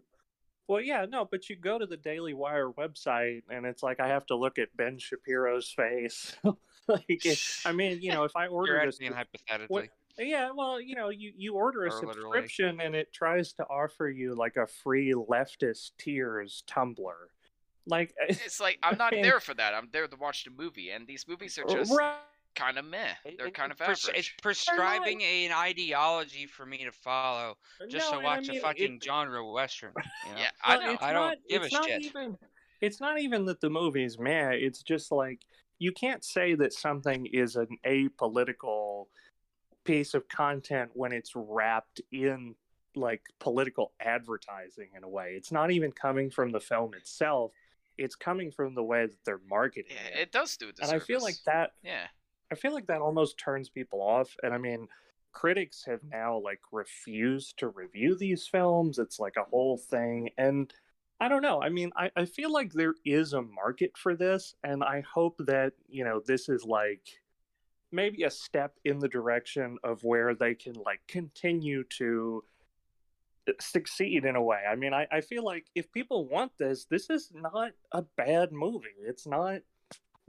well, 0.68 0.82
yeah, 0.82 1.06
no, 1.10 1.24
but 1.24 1.49
you 1.49 1.56
go 1.56 1.80
to 1.80 1.86
the 1.86 1.95
Daily 1.95 2.34
Wire 2.34 2.72
website, 2.72 3.44
and 3.49 3.66
it's 3.66 3.82
like 3.82 4.02
I 4.02 4.10
have 4.10 4.26
to 4.26 4.36
look 4.36 4.58
at 4.60 4.76
Ben 4.76 4.99
Shapiro's 4.99 5.70
face. 5.70 6.36
like, 6.90 7.06
it, 7.08 7.40
I 7.66 7.72
mean, 7.72 8.02
you 8.02 8.12
know, 8.12 8.26
if 8.26 8.36
I 8.36 8.48
order 8.48 8.78
asking 8.78 9.14
hypothetically. 9.14 9.90
yeah, 10.18 10.49
well, 10.54 10.82
you 10.82 10.95
know, 10.95 11.08
you 11.10 11.32
you 11.38 11.54
order 11.56 11.86
a 11.86 11.90
Or 11.90 12.06
literally. 12.08 12.16
subscription, 12.16 12.82
and 12.82 12.95
it 12.95 13.14
tries 13.14 13.54
to 13.54 13.64
offer 13.70 14.10
you 14.10 14.36
like 14.36 14.58
a 14.58 14.68
free 14.68 15.14
leftist 15.14 15.91
tears 15.98 16.64
tumbler. 16.68 17.30
Like, 17.88 18.14
It's 18.30 18.59
like 18.59 18.77
I'm 18.84 18.97
not 18.97 19.14
And- 19.14 19.23
there 19.23 19.39
for 19.39 19.53
that. 19.55 19.73
I'm 19.73 19.89
there 19.91 20.07
to 20.07 20.15
watch 20.18 20.43
the 20.43 20.51
movie, 20.51 20.91
and 20.91 21.07
these 21.07 21.27
movies 21.27 21.57
are 21.57 21.65
just 21.65 21.91
right? 21.97 22.15
kind 22.55 22.77
of 22.77 22.85
meh. 22.85 23.14
They're 23.38 23.51
kind 23.51 23.72
of 23.72 23.80
average. 23.81 24.09
It's 24.15 24.31
prescribing 24.41 25.22
an 25.23 25.51
ideology 25.51 26.47
for 26.47 26.65
me 26.65 26.84
to 26.85 26.91
follow 26.91 27.55
just 27.89 28.07
No, 28.07 28.11
to 28.14 28.18
and 28.18 28.27
I 28.27 28.38
watch 28.38 28.47
mean, 28.47 28.57
a 28.57 28.61
fucking 28.61 28.95
it- 28.95 29.03
genre 29.03 29.45
western. 29.51 29.93
You 30.27 30.34
know? 30.34 30.39
Yeah, 30.39 30.49
I 30.64 30.77
Well, 30.77 30.88
know. 30.88 30.93
it's 30.93 31.03
I 31.03 31.14
don't 31.14 31.27
not- 31.30 31.38
give 31.47 31.61
a 31.64 31.69
shit. 31.69 32.01
Even, 32.05 32.38
it's 32.81 32.99
not 32.99 33.19
even 33.19 33.45
that 33.45 33.61
the 33.61 33.69
movie's 33.69 34.18
meh. 34.19 34.51
It's 34.51 34.81
just 34.84 35.11
like 35.11 35.41
you 35.80 35.91
can't 35.91 36.23
say 36.23 36.55
that 36.55 36.73
something 36.73 37.27
is 37.27 37.55
an 37.55 37.68
apolitical 37.85 39.05
piece 39.84 40.14
of 40.14 40.27
content 40.27 40.89
when 40.93 41.11
it's 41.14 41.31
wrapped 41.35 42.01
in 42.11 42.55
like 42.95 43.22
political 43.39 43.91
advertising 43.99 44.89
in 44.97 45.03
a 45.03 45.07
way. 45.07 45.34
It's 45.38 45.51
not 45.51 45.69
even 45.72 45.91
coming 45.91 46.31
from 46.31 46.51
the 46.51 46.59
film 46.59 46.93
itself. 46.95 47.51
It's 47.98 48.15
coming 48.15 48.52
from 48.52 48.76
the 48.76 48.84
way 48.84 49.06
that 49.06 49.24
they're 49.26 49.41
marketing 49.49 49.91
Yeah, 49.95 50.19
it. 50.19 50.22
it 50.24 50.32
does 50.32 50.56
do. 50.57 50.68
This. 50.68 50.88
And 50.88 50.95
I 50.95 50.99
feel 50.99 51.22
like 51.22 51.38
that 51.45 51.72
Yeah. 51.84 52.07
I 52.52 52.56
feel 52.56 52.74
like 52.74 52.88
that 52.88 53.02
almost 53.02 53.38
turns 53.38 53.69
people 53.69 54.02
off. 54.02 54.36
And 54.44 54.53
I 54.53 54.57
mean, 54.57 54.88
critics 55.34 55.84
have 55.86 55.99
mm-hmm. 55.99 56.18
now 56.18 56.38
like 56.38 56.61
refused 56.72 57.60
to 57.60 57.68
review 57.69 58.15
these 58.15 58.48
films. 58.48 58.99
It's 58.99 59.19
like 59.19 59.36
a 59.38 59.44
whole 59.44 59.78
thing. 59.78 60.30
And 60.38 60.74
I 61.19 61.28
don't 61.28 61.41
know. 61.41 61.61
I 61.61 61.69
mean, 61.69 61.91
I, 61.95 62.11
I 62.15 62.26
feel 62.26 62.52
like 62.52 62.72
there 62.72 62.95
is 63.03 63.34
a 63.34 63.41
market 63.41 63.98
for 63.98 64.15
this. 64.15 64.56
And 64.64 64.84
I 64.84 65.02
hope 65.02 65.36
that, 65.40 65.74
you 65.88 66.03
know, 66.03 66.22
this 66.26 66.48
is 66.48 66.64
like 66.64 67.02
maybe 67.91 68.24
a 68.24 68.30
step 68.30 68.76
in 68.86 68.99
the 68.99 69.07
direction 69.07 69.78
of 69.84 70.03
where 70.03 70.36
they 70.36 70.53
can 70.53 70.74
like 70.86 71.02
continue 71.07 71.84
to 71.98 72.44
succeed 73.60 74.26
in 74.26 74.36
a 74.36 74.41
way. 74.41 74.61
I 74.69 74.76
mean, 74.76 74.94
I, 74.94 75.07
I 75.11 75.22
feel 75.22 75.44
like 75.44 75.65
if 75.76 75.91
people 75.91 76.28
want 76.28 76.52
this, 76.57 76.86
this 76.86 77.10
is 77.10 77.32
not 77.34 77.72
a 77.91 78.03
bad 78.15 78.52
movie. 78.52 78.88
It's 79.02 79.28
not 79.28 79.61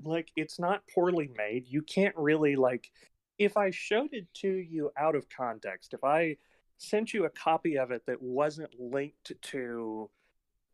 like 0.04 0.30
it's 0.36 0.58
not 0.58 0.82
poorly 0.94 1.30
made. 1.36 1.66
You 1.68 1.82
can't 1.82 2.16
really 2.16 2.56
like 2.56 2.90
if 3.38 3.56
I 3.56 3.70
showed 3.70 4.12
it 4.12 4.26
to 4.34 4.48
you 4.48 4.90
out 4.98 5.14
of 5.14 5.28
context, 5.28 5.94
if 5.94 6.02
I 6.02 6.36
sent 6.78 7.12
you 7.12 7.24
a 7.24 7.30
copy 7.30 7.78
of 7.78 7.90
it 7.90 8.02
that 8.06 8.20
wasn't 8.20 8.70
linked 8.78 9.32
to 9.40 10.10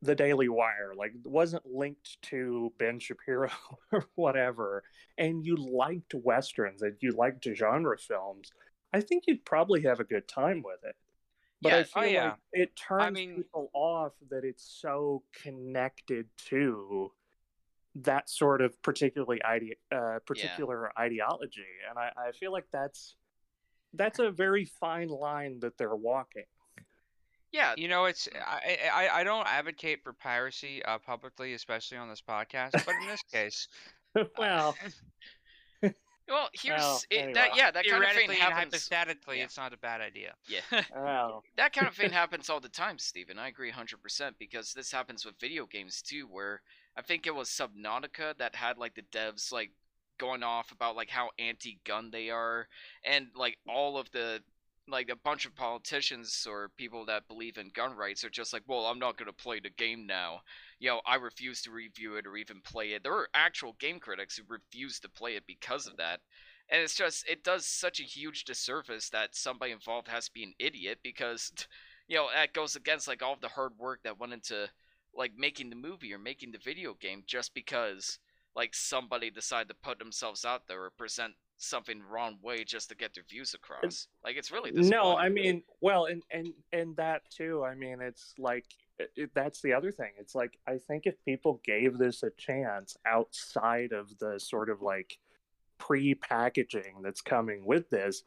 the 0.02 0.14
Daily 0.14 0.48
Wire, 0.48 0.92
like 0.96 1.12
wasn't 1.24 1.64
linked 1.66 2.20
to 2.22 2.72
Ben 2.78 2.98
Shapiro 2.98 3.50
or 3.92 4.06
whatever, 4.14 4.82
and 5.18 5.44
you 5.44 5.56
liked 5.56 6.14
westerns 6.14 6.82
and 6.82 6.96
you 7.00 7.12
liked 7.12 7.46
genre 7.54 7.98
films, 7.98 8.50
I 8.92 9.00
think 9.00 9.24
you'd 9.26 9.44
probably 9.44 9.82
have 9.82 10.00
a 10.00 10.04
good 10.04 10.28
time 10.28 10.62
with 10.64 10.84
it. 10.84 10.94
But 11.64 11.70
Yeah, 11.70 11.76
I 11.76 11.80
oh, 11.80 12.02
feel 12.02 12.12
yeah. 12.12 12.24
like 12.24 12.38
it 12.52 12.76
turns 12.76 13.14
mean- 13.14 13.36
people 13.36 13.70
off 13.72 14.12
that 14.30 14.44
it's 14.44 14.78
so 14.80 15.22
connected 15.42 16.26
to 16.50 17.10
that 17.96 18.28
sort 18.28 18.60
of 18.60 18.80
particularly 18.82 19.42
ide- 19.42 19.76
uh, 19.90 20.18
particular 20.26 20.92
ideology, 20.98 21.64
and 21.88 21.98
I, 21.98 22.10
I 22.16 22.32
feel 22.32 22.52
like 22.52 22.66
that's 22.70 23.16
that's 23.94 24.18
a 24.18 24.30
very 24.30 24.64
fine 24.64 25.08
line 25.08 25.60
that 25.60 25.78
they're 25.78 25.94
walking. 25.96 26.44
Yeah. 27.52 27.74
You 27.76 27.86
know, 27.88 28.04
it's 28.06 28.28
I 28.44 28.78
I, 28.92 29.08
I 29.20 29.24
don't 29.24 29.46
advocate 29.46 30.02
for 30.02 30.12
piracy 30.12 30.84
uh, 30.84 30.98
publicly, 30.98 31.54
especially 31.54 31.96
on 31.98 32.08
this 32.08 32.20
podcast. 32.20 32.72
But 32.72 32.94
in 33.00 33.06
this 33.08 33.22
case, 33.32 33.68
well, 34.36 34.76
Well, 36.28 36.48
here's 36.54 36.80
Well, 36.80 37.02
it, 37.10 37.16
anyway. 37.16 37.32
that. 37.34 37.56
Yeah, 37.56 37.70
that 37.70 37.86
kind 37.86 38.02
of 38.04 38.10
thing 38.12 38.30
happens. 38.30 38.88
hypothetically, 38.88 39.38
Yeah. 39.38 39.44
it's 39.44 39.56
not 39.56 39.72
a 39.72 39.76
bad 39.76 40.00
idea. 40.00 40.34
Yeah. 40.46 40.60
well, 40.94 41.44
that 41.56 41.72
kind 41.72 41.86
of 41.86 41.94
thing 41.94 42.10
happens 42.10 42.48
all 42.48 42.60
the 42.60 42.68
time, 42.68 42.98
Stephen. 42.98 43.38
I 43.38 43.48
agree 43.48 43.70
100% 43.70 44.38
because 44.38 44.72
this 44.72 44.90
happens 44.90 45.24
with 45.24 45.38
video 45.38 45.66
games 45.66 46.00
too, 46.02 46.26
where 46.26 46.62
I 46.96 47.02
think 47.02 47.26
it 47.26 47.34
was 47.34 47.50
Subnautica 47.50 48.38
that 48.38 48.54
had 48.56 48.78
like 48.78 48.94
the 48.94 49.02
devs 49.02 49.52
like 49.52 49.72
going 50.18 50.42
off 50.42 50.70
about 50.72 50.96
like 50.96 51.10
how 51.10 51.30
anti-gun 51.38 52.10
they 52.10 52.30
are 52.30 52.68
and 53.04 53.26
like 53.34 53.58
all 53.68 53.98
of 53.98 54.10
the 54.12 54.40
like 54.86 55.08
a 55.08 55.16
bunch 55.16 55.46
of 55.46 55.54
politicians 55.56 56.46
or 56.48 56.68
people 56.76 57.06
that 57.06 57.26
believe 57.26 57.56
in 57.56 57.70
gun 57.70 57.96
rights 57.96 58.22
are 58.22 58.30
just 58.30 58.52
like, 58.52 58.62
well, 58.66 58.84
I'm 58.86 58.98
not 58.98 59.16
going 59.16 59.26
to 59.28 59.32
play 59.32 59.58
the 59.58 59.70
game 59.70 60.06
now. 60.06 60.40
You 60.84 60.90
know, 60.90 61.00
I 61.06 61.14
refuse 61.14 61.62
to 61.62 61.70
review 61.70 62.16
it 62.16 62.26
or 62.26 62.36
even 62.36 62.60
play 62.60 62.92
it. 62.92 63.02
There 63.02 63.14
are 63.14 63.28
actual 63.32 63.74
game 63.80 63.98
critics 63.98 64.36
who 64.36 64.42
refuse 64.46 65.00
to 65.00 65.08
play 65.08 65.34
it 65.34 65.44
because 65.46 65.86
of 65.86 65.96
that. 65.96 66.20
And 66.68 66.82
it's 66.82 66.94
just, 66.94 67.26
it 67.26 67.42
does 67.42 67.64
such 67.64 68.00
a 68.00 68.04
huge 68.04 68.44
disservice 68.44 69.08
that 69.08 69.34
somebody 69.34 69.72
involved 69.72 70.08
has 70.08 70.26
to 70.26 70.32
be 70.34 70.42
an 70.42 70.52
idiot 70.58 70.98
because, 71.02 71.50
you 72.06 72.16
know, 72.16 72.26
that 72.34 72.52
goes 72.52 72.76
against 72.76 73.08
like 73.08 73.22
all 73.22 73.38
the 73.40 73.48
hard 73.48 73.72
work 73.78 74.00
that 74.04 74.20
went 74.20 74.34
into 74.34 74.68
like 75.16 75.32
making 75.38 75.70
the 75.70 75.76
movie 75.76 76.12
or 76.12 76.18
making 76.18 76.52
the 76.52 76.58
video 76.62 76.92
game 76.92 77.22
just 77.26 77.54
because 77.54 78.18
like 78.54 78.74
somebody 78.74 79.30
decided 79.30 79.68
to 79.68 79.74
put 79.82 79.98
themselves 79.98 80.44
out 80.44 80.68
there 80.68 80.84
or 80.84 80.90
present 80.90 81.32
something 81.56 82.00
the 82.00 82.04
wrong 82.04 82.36
way 82.42 82.62
just 82.62 82.90
to 82.90 82.94
get 82.94 83.14
their 83.14 83.24
views 83.26 83.54
across. 83.54 84.08
Like 84.22 84.36
it's 84.36 84.50
really 84.50 84.70
no. 84.70 85.16
I 85.16 85.30
mean, 85.30 85.62
well, 85.80 86.04
and 86.04 86.22
and 86.30 86.48
and 86.74 86.94
that 86.96 87.22
too. 87.30 87.64
I 87.64 87.74
mean, 87.74 88.02
it's 88.02 88.34
like 88.38 88.66
it, 88.98 89.10
it- 89.16 89.34
that's 89.34 89.60
the 89.60 89.72
other 89.72 89.90
thing. 89.92 90.12
It's 90.18 90.34
like 90.34 90.58
I 90.66 90.78
think 90.78 91.06
if 91.06 91.14
people 91.24 91.60
gave 91.64 91.98
this 91.98 92.22
a 92.22 92.30
chance 92.30 92.96
outside 93.06 93.92
of 93.92 94.18
the 94.18 94.38
sort 94.38 94.70
of 94.70 94.82
like 94.82 95.18
pre-packaging 95.78 97.02
that's 97.02 97.20
coming 97.20 97.64
with 97.64 97.90
this, 97.90 98.22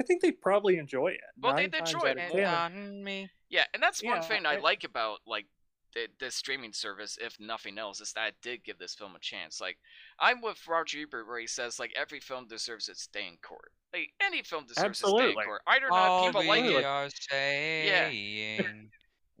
I 0.00 0.02
think 0.02 0.22
they'd 0.22 0.40
probably 0.40 0.78
enjoy 0.78 1.08
it. 1.08 1.20
Well, 1.40 1.54
Nine 1.54 1.70
they'd 1.70 1.78
enjoy 1.78 2.06
it, 2.08 2.18
of 2.18 2.38
And 2.38 2.46
on 2.46 3.04
me. 3.04 3.28
Yeah, 3.50 3.64
and 3.74 3.82
that's 3.82 4.02
one 4.02 4.16
Yeah, 4.16 4.22
thing 4.22 4.46
I 4.46 4.54
I- 4.54 4.60
like 4.60 4.84
about 4.84 5.18
like 5.26 5.46
the, 5.94 6.06
the 6.20 6.30
streaming 6.30 6.72
service, 6.72 7.18
if 7.20 7.38
nothing 7.38 7.76
else, 7.78 8.00
is 8.00 8.14
that 8.14 8.28
it 8.28 8.34
did 8.40 8.64
give 8.64 8.78
this 8.78 8.94
film 8.94 9.14
a 9.14 9.18
chance. 9.18 9.60
Like 9.60 9.76
I'm 10.18 10.40
with 10.40 10.66
Roger 10.66 11.00
Ebert 11.02 11.26
where 11.28 11.38
he 11.38 11.46
says 11.46 11.78
like 11.78 11.92
every 11.96 12.18
film 12.20 12.46
deserves 12.48 12.88
its 12.88 13.06
day 13.08 13.26
in 13.28 13.36
court. 13.42 13.72
Like 13.92 14.08
any 14.24 14.42
film 14.42 14.64
deserves 14.66 15.00
its 15.00 15.00
day 15.00 15.08
Absolutely. 15.08 15.42
in 15.42 15.46
court. 15.46 15.60
I 15.66 15.78
don't 15.78 15.90
know 15.90 15.96
All 15.96 16.28
if 16.28 16.32
people 16.34 16.46
like 16.48 16.62
we 16.64 16.76
it. 16.76 16.84
are 16.84 17.08
saying 17.30 18.90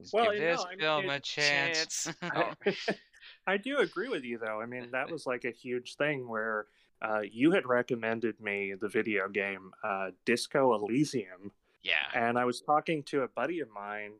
is 0.02 0.12
Well, 0.12 0.26
give 0.26 0.34
you 0.34 0.40
know, 0.40 0.50
this 0.52 0.64
I 0.64 0.70
mean, 0.70 0.78
film 0.80 1.04
it- 1.10 1.16
a 1.16 1.20
chance. 1.20 2.12
Oh. 2.22 2.52
I 3.46 3.56
do 3.56 3.78
agree 3.78 4.08
with 4.08 4.24
you 4.24 4.38
though. 4.38 4.60
I 4.60 4.66
mean, 4.66 4.88
that 4.92 5.10
was 5.10 5.26
like 5.26 5.44
a 5.44 5.50
huge 5.50 5.96
thing 5.96 6.28
where 6.28 6.66
uh, 7.00 7.20
you 7.28 7.50
had 7.50 7.66
recommended 7.66 8.40
me 8.40 8.74
the 8.80 8.88
video 8.88 9.28
game 9.28 9.72
uh, 9.82 10.10
Disco 10.24 10.74
Elysium, 10.74 11.50
Yeah. 11.82 11.94
and 12.14 12.38
I 12.38 12.44
was 12.44 12.60
talking 12.60 13.02
to 13.04 13.22
a 13.22 13.28
buddy 13.28 13.58
of 13.60 13.68
mine, 13.70 14.12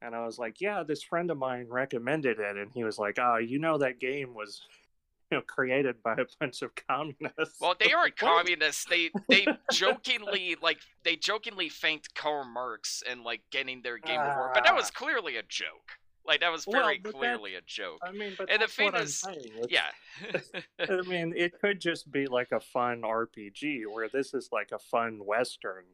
and 0.00 0.14
I 0.14 0.24
was 0.24 0.38
like, 0.38 0.60
"Yeah, 0.60 0.82
this 0.82 1.02
friend 1.02 1.30
of 1.30 1.36
mine 1.36 1.66
recommended 1.68 2.38
it," 2.40 2.56
and 2.56 2.70
he 2.72 2.82
was 2.82 2.98
like, 2.98 3.18
"Oh, 3.20 3.36
you 3.36 3.58
know 3.58 3.76
that 3.78 4.00
game 4.00 4.32
was." 4.34 4.62
You 5.30 5.38
know, 5.38 5.42
created 5.46 6.02
by 6.02 6.14
a 6.14 6.24
bunch 6.40 6.62
of 6.62 6.72
communists. 6.74 7.60
Well, 7.60 7.74
they 7.78 7.92
aren't 7.92 8.16
communists. 8.16 8.84
They 8.84 9.10
they 9.28 9.46
jokingly 9.72 10.56
like 10.60 10.78
they 11.04 11.14
jokingly 11.16 11.68
thanked 11.68 12.14
Karl 12.14 12.44
Marx 12.44 13.02
and 13.08 13.22
like 13.22 13.42
getting 13.50 13.80
their 13.82 13.98
game 13.98 14.20
award, 14.20 14.50
but 14.54 14.64
that 14.64 14.74
was 14.74 14.90
clearly 14.90 15.36
a 15.36 15.42
joke. 15.42 15.92
Like 16.26 16.40
that 16.40 16.50
was 16.52 16.64
very 16.64 16.98
but 16.98 17.14
clearly 17.14 17.54
a 17.54 17.60
joke. 17.64 17.98
I 18.02 18.12
mean, 18.12 18.32
but 18.36 18.50
and 18.50 18.60
the 18.60 18.66
thing 18.66 18.92
is-. 18.94 19.24
Yeah. 19.68 19.82
I 20.80 21.00
mean, 21.02 21.32
it 21.36 21.58
could 21.60 21.80
just 21.80 22.10
be 22.10 22.26
like 22.26 22.52
a 22.52 22.60
fun 22.60 23.02
RPG 23.02 23.84
where 23.92 24.08
this 24.08 24.34
is 24.34 24.48
like 24.52 24.70
a 24.72 24.78
fun 24.78 25.20
western, 25.24 25.84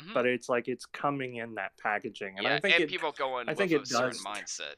Mhm. 0.00 0.12
but 0.14 0.26
it's 0.26 0.48
like 0.48 0.68
it's 0.68 0.84
coming 0.86 1.36
in 1.36 1.54
that 1.54 1.72
packaging, 1.78 2.34
and 2.36 2.44
yeah, 2.44 2.56
I 2.56 2.60
think 2.60 2.74
and 2.74 2.84
it, 2.84 2.90
people 2.90 3.12
go 3.12 3.38
in 3.38 3.48
I 3.48 3.52
with 3.52 3.58
think 3.58 3.72
a 3.72 3.76
it 3.76 3.86
certain 3.88 4.18
mindset 4.24 4.74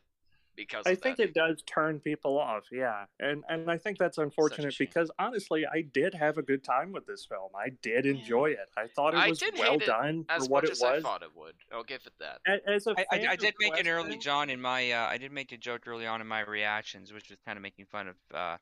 because 0.59 0.85
I 0.87 0.91
of 0.91 0.99
think 1.01 1.17
that. 1.17 1.29
it 1.29 1.35
does 1.35 1.63
turn 1.63 2.01
people 2.01 2.39
off. 2.39 2.65
Yeah, 2.71 3.05
and 3.21 3.45
and 3.49 3.71
I 3.71 3.79
think 3.79 3.97
that's 3.97 4.19
unfortunate 4.19 4.75
because 4.79 5.11
honestly, 5.19 5.65
I 5.65 5.83
did 5.83 6.13
have 6.13 6.37
a 6.37 6.43
good 6.43 6.63
time 6.65 6.93
with 6.93 7.07
this 7.07 7.25
film. 7.25 7.51
I 7.57 7.71
did 7.81 8.05
enjoy 8.05 8.51
it. 8.51 8.69
I 8.77 8.89
thought 8.89 9.15
it 9.15 9.31
was 9.31 9.39
did 9.39 9.55
well 9.59 9.75
it 9.77 9.87
done 9.87 10.25
for 10.25 10.45
what 10.47 10.65
much 10.65 10.65
it 10.65 10.73
as 10.73 10.81
was. 10.81 10.99
I 10.99 11.01
thought 11.01 11.23
it 11.23 11.31
would. 11.35 11.55
I'll 11.73 11.85
give 11.85 12.03
it 12.05 12.13
that. 12.19 12.41
A- 12.47 12.71
As 12.71 12.87
a 12.87 12.91
I, 12.91 13.07
I, 13.13 13.19
fan 13.19 13.29
I 13.29 13.37
did 13.37 13.55
make 13.61 13.79
an 13.79 13.89
early 13.89 14.19
John 14.19 14.51
in 14.51 14.61
my 14.61 14.91
uh, 14.91 15.07
I 15.07 15.17
did 15.17 15.33
make 15.33 15.53
a 15.53 15.57
joke 15.57 15.87
early 15.87 16.07
on 16.07 16.21
in 16.21 16.27
my 16.27 16.41
reactions, 16.41 17.13
which 17.13 17.31
was 17.31 17.39
kind 17.47 17.57
of 17.57 17.63
making 17.63 17.87
fun 17.87 18.09
of 18.09 18.17
uh, 18.35 18.57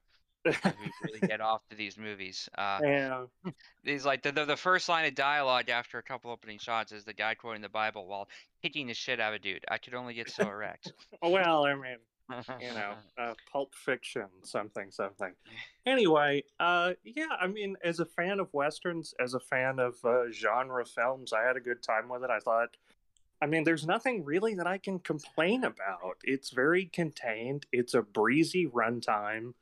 who 0.54 0.70
really 1.04 1.20
get 1.26 1.40
off 1.40 1.62
to 1.70 1.76
these 1.76 1.96
movies. 1.96 2.48
Uh, 2.56 2.80
Yeah, 2.82 3.24
He's 3.84 4.04
like 4.04 4.22
the, 4.22 4.32
the 4.32 4.44
the 4.44 4.56
first 4.56 4.88
line 4.88 5.06
of 5.06 5.14
dialogue 5.14 5.68
after 5.68 5.98
a 5.98 6.02
couple 6.02 6.30
opening 6.30 6.58
shots 6.58 6.92
is 6.92 7.04
the 7.04 7.12
guy 7.12 7.34
quoting 7.34 7.62
the 7.62 7.68
Bible 7.68 8.06
while 8.06 8.28
kicking 8.62 8.86
the 8.86 8.94
shit 8.94 9.20
out 9.20 9.32
of 9.32 9.40
a 9.40 9.42
dude. 9.42 9.64
I 9.68 9.78
could 9.78 9.94
only 9.94 10.14
get 10.14 10.30
so 10.30 10.48
erect. 10.48 10.92
well, 11.22 11.66
I 11.66 11.74
mean, 11.74 11.98
you 12.60 12.74
know, 12.74 12.94
uh, 13.18 13.34
Pulp 13.50 13.74
Fiction, 13.74 14.26
something, 14.42 14.90
something. 14.90 15.32
Anyway, 15.84 16.42
uh, 16.58 16.92
yeah, 17.04 17.28
I 17.40 17.46
mean, 17.46 17.76
as 17.84 18.00
a 18.00 18.04
fan 18.04 18.40
of 18.40 18.52
westerns, 18.52 19.14
as 19.20 19.34
a 19.34 19.40
fan 19.40 19.78
of 19.78 19.94
uh, 20.04 20.30
genre 20.32 20.84
films, 20.84 21.32
I 21.32 21.42
had 21.42 21.56
a 21.56 21.60
good 21.60 21.82
time 21.82 22.08
with 22.08 22.24
it. 22.24 22.30
I 22.30 22.40
thought, 22.40 22.76
I 23.40 23.46
mean, 23.46 23.64
there's 23.64 23.86
nothing 23.86 24.24
really 24.24 24.54
that 24.54 24.66
I 24.66 24.78
can 24.78 24.98
complain 24.98 25.64
about. 25.64 26.16
It's 26.24 26.50
very 26.50 26.86
contained. 26.86 27.66
It's 27.70 27.94
a 27.94 28.02
breezy 28.02 28.66
runtime. 28.66 29.52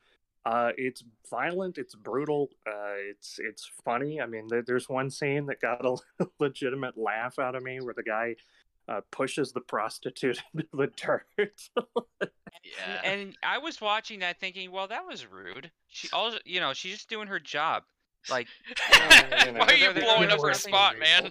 Uh, 0.47 0.73
it's 0.77 1.03
violent. 1.31 1.79
It's 1.79 1.95
brutal. 1.95 2.51
Uh, 2.67 2.97
it's 3.11 3.39
it's 3.39 3.71
funny. 3.85 4.21
I 4.21 4.27
mean, 4.27 4.47
there, 4.49 4.63
there's 4.63 4.89
one 4.89 5.11
scene 5.11 5.47
that 5.47 5.61
got 5.61 5.85
a 5.87 5.97
legitimate 6.39 6.99
laugh 6.99 7.39
out 7.39 7.55
of 7.55 7.63
me 7.63 7.81
where 7.81 7.95
the 7.95 8.03
guy 8.03 8.37
uh, 8.89 9.01
pushes 9.11 9.53
the 9.53 9.61
prostitute 9.63 10.43
into 10.55 10.69
the 10.75 10.89
dirt. 10.97 11.27
Yeah. 11.39 12.27
And 13.05 13.37
I 13.43 13.59
was 13.59 13.81
watching 13.81 14.21
that 14.21 14.41
thinking, 14.41 14.73
well, 14.73 14.89
that 14.89 15.07
was 15.07 15.27
rude. 15.31 15.71
She 15.89 16.09
also, 16.15 16.39
you 16.47 16.61
know, 16.61 16.73
she's 16.73 16.95
just 16.95 17.11
doing 17.11 17.29
her 17.29 17.39
job. 17.39 17.83
Like, 18.31 18.47
you 19.45 19.53
know. 19.53 19.59
Why 19.61 19.67
are 19.67 19.75
you 19.75 19.81
There- 19.81 19.93
there- 19.93 20.03
blowing 20.03 20.29
there's 20.29 20.41
up 20.41 20.49
her 20.49 20.55
spot, 20.55 20.99
man? 20.99 21.31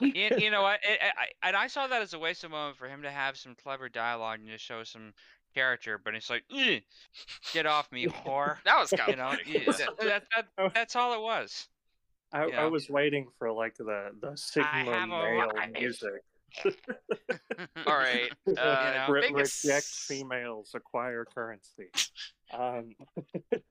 you, 0.00 0.30
you 0.38 0.50
know, 0.50 0.64
I, 0.64 0.74
I, 0.74 1.10
I, 1.16 1.48
and 1.48 1.56
I 1.56 1.66
saw 1.66 1.86
that 1.88 2.00
as 2.02 2.14
a 2.14 2.18
waste 2.18 2.44
of 2.44 2.50
moment 2.52 2.76
for 2.76 2.86
him 2.88 3.02
to 3.02 3.10
have 3.10 3.36
some 3.36 3.54
clever 3.60 3.88
dialogue 3.88 4.38
and 4.40 4.48
to 4.50 4.58
show 4.58 4.84
some 4.84 5.12
character, 5.54 6.00
but 6.02 6.14
it's 6.14 6.30
like, 6.30 6.44
get 7.52 7.66
off 7.66 7.90
me, 7.92 8.06
whore. 8.26 8.56
That 8.64 8.78
was 8.78 8.90
kind 8.90 9.08
You 9.08 9.12
of 9.12 9.18
know, 9.18 9.72
that, 9.72 9.98
that, 9.98 10.24
that, 10.56 10.74
that's 10.74 10.96
all 10.96 11.14
it 11.14 11.20
was. 11.20 11.68
I, 12.32 12.46
you 12.46 12.52
I 12.52 12.66
was 12.66 12.90
waiting 12.90 13.26
for 13.38 13.50
like 13.52 13.76
the 13.76 14.10
the 14.20 14.36
Sigma 14.36 15.06
male 15.06 15.50
music. 15.72 16.22
All 17.86 17.96
right. 17.96 18.30
Uh, 18.58 19.04
know, 19.06 19.12
Re- 19.12 19.20
biggest 19.28 19.64
reject 19.64 19.86
females, 19.86 20.70
acquire 20.74 21.24
currency. 21.24 21.90
Um, 22.52 22.94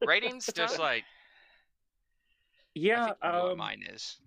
ratings. 0.06 0.50
Just 0.54 0.78
like, 0.80 1.02
I 1.02 1.06
yeah, 2.76 3.08
you 3.08 3.32
know 3.32 3.44
what 3.44 3.52
um, 3.54 3.58
mine 3.58 3.84
is. 3.92 4.18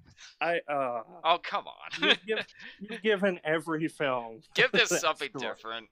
I 0.41 0.59
uh, 0.69 1.03
Oh 1.25 1.39
come 1.43 1.67
on. 1.67 2.09
you've, 2.09 2.27
given, 2.27 2.45
you've 2.81 3.03
given 3.03 3.41
every 3.45 3.89
film. 3.89 4.41
Give 4.55 4.73
this 4.73 4.89
something 4.89 5.31
score. 5.31 5.55
different. 5.55 5.89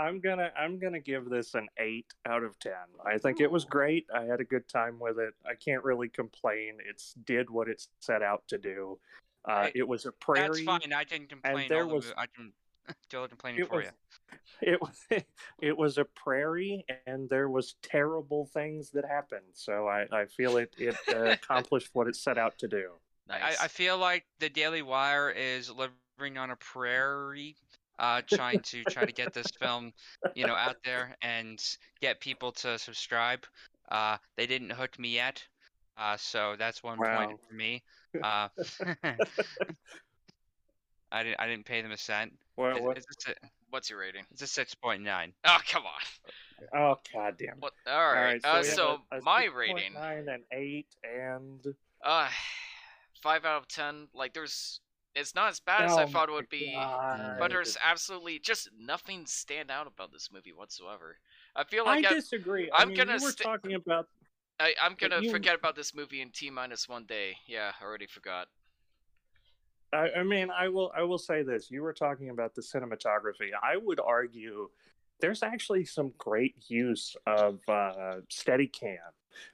I'm 0.00 0.20
gonna 0.20 0.50
I'm 0.58 0.78
gonna 0.78 1.00
give 1.00 1.28
this 1.28 1.54
an 1.54 1.68
eight 1.78 2.06
out 2.26 2.42
of 2.42 2.58
ten. 2.58 2.72
I 3.04 3.18
think 3.18 3.40
it 3.40 3.50
was 3.50 3.64
great. 3.64 4.06
I 4.14 4.22
had 4.24 4.40
a 4.40 4.44
good 4.44 4.66
time 4.68 4.98
with 4.98 5.18
it. 5.18 5.34
I 5.46 5.54
can't 5.54 5.84
really 5.84 6.08
complain. 6.08 6.78
It's 6.88 7.12
did 7.24 7.50
what 7.50 7.68
it 7.68 7.86
set 8.00 8.22
out 8.22 8.42
to 8.48 8.58
do. 8.58 8.98
Uh, 9.44 9.64
Hey, 9.64 9.72
it 9.76 9.88
was 9.88 10.06
a 10.06 10.12
prairie. 10.12 10.40
That's 10.48 10.62
prairie. 10.62 10.80
fine. 10.80 10.92
I 10.92 11.04
can 11.04 11.26
complain. 11.26 11.68
there 11.68 11.82
all 11.82 11.88
the 11.90 11.94
was- 11.96 12.12
I 12.16 12.26
can 12.26 12.52
do 13.10 13.18
all 13.18 13.22
the 13.24 13.28
complaining 13.28 13.60
It 13.62 13.68
for 13.68 13.76
was, 13.76 13.86
you. 13.86 14.38
it 14.72 14.80
was 14.80 15.06
it 15.60 15.76
was 15.76 15.98
a 15.98 16.04
prairie, 16.04 16.84
and 17.06 17.28
there 17.28 17.48
was 17.50 17.74
terrible 17.82 18.46
things 18.46 18.90
that 18.90 19.04
happened. 19.04 19.44
So 19.52 19.86
I, 19.86 20.06
I 20.10 20.24
feel 20.26 20.56
it 20.56 20.74
it 20.78 20.96
uh, 21.08 21.16
accomplished 21.42 21.90
what 21.92 22.08
it 22.08 22.16
set 22.16 22.38
out 22.38 22.58
to 22.58 22.68
do. 22.68 22.92
nice. 23.28 23.58
I, 23.60 23.64
I 23.64 23.68
feel 23.68 23.98
like 23.98 24.24
the 24.38 24.48
Daily 24.48 24.82
Wire 24.82 25.30
is 25.30 25.70
living 25.70 26.36
on 26.38 26.50
a 26.50 26.56
prairie, 26.56 27.56
uh, 28.00 28.22
trying 28.26 28.60
to 28.62 28.84
try 28.86 29.04
to 29.06 29.12
get 29.12 29.32
this 29.32 29.50
film, 29.60 29.92
you 30.34 30.44
know, 30.44 30.54
out 30.54 30.76
there 30.84 31.14
and 31.22 31.62
get 32.00 32.18
people 32.20 32.50
to 32.52 32.78
subscribe. 32.78 33.44
Uh, 33.90 34.16
they 34.36 34.46
didn't 34.48 34.70
hook 34.70 34.98
me 34.98 35.10
yet, 35.10 35.42
uh, 35.96 36.16
so 36.16 36.56
that's 36.58 36.82
one 36.82 36.98
Wow. 36.98 37.26
point 37.26 37.38
for 37.48 37.54
me. 37.54 37.82
Uh, 38.24 38.48
I 41.12 41.22
didn't 41.24 41.40
I 41.40 41.46
didn't 41.46 41.64
pay 41.64 41.80
them 41.82 41.92
a 41.92 41.96
cent. 41.96 42.32
What, 42.56 42.96
it's, 42.96 43.28
a, 43.28 43.34
What's 43.70 43.90
your 43.90 43.98
rating? 44.00 44.24
it's 44.32 44.42
a 44.42 44.46
six 44.46 44.74
point 44.74 45.02
nine. 45.02 45.32
Oh 45.44 45.58
come 45.68 45.84
on. 45.86 46.68
oh 46.74 46.96
god 47.12 47.36
damn. 47.38 47.56
What? 47.58 47.72
All 47.86 48.12
right. 48.12 48.40
All 48.44 48.58
uh, 48.58 48.62
so 48.62 48.98
a- 49.12 49.18
a 49.18 49.22
my 49.22 49.44
6.9 49.46 49.54
rating. 49.56 49.96
and 49.96 50.42
eight 50.52 50.86
and 51.04 51.64
Uh, 52.04 52.28
five 53.22 53.44
out 53.44 53.58
of 53.62 53.68
ten. 53.68 54.08
Like 54.14 54.34
there's, 54.34 54.80
it's 55.14 55.34
not 55.34 55.48
as 55.50 55.60
bad 55.60 55.84
as 55.86 55.96
I 55.96 56.04
Oh 56.04 56.06
thought 56.06 56.28
it 56.28 56.32
would 56.32 56.48
be. 56.48 56.72
God. 56.74 57.36
But 57.38 57.50
there's 57.50 57.76
absolutely 57.84 58.38
just 58.38 58.70
nothing 58.78 59.26
stand 59.26 59.70
out 59.70 59.86
about 59.86 60.12
this 60.12 60.30
movie 60.32 60.52
whatsoever. 60.52 61.16
I 61.56 61.64
feel 61.64 61.84
like 61.84 62.04
I 62.04 62.10
I, 62.10 62.14
disagree. 62.14 62.70
I 62.72 62.82
I'm 62.82 62.88
mean, 62.88 62.96
gonna 62.96 63.16
you 63.16 63.24
were 63.24 63.30
sti- 63.32 63.44
talking 63.44 63.74
about 63.74 64.08
I, 64.58 64.74
I'm 64.80 64.94
gonna 64.94 65.20
you- 65.22 65.30
forget 65.30 65.54
about 65.56 65.74
this 65.74 65.94
movie 65.94 66.20
in 66.20 66.30
T 66.30 66.50
minus 66.50 66.88
one 66.88 67.04
day. 67.06 67.36
Yeah, 67.46 67.72
I 67.80 67.84
already 67.84 68.06
forgot. 68.06 68.48
I, 69.92 70.10
I 70.18 70.22
mean, 70.22 70.50
I 70.50 70.68
will. 70.68 70.92
I 70.96 71.02
will 71.02 71.18
say 71.18 71.42
this. 71.42 71.70
You 71.70 71.82
were 71.82 71.92
talking 71.92 72.30
about 72.30 72.54
the 72.54 72.62
cinematography. 72.62 73.50
I 73.60 73.76
would 73.76 73.98
argue 73.98 74.68
there's 75.20 75.42
actually 75.42 75.84
some 75.84 76.12
great 76.16 76.54
use 76.68 77.16
of 77.26 77.60
uh, 77.68 78.20
Steadicam, 78.30 78.98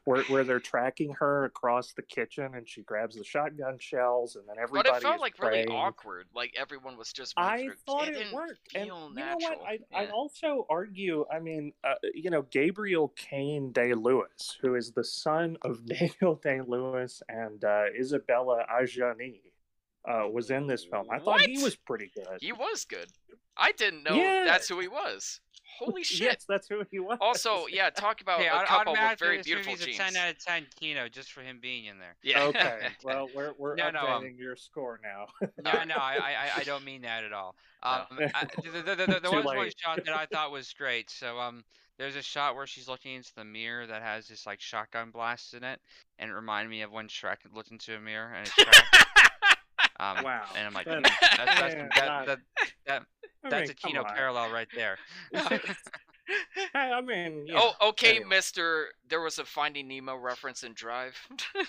where 0.05 0.23
where 0.25 0.45
they're 0.45 0.61
tracking 0.75 1.13
her 1.19 1.45
across 1.45 1.93
the 1.93 2.03
kitchen, 2.03 2.55
and 2.55 2.69
she 2.69 2.83
grabs 2.83 3.17
the 3.17 3.25
shotgun 3.25 3.79
shells, 3.79 4.37
and 4.37 4.45
then 4.49 4.57
everybody. 4.61 4.91
But 4.91 4.99
it 4.99 5.03
felt 5.03 5.21
like 5.21 5.39
really 5.43 5.67
awkward. 5.67 6.27
Like 6.35 6.55
everyone 6.59 6.97
was 6.97 7.13
just. 7.13 7.35
I 7.37 7.69
thought 7.87 8.09
it 8.09 8.17
it 8.17 8.33
worked, 8.33 8.75
and 8.75 8.87
feel 8.87 9.11
you 9.11 9.15
know 9.17 9.35
what? 9.37 9.59
I 9.67 9.79
yeah. 9.91 9.99
I'd 9.99 10.11
also 10.11 10.67
argue. 10.71 11.25
I 11.33 11.39
mean, 11.39 11.73
uh, 11.85 11.95
you 12.15 12.31
know, 12.31 12.43
Gabriel 12.43 13.13
Kane 13.17 13.73
Day 13.73 13.95
Lewis, 13.95 14.57
who 14.61 14.75
is 14.75 14.93
the 14.93 15.05
son 15.05 15.57
of 15.63 15.85
Daniel 15.87 16.37
Day 16.43 16.61
Lewis 16.67 17.23
and 17.29 17.65
uh, 17.65 17.85
Isabella 17.99 18.65
Adjani, 18.73 19.41
uh, 20.09 20.29
was 20.31 20.51
in 20.51 20.67
this 20.67 20.85
film. 20.85 21.07
I 21.11 21.19
thought 21.19 21.41
he 21.41 21.63
was 21.63 21.77
pretty 21.77 22.11
good. 22.15 22.39
He 22.41 22.53
was 22.53 22.85
good. 22.85 23.09
I 23.57 23.73
didn't 23.73 24.03
know 24.05 24.15
Yeah. 24.15 24.45
that's 24.45 24.69
who 24.69 24.79
he 24.81 24.89
was. 24.89 25.41
Holy 25.79 26.03
shit! 26.05 26.21
Yes, 26.21 26.45
that's 26.49 26.69
who 26.69 26.83
he 26.91 26.99
was. 26.99 27.19
Also, 27.21 27.67
yeah, 27.71 27.91
talk 27.91 28.21
about 28.21 28.41
Hey, 28.41 28.47
a 28.49 28.55
I'd- 28.55 28.67
couple 28.67 28.93
with 28.95 29.19
very 29.19 29.43
beautiful 29.43 29.73
movie's 29.73 29.87
genes. 29.87 29.99
a 29.99 30.03
ten 30.03 30.17
out 30.17 30.31
of 30.31 30.39
ten 30.45 30.67
Kino 30.81 31.09
just 31.09 31.33
for 31.33 31.41
him 31.43 31.59
being 31.61 31.87
in 31.87 31.99
there. 31.99 32.17
Yeah. 32.23 32.45
Okay, 32.45 32.89
well, 33.05 33.29
we're 33.35 33.53
we're 33.59 33.75
No, 33.77 33.91
no, 33.91 34.01
um, 34.01 34.23
updating 34.23 34.39
your 34.39 34.57
score 34.57 35.01
now. 35.03 35.27
No, 35.63 35.85
no, 35.85 35.95
I, 35.97 36.15
I, 36.17 36.31
I- 36.57 36.61
I 36.61 36.63
don't 36.65 36.85
mean 36.85 37.03
that 37.03 37.25
at 37.25 37.33
all. 37.33 37.55
Um, 37.83 38.03
No. 38.19 38.27
I, 38.35 38.45
the, 38.63 38.71
the, 38.71 38.83
the, 38.83 38.95
the, 38.95 39.07
there 39.07 39.21
Too 39.31 39.37
was 39.37 39.45
one 39.45 39.59
late. 39.59 39.75
shot 39.79 40.05
that 40.05 40.15
I 40.17 40.27
thought 40.27 40.51
was 40.51 40.73
great. 40.73 41.11
So, 41.11 41.39
um, 41.39 41.63
there's 41.99 42.17
a 42.17 42.23
shot 42.23 42.55
where 42.57 42.67
she's 42.67 42.89
looking 42.89 43.15
into 43.15 43.33
the 43.37 43.45
mirror 43.45 43.87
that 43.87 44.03
has 44.03 44.29
this 44.29 44.45
like 44.47 44.61
shotgun 44.61 45.11
blast 45.11 45.55
in 45.55 45.65
it, 45.65 45.81
and 46.19 46.31
it 46.31 46.35
reminded 46.35 46.71
me 46.71 46.83
of 46.83 46.93
when 46.93 47.09
Shrek 47.09 47.37
looked 47.55 47.71
into 47.71 47.97
a 47.97 48.01
mirror 48.01 48.33
and 48.35 48.47
it 48.47 48.53
cracked. 48.55 49.26
Um, 50.01 50.25
wow, 50.25 50.45
and 50.57 50.67
I'm 50.67 50.75
like, 50.75 50.87
That- 50.87 50.95
"Hmm, 50.97 51.03
that's, 51.03 51.61
that's, 51.61 51.75
Yeah, 51.75 51.89
that, 51.97 52.27
that, 52.27 52.39
that, 52.87 53.03
I 53.45 53.49
that's 53.49 53.69
mean, 53.69 53.71
a 53.71 53.75
Kino 53.89 54.05
parallel 54.05 54.51
right 54.53 54.69
there. 54.75 54.99
I 56.75 57.01
mean, 57.01 57.47
you 57.47 57.55
oh, 57.57 57.73
okay, 57.91 58.17
anyway. 58.17 58.27
Mister. 58.29 58.89
There 59.09 59.21
was 59.21 59.39
a 59.39 59.45
Finding 59.45 59.89
Nemo 59.89 60.17
reference 60.17 60.63
in 60.65 60.73
Drive. 60.75 61.17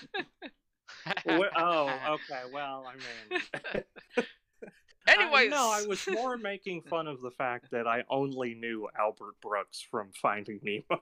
Oh, 1.56 1.92
okay. 2.08 2.42
Well, 2.52 2.86
I 2.88 2.94
mean, 2.94 3.84
I- 5.06 5.46
no, 5.46 5.70
I 5.70 5.84
was 5.86 6.06
more 6.08 6.36
making 6.36 6.82
fun 6.82 7.06
of 7.06 7.20
the 7.20 7.30
fact 7.30 7.70
that 7.70 7.86
I 7.86 8.04
only 8.10 8.54
knew 8.54 8.88
Albert 8.98 9.34
Brooks 9.40 9.80
from 9.90 10.10
Finding 10.20 10.60
Nemo. 10.62 11.00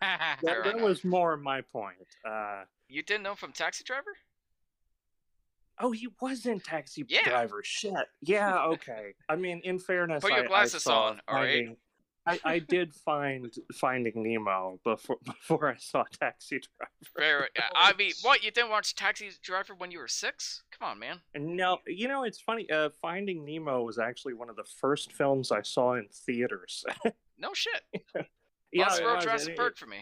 that, 0.00 0.38
that 0.42 0.80
was 0.80 1.04
more 1.04 1.36
my 1.36 1.60
point. 1.62 1.96
Uh, 2.26 2.64
You 2.88 3.02
didn't 3.02 3.22
know 3.24 3.34
from 3.34 3.52
Taxi 3.52 3.82
Driver? 3.84 4.16
Oh, 5.80 5.92
he 5.92 6.08
was 6.20 6.46
in 6.46 6.60
Taxi 6.60 7.04
Yeah. 7.08 7.28
Driver. 7.28 7.62
Shit. 7.64 7.92
Yeah. 8.22 8.64
Okay. 8.66 9.14
I 9.28 9.36
mean, 9.36 9.60
in 9.64 9.78
fairness, 9.78 10.22
Put 10.22 10.32
your 10.32 10.44
I- 10.44 10.48
glasses 10.48 10.86
on, 10.86 11.20
all 11.28 11.36
right? 11.36 11.64
Finding- 11.66 11.76
I, 12.28 12.40
I 12.44 12.58
did 12.58 12.92
find 12.92 13.54
Finding 13.72 14.20
Nemo 14.24 14.80
before 14.82 15.18
before 15.24 15.68
I 15.70 15.76
saw 15.76 16.02
Taxi 16.18 16.58
Driver. 16.58 16.90
Fair. 17.16 17.48
I 17.76 17.92
mean, 17.96 18.10
what? 18.22 18.42
You 18.42 18.50
didn't 18.50 18.70
watch 18.70 18.96
Taxi 18.96 19.30
Driver 19.44 19.74
when 19.76 19.92
you 19.92 20.00
were 20.00 20.08
six? 20.08 20.64
Come 20.76 20.88
on, 20.88 20.98
man. 20.98 21.20
No, 21.36 21.78
you 21.86 22.08
know, 22.08 22.24
it's 22.24 22.40
funny. 22.40 22.68
Uh, 22.68 22.88
Finding 23.00 23.44
Nemo 23.44 23.82
was 23.84 24.00
actually 24.00 24.34
one 24.34 24.50
of 24.50 24.56
the 24.56 24.64
first 24.64 25.12
films 25.12 25.52
I 25.52 25.62
saw 25.62 25.94
in 25.94 26.08
theaters. 26.10 26.84
No 27.38 27.54
shit. 27.54 27.82
yeah, 28.72 28.86
Lost 28.88 29.04
World 29.04 29.20
Jurassic 29.20 29.56
Park 29.56 29.76
for 29.76 29.86
me. 29.86 29.98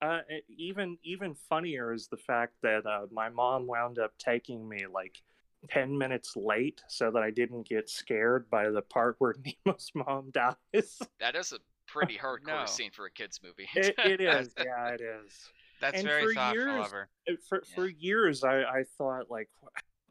Uh, 0.00 0.20
even 0.48 0.96
even 1.02 1.34
funnier 1.34 1.92
is 1.92 2.06
the 2.08 2.16
fact 2.16 2.54
that 2.62 2.86
uh, 2.86 3.06
my 3.10 3.28
mom 3.28 3.66
wound 3.66 3.98
up 3.98 4.12
taking 4.18 4.68
me 4.68 4.86
like 4.92 5.20
ten 5.68 5.96
minutes 5.98 6.36
late 6.36 6.80
so 6.86 7.10
that 7.10 7.22
I 7.22 7.30
didn't 7.30 7.68
get 7.68 7.90
scared 7.90 8.48
by 8.48 8.70
the 8.70 8.82
part 8.82 9.16
where 9.18 9.34
Nemo's 9.66 9.90
mom 9.94 10.30
dies. 10.32 10.98
That 11.18 11.34
is 11.34 11.52
a 11.52 11.58
pretty 11.88 12.16
hardcore 12.22 12.46
No. 12.46 12.66
scene 12.66 12.90
for 12.92 13.06
a 13.06 13.10
kids 13.10 13.40
movie. 13.42 13.68
it, 13.74 13.94
it 13.98 14.20
is, 14.20 14.54
yeah, 14.56 14.88
it 14.90 15.00
is. 15.00 15.32
That's 15.80 15.98
And 15.98 16.06
very 16.06 16.26
for 16.28 16.34
thoughtful 16.34 16.62
years- 16.64 16.86
of 16.86 16.92
her. 16.92 17.08
It- 17.26 17.40
For 17.48 17.62
for 17.74 17.88
years, 17.88 18.44
I 18.44 18.62
I 18.62 18.84
thought 18.98 19.30
like, 19.30 19.48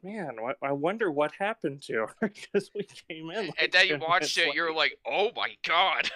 man, 0.04 0.38
I 0.62 0.72
wonder 0.72 1.12
what 1.12 1.32
happened 1.40 1.82
to 1.84 1.94
her 2.08 2.16
because 2.22 2.70
we 2.76 2.84
came 2.84 3.30
in. 3.32 3.48
Like, 3.48 3.56
and 3.62 3.72
then 3.72 3.88
you 3.88 3.98
watched 3.98 4.38
it, 4.38 4.54
you're 4.56 4.74
like, 4.74 4.98
oh 5.06 5.32
my 5.36 5.50
god. 5.68 6.10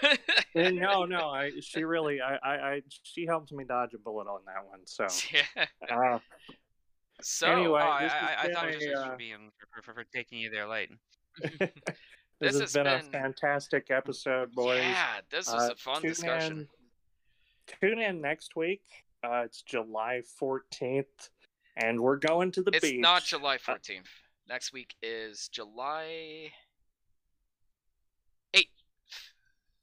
And 0.55 0.75
no, 0.79 1.05
no, 1.05 1.29
I 1.29 1.51
she 1.61 1.83
really, 1.83 2.21
I, 2.21 2.35
I, 2.35 2.53
I, 2.73 2.81
she 3.03 3.25
helped 3.25 3.51
me 3.51 3.63
dodge 3.63 3.93
a 3.93 3.97
bullet 3.97 4.27
on 4.27 4.41
that 4.45 4.65
one. 4.67 4.81
So, 4.85 5.07
yeah. 5.33 5.65
uh, 5.89 6.19
So, 7.21 7.47
Anyway, 7.51 7.81
Oh, 7.83 7.85
I, 7.87 8.03
I, 8.05 8.35
I 8.39 8.45
been 8.47 8.55
thought 8.55 8.69
it 8.69 8.75
was 8.75 8.83
a, 8.83 8.89
just 8.89 9.03
uh, 9.03 9.09
for 9.11 9.15
being 9.17 9.51
for, 9.73 9.81
for, 9.81 9.93
for 9.93 10.03
taking 10.13 10.39
you 10.39 10.49
there 10.49 10.67
late. 10.67 10.89
this, 11.41 11.49
This 12.39 12.53
has 12.53 12.59
has 12.61 12.73
been, 12.73 12.87
a 12.87 13.01
fantastic 13.03 13.91
episode, 13.91 14.51
boys. 14.53 14.81
yeah, 14.81 15.21
this 15.29 15.47
was 15.51 15.69
Uh, 15.69 15.73
a 15.73 15.75
fun 15.75 16.01
tune 16.01 16.09
discussion. 16.09 16.57
In, 16.59 17.77
tune 17.89 17.99
in 17.99 18.21
next 18.21 18.55
week. 18.55 18.81
Uh, 19.23 19.43
it's 19.45 19.61
July 19.61 20.21
fourteenth, 20.39 21.29
and 21.75 21.99
we're 22.01 22.17
going 22.17 22.51
to 22.53 22.61
the 22.61 22.71
It's 22.71 22.81
beach. 22.89 22.99
not 22.99 23.23
July 23.23 23.55
uh, 23.55 23.73
14th. 23.73 24.05
Next 24.47 24.73
week 24.73 24.95
is 25.01 25.47
July. 25.49 26.51
8th. 28.53 28.67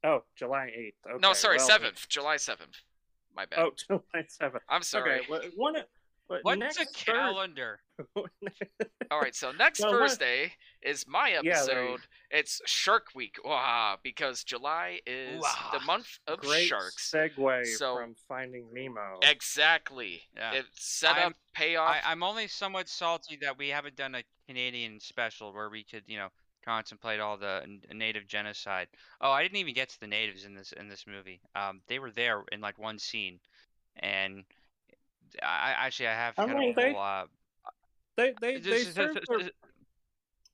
Oh, 0.05 0.25
July 0.37 0.71
eighth. 0.75 0.95
Okay, 1.07 1.19
no, 1.21 1.33
sorry, 1.33 1.57
well, 1.59 1.69
7th. 1.69 2.09
July 2.09 2.37
7th. 2.37 2.83
My 3.35 3.47
bad. 3.47 3.59
Oh, 3.61 3.71
July 3.87 4.25
seventh. 4.27 4.65
I'm 4.69 4.83
sorry. 4.83 5.21
Okay, 5.31 5.51
one. 5.57 5.77
But 6.29 6.45
What's 6.45 6.77
a 6.79 6.85
Thur- 6.85 6.91
calendar? 6.95 7.81
All 9.11 9.21
right, 9.21 9.35
so 9.35 9.51
next 9.53 9.81
Well, 9.81 9.93
what- 9.93 10.01
Thursday 10.11 10.53
is 10.83 11.07
my 11.09 11.31
Yeah, 11.43 11.53
episode. 11.53 12.01
it's 12.31 12.61
Shark 12.67 13.07
Week. 13.15 13.37
Wah, 13.45 13.97
because 14.03 14.45
July 14.45 15.01
is 15.07 15.43
the 15.73 15.81
month 15.87 16.19
of 16.27 16.41
Great 16.41 16.67
sharks. 16.69 17.11
segue 17.11 17.67
So- 17.77 17.97
from 17.97 18.15
Finding 18.29 18.67
Nemo. 18.73 19.19
Exactly. 19.23 20.23
Yeah. 20.37 20.53
It's 20.53 20.85
set 20.85 21.17
I'm- 21.17 21.29
up, 21.29 21.37
payoff. 21.55 21.89
I, 21.89 22.01
I'm 22.05 22.23
only 22.23 22.47
somewhat 22.47 22.89
salty 22.89 23.37
that 23.41 23.57
we 23.57 23.69
haven't 23.71 23.97
done 23.97 24.15
a 24.15 24.23
Canadian 24.47 25.01
special 25.01 25.53
where 25.55 25.71
we 25.71 25.83
could, 25.85 26.05
you 26.07 26.19
know, 26.19 26.29
contemplate 26.65 27.21
all 27.21 27.39
the 27.39 27.65
native 27.95 28.27
genocide. 28.27 28.89
Oh, 29.23 29.31
I 29.31 29.43
didn't 29.43 29.57
even 29.57 29.73
get 29.75 29.89
to 29.89 30.01
the 30.01 30.07
natives 30.07 30.45
in 30.45 30.55
this 30.55 30.73
in 30.73 30.89
this 30.89 31.07
movie. 31.07 31.41
Um, 31.57 31.81
they 31.87 31.99
were 31.99 32.11
there 32.11 32.43
in 32.53 32.61
like 32.61 32.79
one 32.79 32.99
scene, 32.99 33.41
and 33.97 34.45
I 35.43 35.75
actually 35.87 36.09
I 36.09 36.15
have 36.15 36.35
I 36.39 36.43
kind 36.47 36.53
of 36.53 36.59
mean, 36.59 36.71
a 36.71 36.75
they- 36.75 36.93
whole. 36.93 37.03
Uh, 37.03 37.27
They 38.17 38.35
they 38.41 38.55
they 38.55 38.61
this 38.61 38.89
is- 38.89 38.95
served 38.95 39.17
this- 39.17 39.29
their, 39.29 39.39
this- 39.39 39.51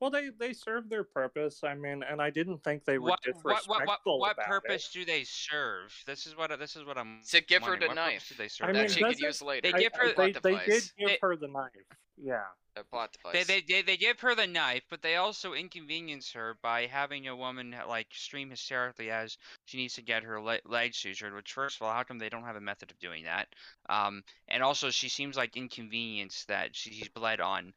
well 0.01 0.11
they 0.11 0.31
they 0.39 0.53
served 0.53 0.91
their 0.91 1.05
purpose. 1.05 1.63
I 1.65 1.75
mean, 1.75 2.03
and 2.03 2.21
I 2.21 2.31
didn't 2.31 2.63
think 2.65 2.85
they 2.85 2.99
were 2.99 3.11
what, 3.11 3.23
disrespectful 3.23 3.75
what, 3.75 3.87
what, 3.87 3.99
what, 4.05 4.19
what 4.21 4.33
about 4.33 4.47
purpose 4.47 4.91
it. 4.95 4.99
do 4.99 5.05
they 5.05 5.25
serve? 5.25 5.93
This 6.07 6.27
is 6.27 6.37
what 6.37 6.57
this 6.59 6.77
is 6.77 6.85
what 6.85 6.99
I'm. 6.99 7.21
To 7.31 7.41
give 7.43 7.63
her 7.63 7.79
the 7.79 7.87
What 7.87 7.97
knife. 7.97 8.29
do 8.29 8.35
they 8.37 8.45
I 8.45 8.49
serve? 8.49 8.67
mean, 8.69 8.77
that 8.77 8.91
she 8.91 9.03
could 9.03 9.19
use 9.21 9.43
later. 9.43 9.71
They 9.71 9.77
I- 9.77 9.81
give 9.81 9.93
I- 9.95 9.99
her- 9.99 10.09
they, 10.09 10.33
plot 10.33 10.43
they 10.43 10.57
did 10.67 10.91
give 10.99 11.09
They- 11.09 11.19
her 11.23 11.37
the 11.37 11.49
knife. 11.49 11.71
Yeah. 12.17 12.43
A 12.77 12.83
plot 12.83 13.13
device. 13.13 13.47
They, 13.47 13.61
they, 13.61 13.65
they, 13.67 13.83
they 13.83 13.97
give 13.97 14.19
her 14.21 14.35
the 14.35 14.49
knife, 14.49 14.83
but 14.91 15.01
they 15.01 15.15
also 15.15 15.53
inconvenience 15.53 16.33
her 16.33 16.57
by 16.61 16.87
having 16.87 17.29
a 17.29 17.37
woman 17.37 17.75
like 17.89 18.09
scream 18.13 18.51
hysterically 18.51 19.11
as 19.13 19.39
she 19.65 19.77
needs 19.79 19.95
to 19.95 20.03
get 20.03 20.25
her 20.25 20.41
le- 20.41 20.59
leg 20.65 20.91
sutured. 20.93 21.35
Which, 21.37 21.53
first 21.53 21.77
of 21.77 21.83
all, 21.87 21.93
how 21.93 22.03
come 22.03 22.19
they 22.19 22.29
don't 22.29 22.43
have 22.43 22.57
a 22.57 22.61
method 22.61 22.91
of 22.91 22.99
doing 22.99 23.25
that? 23.25 23.47
Um, 23.89 24.25
and 24.49 24.61
also 24.61 24.91
she 24.91 25.09
seems 25.09 25.37
like 25.37 25.57
inconvenienced 25.57 26.49
that 26.49 26.75
she's 26.75 27.09
bled 27.09 27.41
on 27.41 27.73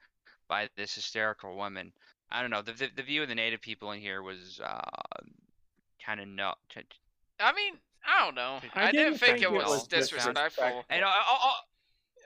by 0.47 0.69
this 0.75 0.95
hysterical 0.95 1.55
woman. 1.55 1.91
I 2.31 2.41
don't 2.41 2.49
know. 2.51 2.61
The 2.61 2.73
the, 2.73 2.89
the 2.97 3.03
view 3.03 3.21
of 3.23 3.29
the 3.29 3.35
native 3.35 3.61
people 3.61 3.91
in 3.91 3.99
here 4.01 4.21
was 4.21 4.59
uh, 4.63 4.79
kind 6.05 6.19
of 6.19 6.27
not. 6.27 6.57
I 7.39 7.53
mean, 7.53 7.73
I 8.05 8.25
don't 8.25 8.35
know. 8.35 8.59
I 8.73 8.87
I, 8.87 8.91
didn't, 8.91 9.05
didn't 9.05 9.19
think, 9.19 9.31
think 9.39 9.41
it 9.43 9.45
it 9.45 9.51
was, 9.51 9.65
was 9.65 9.87
disrespectful. 9.87 10.33
disrespectful. 10.33 10.83
And 10.89 11.03
uh, 11.03 11.07
oh, 11.29 11.51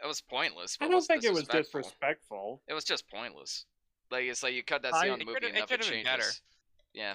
It 0.04 0.08
was 0.08 0.22
pointless. 0.22 0.78
But 0.78 0.86
I 0.86 0.92
don't 0.92 1.02
think 1.02 1.24
it 1.24 1.32
was 1.34 1.44
disrespectful. 1.44 1.82
disrespectful. 1.82 2.62
It 2.68 2.74
was 2.74 2.84
just 2.84 3.10
pointless. 3.10 3.66
Like 4.10 4.24
it's 4.26 4.44
like 4.44 4.54
you 4.54 4.64
cut 4.64 4.82
that 4.84 4.94
I- 4.94 5.02
scene 5.04 5.12
on 5.12 5.20
the 5.20 5.24
It 5.24 5.28
movie 5.28 5.40
could've- 5.40 5.48
and 5.50 5.58
it 5.58 5.60
nothing 5.70 5.80
changes. 5.80 6.04
better. 6.06 6.24
Yeah. 6.94 7.14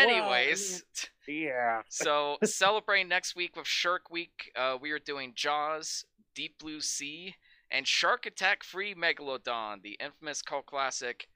I 0.00 0.06
mean- 0.06 0.14
Anyways, 0.16 0.84
Yeah. 1.28 1.82
so 1.88 2.38
celebrate 2.44 3.04
next 3.04 3.36
week 3.36 3.56
with 3.56 3.66
Shark 3.66 4.10
Week. 4.10 4.50
Uh, 4.56 4.76
we 4.80 4.90
are 4.92 4.98
doing 4.98 5.32
Jaws, 5.34 6.04
Deep 6.34 6.58
Blue 6.58 6.80
Sea, 6.80 7.34
and 7.74 7.86
Shark 7.86 8.24
Attack 8.26 8.64
3 8.64 8.94
Megalodon, 8.94 9.82
the 9.82 9.96
infamous 10.00 10.40
cult 10.42 10.66
classic. 10.66 11.28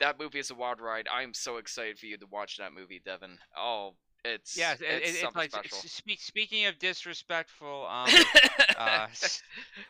That 0.00 0.18
movie 0.18 0.38
is 0.40 0.50
a 0.50 0.54
wild 0.54 0.80
ride. 0.80 1.06
I 1.12 1.22
am 1.22 1.34
so 1.34 1.58
excited 1.58 1.98
for 1.98 2.06
you 2.06 2.16
to 2.18 2.26
watch 2.26 2.56
that 2.56 2.72
movie, 2.72 3.00
Devon. 3.04 3.38
Oh, 3.56 3.94
it's 4.24 4.56
yeah, 4.56 4.72
it, 4.72 4.80
it, 4.80 4.86
it's 5.02 5.10
it's 5.10 5.20
something 5.20 5.38
like 5.42 5.50
special. 5.52 5.78
s- 5.78 5.92
speak, 5.92 6.20
speaking 6.20 6.64
of 6.64 6.78
disrespectful 6.78 7.86
um, 7.90 8.08
uh, 8.78 9.06
s- 9.10 9.42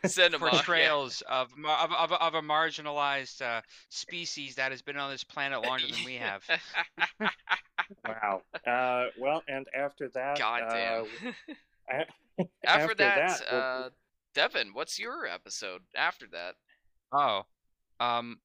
Cinema. 0.05 0.45
yeah. 0.45 0.51
portrayals 0.51 1.23
of, 1.29 1.49
of, 1.65 1.91
of 1.93 2.11
of 2.11 2.33
a 2.35 2.41
marginalized 2.41 3.41
uh, 3.41 3.61
species 3.89 4.55
that 4.55 4.71
has 4.71 4.81
been 4.81 4.97
on 4.97 5.09
this 5.09 5.23
planet 5.23 5.63
longer 5.65 5.85
than 5.87 6.03
we 6.05 6.15
have. 6.17 6.43
Wow. 8.05 8.41
Uh, 8.67 9.05
well, 9.17 9.41
and 9.47 9.65
after 9.73 10.09
that, 10.09 10.37
God 10.37 10.63
damn. 10.69 11.03
uh, 11.03 12.03
a- 12.39 12.45
after, 12.67 12.93
that, 12.95 13.41
we'll- 13.51 13.59
uh, 13.61 13.89
Devon, 14.35 14.71
what's 14.73 14.99
your 14.99 15.25
episode 15.25 15.81
after 15.95 16.27
that? 16.33 16.55
Oh, 17.13 17.43
um, 18.01 18.37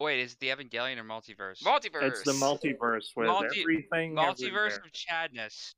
wait, 0.00 0.20
is 0.20 0.32
it 0.34 0.38
the 0.40 0.48
Evangelion 0.48 0.96
or 0.98 1.02
multiverse? 1.04 1.60
Multiverse. 1.62 2.02
it's 2.10 2.22
the 2.22 2.32
multiverse 2.32 3.08
with 3.16 3.26
Multi- 3.26 3.60
everything. 3.62 4.14
multiverse 4.14 4.38
everywhere. 4.46 4.76
of 4.86 4.92
Chadness. 4.92 5.74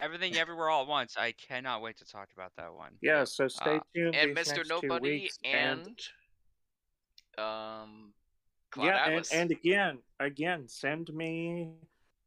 Everything, 0.00 0.36
everywhere, 0.36 0.70
all 0.70 0.82
at 0.82 0.88
once. 0.88 1.14
I 1.16 1.32
cannot 1.32 1.82
wait 1.82 1.98
to 1.98 2.04
talk 2.04 2.28
about 2.34 2.50
that 2.56 2.72
one. 2.74 2.92
Yeah, 3.00 3.22
so 3.24 3.46
stay 3.46 3.76
Uh, 3.76 3.80
tuned. 3.94 4.16
and 4.16 4.36
these 4.36 4.48
Mr. 4.48 4.56
next 4.56 4.68
two 4.80 4.86
Nobody 4.88 5.10
weeks, 5.20 5.38
and, 5.44 6.00
um 7.38 8.12
Cloud 8.70 8.86
yeah, 8.86 9.08
and, 9.08 9.28
and 9.32 9.50
again, 9.52 9.98
again, 10.18 10.66
send 10.66 11.12
me 11.14 11.70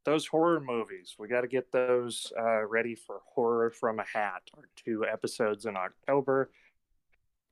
those 0.06 0.26
horror 0.26 0.62
movies. 0.62 1.16
We 1.20 1.28
got 1.28 1.42
to 1.42 1.48
get 1.50 1.70
those 1.74 2.32
uh, 2.40 2.66
ready 2.66 2.96
for 2.96 3.20
Horror 3.26 3.70
from 3.72 4.00
a 4.00 4.06
Hat, 4.06 4.44
our 4.56 4.70
two 4.78 5.06
episodes 5.06 5.66
in 5.66 5.76
October. 5.76 6.50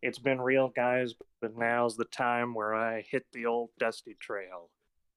It's 0.06 0.20
been 0.20 0.40
real, 0.40 0.70
guys, 0.76 1.16
but 1.42 1.58
now's 1.58 1.98
the 1.98 2.06
time 2.06 2.54
where 2.54 2.76
I 2.76 3.02
hit 3.10 3.26
the 3.34 3.48
old 3.48 3.72
dusty 3.80 4.16
trail. 4.20 4.70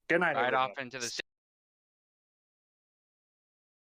Good 0.09 0.20
night, 0.20 0.35
Right 0.35 0.47
everybody. 0.47 0.73
off 0.73 0.78
into 0.78 0.98
the 0.98 1.10